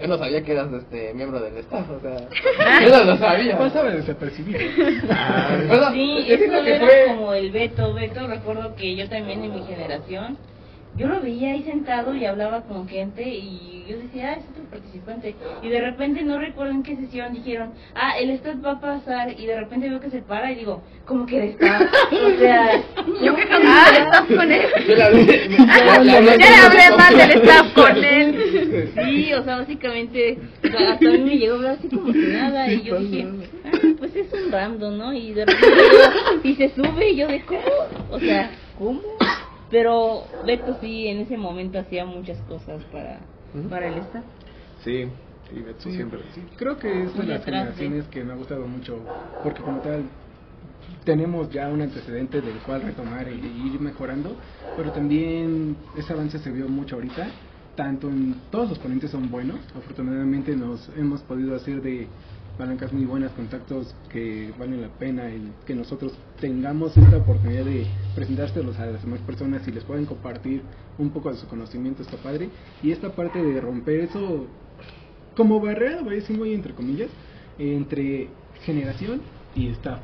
yo 0.00 0.06
no 0.08 0.16
sabía 0.18 0.42
que 0.42 0.52
eras 0.52 0.72
este 0.72 1.12
miembro 1.14 1.38
del 1.40 1.58
staff, 1.58 1.86
o 1.90 2.00
sea, 2.00 2.16
yo 2.80 2.88
no 2.88 3.04
lo 3.04 3.16
sabía. 3.18 3.58
Pasaba 3.58 3.90
desapercibido. 3.90 4.58
Bueno, 5.68 5.90
Sí, 5.92 6.24
yo 6.26 6.34
eso 6.34 6.38
siento 6.38 6.64
que 6.64 6.74
era 6.74 6.86
fue 6.86 7.04
como 7.08 7.34
el 7.34 7.50
Beto. 7.52 7.92
Beto, 7.94 8.26
recuerdo 8.26 8.74
que 8.76 8.96
yo 8.96 9.08
también 9.10 9.44
en 9.44 9.54
mi 9.54 9.62
generación, 9.62 10.38
yo 10.96 11.06
lo 11.06 11.20
veía 11.20 11.52
ahí 11.52 11.62
sentado 11.64 12.14
y 12.14 12.24
hablaba 12.24 12.62
con 12.62 12.88
gente 12.88 13.22
y 13.28 13.79
yo 13.90 13.98
decía, 13.98 14.30
ah, 14.30 14.38
es 14.38 14.44
otro 14.50 14.64
participante. 14.70 15.34
Y 15.62 15.68
de 15.68 15.80
repente, 15.80 16.22
no 16.22 16.38
recuerdo 16.38 16.72
en 16.72 16.82
qué 16.82 16.96
sesión, 16.96 17.32
dijeron, 17.32 17.72
ah, 17.94 18.18
el 18.18 18.30
staff 18.30 18.56
va 18.64 18.72
a 18.72 18.80
pasar 18.80 19.38
y 19.38 19.46
de 19.46 19.58
repente 19.58 19.88
veo 19.88 20.00
que 20.00 20.10
se 20.10 20.22
para 20.22 20.50
y 20.52 20.56
digo, 20.56 20.82
¿cómo 21.04 21.26
que 21.26 21.38
el 21.42 21.48
staff? 21.50 21.82
O 22.12 22.38
sea, 22.38 22.82
Yo 23.22 23.34
que 23.34 23.42
ah, 23.50 23.90
estás 23.98 24.26
con 24.26 24.52
él. 24.52 24.62
Yo 24.88 24.94
le 24.94 25.02
hablé 25.02 26.96
más 26.96 27.10
del 27.16 27.30
staff 27.42 27.72
con 27.74 27.96
él. 28.04 28.92
Sí, 28.94 29.32
o 29.34 29.42
sea, 29.44 29.56
básicamente, 29.56 30.38
o 30.64 30.68
sea, 30.68 30.92
hasta 30.92 31.08
a 31.08 31.12
mí 31.12 31.18
me 31.18 31.36
llegó 31.38 31.54
a 31.54 31.56
hablar 31.56 31.72
así 31.78 31.88
como 31.88 32.12
que 32.12 32.18
nada, 32.18 32.72
y 32.72 32.82
yo 32.82 32.98
dije, 32.98 33.26
ah, 33.64 33.70
pues 33.98 34.14
es 34.16 34.32
un 34.32 34.52
random, 34.52 34.98
¿no? 34.98 35.12
Y 35.12 35.32
de 35.32 35.46
repente 35.46 35.66
yo- 35.92 36.40
y 36.50 36.54
se 36.54 36.68
sube, 36.70 37.10
y 37.10 37.16
yo 37.16 37.26
de, 37.28 37.40
¿cómo? 37.42 37.60
O 38.10 38.18
sea, 38.18 38.50
¿cómo? 38.78 39.00
Pero 39.70 40.24
Beto 40.44 40.76
sí, 40.80 41.06
en 41.08 41.20
ese 41.20 41.36
momento 41.36 41.78
hacía 41.78 42.04
muchas 42.04 42.38
cosas 42.42 42.82
para, 42.92 43.20
para 43.68 43.86
el 43.86 43.98
staff. 43.98 44.24
Sí, 44.84 45.04
sí, 45.50 45.64
Sí, 45.78 45.92
siempre. 45.92 46.20
sí, 46.34 46.42
creo 46.56 46.78
que 46.78 47.04
es 47.04 47.12
de 47.12 47.18
Muy 47.18 47.26
las 47.26 47.44
generaciones 47.44 48.04
que 48.06 48.24
me 48.24 48.32
ha 48.32 48.36
gustado 48.36 48.66
mucho, 48.66 48.98
porque 49.42 49.62
como 49.62 49.78
tal 49.80 50.04
tenemos 51.04 51.50
ya 51.50 51.68
un 51.68 51.82
antecedente 51.82 52.40
del 52.40 52.56
cual 52.58 52.82
retomar 52.82 53.28
e 53.28 53.34
ir 53.34 53.80
mejorando, 53.80 54.36
pero 54.76 54.90
también 54.90 55.76
ese 55.96 56.12
avance 56.12 56.38
se 56.38 56.50
vio 56.50 56.68
mucho 56.68 56.96
ahorita, 56.96 57.26
tanto 57.76 58.08
en 58.08 58.34
todos 58.50 58.68
los 58.70 58.78
ponentes 58.78 59.10
son 59.10 59.30
buenos, 59.30 59.58
afortunadamente 59.76 60.54
nos 60.54 60.88
hemos 60.96 61.20
podido 61.22 61.54
hacer 61.56 61.80
de 61.82 62.06
palancas 62.60 62.92
muy 62.92 63.06
buenas, 63.06 63.32
contactos 63.32 63.94
que 64.10 64.52
valen 64.58 64.82
la 64.82 64.88
pena 64.88 65.30
el 65.30 65.50
que 65.66 65.74
nosotros 65.74 66.12
tengamos 66.42 66.94
esta 66.94 67.16
oportunidad 67.16 67.64
de 67.64 67.86
presentárselos 68.14 68.78
a 68.78 68.84
las 68.84 69.02
demás 69.02 69.20
personas 69.20 69.66
y 69.66 69.72
les 69.72 69.82
pueden 69.82 70.04
compartir 70.04 70.60
un 70.98 71.08
poco 71.08 71.30
de 71.30 71.38
su 71.38 71.46
conocimiento, 71.46 72.02
está 72.02 72.18
padre, 72.18 72.50
y 72.82 72.90
esta 72.90 73.12
parte 73.12 73.42
de 73.42 73.62
romper 73.62 74.00
eso 74.00 74.44
como 75.34 75.58
barrera, 75.58 76.02
voy 76.02 76.12
a 76.12 76.16
decir 76.16 76.36
muy 76.36 76.52
entre 76.52 76.74
comillas, 76.74 77.08
entre 77.58 78.28
generación 78.62 79.22
y 79.54 79.68
staff. 79.68 80.00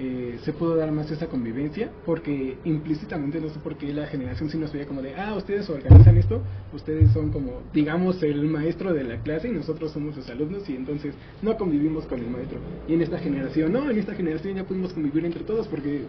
Eh, 0.00 0.38
se 0.44 0.52
pudo 0.52 0.76
dar 0.76 0.92
más 0.92 1.10
esa 1.10 1.26
convivencia 1.26 1.90
porque 2.06 2.56
implícitamente 2.64 3.40
no 3.40 3.48
sé 3.48 3.58
por 3.58 3.76
qué 3.76 3.92
la 3.92 4.06
generación 4.06 4.48
sí 4.48 4.56
nos 4.56 4.72
veía 4.72 4.86
como 4.86 5.02
de 5.02 5.16
ah 5.16 5.34
ustedes 5.34 5.68
organizan 5.68 6.16
esto 6.16 6.40
ustedes 6.72 7.10
son 7.10 7.32
como 7.32 7.62
digamos 7.74 8.22
el 8.22 8.44
maestro 8.44 8.94
de 8.94 9.02
la 9.02 9.20
clase 9.22 9.48
y 9.48 9.50
nosotros 9.50 9.90
somos 9.90 10.16
los 10.16 10.30
alumnos 10.30 10.68
y 10.70 10.76
entonces 10.76 11.14
no 11.42 11.56
convivimos 11.56 12.06
con 12.06 12.20
el 12.20 12.30
maestro 12.30 12.60
y 12.86 12.94
en 12.94 13.02
esta 13.02 13.18
generación 13.18 13.72
no 13.72 13.90
en 13.90 13.98
esta 13.98 14.14
generación 14.14 14.54
ya 14.54 14.62
pudimos 14.62 14.92
convivir 14.92 15.24
entre 15.24 15.42
todos 15.42 15.66
porque 15.66 16.02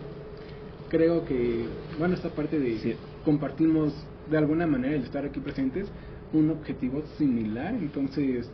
creo 0.90 1.26
que 1.26 1.66
bueno 1.98 2.14
esta 2.14 2.30
parte 2.30 2.60
de 2.60 2.96
compartimos 3.26 3.92
de 4.30 4.38
alguna 4.38 4.68
manera 4.68 4.96
el 4.96 5.04
estar 5.04 5.26
aquí 5.26 5.40
presentes 5.40 5.88
un 6.34 6.50
objetivo 6.52 7.04
similar, 7.18 7.74
entonces 7.74 8.50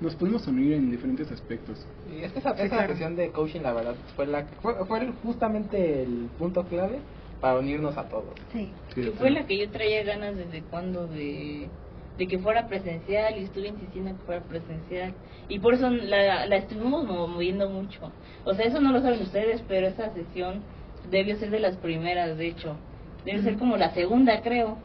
nos 0.00 0.14
pudimos 0.16 0.46
unir 0.46 0.72
en 0.74 0.90
diferentes 0.90 1.30
aspectos. 1.30 1.86
Y 2.12 2.24
es 2.24 2.32
que 2.32 2.38
esa, 2.40 2.50
esa 2.52 2.86
sesión 2.86 3.16
de 3.16 3.30
coaching, 3.30 3.60
la 3.60 3.72
verdad, 3.72 3.94
fue, 4.16 4.26
la, 4.26 4.44
fue, 4.60 4.74
fue 4.86 5.08
justamente 5.22 6.02
el 6.02 6.28
punto 6.38 6.64
clave 6.64 6.98
para 7.40 7.58
unirnos 7.58 7.96
a 7.96 8.08
todos. 8.08 8.34
Sí. 8.52 8.70
Que 8.94 9.10
fue 9.12 9.30
la 9.30 9.46
que 9.46 9.58
yo 9.58 9.68
traía 9.70 10.02
ganas 10.04 10.36
desde 10.36 10.62
cuando 10.62 11.06
de, 11.06 11.68
de 12.18 12.26
que 12.26 12.38
fuera 12.38 12.66
presencial 12.68 13.38
y 13.38 13.44
estuve 13.44 13.68
insistiendo 13.68 14.10
en 14.10 14.16
que 14.16 14.24
fuera 14.24 14.40
presencial. 14.42 15.12
Y 15.48 15.58
por 15.58 15.74
eso 15.74 15.90
la, 15.90 16.46
la 16.46 16.56
estuvimos 16.56 17.04
mo- 17.06 17.26
moviendo 17.28 17.68
mucho. 17.68 18.10
O 18.44 18.54
sea, 18.54 18.66
eso 18.66 18.80
no 18.80 18.92
lo 18.92 19.00
saben 19.00 19.20
ustedes, 19.22 19.62
pero 19.68 19.86
esa 19.88 20.12
sesión 20.14 20.60
debió 21.10 21.36
ser 21.36 21.50
de 21.50 21.60
las 21.60 21.76
primeras, 21.76 22.36
de 22.38 22.48
hecho. 22.48 22.76
Debe 23.24 23.42
ser 23.42 23.56
como 23.58 23.76
la 23.76 23.92
segunda, 23.94 24.40
creo. 24.42 24.76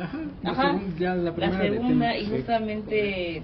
Ajá, 0.00 0.18
la 0.42 0.50
Ajá, 0.50 0.62
segun- 0.72 0.98
ya 0.98 1.14
la 1.14 1.32
primera 1.34 1.58
segunda 1.60 2.16
y 2.16 2.24
sí. 2.26 2.30
justamente 2.36 3.42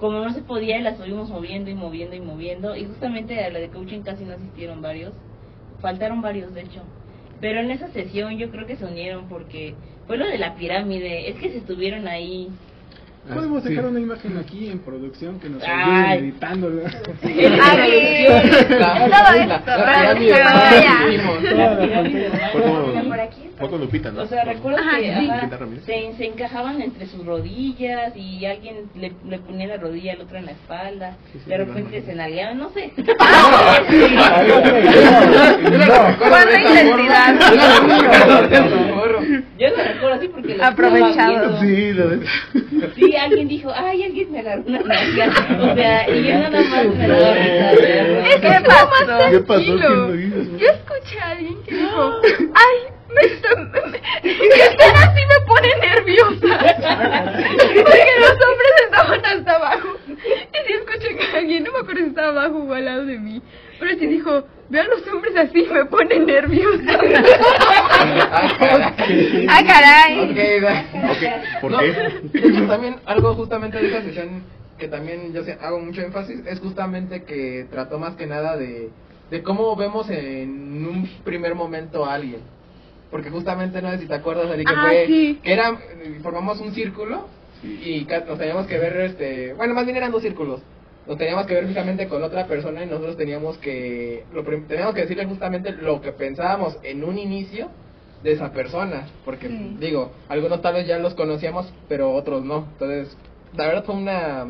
como 0.00 0.18
no 0.20 0.32
se 0.32 0.40
podía 0.40 0.80
la 0.80 0.90
estuvimos 0.90 1.28
moviendo 1.28 1.70
y 1.70 1.74
moviendo 1.74 2.16
y 2.16 2.20
moviendo. 2.20 2.74
Y 2.74 2.86
justamente 2.86 3.44
a 3.44 3.50
la 3.50 3.58
de 3.58 3.68
coaching 3.68 4.00
casi 4.00 4.24
no 4.24 4.32
asistieron 4.32 4.80
varios. 4.80 5.12
Faltaron 5.80 6.22
varios 6.22 6.54
de 6.54 6.62
hecho. 6.62 6.82
Pero 7.40 7.60
en 7.60 7.70
esa 7.70 7.88
sesión 7.88 8.38
yo 8.38 8.50
creo 8.50 8.66
que 8.66 8.76
se 8.76 8.86
unieron 8.86 9.28
porque 9.28 9.74
fue 10.06 10.16
lo 10.16 10.26
de 10.26 10.38
la 10.38 10.54
pirámide. 10.56 11.28
Es 11.28 11.36
que 11.36 11.50
se 11.50 11.58
estuvieron 11.58 12.08
ahí 12.08 12.48
Podemos 13.28 13.62
sí. 13.62 13.68
dejar 13.68 13.86
una 13.86 14.00
imagen 14.00 14.38
aquí 14.38 14.70
en 14.70 14.78
producción 14.80 15.38
que 15.38 15.50
nos 15.50 15.62
Ay. 15.62 15.70
ayuden 15.70 16.24
editándolo. 16.24 16.82
Ah, 23.60 23.66
con 23.68 23.80
Lupita, 23.80 24.10
¿no? 24.10 24.22
O 24.22 24.26
sea, 24.26 24.44
recuerdo 24.44 24.78
que 24.78 25.00
sí. 25.00 25.10
ajá, 25.30 25.48
se, 25.84 26.14
se 26.16 26.24
encajaban 26.24 26.80
entre 26.80 27.06
sus 27.06 27.26
rodillas 27.26 28.16
y 28.16 28.46
alguien 28.46 28.86
le, 28.94 29.12
le 29.28 29.38
ponía 29.38 29.66
la 29.66 29.76
rodilla 29.76 30.14
al 30.14 30.22
otro 30.22 30.38
en 30.38 30.46
la 30.46 30.52
espalda. 30.52 31.16
Sí, 31.32 31.40
sí, 31.44 31.50
de 31.50 31.56
sí, 31.56 31.62
repente 31.64 32.00
sí. 32.00 32.06
se 32.06 32.14
nalgueaban, 32.14 32.56
no 32.58 32.70
sé. 32.70 32.90
¿Cuánta 36.18 36.58
intensidad? 36.58 37.34
Yo 39.60 39.68
lo 39.68 39.76
recuerdo 39.76 40.14
así 40.16 40.28
porque 40.28 40.56
lo 40.56 40.64
Aprovechado. 40.64 41.32
estaba 41.32 41.60
viendo. 41.60 41.60
Sí, 41.60 41.92
la 41.92 42.06
de... 42.06 42.90
Sí, 42.94 43.16
alguien 43.16 43.46
dijo, 43.48 43.70
ay, 43.74 44.02
alguien 44.04 44.32
me 44.32 44.40
agarró 44.40 44.62
una 44.66 44.80
nalga. 44.80 45.26
O 45.70 45.74
sea, 45.74 46.08
y 46.10 46.22
yo 46.24 46.32
nada 46.38 46.50
más 46.62 46.86
me 46.86 47.06
verlo. 47.06 48.24
¿Qué 48.40 48.60
pasó? 48.66 49.30
¿Qué 49.30 49.40
pasó? 49.40 49.76
Tranquilo. 49.76 50.06
¿Quién 50.06 50.30
lo 50.30 50.38
hizo? 50.40 50.56
Yo 50.58 50.66
escuché 50.70 51.20
a 51.20 51.28
alguien 51.30 51.62
que 51.64 51.74
dijo, 51.74 52.12
ay, 52.54 52.76
me 53.14 53.20
está, 53.20 53.54
me, 53.56 53.90
me- 53.90 54.00
que 54.22 54.62
estén 54.62 54.96
así 54.96 55.20
me 55.26 55.46
pone 55.46 55.68
nerviosa. 55.82 56.58
Porque 57.84 58.12
los 58.18 58.30
hombres 58.30 58.72
estaban 58.84 59.24
hasta 59.26 59.52
abajo. 59.56 59.88
Y 60.08 60.66
sí 60.66 60.72
escuché 60.72 61.16
que 61.16 61.36
alguien, 61.36 61.64
no 61.64 61.72
me 61.72 61.78
acuerdo 61.80 62.00
si 62.00 62.08
estaba 62.08 62.28
abajo 62.28 62.58
o 62.64 62.72
al 62.72 62.84
lado 62.84 63.04
de 63.04 63.18
mí, 63.18 63.42
pero 63.80 63.98
sí 63.98 64.06
dijo, 64.06 64.44
vean 64.68 64.86
los 64.88 65.06
hombres 65.12 65.34
así, 65.36 65.66
me 65.72 65.84
ponen 65.86 66.26
nerviosa. 66.26 66.98
ah, 69.48 69.62
caray. 69.66 70.20
Ok, 70.30 70.62
da- 70.62 70.84
Ok, 71.10 71.60
¿Por 71.60 71.70
No, 71.72 71.78
qué? 71.78 72.40
de 72.50 72.66
también 72.66 72.96
algo 73.06 73.34
justamente 73.34 73.78
de 73.80 73.88
esa 73.88 74.02
sesión 74.02 74.42
que 74.78 74.88
también 74.88 75.32
yo 75.32 75.42
sé- 75.44 75.58
hago 75.60 75.78
mucho 75.80 76.00
énfasis 76.00 76.40
es 76.46 76.58
justamente 76.60 77.24
que 77.24 77.66
trató 77.70 77.98
más 77.98 78.14
que 78.16 78.26
nada 78.26 78.56
de, 78.56 78.88
de 79.30 79.42
cómo 79.42 79.76
vemos 79.76 80.08
en 80.10 80.86
un 80.86 81.08
primer 81.24 81.54
momento 81.54 82.04
a 82.06 82.14
alguien. 82.14 82.40
Porque 83.10 83.28
justamente, 83.30 83.82
no 83.82 83.90
sé 83.90 83.98
si 83.98 84.06
te 84.06 84.14
acuerdas, 84.14 84.50
Ari, 84.50 84.64
que 84.64 84.72
Ah, 84.74 84.82
fue, 84.86 85.06
sí. 85.06 85.40
que 85.42 85.52
era, 85.52 85.76
formamos 86.22 86.60
un 86.60 86.72
círculo 86.72 87.26
y 87.62 88.06
nos 88.26 88.38
teníamos 88.38 88.66
que 88.68 88.78
ver, 88.78 88.96
este, 89.00 89.52
bueno, 89.54 89.74
más 89.74 89.84
bien 89.84 89.96
eran 89.96 90.12
dos 90.12 90.22
círculos. 90.22 90.60
Nos 91.06 91.18
teníamos 91.18 91.46
que 91.46 91.54
ver 91.54 91.66
fijamente 91.66 92.08
con 92.08 92.22
otra 92.22 92.46
persona 92.46 92.84
y 92.84 92.86
nosotros 92.86 93.16
teníamos 93.16 93.58
que, 93.58 94.24
lo 94.32 94.44
teníamos 94.44 94.94
que 94.94 95.02
decirle 95.02 95.24
justamente 95.26 95.72
lo 95.72 96.00
que 96.00 96.12
pensábamos 96.12 96.76
en 96.82 97.02
un 97.04 97.18
inicio 97.18 97.68
de 98.22 98.32
esa 98.32 98.52
persona, 98.52 99.08
porque 99.24 99.48
Sí. 99.48 99.76
digo, 99.78 100.12
algunos 100.28 100.60
tal 100.60 100.74
vez 100.74 100.86
ya 100.86 100.98
los 100.98 101.14
conocíamos, 101.14 101.72
pero 101.88 102.12
otros 102.12 102.44
no. 102.44 102.68
Entonces, 102.72 103.16
la 103.54 103.66
verdad 103.66 103.84
fue 103.84 103.94
una, 103.94 104.46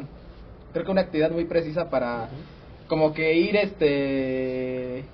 creo 0.73 0.85
que 0.85 0.91
una 0.91 1.03
actividad 1.03 1.31
muy 1.31 1.45
precisa 1.45 1.89
para, 1.89 2.29
como 2.89 3.15
que 3.15 3.35
ir, 3.35 3.55
este, 3.57 5.05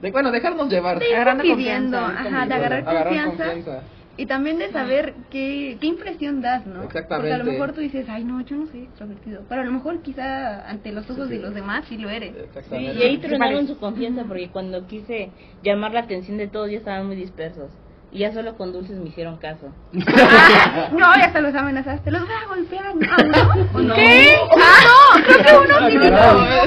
de, 0.00 0.10
bueno, 0.10 0.32
dejarnos 0.32 0.68
llevar. 0.68 0.98
De 0.98 1.10
ir 1.10 1.24
conviviendo, 1.24 1.98
ajá, 1.98 2.46
de 2.46 2.54
agarrar 2.54 2.84
confianza. 2.84 3.44
confianza. 3.44 3.82
Y 4.20 4.26
también 4.26 4.58
de 4.58 4.70
saber 4.70 5.14
qué, 5.30 5.78
qué 5.80 5.86
impresión 5.86 6.42
das, 6.42 6.66
¿no? 6.66 6.82
Exactamente. 6.82 7.30
Porque 7.30 7.32
a 7.32 7.38
lo 7.38 7.44
mejor 7.44 7.72
tú 7.72 7.80
dices, 7.80 8.06
ay, 8.10 8.22
no, 8.22 8.42
yo 8.42 8.54
no 8.56 8.66
soy 8.66 8.82
extrovertido. 8.82 9.40
Pero 9.48 9.62
a 9.62 9.64
lo 9.64 9.72
mejor 9.72 10.02
quizá 10.02 10.68
ante 10.68 10.92
los 10.92 11.08
ojos 11.08 11.30
de 11.30 11.38
los 11.38 11.54
demás 11.54 11.86
sí 11.88 11.96
lo 11.96 12.10
eres. 12.10 12.34
Sí, 12.34 12.40
Exactamente. 12.44 12.98
y 12.98 13.02
ahí 13.02 13.16
tronaron 13.16 13.66
su 13.66 13.78
confianza 13.78 14.24
porque 14.24 14.50
cuando 14.50 14.86
quise 14.86 15.30
llamar 15.62 15.94
la 15.94 16.00
atención 16.00 16.36
de 16.36 16.48
todos 16.48 16.70
ya 16.70 16.76
estaban 16.76 17.06
muy 17.06 17.16
dispersos. 17.16 17.70
Y 18.12 18.18
ya 18.20 18.32
solo 18.32 18.56
con 18.56 18.72
dulces 18.72 18.98
me 18.98 19.08
hicieron 19.08 19.36
caso. 19.36 19.68
Ah, 20.08 20.88
no, 20.92 20.98
ya 21.16 21.26
hasta 21.26 21.40
los 21.40 21.54
amenazaste. 21.54 22.10
Los 22.10 22.22
voy 22.22 22.30
a 22.32 22.46
golpear, 22.48 22.94
¿no? 22.96 23.80
No. 23.80 23.94
¿Qué? 23.94 24.34
Ah, 24.52 24.80
no, 25.16 25.22
creo 25.24 25.62
que 25.62 25.68
uno 25.68 25.88
sí. 25.88 25.96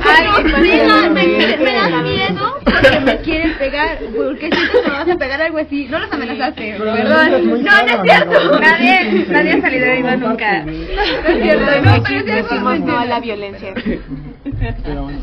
Ay, 0.06 0.44
me, 0.46 0.78
da- 0.88 1.10
me, 1.10 1.58
me 1.58 1.74
da 1.74 2.02
miedo 2.02 2.58
porque 2.64 3.00
me 3.02 3.18
quieren 3.18 3.58
pegar. 3.58 3.98
Porque 4.16 4.46
si 4.46 4.82
te 4.84 4.90
vas 4.90 5.10
a 5.10 5.16
pegar 5.18 5.42
algo 5.42 5.58
así. 5.58 5.88
No 5.90 6.00
los 6.00 6.12
amenazaste, 6.14 6.76
perdón. 6.78 7.04
No, 7.04 7.84
no 7.84 7.94
es 7.94 8.02
cierto. 8.04 8.60
Nadie, 8.62 9.26
nadie 9.30 9.52
ha 9.54 9.62
salido 9.62 9.86
herido 9.86 10.18
nunca. 10.18 10.64
No 10.64 10.72
es 10.72 11.42
cierto, 11.42 11.82
no, 11.82 12.04
pero 12.04 12.24
Decimos 12.44 12.80
no 12.80 12.98
a 13.00 13.06
la 13.06 13.20
violencia. 13.20 13.74
Pero 14.84 15.04
bueno, 15.04 15.20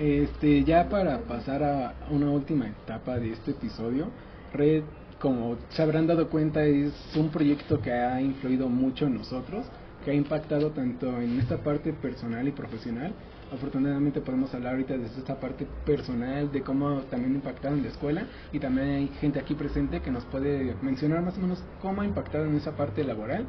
este, 0.00 0.64
ya 0.64 0.88
para 0.88 1.18
pasar 1.18 1.62
a 1.62 1.92
una 2.10 2.30
última 2.30 2.66
etapa 2.66 3.18
de 3.18 3.32
este 3.32 3.50
episodio, 3.52 4.08
Red, 4.54 4.82
como 5.20 5.56
se 5.68 5.82
habrán 5.82 6.06
dado 6.06 6.28
cuenta, 6.30 6.64
es 6.64 6.92
un 7.14 7.28
proyecto 7.28 7.80
que 7.80 7.92
ha 7.92 8.20
influido 8.20 8.68
mucho 8.68 9.06
en 9.06 9.14
nosotros, 9.14 9.66
que 10.04 10.10
ha 10.10 10.14
impactado 10.14 10.70
tanto 10.70 11.20
en 11.20 11.38
esta 11.38 11.58
parte 11.58 11.92
personal 11.92 12.48
y 12.48 12.52
profesional. 12.52 13.12
Afortunadamente 13.52 14.20
podemos 14.20 14.54
hablar 14.54 14.72
ahorita 14.72 14.96
desde 14.96 15.18
esta 15.18 15.38
parte 15.38 15.66
personal, 15.84 16.50
de 16.50 16.62
cómo 16.62 17.02
también 17.10 17.32
ha 17.32 17.36
impactado 17.36 17.74
en 17.74 17.82
la 17.82 17.88
escuela, 17.88 18.26
y 18.50 18.58
también 18.58 18.88
hay 18.88 19.08
gente 19.20 19.38
aquí 19.38 19.54
presente 19.54 20.00
que 20.00 20.10
nos 20.10 20.24
puede 20.24 20.74
mencionar 20.80 21.22
más 21.22 21.36
o 21.36 21.40
menos 21.40 21.62
cómo 21.82 22.00
ha 22.00 22.06
impactado 22.06 22.46
en 22.46 22.56
esa 22.56 22.74
parte 22.74 23.04
laboral. 23.04 23.46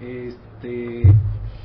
Este, 0.00 1.04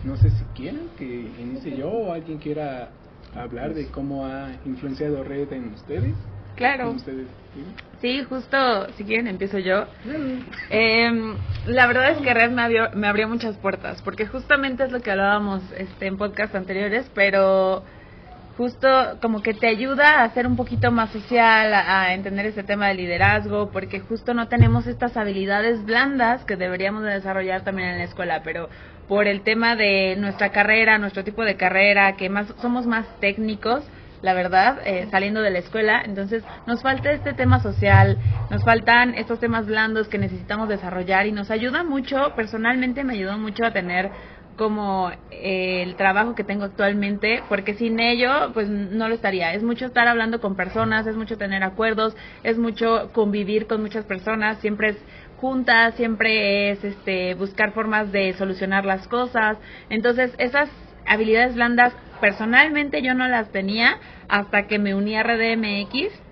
no 0.03 0.17
sé 0.17 0.29
si 0.29 0.43
quieren 0.55 0.89
que 0.97 1.31
inicie 1.39 1.75
yo 1.75 1.89
o 1.89 2.13
alguien 2.13 2.37
quiera 2.37 2.89
hablar 3.35 3.73
de 3.73 3.87
cómo 3.87 4.25
ha 4.25 4.51
influenciado 4.65 5.23
Red 5.23 5.51
en 5.53 5.73
ustedes. 5.73 6.13
Claro. 6.55 6.91
En 6.91 6.97
ustedes, 6.97 7.27
¿sí? 7.55 7.86
Sí, 8.01 8.23
justo, 8.23 8.91
si 8.93 9.05
quieren 9.05 9.27
empiezo 9.27 9.57
yo. 9.57 9.85
Eh, 10.69 11.35
la 11.65 11.87
verdad 11.87 12.11
es 12.11 12.19
que 12.19 12.33
Red 12.33 12.51
me 12.51 12.61
abrió, 12.61 12.89
me 12.93 13.07
abrió 13.07 13.27
muchas 13.27 13.57
puertas, 13.57 14.01
porque 14.03 14.27
justamente 14.27 14.83
es 14.83 14.91
lo 14.91 15.01
que 15.01 15.11
hablábamos 15.11 15.63
este, 15.75 16.05
en 16.05 16.17
podcast 16.17 16.53
anteriores, 16.53 17.09
pero 17.15 17.83
justo 18.55 18.87
como 19.21 19.41
que 19.41 19.53
te 19.53 19.67
ayuda 19.67 20.23
a 20.23 20.33
ser 20.33 20.45
un 20.45 20.55
poquito 20.55 20.91
más 20.91 21.11
social, 21.11 21.73
a, 21.73 22.03
a 22.03 22.13
entender 22.13 22.45
este 22.45 22.63
tema 22.63 22.87
de 22.87 22.95
liderazgo, 22.95 23.71
porque 23.71 23.99
justo 23.99 24.33
no 24.33 24.47
tenemos 24.47 24.85
estas 24.85 25.17
habilidades 25.17 25.83
blandas 25.83 26.45
que 26.45 26.55
deberíamos 26.55 27.03
de 27.03 27.11
desarrollar 27.11 27.63
también 27.63 27.89
en 27.89 27.97
la 27.97 28.03
escuela, 28.03 28.41
pero 28.43 28.69
por 29.07 29.27
el 29.27 29.41
tema 29.41 29.75
de 29.75 30.15
nuestra 30.17 30.51
carrera, 30.51 30.97
nuestro 30.99 31.23
tipo 31.23 31.43
de 31.43 31.55
carrera, 31.55 32.15
que 32.15 32.29
más 32.29 32.47
somos 32.61 32.85
más 32.85 33.07
técnicos, 33.19 33.83
la 34.21 34.33
verdad, 34.33 34.79
eh, 34.85 35.07
saliendo 35.11 35.41
de 35.41 35.51
la 35.51 35.59
escuela. 35.59 36.01
Entonces, 36.03 36.43
nos 36.65 36.81
falta 36.81 37.11
este 37.11 37.33
tema 37.33 37.59
social, 37.59 38.17
nos 38.49 38.63
faltan 38.63 39.15
estos 39.15 39.39
temas 39.39 39.65
blandos 39.65 40.07
que 40.07 40.17
necesitamos 40.17 40.69
desarrollar 40.69 41.27
y 41.27 41.31
nos 41.31 41.51
ayuda 41.51 41.83
mucho, 41.83 42.33
personalmente 42.35 43.03
me 43.03 43.13
ayudó 43.13 43.37
mucho 43.37 43.65
a 43.65 43.71
tener 43.71 44.11
como 44.57 45.11
eh, 45.29 45.83
el 45.83 45.95
trabajo 45.95 46.33
que 46.33 46.43
tengo 46.43 46.65
actualmente, 46.65 47.43
porque 47.47 47.75
sin 47.75 47.99
ello, 47.99 48.51
pues 48.53 48.67
no 48.67 49.07
lo 49.07 49.13
estaría. 49.13 49.53
Es 49.53 49.63
mucho 49.63 49.85
estar 49.85 50.07
hablando 50.07 50.41
con 50.41 50.55
personas, 50.55 51.05
es 51.05 51.15
mucho 51.15 51.37
tener 51.37 51.63
acuerdos, 51.63 52.15
es 52.43 52.57
mucho 52.57 53.11
convivir 53.13 53.67
con 53.67 53.81
muchas 53.81 54.03
personas, 54.05 54.59
siempre 54.59 54.89
es 54.89 54.97
juntas, 55.39 55.93
siempre 55.93 56.71
es 56.71 56.83
este 56.83 57.35
buscar 57.35 57.71
formas 57.71 58.11
de 58.11 58.33
solucionar 58.33 58.83
las 58.85 59.07
cosas. 59.07 59.57
Entonces, 59.89 60.33
esas 60.39 60.69
habilidades 61.07 61.55
blandas 61.55 61.93
personalmente 62.19 63.01
yo 63.01 63.13
no 63.13 63.27
las 63.27 63.51
tenía 63.51 63.97
hasta 64.27 64.67
que 64.67 64.79
me 64.79 64.95
uní 64.95 65.15
a 65.15 65.23
RDMX 65.23 66.27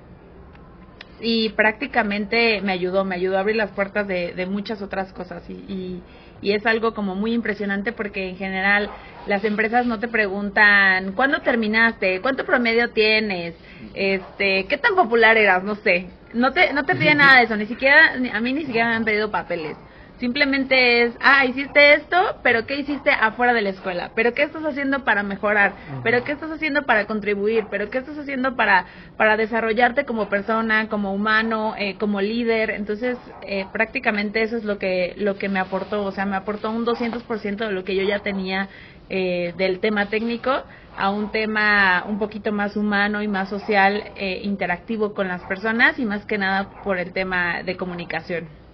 y 1.22 1.50
prácticamente 1.50 2.62
me 2.62 2.74
ayudó, 2.74 3.06
me 3.06 3.16
ayudó 3.16 3.38
a 3.38 3.40
abrir 3.40 3.56
las 3.56 3.72
puertas 3.72 4.08
de, 4.08 4.46
muchas 4.50 4.82
otras 4.82 5.14
cosas 5.14 5.50
y, 5.50 5.54
y, 5.54 6.04
y 6.42 6.52
es 6.52 6.66
algo 6.66 6.94
como 6.94 7.16
muy 7.16 7.34
impresionante 7.34 7.92
porque 7.94 8.30
en 8.30 8.38
general 8.38 8.90
las 9.26 9.44
empresas 9.44 9.86
no 9.86 10.00
te 10.00 10.08
preguntan 10.08 11.14
cuándo 11.14 11.40
terminaste, 11.40 12.22
cuánto 12.22 12.46
promedio 12.46 12.92
tienes, 12.92 13.56
este, 13.94 14.66
qué 14.68 14.78
tan 14.78 14.96
popular 14.96 15.38
eras, 15.38 15.64
no 15.64 15.76
sé, 15.76 16.08
no 16.34 16.52
te, 16.52 16.74
no 16.74 16.84
te 16.84 16.96
piden 16.96 17.20
nada 17.20 17.38
de 17.40 17.46
eso, 17.46 17.56
ni 17.56 17.66
siquiera, 17.66 18.14
a 18.34 18.40
mí 18.42 18.54
ni 18.54 18.66
siquiera 18.66 18.90
me 18.90 18.96
han 18.96 19.06
pedido 19.06 19.32
papeles. 19.32 19.78
Simplemente 20.18 21.04
es, 21.04 21.18
ah, 21.20 21.46
hiciste 21.46 21.94
esto, 21.96 22.16
pero 22.42 22.66
¿qué 22.66 22.78
hiciste 22.80 23.10
afuera 23.12 23.54
de 23.54 23.62
la 23.62 23.70
escuela? 23.72 24.12
¿Pero 24.16 24.34
qué 24.34 24.44
estás 24.44 24.64
haciendo 24.64 25.04
para 25.04 25.24
mejorar? 25.24 25.76
¿Pero 26.04 26.24
qué 26.24 26.32
estás 26.32 26.52
haciendo 26.52 26.84
para 26.86 27.06
contribuir? 27.06 27.68
¿Pero 27.70 27.90
qué 27.90 27.98
estás 27.98 28.18
haciendo 28.18 28.56
para, 28.56 28.86
para 29.18 29.36
desarrollarte 29.36 30.06
como 30.06 30.30
persona, 30.30 30.88
como 30.88 31.14
humano, 31.14 31.76
eh, 31.78 31.98
como 31.98 32.22
líder? 32.22 32.70
Entonces, 32.70 33.18
eh, 33.42 33.68
prácticamente 33.74 34.42
eso 34.42 34.56
es 34.56 34.64
lo 34.64 34.78
que, 34.78 35.14
lo 35.18 35.38
que 35.38 35.50
me 35.50 35.60
aportó, 35.60 36.04
o 36.04 36.12
sea, 36.14 36.26
me 36.26 36.38
aportó 36.38 36.72
un 36.72 36.86
200% 36.86 37.66
de 37.68 37.74
lo 37.74 37.84
que 37.84 37.96
yo 37.96 38.04
ya 38.04 38.20
tenía 38.20 38.70
eh, 39.10 39.54
del 39.58 39.80
tema 39.82 40.08
técnico 40.10 40.64
a 40.96 41.10
un 41.12 41.30
tema 41.30 42.06
un 42.08 42.20
poquito 42.20 42.52
más 42.54 42.78
humano 42.78 43.22
y 43.22 43.28
más 43.28 43.50
social, 43.50 44.12
eh, 44.16 44.40
interactivo 44.44 45.14
con 45.14 45.28
las 45.28 45.44
personas 45.44 46.00
y 46.00 46.06
más 46.06 46.26
que 46.26 46.38
nada 46.38 46.70
por 46.84 46.98
el 47.00 47.12
tema 47.12 47.64
de 47.64 47.76
comunicación. 47.76 48.65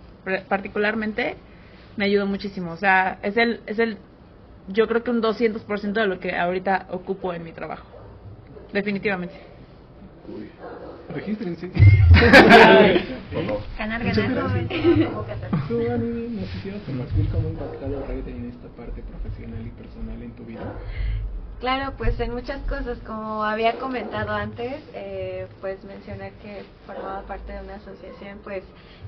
Particularmente 0.48 1.36
me 1.98 2.06
ayudó 2.06 2.26
muchísimo, 2.26 2.72
o 2.72 2.78
sea, 2.78 3.20
es 3.24 3.38
el, 3.38 3.62
es 3.66 3.80
el, 3.80 3.98
yo 4.68 4.88
creo 4.88 5.04
que 5.04 5.12
un 5.12 5.22
200% 5.22 5.94
de 5.94 6.08
lo 6.08 6.20
que 6.20 6.36
ahorita 6.36 6.88
ocupo 6.90 7.34
en 7.34 7.44
mi 7.44 7.52
trabajo, 7.52 7.86
definitivamente. 8.72 9.36
Regístrense. 11.14 11.70
Ganar, 13.78 14.04
ganar. 14.04 14.68
Tú, 15.68 15.80
¿nos 15.80 16.50
quisieras 16.50 16.82
compartir 16.86 17.28
cómo 17.30 17.48
ha 17.48 17.52
impactado 17.52 18.06
Red 18.08 18.28
en 18.28 18.50
esta 18.50 18.68
parte 18.70 19.02
profesional 19.02 19.66
y 19.66 19.70
personal 19.72 20.22
en 20.22 20.32
tu 20.32 20.46
vida? 20.46 20.74
Claro, 21.62 21.94
pues 21.96 22.20
en 22.20 22.34
muchas 22.34 22.60
cosas, 22.64 22.98
como 23.06 23.44
había 23.44 23.78
comentado 23.78 24.32
antes, 24.32 24.82
eh, 24.96 25.46
pues 25.62 25.84
mencionar 25.84 26.32
que 26.42 26.64
formaba 26.88 27.22
parte 27.22 27.54
de 27.54 27.60
una 27.60 27.76
asociación, 27.76 28.40
pues 28.44 28.64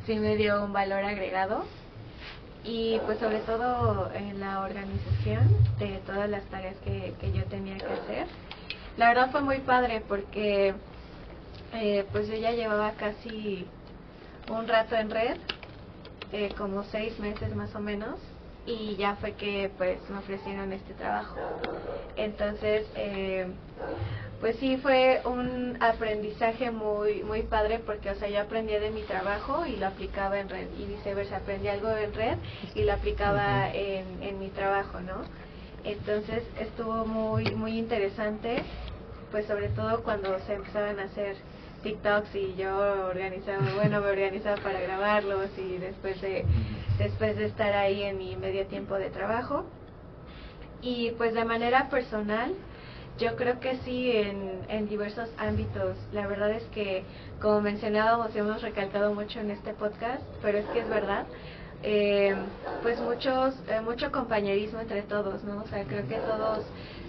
sí 0.06 0.20
me 0.20 0.36
dio 0.36 0.64
un 0.64 0.72
valor 0.72 1.04
agregado 1.04 1.66
y 2.64 3.00
pues 3.08 3.18
sobre 3.18 3.40
todo 3.40 4.12
en 4.14 4.40
la 4.40 4.62
organización 4.62 5.50
de 5.80 5.98
todas 6.06 6.30
las 6.30 6.44
tareas 6.46 6.76
que, 6.86 7.16
que 7.20 7.32
yo 7.32 7.44
tenía 7.46 7.76
que 7.80 7.86
hacer. 7.86 8.28
La 8.98 9.08
verdad 9.08 9.32
fue 9.32 9.42
muy 9.42 9.58
padre 9.58 10.04
porque 10.08 10.76
eh, 11.74 12.06
pues 12.12 12.28
yo 12.28 12.36
ya 12.36 12.52
llevaba 12.52 12.92
casi 12.92 13.66
un 14.52 14.68
rato 14.68 14.96
en 14.96 15.10
red, 15.10 15.38
eh, 16.32 16.54
como 16.56 16.84
seis 16.84 17.18
meses 17.18 17.56
más 17.56 17.74
o 17.74 17.80
menos, 17.80 18.20
y 18.66 18.96
ya 18.96 19.16
fue 19.16 19.34
que 19.34 19.72
pues 19.78 19.98
me 20.10 20.20
ofrecieron 20.20 20.72
este 20.74 20.94
trabajo. 20.94 21.36
Entonces, 22.16 22.88
eh, 22.96 23.48
pues 24.40 24.58
sí 24.58 24.78
fue 24.78 25.22
un 25.26 25.78
aprendizaje 25.82 26.70
muy 26.70 27.24
muy 27.24 27.44
padre 27.44 27.80
porque 27.80 28.10
o 28.10 28.16
sea 28.16 28.30
yo 28.30 28.42
aprendía 28.42 28.80
de 28.80 28.92
mi 28.92 29.02
trabajo 29.02 29.66
y 29.66 29.78
lo 29.78 29.88
aplicaba 29.88 30.40
en 30.40 30.50
red 30.50 30.68
y 30.78 30.86
viceversa. 30.86 31.38
Aprendí 31.38 31.68
algo 31.70 31.90
en 31.90 32.14
red 32.14 32.38
y 32.76 32.84
lo 32.84 32.94
aplicaba 32.94 33.74
en, 33.74 34.22
en 34.22 34.40
mi 34.40 34.50
trabajo 34.50 35.00
no 35.00 35.22
entonces 35.84 36.44
estuvo 36.60 37.06
muy 37.06 37.44
muy 37.56 37.78
interesante 37.78 38.64
pues 39.32 39.46
sobre 39.48 39.70
todo 39.70 40.04
cuando 40.04 40.40
se 40.42 40.54
empezaban 40.54 41.00
a 41.00 41.04
hacer 41.04 41.36
TikToks 41.84 42.34
y 42.36 42.56
yo 42.56 42.76
organizaba 43.08 43.62
bueno 43.76 44.02
me 44.02 44.08
organizaba 44.08 44.58
para 44.62 44.80
grabarlos 44.80 45.50
y 45.58 45.78
después 45.78 46.20
de 46.22 46.46
después 46.98 47.36
de 47.36 47.46
estar 47.46 47.74
ahí 47.74 48.04
en 48.04 48.18
mi 48.18 48.36
medio 48.36 48.66
tiempo 48.68 48.96
de 48.96 49.10
trabajo 49.10 49.66
y 50.82 51.12
pues 51.12 51.34
de 51.34 51.46
manera 51.46 51.90
personal 51.90 52.54
yo 53.20 53.36
creo 53.36 53.60
que 53.60 53.78
sí, 53.78 54.12
en, 54.12 54.62
en 54.70 54.88
diversos 54.88 55.30
ámbitos. 55.38 55.98
La 56.12 56.26
verdad 56.28 56.52
es 56.52 56.64
que, 56.74 57.04
como 57.42 57.62
mencionábamos 57.62 58.36
hemos 58.36 58.62
recalcado 58.62 59.14
mucho 59.14 59.40
en 59.40 59.52
este 59.52 59.74
podcast, 59.74 60.24
pero 60.42 60.58
es 60.58 60.66
que 60.68 60.80
es 60.80 60.90
verdad, 60.90 61.26
eh, 61.84 62.36
pues 62.82 63.00
muchos, 63.02 63.56
eh, 63.68 63.82
mucho 63.82 64.12
compañerismo 64.12 64.80
entre 64.80 65.04
todos, 65.04 65.44
¿no? 65.44 65.62
O 65.64 65.68
sea, 65.68 65.84
creo 65.86 66.08
que 66.08 66.16
todos 66.16 66.60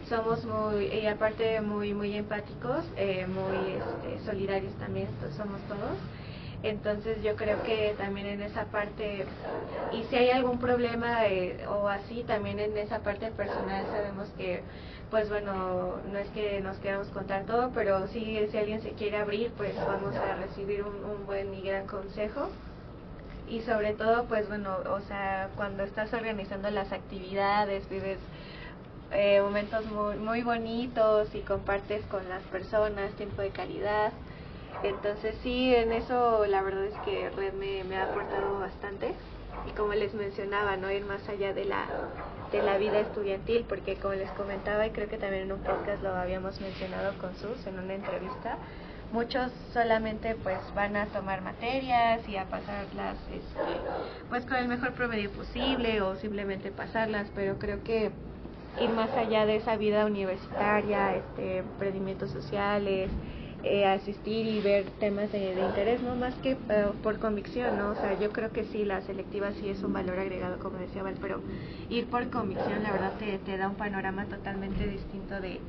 somos 0.09 0.45
muy, 0.45 0.87
y 0.87 1.07
aparte 1.07 1.61
muy, 1.61 1.95
muy 1.95 2.15
empáticos, 2.17 2.85
eh, 2.97 3.27
muy 3.27 3.57
este, 3.71 4.21
solidarios 4.25 4.75
también, 4.79 5.09
somos 5.37 5.61
todos. 5.69 5.99
Entonces 6.63 7.23
yo 7.23 7.37
creo 7.37 7.63
que 7.63 7.95
también 7.99 8.27
en 8.27 8.43
esa 8.43 8.65
parte, 8.67 9.27
y 9.91 10.05
si 10.05 10.17
hay 10.17 10.31
algún 10.31 10.59
problema 10.59 11.27
eh, 11.27 11.67
o 11.69 11.89
así, 11.89 12.25
también 12.25 12.59
en 12.59 12.77
esa 12.79 13.01
parte 13.01 13.31
personal 13.33 13.87
sabemos 13.91 14.29
que, 14.39 14.63
pues 15.11 15.29
bueno, 15.29 16.01
no 16.11 16.19
es 16.19 16.29
que 16.31 16.61
nos 16.61 16.79
queramos 16.79 17.09
contar 17.09 17.45
todo, 17.45 17.71
pero 17.75 18.07
sí, 18.09 18.39
si 18.51 18.57
alguien 18.59 18.81
se 18.81 18.93
quiere 18.93 19.19
abrir, 19.19 19.53
pues 19.57 19.75
vamos 19.87 20.15
a 20.17 20.35
recibir 20.37 20.83
un, 20.83 21.05
un 21.05 21.27
buen 21.27 21.53
y 21.55 21.63
gran 21.63 21.87
consejo. 21.87 22.49
Y 23.55 23.61
sobre 23.61 23.93
todo, 23.93 24.25
pues 24.25 24.49
bueno, 24.49 24.79
o 24.91 25.01
sea, 25.03 25.49
cuando 25.55 25.85
estás 25.85 26.13
organizando 26.13 26.69
las 26.71 26.91
actividades, 26.91 27.89
vives 27.89 28.19
eh, 29.13 29.41
momentos 29.41 29.87
muy, 29.87 30.17
muy 30.17 30.43
bonitos 30.43 31.33
y 31.37 31.41
compartes 31.43 32.05
con 32.07 32.29
las 32.29 32.43
personas 32.45 33.13
tiempo 33.13 33.43
de 33.43 33.51
calidad. 33.51 34.13
Entonces 34.83 35.37
sí, 35.45 35.73
en 35.73 35.93
eso 35.93 36.45
la 36.47 36.63
verdad 36.63 36.87
es 36.87 36.99
que 37.05 37.31
Red 37.31 37.53
me, 37.53 37.97
ha 37.97 38.11
aportado 38.11 38.59
bastante 38.59 39.15
y 39.69 39.71
como 39.77 39.93
les 39.93 40.15
mencionaba, 40.15 40.77
no 40.77 40.91
ir 40.91 41.05
más 41.05 41.29
allá 41.29 41.55
de 41.55 41.65
la, 41.65 41.87
de 42.51 42.61
la 42.61 42.77
vida 42.77 42.99
estudiantil, 42.99 43.67
porque 43.69 43.95
como 43.95 44.15
les 44.15 44.31
comentaba 44.33 44.85
y 44.85 44.91
creo 44.91 45.09
que 45.09 45.17
también 45.17 45.45
en 45.45 45.53
un 45.53 45.61
podcast 45.61 46.03
lo 46.03 46.13
habíamos 46.17 46.61
mencionado 46.61 47.17
con 47.19 47.37
Sus 47.37 47.65
en 47.69 47.79
una 47.79 47.95
entrevista, 47.95 48.59
muchos 49.15 49.53
solamente 49.73 50.35
pues 50.43 50.59
van 50.75 50.97
a 50.97 51.07
tomar 51.07 51.41
materias 51.41 52.29
y 52.29 52.37
a 52.37 52.47
pasarlas 52.47 53.17
este, 53.33 53.81
pues 54.29 54.45
con 54.45 54.57
el 54.57 54.67
mejor 54.67 54.93
promedio 54.93 55.31
posible 55.31 56.03
o 56.03 56.17
simplemente 56.17 56.73
pasarlas, 56.73 57.29
pero 57.33 57.57
creo 57.61 57.85
que 57.85 58.11
ir 58.83 58.91
más 58.91 59.11
allá 59.17 59.47
de 59.47 59.57
esa 59.57 59.77
vida 59.77 60.05
universitaria, 60.05 61.15
este, 61.15 61.59
emprendimientos 61.59 62.33
sociales, 62.33 63.09
eh, 63.63 63.87
asistir 63.87 64.47
y 64.47 64.61
ver 64.61 64.85
temas 64.99 65.31
de, 65.31 65.53
interés, 65.53 66.03
no 66.03 66.17
más 66.17 66.35
que 66.43 66.51
eh, 66.51 66.87
por 67.01 67.21
convicción, 67.21 67.79
¿no? 67.79 67.91
O 67.91 67.95
sea, 67.95 68.19
yo 68.19 68.31
creo 68.33 68.51
que 68.51 68.65
sí, 68.65 68.85
la 68.85 69.01
selectiva 69.03 69.53
sí 69.53 69.69
es 69.69 69.81
un 69.85 69.93
valor 69.93 70.19
agregado, 70.19 70.59
como 70.59 70.79
decía 70.79 71.05
Val, 71.05 71.15
pero 71.21 71.41
ir 71.89 72.07
por 72.09 72.29
convicción, 72.31 72.83
la 72.83 72.91
verdad, 72.91 73.13
te, 73.21 73.39
te 73.39 73.57
da 73.57 73.69
un 73.69 73.77
panorama 73.77 74.25
totalmente 74.25 74.89
distinto 74.89 75.41
de, 75.41 75.61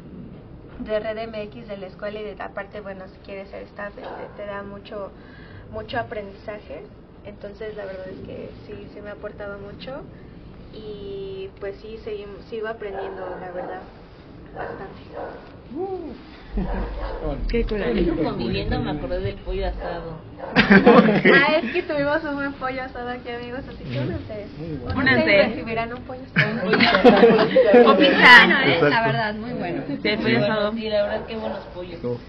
de 0.80 1.00
Red 1.00 1.18
MX, 1.18 1.68
de 1.68 1.78
la 1.78 1.88
escuela 1.88 2.20
y 2.20 2.24
de 2.24 2.42
aparte, 2.42 2.82
bueno, 2.82 3.08
si 3.08 3.18
quieres 3.26 3.50
ser 3.50 3.64
staff, 3.64 3.98
este, 3.98 4.28
te 4.36 4.46
da 4.46 4.64
mucho, 4.64 5.12
mucho 5.72 6.00
aprendizaje. 6.00 6.84
Entonces, 7.26 7.76
la 7.76 7.86
verdad 7.86 8.08
es 8.10 8.20
que 8.28 8.50
sí, 8.68 8.88
sí 8.94 9.02
me 9.02 9.10
ha 9.10 9.14
aportado 9.14 9.58
mucho 9.60 10.04
y 10.74 11.50
pues 11.60 11.78
sí, 11.82 11.98
seguimos, 12.04 12.44
sigo 12.46 12.68
aprendiendo, 12.68 13.22
la 13.42 13.52
verdad, 13.52 13.82
bastante. 14.56 15.55
Qué 17.50 17.66
cool. 17.66 17.82
Conviviendo 18.24 18.80
me 18.80 18.92
acordé 18.92 19.20
del 19.20 19.36
pollo 19.36 19.68
asado. 19.68 20.22
ah, 20.56 21.56
es 21.62 21.72
que 21.74 21.84
tuvimos 21.84 22.24
un 22.24 22.36
buen 22.36 22.54
pollo 22.54 22.84
asado 22.84 23.10
aquí, 23.10 23.30
amigos, 23.30 23.60
así 23.68 23.84
que 23.84 24.00
únanse. 24.00 24.48
Únanse. 24.96 25.44
Recibirán 25.50 25.94
un 25.94 26.02
pollo 26.04 26.22
asado. 26.34 26.68
O 27.92 27.98
pizza. 27.98 28.46
Bueno, 28.46 28.60
¿eh? 28.64 28.80
La 28.90 29.06
verdad, 29.06 29.36
muy 29.36 29.52
bueno. 29.52 29.84
Sí, 29.88 29.98
pollo 30.16 30.44
asado. 30.44 30.72
Sí, 30.74 30.90
la 30.90 31.04
verdad, 31.04 31.26
qué 31.28 31.36
buenos 31.36 31.60
pollos. 31.74 32.00
Tú, 32.02 32.20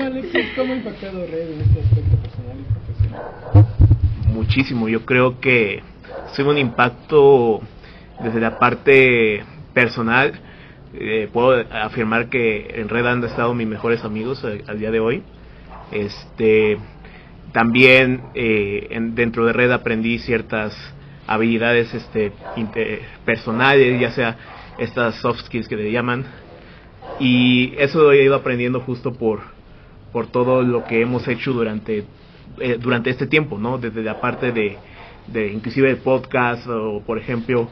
Alexis, 0.00 0.46
¿cómo 0.56 0.72
ha 0.72 0.76
impactado 0.76 1.26
Red 1.26 1.50
en 1.50 1.60
este 1.60 1.80
aspecto 1.80 2.16
personal 2.16 2.56
y 2.58 2.64
profesional? 2.72 3.66
muchísimo. 4.34 4.88
Yo 4.88 5.04
creo 5.04 5.40
que 5.40 5.82
tuvo 6.36 6.50
un 6.50 6.58
impacto 6.58 7.60
desde 8.20 8.40
la 8.40 8.58
parte 8.58 9.44
personal. 9.74 10.32
Eh, 10.94 11.28
puedo 11.32 11.64
afirmar 11.72 12.28
que 12.28 12.74
en 12.76 12.88
Red 12.88 13.06
han 13.06 13.24
estado 13.24 13.52
mis 13.54 13.66
mejores 13.66 14.04
amigos 14.04 14.42
eh, 14.44 14.62
al 14.66 14.78
día 14.78 14.90
de 14.90 15.00
hoy. 15.00 15.22
Este, 15.92 16.78
también 17.52 18.22
eh, 18.34 18.86
en- 18.90 19.14
dentro 19.14 19.44
de 19.44 19.52
Red 19.52 19.72
aprendí 19.72 20.18
ciertas 20.18 20.74
habilidades 21.26 21.92
este, 21.94 22.32
personales, 23.24 24.00
ya 24.00 24.10
sea 24.12 24.36
estas 24.78 25.16
soft 25.16 25.40
skills 25.46 25.68
que 25.68 25.76
le 25.76 25.90
llaman. 25.90 26.24
Y 27.20 27.74
eso 27.78 28.02
lo 28.02 28.12
he 28.12 28.22
ido 28.24 28.34
aprendiendo 28.34 28.80
justo 28.80 29.14
por, 29.14 29.40
por 30.12 30.26
todo 30.28 30.62
lo 30.62 30.84
que 30.84 31.00
hemos 31.02 31.26
hecho 31.28 31.52
durante 31.52 32.04
durante 32.80 33.10
este 33.10 33.26
tiempo, 33.26 33.58
¿no? 33.58 33.78
Desde 33.78 34.00
la 34.04 34.20
parte 34.20 34.52
de, 34.52 34.76
de 35.26 35.50
inclusive 35.52 35.90
el 35.90 35.96
podcast 35.96 36.68
o 36.68 37.02
por 37.04 37.18
ejemplo 37.18 37.68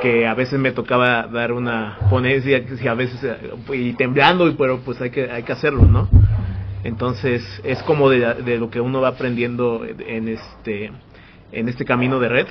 que 0.00 0.26
a 0.26 0.34
veces 0.34 0.58
me 0.58 0.72
tocaba 0.72 1.26
dar 1.26 1.52
una 1.52 1.98
ponencia 2.10 2.62
sí, 2.76 2.86
a 2.86 2.94
veces 2.94 3.22
eh, 3.24 3.38
y 3.74 3.92
temblando 3.94 4.46
y 4.48 4.54
pero 4.54 4.80
pues 4.80 5.00
hay 5.00 5.10
que 5.10 5.30
hay 5.30 5.42
que 5.42 5.52
hacerlo, 5.52 5.82
¿no? 5.86 6.08
Entonces 6.84 7.42
es 7.64 7.82
como 7.82 8.10
de, 8.10 8.58
lo 8.58 8.70
que 8.70 8.80
uno 8.80 9.00
va 9.00 9.08
aprendiendo 9.08 9.84
en 9.84 10.28
este 10.28 10.92
en 11.52 11.68
este 11.68 11.84
camino 11.84 12.20
de 12.20 12.28
red 12.28 12.46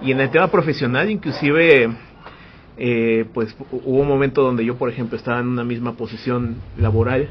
y 0.00 0.12
en 0.12 0.20
el 0.20 0.30
tema 0.30 0.50
profesional 0.50 1.10
inclusive 1.10 1.90
eh, 2.78 3.24
pues 3.34 3.56
hu- 3.58 3.66
hubo 3.70 4.00
un 4.00 4.08
momento 4.08 4.42
donde 4.42 4.64
yo 4.64 4.76
por 4.76 4.88
ejemplo 4.88 5.16
estaba 5.16 5.40
en 5.40 5.48
una 5.48 5.64
misma 5.64 5.96
posición 5.96 6.56
laboral 6.78 7.28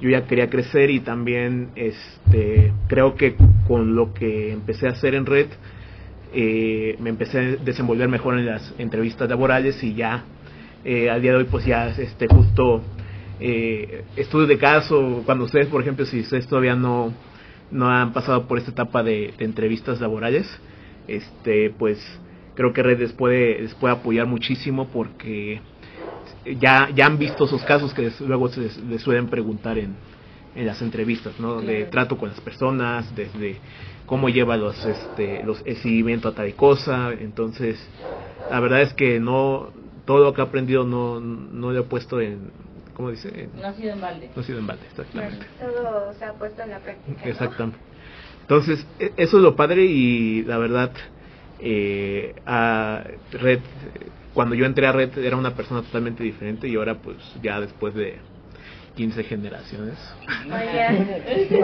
yo 0.00 0.08
ya 0.10 0.26
quería 0.26 0.48
crecer 0.48 0.90
y 0.90 1.00
también 1.00 1.70
este 1.74 2.72
creo 2.88 3.16
que 3.16 3.34
con 3.66 3.94
lo 3.96 4.14
que 4.14 4.52
empecé 4.52 4.86
a 4.86 4.92
hacer 4.92 5.14
en 5.14 5.26
red, 5.26 5.48
eh, 6.32 6.96
me 7.00 7.10
empecé 7.10 7.38
a 7.38 7.42
desenvolver 7.56 8.08
mejor 8.08 8.38
en 8.38 8.46
las 8.46 8.74
entrevistas 8.78 9.28
laborales 9.28 9.82
y 9.82 9.94
ya 9.94 10.24
eh, 10.84 11.10
al 11.10 11.20
día 11.22 11.32
de 11.32 11.38
hoy 11.38 11.44
pues 11.44 11.64
ya 11.64 11.88
este 11.88 12.26
justo 12.28 12.82
eh, 13.40 14.04
estudios 14.16 14.48
de 14.48 14.58
caso, 14.58 15.22
cuando 15.24 15.44
ustedes 15.44 15.68
por 15.68 15.80
ejemplo 15.82 16.04
si 16.06 16.20
ustedes 16.20 16.46
todavía 16.46 16.74
no, 16.74 17.12
no 17.70 17.88
han 17.90 18.12
pasado 18.12 18.46
por 18.46 18.58
esta 18.58 18.70
etapa 18.72 19.02
de, 19.02 19.32
de 19.38 19.44
entrevistas 19.44 20.00
laborales, 20.00 20.46
este 21.06 21.70
pues 21.70 21.98
creo 22.54 22.72
que 22.72 22.82
Red 22.82 22.98
les 23.00 23.12
puede, 23.12 23.60
les 23.60 23.74
puede 23.74 23.94
apoyar 23.94 24.26
muchísimo 24.26 24.88
porque 24.88 25.60
ya, 26.60 26.90
ya 26.94 27.06
han 27.06 27.18
visto 27.18 27.44
esos 27.44 27.62
casos 27.62 27.94
que 27.94 28.02
les- 28.02 28.20
luego 28.20 28.48
se 28.48 28.60
les, 28.60 28.76
les 28.84 29.02
suelen 29.02 29.28
preguntar 29.28 29.78
en, 29.78 29.94
en 30.56 30.66
las 30.66 30.80
entrevistas, 30.82 31.38
¿no? 31.38 31.60
De 31.60 31.84
trato 31.84 32.16
con 32.16 32.30
las 32.30 32.40
personas, 32.40 33.14
desde 33.14 33.56
cómo 34.08 34.28
lleva 34.30 34.56
los, 34.56 34.84
este, 34.86 35.42
los, 35.44 35.62
el 35.66 35.76
seguimiento 35.76 36.28
a 36.28 36.34
tal 36.34 36.52
cosa. 36.54 37.12
Entonces, 37.12 37.78
la 38.48 38.58
verdad 38.58 38.82
es 38.82 38.94
que 38.94 39.20
no, 39.20 39.70
todo 40.06 40.24
lo 40.24 40.32
que 40.34 40.40
he 40.40 40.44
aprendido 40.44 40.84
no, 40.84 41.20
no 41.20 41.70
lo 41.72 41.80
he 41.80 41.82
puesto 41.84 42.20
en, 42.20 42.50
¿cómo 42.94 43.10
dice? 43.10 43.28
En- 43.28 43.60
No 43.60 43.68
ha 43.68 43.74
sido 43.74 43.92
en 43.92 44.00
balde. 44.00 44.30
no 44.34 44.40
ha 44.42 44.44
sido 44.44 44.58
en 44.58 44.66
balde, 44.66 44.86
exactamente. 44.90 45.46
Todo 45.60 46.14
se 46.14 46.24
ha 46.24 46.32
puesto 46.32 46.62
en 46.62 46.70
la 46.70 46.78
práctica. 46.80 47.22
¿no? 47.22 47.30
Exactamente. 47.30 47.78
Entonces, 48.42 48.86
e- 48.98 49.12
eso 49.18 49.36
es 49.36 49.42
lo 49.42 49.54
padre 49.54 49.84
y 49.84 50.42
la 50.44 50.56
verdad, 50.56 50.92
eh, 51.58 52.34
a 52.46 53.04
Red, 53.32 53.60
cuando 54.32 54.54
yo 54.54 54.64
entré 54.64 54.86
a 54.86 54.92
Red 54.92 55.18
era 55.18 55.36
una 55.36 55.54
persona 55.54 55.82
totalmente 55.82 56.24
diferente 56.24 56.66
y 56.66 56.76
ahora 56.76 56.94
pues 56.94 57.18
ya 57.42 57.60
después 57.60 57.94
de 57.94 58.20
15 58.98 59.22
generaciones, 59.22 59.94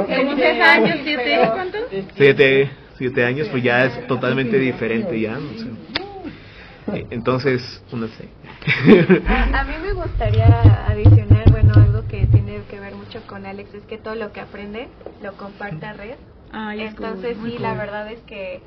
En 0.09 0.36
10 0.36 0.61
años, 0.61 0.98
7, 1.02 1.39
¿cuántos? 1.52 1.81
7, 2.16 2.70
siete 2.97 3.24
años, 3.24 3.48
pues 3.48 3.61
ya 3.65 3.86
es 3.86 4.06
totalmente 4.06 4.56
diferente 4.56 5.20
ya. 5.20 5.32
no 5.32 5.51
sé. 5.59 5.66
Eh, 6.97 7.06
Entonces, 7.11 7.82
no 7.93 8.06
sé. 8.06 8.28
A, 9.27 9.61
a 9.61 9.65
mí 9.65 9.74
me 9.82 9.93
gustaría 9.94 10.47
adicionar, 10.86 11.51
bueno, 11.51 11.73
algo 11.74 12.06
que 12.06 12.24
tiene 12.27 12.61
que 12.70 12.78
ver 12.78 12.94
mucho 12.94 13.20
con 13.27 13.44
Alex, 13.47 13.74
es 13.74 13.85
que 13.86 13.98
todo 13.98 14.15
lo 14.15 14.31
que 14.32 14.40
aprende 14.40 14.86
lo 15.20 15.32
comparte 15.32 15.85
a 15.86 15.93
red. 15.94 16.15
Ay, 16.52 16.82
es 16.82 16.94
cool, 16.94 17.06
Entonces 17.06 17.36
muy 17.36 17.51
sí, 17.51 17.56
cool. 17.56 17.62
la 17.65 17.74
verdad 17.74 18.12
es 18.12 18.20
que 18.28 18.61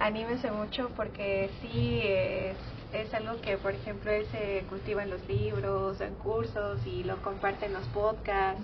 anímense 0.00 0.50
mucho 0.50 0.90
porque 0.96 1.50
sí 1.60 2.00
es, 2.02 2.56
es 2.92 3.12
algo 3.14 3.40
que, 3.40 3.56
por 3.58 3.74
ejemplo, 3.74 4.10
él 4.10 4.26
se 4.30 4.64
cultiva 4.68 5.02
en 5.02 5.10
los 5.10 5.26
libros, 5.28 6.00
en 6.00 6.14
cursos 6.14 6.80
y 6.86 7.04
lo 7.04 7.20
comparte 7.22 7.66
en 7.66 7.74
los 7.74 7.86
podcasts 7.88 8.62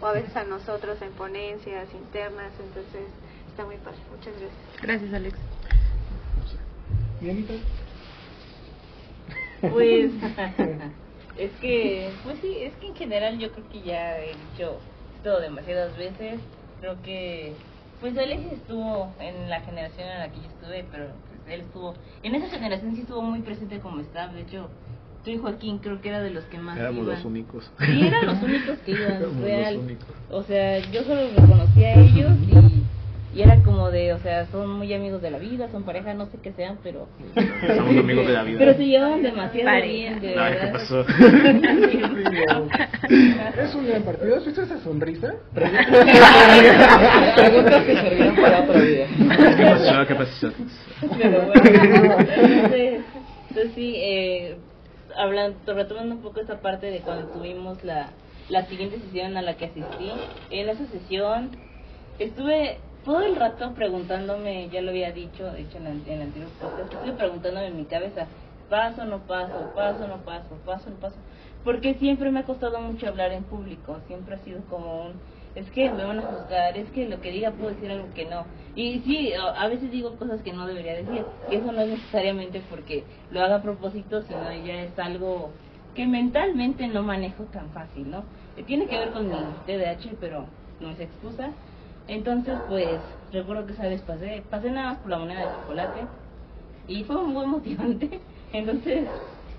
o 0.00 0.06
a 0.06 0.12
veces 0.12 0.34
a 0.36 0.44
nosotros 0.44 1.00
en 1.00 1.12
ponencias 1.12 1.88
internas, 1.94 2.52
entonces 2.58 3.08
está 3.48 3.64
muy 3.64 3.76
padre. 3.76 3.98
Muchas 4.10 4.34
gracias. 4.38 4.82
Gracias, 4.82 5.14
Alex. 5.14 5.38
Pues 9.70 10.10
es 11.38 11.52
que, 11.60 12.10
pues 12.24 12.38
sí, 12.40 12.56
es 12.58 12.74
que 12.74 12.88
en 12.88 12.96
general 12.96 13.38
yo 13.38 13.52
creo 13.52 13.68
que 13.68 13.82
ya 13.82 14.18
he 14.18 14.34
dicho 14.34 14.80
esto 15.16 15.40
demasiadas 15.40 15.96
veces. 15.96 16.40
Creo 16.80 17.00
que, 17.02 17.52
pues 18.00 18.18
Alex 18.18 18.52
estuvo 18.52 19.14
en 19.20 19.48
la 19.48 19.60
generación 19.60 20.08
en 20.08 20.18
la 20.18 20.32
que 20.32 20.40
yo 20.40 20.48
estuve, 20.48 20.84
pero 20.90 21.10
él 21.48 21.60
estuvo, 21.62 21.94
en 22.22 22.34
esa 22.34 22.48
generación 22.48 22.94
sí 22.94 23.02
estuvo 23.02 23.22
muy 23.22 23.40
presente 23.40 23.78
como 23.80 24.00
staff. 24.00 24.32
De 24.32 24.42
hecho, 24.42 24.68
tú 25.24 25.30
y 25.30 25.38
Joaquín 25.38 25.78
creo 25.78 26.00
que 26.00 26.08
era 26.08 26.20
de 26.20 26.30
los 26.30 26.44
que 26.44 26.58
más 26.58 26.78
Éramos 26.78 27.04
iban. 27.04 27.16
los 27.16 27.24
únicos. 27.24 27.70
Sí, 27.78 28.06
eran 28.06 28.26
los 28.26 28.42
únicos 28.42 28.78
que 28.80 28.90
iban, 28.92 29.22
real. 29.42 29.76
únicos. 29.78 30.06
O 30.30 30.42
sea, 30.42 30.78
yo 30.90 31.02
solo 31.04 31.22
los 31.32 31.76
a 31.76 31.94
ellos 31.94 32.32
y, 32.48 32.81
y 33.34 33.40
era 33.40 33.56
como 33.62 33.90
de, 33.90 34.12
o 34.12 34.18
sea, 34.18 34.44
son 34.46 34.68
muy 34.70 34.92
amigos 34.92 35.22
de 35.22 35.30
la 35.30 35.38
vida, 35.38 35.68
son 35.70 35.84
pareja, 35.84 36.12
no 36.12 36.26
sé 36.26 36.36
qué 36.42 36.52
sean, 36.52 36.78
pero... 36.82 37.08
Somos 37.76 37.96
amigos 37.96 38.26
de 38.26 38.32
la 38.34 38.42
vida. 38.42 38.58
Pero 38.58 38.74
se 38.74 38.86
llevaban 38.86 39.22
demasiado 39.22 39.82
bien, 39.86 40.20
de 40.20 40.38
Ay, 40.38 40.52
¿qué 40.52 40.58
verdad. 40.58 40.72
pasó? 40.72 41.00
Es 43.58 43.74
un 43.74 43.86
gran 43.86 44.02
partido. 44.02 44.36
¿Has 44.36 44.44
visto 44.44 44.62
esa 44.62 44.78
sonrisa? 44.80 45.34
Preguntas 45.54 47.82
que 47.84 47.94
servirán 47.94 48.36
para 48.36 48.60
otro 48.62 48.80
día. 48.80 49.06
¿Qué 49.56 49.64
pasó? 49.64 50.06
¿Qué 50.06 50.14
pasó? 50.14 50.52
Pero 51.18 51.42
bueno, 51.46 51.62
entonces, 51.64 53.00
entonces 53.48 53.72
sí, 53.74 53.94
eh, 53.96 54.56
hablando, 55.16 55.58
retomando 55.74 56.14
un 56.16 56.22
poco 56.22 56.40
esta 56.40 56.60
parte 56.60 56.86
de 56.86 57.00
cuando 57.00 57.26
tuvimos 57.28 57.82
la, 57.84 58.10
la 58.48 58.64
siguiente 58.66 58.98
sesión 59.00 59.36
a 59.36 59.42
la 59.42 59.56
que 59.56 59.66
asistí, 59.66 60.10
en 60.50 60.68
esa 60.68 60.86
sesión 60.86 61.50
estuve 62.18 62.78
todo 63.04 63.20
el 63.22 63.36
rato 63.36 63.74
preguntándome, 63.74 64.68
ya 64.70 64.80
lo 64.80 64.90
había 64.90 65.12
dicho, 65.12 65.44
de 65.52 65.62
hecho 65.62 65.78
en, 65.78 65.86
el- 65.86 66.06
en 66.06 66.12
el 66.14 66.22
anterior 66.22 66.50
podcast, 66.60 66.92
estuve 66.92 67.12
preguntándome 67.12 67.66
en 67.68 67.76
mi 67.76 67.84
cabeza, 67.84 68.26
paso, 68.68 69.04
no 69.04 69.18
paso, 69.26 69.72
paso, 69.74 70.06
no 70.08 70.18
paso, 70.24 70.56
paso, 70.64 70.90
no 70.90 70.96
paso, 70.96 71.16
porque 71.64 71.94
siempre 71.94 72.30
me 72.30 72.40
ha 72.40 72.44
costado 72.44 72.80
mucho 72.80 73.08
hablar 73.08 73.32
en 73.32 73.44
público, 73.44 73.98
siempre 74.06 74.36
ha 74.36 74.38
sido 74.38 74.60
como 74.68 75.06
un, 75.06 75.12
es 75.54 75.70
que 75.72 75.90
me 75.90 76.04
van 76.04 76.20
a 76.20 76.22
juzgar, 76.22 76.76
es 76.78 76.90
que 76.90 77.08
lo 77.08 77.20
que 77.20 77.30
diga 77.32 77.50
puedo 77.52 77.70
decir 77.74 77.90
algo 77.90 78.08
que 78.14 78.24
no, 78.26 78.44
y 78.74 79.00
sí, 79.00 79.32
a 79.34 79.66
veces 79.68 79.90
digo 79.90 80.16
cosas 80.16 80.40
que 80.42 80.52
no 80.52 80.66
debería 80.66 80.94
decir, 80.94 81.24
y 81.50 81.56
eso 81.56 81.72
no 81.72 81.80
es 81.82 81.88
necesariamente 81.88 82.62
porque 82.70 83.04
lo 83.30 83.42
haga 83.42 83.56
a 83.56 83.62
propósito, 83.62 84.22
sino 84.22 84.50
ya 84.64 84.82
es 84.82 84.98
algo 84.98 85.50
que 85.94 86.06
mentalmente 86.06 86.86
no 86.88 87.02
manejo 87.02 87.44
tan 87.44 87.70
fácil, 87.72 88.10
¿no? 88.10 88.24
Eh, 88.56 88.62
Tiene 88.64 88.86
que 88.86 88.96
ver 88.98 89.10
con 89.10 89.26
mi 89.28 89.34
TDAH, 89.66 90.16
pero 90.20 90.46
no 90.80 90.90
es 90.90 91.00
excusa. 91.00 91.50
Entonces, 92.08 92.58
pues, 92.68 93.00
recuerdo 93.32 93.66
que 93.66 93.72
esa 93.72 93.88
vez 93.88 94.00
pasé, 94.02 94.42
pasé 94.50 94.70
nada 94.70 94.92
más 94.92 94.98
por 94.98 95.10
la 95.10 95.18
moneda 95.18 95.40
de 95.40 95.56
chocolate 95.60 96.00
y 96.88 97.04
fue 97.04 97.22
muy 97.24 97.46
motivante. 97.46 98.20
Entonces, 98.52 99.08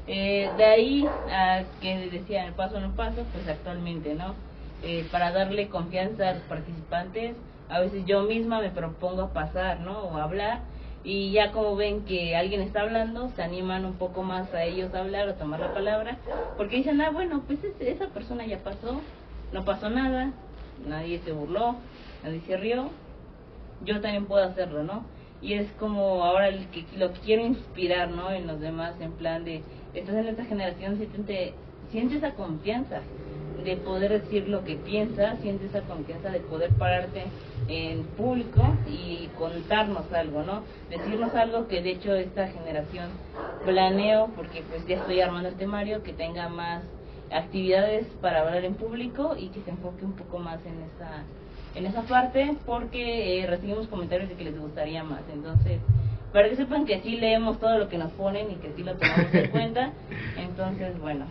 eh, 0.07 0.49
de 0.57 0.63
ahí 0.63 1.07
a 1.31 1.63
que 1.81 2.09
decían 2.09 2.53
paso 2.53 2.79
no 2.79 2.91
paso, 2.91 3.23
pues 3.31 3.47
actualmente, 3.47 4.13
¿no? 4.13 4.35
Eh, 4.83 5.05
para 5.11 5.31
darle 5.31 5.69
confianza 5.69 6.29
a 6.29 6.33
los 6.33 6.43
participantes, 6.43 7.35
a 7.69 7.79
veces 7.79 8.05
yo 8.05 8.23
misma 8.23 8.59
me 8.59 8.69
propongo 8.69 9.23
a 9.23 9.33
pasar, 9.33 9.79
¿no? 9.79 9.99
O 9.99 10.17
hablar 10.17 10.59
y 11.03 11.31
ya 11.31 11.51
como 11.51 11.75
ven 11.75 12.05
que 12.05 12.35
alguien 12.35 12.61
está 12.61 12.81
hablando, 12.81 13.29
se 13.35 13.43
animan 13.43 13.85
un 13.85 13.93
poco 13.93 14.23
más 14.23 14.53
a 14.53 14.63
ellos 14.63 14.93
a 14.93 14.99
hablar 14.99 15.27
o 15.27 15.33
tomar 15.33 15.59
la 15.59 15.73
palabra, 15.73 16.17
porque 16.55 16.77
dicen, 16.77 17.01
ah, 17.01 17.09
bueno, 17.09 17.43
pues 17.45 17.59
esa 17.79 18.07
persona 18.07 18.45
ya 18.45 18.59
pasó, 18.59 19.01
no 19.51 19.65
pasó 19.65 19.89
nada, 19.89 20.31
nadie 20.87 21.19
se 21.19 21.33
burló, 21.33 21.75
nadie 22.23 22.41
se 22.47 22.57
yo 23.85 23.99
también 24.01 24.25
puedo 24.25 24.43
hacerlo, 24.43 24.83
¿no? 24.83 25.03
Y 25.41 25.53
es 25.53 25.69
como 25.73 26.23
ahora 26.23 26.47
el 26.47 26.67
que 26.67 26.85
lo 26.97 27.11
quiero 27.11 27.45
inspirar, 27.45 28.09
¿no? 28.09 28.31
En 28.31 28.47
los 28.47 28.59
demás, 28.61 28.95
en 29.01 29.11
plan 29.11 29.43
de, 29.43 29.61
estás 29.93 30.15
en 30.15 30.27
esta 30.27 30.45
generación, 30.45 30.97
siente, 30.97 31.53
siente 31.91 32.15
esa 32.15 32.33
confianza 32.33 33.01
de 33.63 33.77
poder 33.77 34.21
decir 34.21 34.47
lo 34.47 34.63
que 34.63 34.75
piensas, 34.75 35.39
siente 35.39 35.65
esa 35.65 35.81
confianza 35.81 36.29
de 36.29 36.39
poder 36.39 36.71
pararte 36.71 37.23
en 37.67 38.03
público 38.17 38.61
y 38.87 39.29
contarnos 39.37 40.11
algo, 40.11 40.43
¿no? 40.43 40.63
Decirnos 40.89 41.33
algo 41.35 41.67
que 41.67 41.81
de 41.81 41.91
hecho 41.91 42.13
esta 42.13 42.47
generación 42.47 43.09
planeo, 43.65 44.29
porque 44.35 44.63
pues 44.69 44.85
ya 44.87 44.97
estoy 44.97 45.21
armando 45.21 45.49
el 45.49 45.55
temario, 45.55 46.03
que 46.03 46.13
tenga 46.13 46.49
más 46.49 46.83
actividades 47.31 48.05
para 48.21 48.41
hablar 48.41 48.63
en 48.63 48.75
público 48.75 49.35
y 49.37 49.47
que 49.49 49.61
se 49.61 49.71
enfoque 49.71 50.05
un 50.05 50.13
poco 50.13 50.39
más 50.39 50.59
en 50.65 50.83
esa 50.83 51.23
en 51.75 51.85
esa 51.85 52.03
parte 52.03 52.55
porque 52.65 53.41
eh, 53.41 53.47
recibimos 53.47 53.87
comentarios 53.87 54.29
de 54.29 54.35
que 54.35 54.43
les 54.45 54.59
gustaría 54.59 55.03
más 55.03 55.21
entonces 55.31 55.79
para 56.31 56.49
que 56.49 56.55
sepan 56.55 56.85
que 56.85 57.01
sí 57.01 57.17
leemos 57.17 57.59
todo 57.59 57.77
lo 57.77 57.89
que 57.89 57.97
nos 57.97 58.11
ponen 58.13 58.51
y 58.51 58.55
que 58.55 58.73
sí 58.75 58.83
lo 58.83 58.95
tomamos 58.95 59.33
en 59.33 59.51
cuenta 59.51 59.91
entonces 60.37 60.99
bueno 60.99 61.25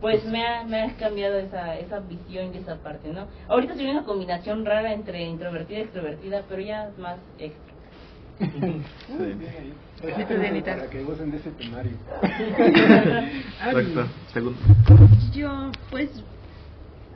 pues 0.00 0.24
me 0.24 0.46
ha, 0.46 0.64
me 0.64 0.82
ha 0.82 0.96
cambiado 0.96 1.38
esa, 1.38 1.76
esa 1.76 2.00
visión 2.00 2.54
y 2.54 2.58
esa 2.58 2.76
parte, 2.76 3.08
¿no? 3.08 3.26
Ahorita 3.48 3.72
estoy 3.72 3.88
en 3.88 3.96
una 3.96 4.04
combinación 4.04 4.64
rara 4.64 4.92
entre 4.92 5.24
introvertida 5.24 5.78
y 5.78 5.82
extrovertida, 5.82 6.42
pero 6.48 6.62
ya 6.62 6.88
es 6.88 6.98
más 6.98 7.16
extra. 7.38 7.74
Regístrense 10.00 10.38
Dianita. 10.38 10.76
para 10.76 10.90
que 10.90 11.02
gocen 11.02 11.30
de 11.32 11.38
ese 11.38 11.50
temario. 11.50 11.92
Exacto. 12.22 14.06
Segundo. 14.32 14.58
Yo, 15.32 15.72
pues, 15.90 16.08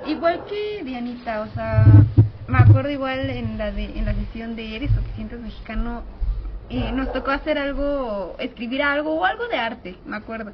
igual 0.05 0.43
que 0.49 0.83
Dianita, 0.83 1.43
o 1.43 1.47
sea, 1.55 1.85
me 2.53 2.59
acuerdo 2.59 2.91
igual 2.91 3.31
en 3.31 3.59
la 3.59 3.73
de, 3.73 3.85
en 3.85 4.05
la 4.05 4.15
sesión 4.15 4.55
de 4.57 4.77
Eres 4.77 4.91
o 4.93 5.01
te 5.01 5.15
sientes 5.17 5.41
mexicano, 5.41 6.03
eh, 6.69 6.93
nos 6.93 7.11
tocó 7.13 7.31
hacer 7.31 7.59
algo, 7.59 8.37
escribir 8.39 8.83
algo 8.83 9.15
o 9.15 9.25
algo 9.25 9.43
de 9.49 9.57
arte, 9.57 9.95
me 10.05 10.17
acuerdo. 10.17 10.53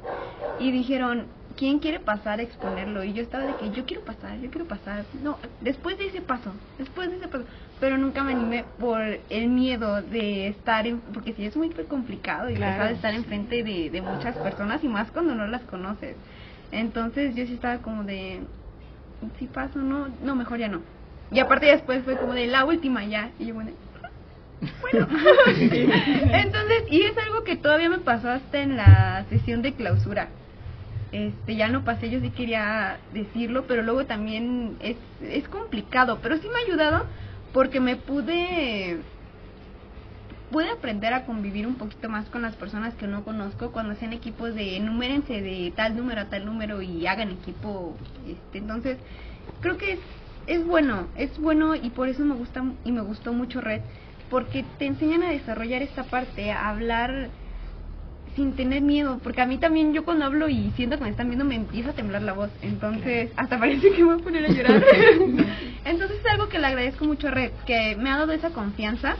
Y 0.57 0.71
dijeron, 0.71 1.27
¿quién 1.57 1.79
quiere 1.79 1.99
pasar 1.99 2.39
a 2.39 2.43
exponerlo? 2.43 3.03
Y 3.03 3.13
yo 3.13 3.21
estaba 3.21 3.45
de 3.45 3.53
que 3.53 3.69
yo 3.69 3.85
quiero 3.85 4.03
pasar, 4.03 4.37
yo 4.39 4.49
quiero 4.49 4.65
pasar. 4.67 5.05
No, 5.23 5.37
después 5.61 5.97
de 5.97 6.07
ese 6.07 6.21
paso, 6.21 6.51
después 6.77 7.09
de 7.09 7.17
ese 7.17 7.27
paso. 7.27 7.45
Pero 7.79 7.97
nunca 7.97 8.23
me 8.23 8.31
animé 8.31 8.63
por 8.77 9.01
el 9.01 9.47
miedo 9.49 10.01
de 10.01 10.47
estar 10.49 10.85
en, 10.87 10.99
porque 11.13 11.33
sí 11.33 11.45
es 11.45 11.55
muy 11.55 11.69
complicado 11.69 12.49
y 12.49 12.55
Claro. 12.55 12.73
pesado 12.73 12.95
estar 12.95 13.13
enfrente 13.13 13.63
de, 13.63 13.89
de 13.89 14.01
muchas 14.01 14.35
personas 14.37 14.83
y 14.83 14.87
más 14.87 15.11
cuando 15.11 15.35
no 15.35 15.47
las 15.47 15.61
conoces. 15.63 16.15
Entonces 16.71 17.35
yo 17.35 17.45
sí 17.45 17.53
estaba 17.53 17.77
como 17.77 18.03
de, 18.03 18.39
si 19.37 19.45
paso, 19.47 19.79
no, 19.79 20.07
no, 20.23 20.35
mejor 20.35 20.59
ya 20.59 20.67
no. 20.67 20.81
Y 21.31 21.39
aparte 21.39 21.67
después 21.67 22.03
fue 22.03 22.17
como 22.17 22.33
de 22.33 22.47
la 22.47 22.65
última 22.65 23.05
ya. 23.05 23.31
Y 23.39 23.47
yo 23.47 23.53
bueno, 23.53 23.71
Bueno, 24.81 25.07
entonces, 25.47 26.83
y 26.89 27.01
es 27.01 27.17
algo 27.17 27.43
que 27.43 27.55
todavía 27.55 27.89
me 27.89 27.99
pasó 27.99 28.29
hasta 28.29 28.61
en 28.61 28.77
la 28.77 29.25
sesión 29.29 29.61
de 29.61 29.73
clausura. 29.73 30.29
Este, 31.11 31.55
ya 31.55 31.67
no 31.69 31.83
pasé, 31.83 32.09
yo 32.09 32.19
sí 32.19 32.29
quería 32.29 32.97
decirlo, 33.13 33.65
pero 33.67 33.81
luego 33.81 34.05
también 34.05 34.77
es, 34.79 34.95
es 35.21 35.47
complicado, 35.47 36.19
pero 36.21 36.37
sí 36.37 36.47
me 36.47 36.59
ha 36.59 36.65
ayudado 36.65 37.05
porque 37.53 37.79
me 37.79 37.95
pude 37.95 38.99
pude 40.51 40.69
aprender 40.69 41.13
a 41.13 41.25
convivir 41.25 41.67
un 41.67 41.75
poquito 41.75 42.09
más 42.09 42.27
con 42.29 42.41
las 42.41 42.55
personas 42.55 42.95
que 42.95 43.07
no 43.07 43.23
conozco 43.23 43.71
cuando 43.71 43.93
hacen 43.93 44.13
equipos 44.13 44.55
de 44.55 44.77
enumérense 44.77 45.41
de 45.41 45.71
tal 45.75 45.95
número 45.95 46.21
a 46.21 46.25
tal 46.25 46.45
número 46.45 46.81
y 46.81 47.05
hagan 47.05 47.29
equipo 47.29 47.95
este 48.27 48.57
entonces 48.57 48.97
creo 49.61 49.77
que 49.77 49.93
es, 49.93 49.99
es 50.49 50.65
bueno 50.65 51.07
es 51.15 51.37
bueno 51.39 51.75
y 51.75 51.89
por 51.91 52.09
eso 52.09 52.23
me 52.25 52.35
gusta 52.35 52.63
y 52.83 52.91
me 52.91 53.01
gustó 53.01 53.31
mucho 53.31 53.61
red 53.61 53.81
porque 54.29 54.65
te 54.77 54.85
enseñan 54.85 55.23
a 55.23 55.29
desarrollar 55.29 55.81
esta 55.81 56.03
parte 56.03 56.51
a 56.51 56.69
hablar 56.69 57.29
sin 58.35 58.53
tener 58.53 58.81
miedo, 58.81 59.19
porque 59.23 59.41
a 59.41 59.45
mí 59.45 59.57
también 59.57 59.93
yo 59.93 60.05
cuando 60.05 60.25
hablo 60.25 60.49
y 60.49 60.71
siento 60.75 60.97
que 60.97 61.03
me 61.03 61.09
están 61.09 61.27
viendo 61.27 61.45
me 61.45 61.55
empieza 61.55 61.89
a 61.89 61.93
temblar 61.93 62.21
la 62.21 62.33
voz, 62.33 62.49
entonces 62.61 63.31
hasta 63.35 63.59
parece 63.59 63.91
que 63.91 63.97
me 63.97 64.13
voy 64.13 64.21
a 64.21 64.23
poner 64.23 64.45
a 64.45 64.49
llorar. 64.49 64.83
entonces 65.85 66.19
es 66.19 66.31
algo 66.31 66.47
que 66.47 66.59
le 66.59 66.67
agradezco 66.67 67.05
mucho 67.05 67.27
a 67.27 67.31
Red, 67.31 67.51
que 67.65 67.95
me 67.97 68.09
ha 68.09 68.17
dado 68.17 68.31
esa 68.31 68.51
confianza 68.51 69.15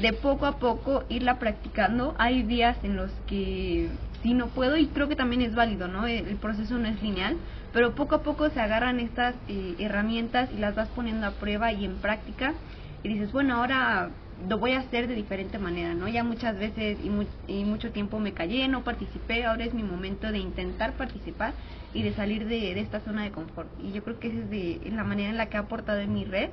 de 0.00 0.12
poco 0.12 0.46
a 0.46 0.58
poco 0.58 1.04
irla 1.08 1.38
practicando. 1.38 2.14
Hay 2.18 2.42
días 2.42 2.76
en 2.82 2.96
los 2.96 3.12
que 3.26 3.90
sí 4.22 4.34
no 4.34 4.48
puedo 4.48 4.76
y 4.76 4.86
creo 4.86 5.08
que 5.08 5.16
también 5.16 5.42
es 5.42 5.54
válido, 5.54 5.86
¿no? 5.86 6.06
El, 6.06 6.36
proceso 6.36 6.78
no 6.78 6.88
es 6.88 7.00
lineal, 7.02 7.36
pero 7.74 7.94
poco 7.96 8.14
a 8.14 8.22
poco 8.22 8.48
se 8.50 8.60
agarran 8.60 9.00
estas 9.00 9.34
eh, 9.48 9.74
herramientas 9.80 10.48
y 10.54 10.58
las 10.58 10.76
vas 10.76 10.88
poniendo 10.90 11.26
a 11.26 11.32
prueba 11.32 11.72
y 11.72 11.84
en 11.84 11.96
práctica 11.96 12.54
y 13.02 13.08
dices, 13.08 13.32
bueno, 13.32 13.56
ahora 13.56 14.10
lo 14.48 14.58
voy 14.58 14.72
a 14.72 14.78
hacer 14.78 15.08
de 15.08 15.14
diferente 15.14 15.58
manera, 15.58 15.92
¿no? 15.92 16.08
Ya 16.08 16.22
muchas 16.22 16.58
veces 16.58 16.98
y, 17.02 17.64
mucho 17.64 17.90
tiempo 17.90 18.18
me 18.20 18.32
callé, 18.32 18.66
no 18.68 18.82
participé, 18.82 19.44
ahora 19.44 19.64
es 19.64 19.74
mi 19.74 19.82
momento 19.82 20.30
de 20.30 20.38
intentar 20.38 20.96
participar 20.96 21.52
y 21.92 22.02
de 22.02 22.14
salir 22.14 22.46
de, 22.46 22.80
esta 22.80 23.00
zona 23.00 23.24
de 23.24 23.30
confort. 23.30 23.68
Y 23.82 23.92
yo 23.92 24.02
creo 24.02 24.18
que 24.20 24.28
esa 24.28 24.38
es 24.38 24.50
de, 24.50 24.80
la 24.92 25.04
manera 25.04 25.30
en 25.30 25.36
la 25.36 25.46
que 25.46 25.56
ha 25.56 25.60
aportado 25.60 26.00
en 26.00 26.14
mi 26.14 26.24
red 26.24 26.50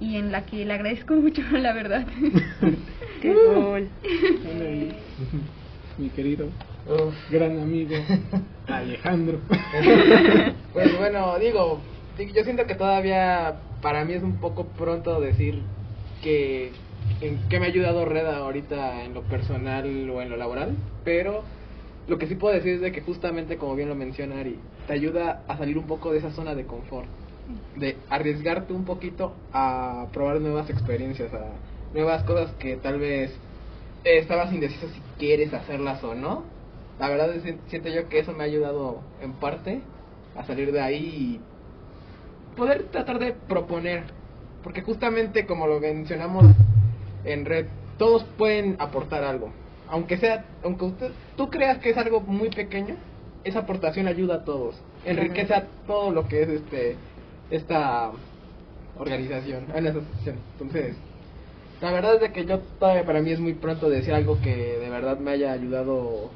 y 0.00 0.16
en 0.16 0.32
la 0.32 0.44
que 0.44 0.64
le 0.64 0.72
agradezco 0.72 1.14
mucho, 1.16 1.42
la 1.52 1.72
verdad. 1.72 2.06
¡Qué 3.22 3.34
gol! 3.54 3.88
mi 5.96 6.10
querido 6.10 6.48
gran 7.30 7.58
amigo 7.60 7.96
Alejandro. 8.66 9.40
pues 10.72 10.98
bueno, 10.98 11.38
digo, 11.38 11.80
yo 12.18 12.44
siento 12.44 12.66
que 12.66 12.74
todavía 12.74 13.60
para 13.82 14.04
mí 14.04 14.14
es 14.14 14.22
un 14.22 14.36
poco 14.36 14.64
pronto 14.64 15.20
decir 15.20 15.62
que 16.22 16.72
en 17.20 17.38
qué 17.48 17.60
me 17.60 17.66
ha 17.66 17.68
ayudado 17.68 18.04
Red 18.04 18.26
ahorita 18.26 19.04
en 19.04 19.14
lo 19.14 19.22
personal 19.22 20.10
o 20.10 20.20
en 20.20 20.30
lo 20.30 20.36
laboral, 20.36 20.76
pero 21.04 21.42
lo 22.06 22.18
que 22.18 22.26
sí 22.26 22.34
puedo 22.34 22.54
decir 22.54 22.74
es 22.74 22.80
de 22.80 22.92
que 22.92 23.02
justamente 23.02 23.56
como 23.56 23.76
bien 23.76 23.88
lo 23.88 23.94
menciona 23.94 24.40
Ari, 24.40 24.58
te 24.86 24.92
ayuda 24.94 25.42
a 25.46 25.56
salir 25.58 25.78
un 25.78 25.86
poco 25.86 26.12
de 26.12 26.18
esa 26.18 26.30
zona 26.32 26.54
de 26.54 26.64
confort, 26.64 27.06
de 27.76 27.96
arriesgarte 28.10 28.72
un 28.72 28.84
poquito 28.84 29.34
a 29.52 30.06
probar 30.12 30.40
nuevas 30.40 30.68
experiencias, 30.70 31.32
a 31.32 31.46
nuevas 31.94 32.22
cosas 32.24 32.50
que 32.58 32.76
tal 32.76 32.98
vez 32.98 33.30
estabas 34.04 34.52
indeciso 34.52 34.88
si 34.88 35.00
quieres 35.18 35.52
hacerlas 35.52 36.02
o 36.02 36.14
no. 36.14 36.57
La 36.98 37.08
verdad 37.08 37.32
es, 37.34 37.42
siento 37.68 37.88
yo 37.88 38.08
que 38.08 38.18
eso 38.18 38.32
me 38.32 38.44
ha 38.44 38.46
ayudado 38.46 39.00
en 39.20 39.32
parte 39.34 39.80
a 40.36 40.44
salir 40.44 40.72
de 40.72 40.80
ahí 40.80 41.40
y 42.54 42.56
poder 42.56 42.84
tratar 42.84 43.18
de 43.18 43.32
proponer, 43.32 44.04
porque 44.62 44.82
justamente 44.82 45.46
como 45.46 45.66
lo 45.66 45.80
mencionamos 45.80 46.46
en 47.24 47.44
red, 47.44 47.66
todos 47.98 48.24
pueden 48.36 48.76
aportar 48.78 49.24
algo. 49.24 49.50
Aunque 49.88 50.16
sea, 50.18 50.44
aunque 50.62 50.84
usted, 50.84 51.12
tú 51.36 51.50
creas 51.50 51.78
que 51.78 51.90
es 51.90 51.96
algo 51.96 52.20
muy 52.20 52.50
pequeño, 52.50 52.96
esa 53.44 53.60
aportación 53.60 54.08
ayuda 54.08 54.36
a 54.36 54.44
todos, 54.44 54.74
enriquece 55.04 55.54
a 55.54 55.66
todo 55.86 56.10
lo 56.10 56.26
que 56.28 56.42
es 56.42 56.48
este 56.48 56.96
esta 57.50 58.10
organización, 58.98 59.66
en 59.74 59.86
esta 59.86 60.00
asociación. 60.00 60.36
Entonces, 60.52 60.96
la 61.80 61.92
verdad 61.92 62.16
es 62.16 62.20
de 62.20 62.32
que 62.32 62.44
yo 62.44 62.58
todavía 62.78 63.06
para 63.06 63.20
mí 63.20 63.30
es 63.30 63.40
muy 63.40 63.54
pronto 63.54 63.88
decir 63.88 64.12
algo 64.12 64.40
que 64.40 64.78
de 64.78 64.90
verdad 64.90 65.18
me 65.18 65.30
haya 65.30 65.52
ayudado 65.52 66.30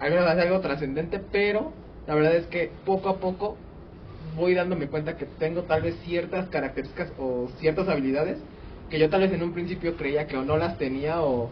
a 0.00 0.30
hacer 0.32 0.46
algo 0.46 0.60
trascendente, 0.60 1.20
pero 1.32 1.72
la 2.06 2.14
verdad 2.14 2.36
es 2.36 2.46
que 2.46 2.70
poco 2.84 3.08
a 3.08 3.16
poco 3.16 3.56
voy 4.36 4.54
dándome 4.54 4.86
cuenta 4.86 5.16
que 5.16 5.26
tengo 5.26 5.62
tal 5.62 5.82
vez 5.82 5.96
ciertas 6.04 6.48
características 6.48 7.12
o 7.18 7.48
ciertas 7.58 7.88
habilidades 7.88 8.38
que 8.90 8.98
yo 8.98 9.10
tal 9.10 9.22
vez 9.22 9.32
en 9.32 9.42
un 9.42 9.52
principio 9.52 9.96
creía 9.96 10.26
que 10.26 10.36
o 10.36 10.44
no 10.44 10.56
las 10.56 10.78
tenía 10.78 11.22
o, 11.22 11.50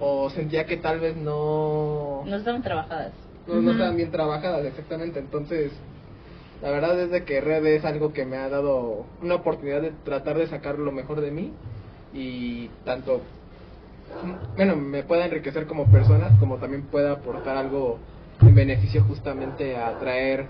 o 0.00 0.30
sentía 0.30 0.64
que 0.64 0.76
tal 0.76 1.00
vez 1.00 1.16
no... 1.16 2.24
No 2.26 2.36
estaban 2.36 2.62
trabajadas. 2.62 3.12
No, 3.46 3.60
no 3.60 3.72
estaban 3.72 3.96
bien 3.96 4.10
trabajadas, 4.10 4.64
exactamente. 4.64 5.20
Entonces, 5.20 5.70
la 6.62 6.70
verdad 6.70 6.98
es 7.00 7.10
de 7.10 7.24
que 7.24 7.40
Red 7.40 7.64
es 7.66 7.84
algo 7.84 8.12
que 8.12 8.24
me 8.24 8.36
ha 8.36 8.48
dado 8.48 9.04
una 9.22 9.36
oportunidad 9.36 9.82
de 9.82 9.92
tratar 10.04 10.38
de 10.38 10.48
sacar 10.48 10.78
lo 10.78 10.90
mejor 10.90 11.20
de 11.20 11.30
mí 11.30 11.52
y 12.12 12.68
tanto, 12.84 13.20
bueno, 14.56 14.76
me 14.76 15.02
pueda 15.02 15.26
enriquecer 15.26 15.66
como 15.66 15.86
persona 15.86 16.30
como 16.40 16.56
también 16.56 16.82
pueda 16.82 17.12
aportar 17.12 17.56
algo 17.56 17.98
en 18.40 18.54
beneficio 18.54 19.02
justamente 19.04 19.76
a 19.76 19.98
traer 19.98 20.46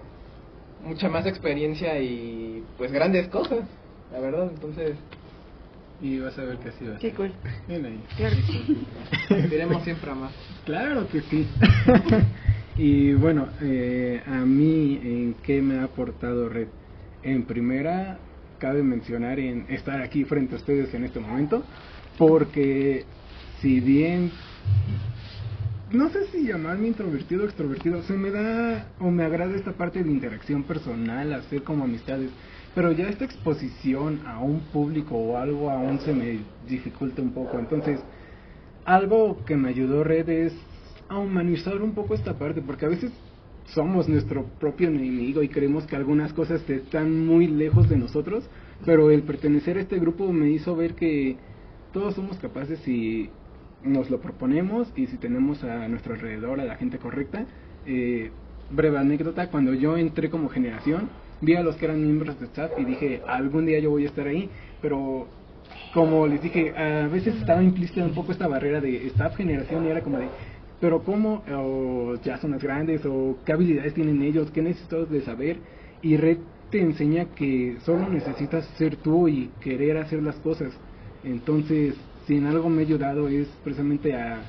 mucha 0.84 1.08
más 1.08 1.26
experiencia 1.26 1.98
y 2.00 2.62
pues 2.78 2.92
grandes 2.92 3.28
cosas, 3.28 3.60
la 4.12 4.20
verdad. 4.20 4.50
Entonces, 4.52 4.96
y 6.00 6.18
vas 6.18 6.38
a 6.38 6.42
ver 6.42 6.58
que 6.58 6.68
así 6.68 6.84
va 6.84 6.96
a 6.96 6.98
Qué 6.98 7.12
cool. 7.12 7.32
Bien 7.68 7.84
ahí. 7.84 8.00
Claro 8.16 8.36
sí. 8.46 8.86
Siempre 9.84 10.10
a 10.10 10.14
más. 10.14 10.32
Claro 10.64 11.08
que 11.08 11.20
sí. 11.22 11.46
y 12.76 13.14
bueno, 13.14 13.48
eh, 13.62 14.22
a 14.26 14.44
mí, 14.44 15.00
¿en 15.02 15.34
qué 15.42 15.62
me 15.62 15.78
ha 15.78 15.84
aportado 15.84 16.48
Red? 16.48 16.68
En 17.22 17.44
primera, 17.44 18.18
cabe 18.58 18.82
mencionar 18.82 19.40
en 19.40 19.66
estar 19.68 20.00
aquí 20.02 20.24
frente 20.24 20.54
a 20.54 20.58
ustedes 20.58 20.92
en 20.94 21.04
este 21.04 21.18
momento, 21.18 21.64
porque 22.18 23.04
si 23.66 23.80
bien 23.80 24.30
no 25.90 26.08
sé 26.10 26.28
si 26.28 26.46
llamarme 26.46 26.86
introvertido 26.86 27.42
o 27.42 27.46
extrovertido, 27.46 28.00
se 28.04 28.12
me 28.12 28.30
da 28.30 28.92
o 29.00 29.10
me 29.10 29.24
agrada 29.24 29.56
esta 29.56 29.72
parte 29.72 30.04
de 30.04 30.08
interacción 30.08 30.62
personal, 30.62 31.32
hacer 31.32 31.64
como 31.64 31.82
amistades, 31.82 32.30
pero 32.76 32.92
ya 32.92 33.08
esta 33.08 33.24
exposición 33.24 34.20
a 34.24 34.38
un 34.38 34.60
público 34.72 35.16
o 35.16 35.36
algo 35.36 35.68
aún 35.68 35.98
se 35.98 36.14
me 36.14 36.38
dificulta 36.68 37.20
un 37.20 37.32
poco. 37.32 37.58
Entonces, 37.58 37.98
algo 38.84 39.44
que 39.44 39.56
me 39.56 39.70
ayudó 39.70 40.04
Red 40.04 40.28
es 40.28 40.52
a 41.08 41.18
humanizar 41.18 41.82
un 41.82 41.92
poco 41.92 42.14
esta 42.14 42.38
parte, 42.38 42.62
porque 42.62 42.86
a 42.86 42.90
veces 42.90 43.10
somos 43.74 44.08
nuestro 44.08 44.44
propio 44.60 44.86
enemigo 44.86 45.42
y 45.42 45.48
creemos 45.48 45.86
que 45.86 45.96
algunas 45.96 46.32
cosas 46.32 46.62
están 46.70 47.26
muy 47.26 47.48
lejos 47.48 47.88
de 47.88 47.96
nosotros, 47.96 48.48
pero 48.84 49.10
el 49.10 49.22
pertenecer 49.22 49.76
a 49.76 49.80
este 49.80 49.98
grupo 49.98 50.32
me 50.32 50.50
hizo 50.50 50.76
ver 50.76 50.94
que 50.94 51.36
todos 51.92 52.14
somos 52.14 52.36
capaces 52.36 52.78
si 52.80 53.30
nos 53.86 54.10
lo 54.10 54.20
proponemos 54.20 54.92
y 54.96 55.06
si 55.06 55.16
tenemos 55.16 55.62
a 55.64 55.88
nuestro 55.88 56.14
alrededor 56.14 56.60
a 56.60 56.64
la 56.64 56.76
gente 56.76 56.98
correcta. 56.98 57.44
Eh, 57.86 58.30
breve 58.70 58.98
anécdota, 58.98 59.48
cuando 59.48 59.74
yo 59.74 59.96
entré 59.96 60.28
como 60.28 60.48
generación, 60.48 61.08
vi 61.40 61.54
a 61.54 61.62
los 61.62 61.76
que 61.76 61.84
eran 61.84 62.02
miembros 62.02 62.38
de 62.40 62.46
staff 62.46 62.72
y 62.78 62.84
dije, 62.84 63.22
algún 63.26 63.66
día 63.66 63.78
yo 63.78 63.90
voy 63.90 64.04
a 64.04 64.08
estar 64.08 64.26
ahí, 64.26 64.50
pero 64.82 65.28
como 65.94 66.26
les 66.26 66.42
dije, 66.42 66.76
a 66.76 67.08
veces 67.08 67.36
estaba 67.36 67.62
implícita 67.62 68.04
un 68.04 68.14
poco 68.14 68.32
esta 68.32 68.48
barrera 68.48 68.80
de 68.80 69.06
staff 69.08 69.36
generación 69.36 69.86
y 69.86 69.88
era 69.88 70.02
como 70.02 70.18
de, 70.18 70.26
pero 70.80 71.02
¿cómo? 71.02 71.42
O 71.50 72.16
ya 72.22 72.38
son 72.38 72.52
las 72.52 72.62
grandes, 72.62 73.04
o 73.06 73.38
qué 73.44 73.52
habilidades 73.52 73.94
tienen 73.94 74.22
ellos, 74.22 74.50
qué 74.50 74.62
necesitas 74.62 75.08
de 75.10 75.22
saber, 75.22 75.58
y 76.02 76.16
Red 76.16 76.38
te 76.70 76.80
enseña 76.80 77.26
que 77.26 77.76
solo 77.84 78.08
necesitas 78.08 78.66
ser 78.76 78.96
tú 78.96 79.28
y 79.28 79.50
querer 79.60 79.96
hacer 79.98 80.22
las 80.22 80.36
cosas. 80.36 80.72
Entonces, 81.24 81.94
si 82.26 82.36
en 82.36 82.46
algo 82.46 82.68
me 82.68 82.82
ha 82.82 82.84
ayudado 82.84 83.28
es 83.28 83.48
precisamente 83.62 84.14
a 84.14 84.40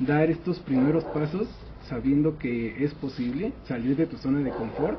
dar 0.00 0.30
estos 0.30 0.58
primeros 0.60 1.04
pasos 1.04 1.48
sabiendo 1.88 2.36
que 2.38 2.84
es 2.84 2.92
posible 2.94 3.52
salir 3.66 3.96
de 3.96 4.06
tu 4.06 4.16
zona 4.16 4.40
de 4.40 4.50
confort 4.50 4.98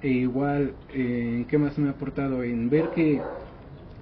e 0.00 0.08
igual, 0.08 0.72
¿en 0.94 1.44
qué 1.44 1.58
más 1.58 1.76
me 1.76 1.88
ha 1.88 1.90
aportado? 1.90 2.42
En 2.42 2.70
ver 2.70 2.90
que 2.90 3.20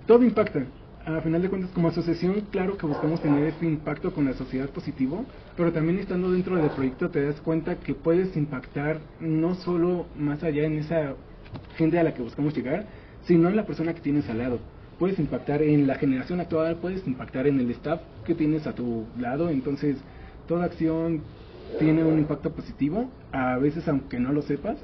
todo 0.07 0.23
impacta. 0.23 0.65
A 1.05 1.20
final 1.23 1.41
de 1.41 1.49
cuentas, 1.49 1.70
como 1.70 1.89
asociación, 1.89 2.43
claro 2.51 2.77
que 2.77 2.87
buscamos 2.87 3.23
tener 3.23 3.45
este 3.45 3.65
impacto 3.66 4.12
con 4.12 4.27
la 4.27 4.35
sociedad 4.35 4.69
positivo, 4.69 5.25
pero 5.57 5.73
también 5.73 5.99
estando 5.99 6.31
dentro 6.31 6.57
del 6.57 6.70
proyecto 6.70 7.09
te 7.09 7.25
das 7.25 7.41
cuenta 7.41 7.77
que 7.77 7.95
puedes 7.95 8.37
impactar 8.37 9.01
no 9.19 9.55
solo 9.55 10.07
más 10.16 10.43
allá 10.43 10.65
en 10.65 10.79
esa 10.79 11.15
gente 11.77 11.99
a 11.99 12.05
la 12.05 12.12
que 12.12 12.23
buscamos 12.23 12.55
llegar, 12.55 12.87
sino 13.25 13.49
en 13.49 13.57
la 13.57 13.65
persona 13.65 13.95
que 13.95 14.01
tienes 14.01 14.29
al 14.29 14.39
lado. 14.39 14.61
Puedes 14.99 15.19
impactar 15.20 15.62
en 15.62 15.87
la 15.87 15.95
generación 15.95 16.41
actual, 16.41 16.77
puedes 16.77 17.07
impactar 17.07 17.47
en 17.47 17.61
el 17.61 17.70
staff 17.70 18.01
que 18.27 18.35
tienes 18.35 18.66
a 18.66 18.75
tu 18.75 19.07
lado, 19.16 19.49
entonces 19.49 19.97
toda 20.49 20.65
acción 20.65 21.23
tiene 21.79 22.03
un 22.03 22.19
impacto 22.19 22.51
positivo, 22.53 23.09
a 23.31 23.59
veces 23.59 23.87
aunque 23.89 24.19
no 24.19 24.33
lo 24.33 24.43
sepas. 24.43 24.77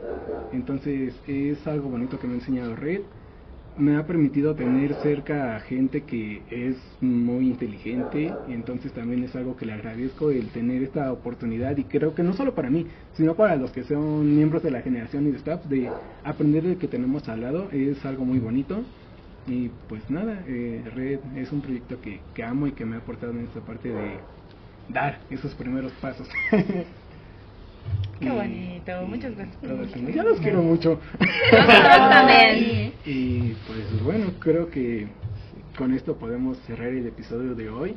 Entonces 0.53 1.15
es 1.27 1.67
algo 1.67 1.89
bonito 1.89 2.21
que 2.21 2.27
me 2.27 2.35
ha 2.35 2.37
enseñado 2.37 2.77
Red. 2.77 3.01
me 3.77 3.97
ha 3.97 4.07
permitido 4.07 4.55
tener 4.55 4.95
cerca 5.03 5.57
a 5.57 5.61
gente 5.61 6.03
que 6.03 6.43
es 6.49 6.77
muy 7.01 7.49
inteligente. 7.49 8.33
Entonces 8.49 8.93
también 8.93 9.25
es 9.25 9.35
algo 9.35 9.57
que 9.57 9.67
le 9.67 9.73
agradezco 9.73 10.31
el 10.31 10.49
tener 10.51 10.85
esta 10.85 11.13
oportunidad. 11.13 11.77
Y 11.77 11.85
creo 11.85 12.15
que 12.15 12.23
no 12.23 12.35
solo 12.35 12.55
para 12.55 12.71
mí, 12.71 12.87
sino 13.15 13.35
para 13.35 13.57
los 13.57 13.73
que 13.73 13.83
son 13.83 14.37
miembros 14.37 14.63
de 14.63 14.71
la 14.71 14.83
generación 14.83 15.27
y 15.27 15.33
de 15.33 15.39
staff 15.39 15.65
de 15.65 15.91
aprender 16.23 16.63
de 16.63 16.77
que 16.77 16.87
tenemos 16.87 17.29
al 17.29 17.41
lado. 17.41 17.69
Es 17.73 18.05
algo 18.05 18.25
muy 18.25 18.39
bonito 18.39 18.85
y 19.47 19.71
pues 19.89 20.09
nada, 20.11 20.43
eh, 20.47 20.83
Red 20.95 21.21
es 21.37 21.53
un 21.53 21.61
proyecto 21.61 22.01
que, 22.01 22.21
que 22.35 22.43
amo 22.43 22.67
y 22.67 22.73
que 22.73 22.85
me 22.85 22.97
ha 22.97 22.99
aportado 22.99 23.33
en 23.33 23.45
esta 23.45 23.61
parte 23.61 23.91
de 23.91 24.19
dar 24.89 25.21
esos 25.31 25.55
primeros 25.55 25.93
pasos. 26.01 26.29
Qué 28.21 28.31
bonito, 28.31 29.07
muchas 29.07 29.37
gracias. 29.37 30.15
Ya 30.15 30.23
los 30.23 30.41
quiero 30.41 30.63
mucho. 30.63 31.01
también. 31.51 32.93
Y 33.05 33.55
pues 33.67 34.03
bueno, 34.03 34.33
creo 34.39 34.71
que 34.71 35.09
con 35.77 35.93
esto 35.93 36.17
podemos 36.17 36.57
cerrar 36.67 36.89
el 36.89 37.07
episodio 37.07 37.55
de 37.55 37.69
hoy. 37.69 37.97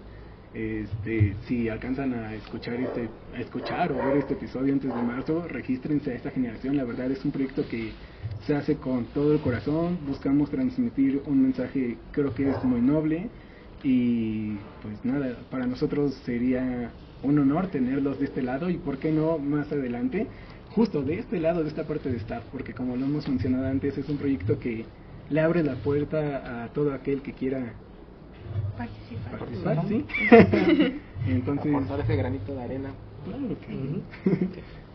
Este, 0.54 1.36
si 1.46 1.70
alcanzan 1.70 2.14
a 2.14 2.34
escuchar 2.34 2.76
este, 2.76 3.10
a 3.36 3.40
escuchar 3.40 3.92
o 3.92 3.98
ver 3.98 4.18
este 4.18 4.34
episodio 4.34 4.74
antes 4.74 4.94
de 4.94 5.02
marzo, 5.02 5.48
regístrense 5.48 6.12
a 6.12 6.16
esta 6.16 6.32
generación. 6.32 6.78
La 6.78 6.84
verdad 6.84 7.12
es 7.12 7.24
un 7.26 7.32
proyecto 7.32 7.68
que 7.68 7.92
se 8.46 8.56
hace 8.56 8.76
con 8.78 9.06
todo 9.06 9.34
el 9.34 9.40
corazón. 9.42 10.00
Buscamos 10.08 10.50
transmitir 10.50 11.22
un 11.26 11.44
mensaje, 11.44 11.98
creo 12.12 12.34
que 12.34 12.50
es 12.50 12.64
muy 12.64 12.82
noble. 12.82 13.30
Y 13.84 14.56
pues 14.82 15.04
nada, 15.04 15.38
para 15.52 15.68
nosotros 15.68 16.14
sería 16.26 16.92
un 17.24 17.40
honor 17.40 17.68
tenerlos 17.68 18.20
de 18.20 18.26
este 18.26 18.42
lado 18.42 18.70
y 18.70 18.78
por 18.78 18.98
qué 18.98 19.12
no 19.12 19.38
más 19.38 19.72
adelante, 19.72 20.28
justo 20.72 21.02
de 21.02 21.20
este 21.20 21.40
lado, 21.40 21.64
de 21.64 21.70
esta 21.70 21.86
parte 21.86 22.10
de 22.10 22.18
staff, 22.18 22.44
porque 22.52 22.74
como 22.74 22.96
lo 22.96 23.06
hemos 23.06 23.28
mencionado 23.28 23.68
antes, 23.68 23.98
es 23.98 24.10
un 24.10 24.18
proyecto 24.18 24.60
que 24.60 24.86
le 25.30 25.42
abre 25.42 25.64
la 25.64 25.76
puerta 25.76 26.64
a 26.64 26.68
todo 26.70 26.94
aquel 26.94 27.22
que 27.22 27.34
quiera 27.34 27.74
Participar. 28.78 29.40
participar, 29.40 29.88
¿sí? 29.88 30.06
Entonces, 31.28 31.74
Aportar 31.74 32.00
ese 32.02 32.16
granito 32.16 32.54
de 32.56 32.64
arena. 32.64 32.90
claro 33.26 33.48
que 33.60 34.02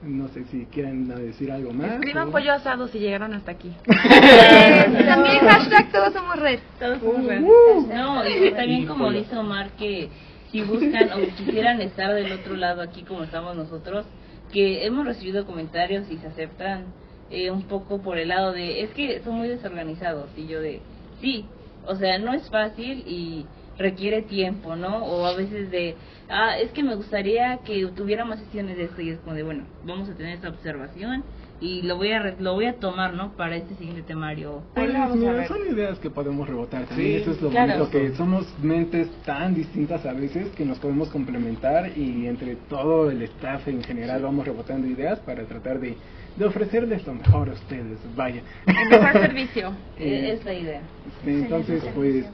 no 0.09 0.29
sé 0.29 0.45
si 0.45 0.67
quieren 0.67 1.09
decir 1.09 1.51
algo 1.53 1.73
más. 1.73 1.93
Escriban 1.95 2.29
o- 2.29 2.33
pollo 2.33 2.53
asado 2.53 2.89
si 2.89 2.99
llegaron 2.99 3.35
hasta 3.35 3.51
aquí. 3.53 3.73
También 3.87 5.39
hashtag 5.41 5.91
todos 5.93 6.13
somos 6.13 6.39
red. 6.39 6.59
Todos 6.79 6.99
somos 7.01 7.25
red. 7.27 7.41
No, 7.41 8.29
y 8.29 8.51
también 8.53 8.87
como 8.87 9.11
dice 9.11 9.37
Omar, 9.37 9.71
que 9.73 10.09
si 10.51 10.63
buscan 10.63 11.11
o 11.13 11.37
quisieran 11.37 11.81
estar 11.81 12.13
del 12.15 12.33
otro 12.33 12.57
lado 12.57 12.83
aquí 12.83 13.03
como 13.03 13.23
estamos 13.25 13.57
nosotros, 13.57 14.07
que 14.53 14.85
hemos 14.87 15.07
recibido 15.07 15.47
comentarios 15.47 16.11
y 16.11 16.19
se 16.19 16.27
aceptan 16.27 16.85
eh, 17.31 17.51
un 17.51 17.63
poco 17.63 18.03
por 18.03 18.19
el 18.19 18.29
lado 18.29 18.53
de, 18.53 18.83
es 18.83 18.91
que 18.91 19.21
son 19.23 19.37
muy 19.37 19.49
desorganizados, 19.49 20.29
y 20.37 20.47
yo 20.47 20.61
de, 20.61 20.81
sí, 21.23 21.47
o 21.87 21.97
sea, 21.97 22.19
no 22.19 22.33
es 22.33 22.49
fácil 22.51 23.03
y 23.07 23.47
requiere 23.79 24.23
tiempo, 24.23 24.77
¿no? 24.77 25.05
O 25.05 25.25
a 25.27 25.35
veces 25.35 25.71
de, 25.71 25.97
ah, 26.29 26.59
es 26.59 26.71
que 26.73 26.83
me 26.83 26.95
gustaría 26.95 27.59
que 27.65 27.87
tuviera 27.97 28.25
más 28.25 28.39
sesiones 28.41 28.77
de 28.77 28.85
esto 28.85 29.01
y 29.01 29.11
es 29.11 29.19
como 29.21 29.35
de, 29.35 29.43
bueno, 29.43 29.65
vamos 29.85 30.09
a 30.09 30.15
tener 30.15 30.35
esta 30.35 30.49
observación 30.51 31.25
y 31.61 31.83
lo 31.83 31.97
voy 31.97 32.13
a 32.13 32.21
re- 32.21 32.37
lo 32.39 32.55
voy 32.55 32.67
a 32.67 32.75
tomar, 32.75 33.15
¿no? 33.15 33.33
Para 33.37 33.57
este 33.57 33.75
siguiente 33.77 34.03
temario. 34.03 34.63
Pues, 34.75 34.91
mira, 35.15 35.47
son 35.49 35.59
ideas 35.71 35.99
que 35.99 36.11
podemos 36.11 36.47
rebotar 36.49 36.85
también. 36.87 37.17
Sí, 37.19 37.23
Eso 37.23 37.31
es 37.33 37.43
lo 37.43 37.51
claro. 37.51 37.73
bonito, 37.79 37.91
que 37.91 38.17
somos 38.17 38.47
mentes 38.61 39.09
tan 39.25 39.55
distintas 39.55 40.05
a 40.05 40.13
veces 40.13 40.49
que 40.57 40.65
nos 40.65 40.79
podemos 40.79 41.09
complementar 41.09 41.97
y 41.97 42.27
entre 42.27 42.57
todo 42.69 43.11
el 43.11 43.23
staff 43.23 43.67
en 43.69 43.83
general 43.83 44.23
vamos 44.23 44.45
rebotando 44.45 44.87
ideas 44.87 45.19
para 45.21 45.45
tratar 45.45 45.79
de, 45.81 45.97
de 46.37 46.45
ofrecerles 46.45 47.07
lo 47.07 47.15
mejor 47.15 47.51
a 47.51 47.53
ustedes. 47.53 47.99
Vaya. 48.17 48.43
El 48.67 48.89
mejor 48.89 49.13
servicio. 49.13 49.73
Eh, 49.99 50.33
es 50.33 50.45
la 50.45 50.55
idea. 50.55 50.81
Entonces, 51.25 51.85
pues, 51.95 52.25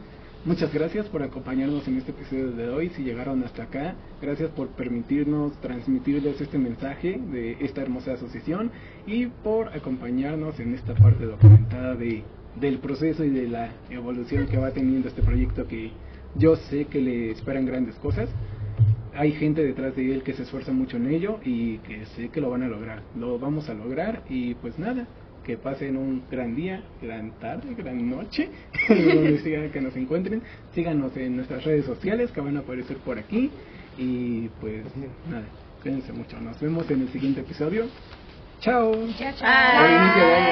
muchas 0.45 0.73
gracias 0.73 1.07
por 1.07 1.23
acompañarnos 1.23 1.87
en 1.87 1.99
este 1.99 2.13
episodio 2.13 2.53
de 2.53 2.69
hoy. 2.71 2.89
Si 2.91 3.03
llegaron 3.03 3.45
hasta 3.45 3.65
acá, 3.65 3.95
gracias 4.23 4.51
por 4.51 4.69
permitirnos 4.69 5.53
transmitirles 5.61 6.41
este 6.41 6.57
mensaje 6.57 7.21
de 7.31 7.59
esta 7.61 7.83
hermosa 7.83 8.15
asociación 8.15 8.71
y 9.07 9.27
por 9.27 9.69
acompañarnos 9.77 10.59
en 10.61 10.75
esta 10.75 10.95
parte 10.95 11.27
documentada 11.27 11.95
de, 11.95 12.23
del 12.59 12.79
proceso 12.79 13.23
y 13.25 13.31
de 13.31 13.49
la 13.49 13.71
evolución 13.91 14.47
que 14.47 14.57
va 14.57 14.71
teniendo 14.71 15.09
este 15.09 15.23
proyecto 15.23 15.67
que 15.67 15.91
yo 16.37 16.57
sé 16.57 16.87
que 16.87 17.01
le 17.01 17.33
esperan 17.33 17.67
grandes 17.67 17.97
cosas. 17.97 18.31
Hay 19.15 19.33
gente 19.33 19.65
detrás 19.65 19.97
de 19.97 20.15
él 20.15 20.23
que 20.23 20.33
se 20.35 20.45
esfuerza 20.45 20.73
mucho 20.73 20.97
en 20.97 21.09
ello 21.13 21.41
y 21.45 21.79
que 21.79 22.07
sé 22.07 22.29
que 22.29 22.41
lo 22.41 22.51
van 22.51 22.63
a 22.63 22.69
lograr. 22.69 23.03
Lo 23.17 23.39
vamos 23.39 23.69
a 23.69 23.75
lograr 23.75 24.23
y 24.29 24.55
pues 24.55 24.79
nada, 24.79 25.07
que 25.45 25.57
pasen 25.57 25.97
un 25.97 26.23
gran 26.31 26.55
día, 26.55 26.85
gran 27.03 27.33
tarde, 27.41 27.75
gran 27.75 28.09
noche, 28.09 28.51
donde 28.89 29.41
sea 29.41 29.73
que 29.73 29.81
nos 29.81 29.97
encuentren. 29.97 30.43
Síganos 30.75 31.17
en 31.17 31.37
nuestras 31.37 31.65
redes 31.65 31.87
sociales 31.87 32.31
que 32.31 32.41
van 32.41 32.57
a 32.59 32.61
aparecer 32.61 32.99
por 32.99 33.19
aquí. 33.19 33.51
Y 33.97 34.49
pues 34.61 34.85
nada, 35.29 35.47
cuídense 35.83 36.13
mucho. 36.13 36.39
Nos 36.41 36.61
vemos 36.61 36.89
en 36.91 37.01
el 37.03 37.09
siguiente 37.09 37.41
episodio. 37.41 37.87
Chao. 38.61 38.93
De 38.93 39.25
año. 39.43 40.47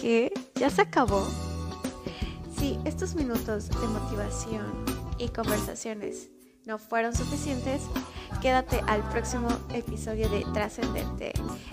¿Qué? 0.00 0.32
¿Ya 0.54 0.70
se 0.70 0.82
acabó? 0.82 1.26
Si 2.56 2.78
estos 2.84 3.14
minutos 3.14 3.68
de 3.68 3.86
motivación 3.88 4.99
y 5.20 5.28
conversaciones 5.28 6.30
no 6.66 6.78
fueron 6.78 7.14
suficientes, 7.14 7.82
quédate 8.42 8.80
al 8.86 9.02
próximo 9.10 9.48
episodio 9.72 10.28
de 10.28 10.44
Trascendente, 10.52 11.32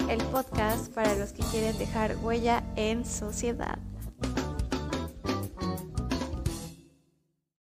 el 0.10 0.20
podcast 0.26 0.94
para 0.94 1.16
los 1.16 1.34
que 1.34 1.44
quieren 1.44 1.78
dejar 1.78 2.16
huella 2.24 2.64
en 2.76 3.06
sociedad. 3.06 3.80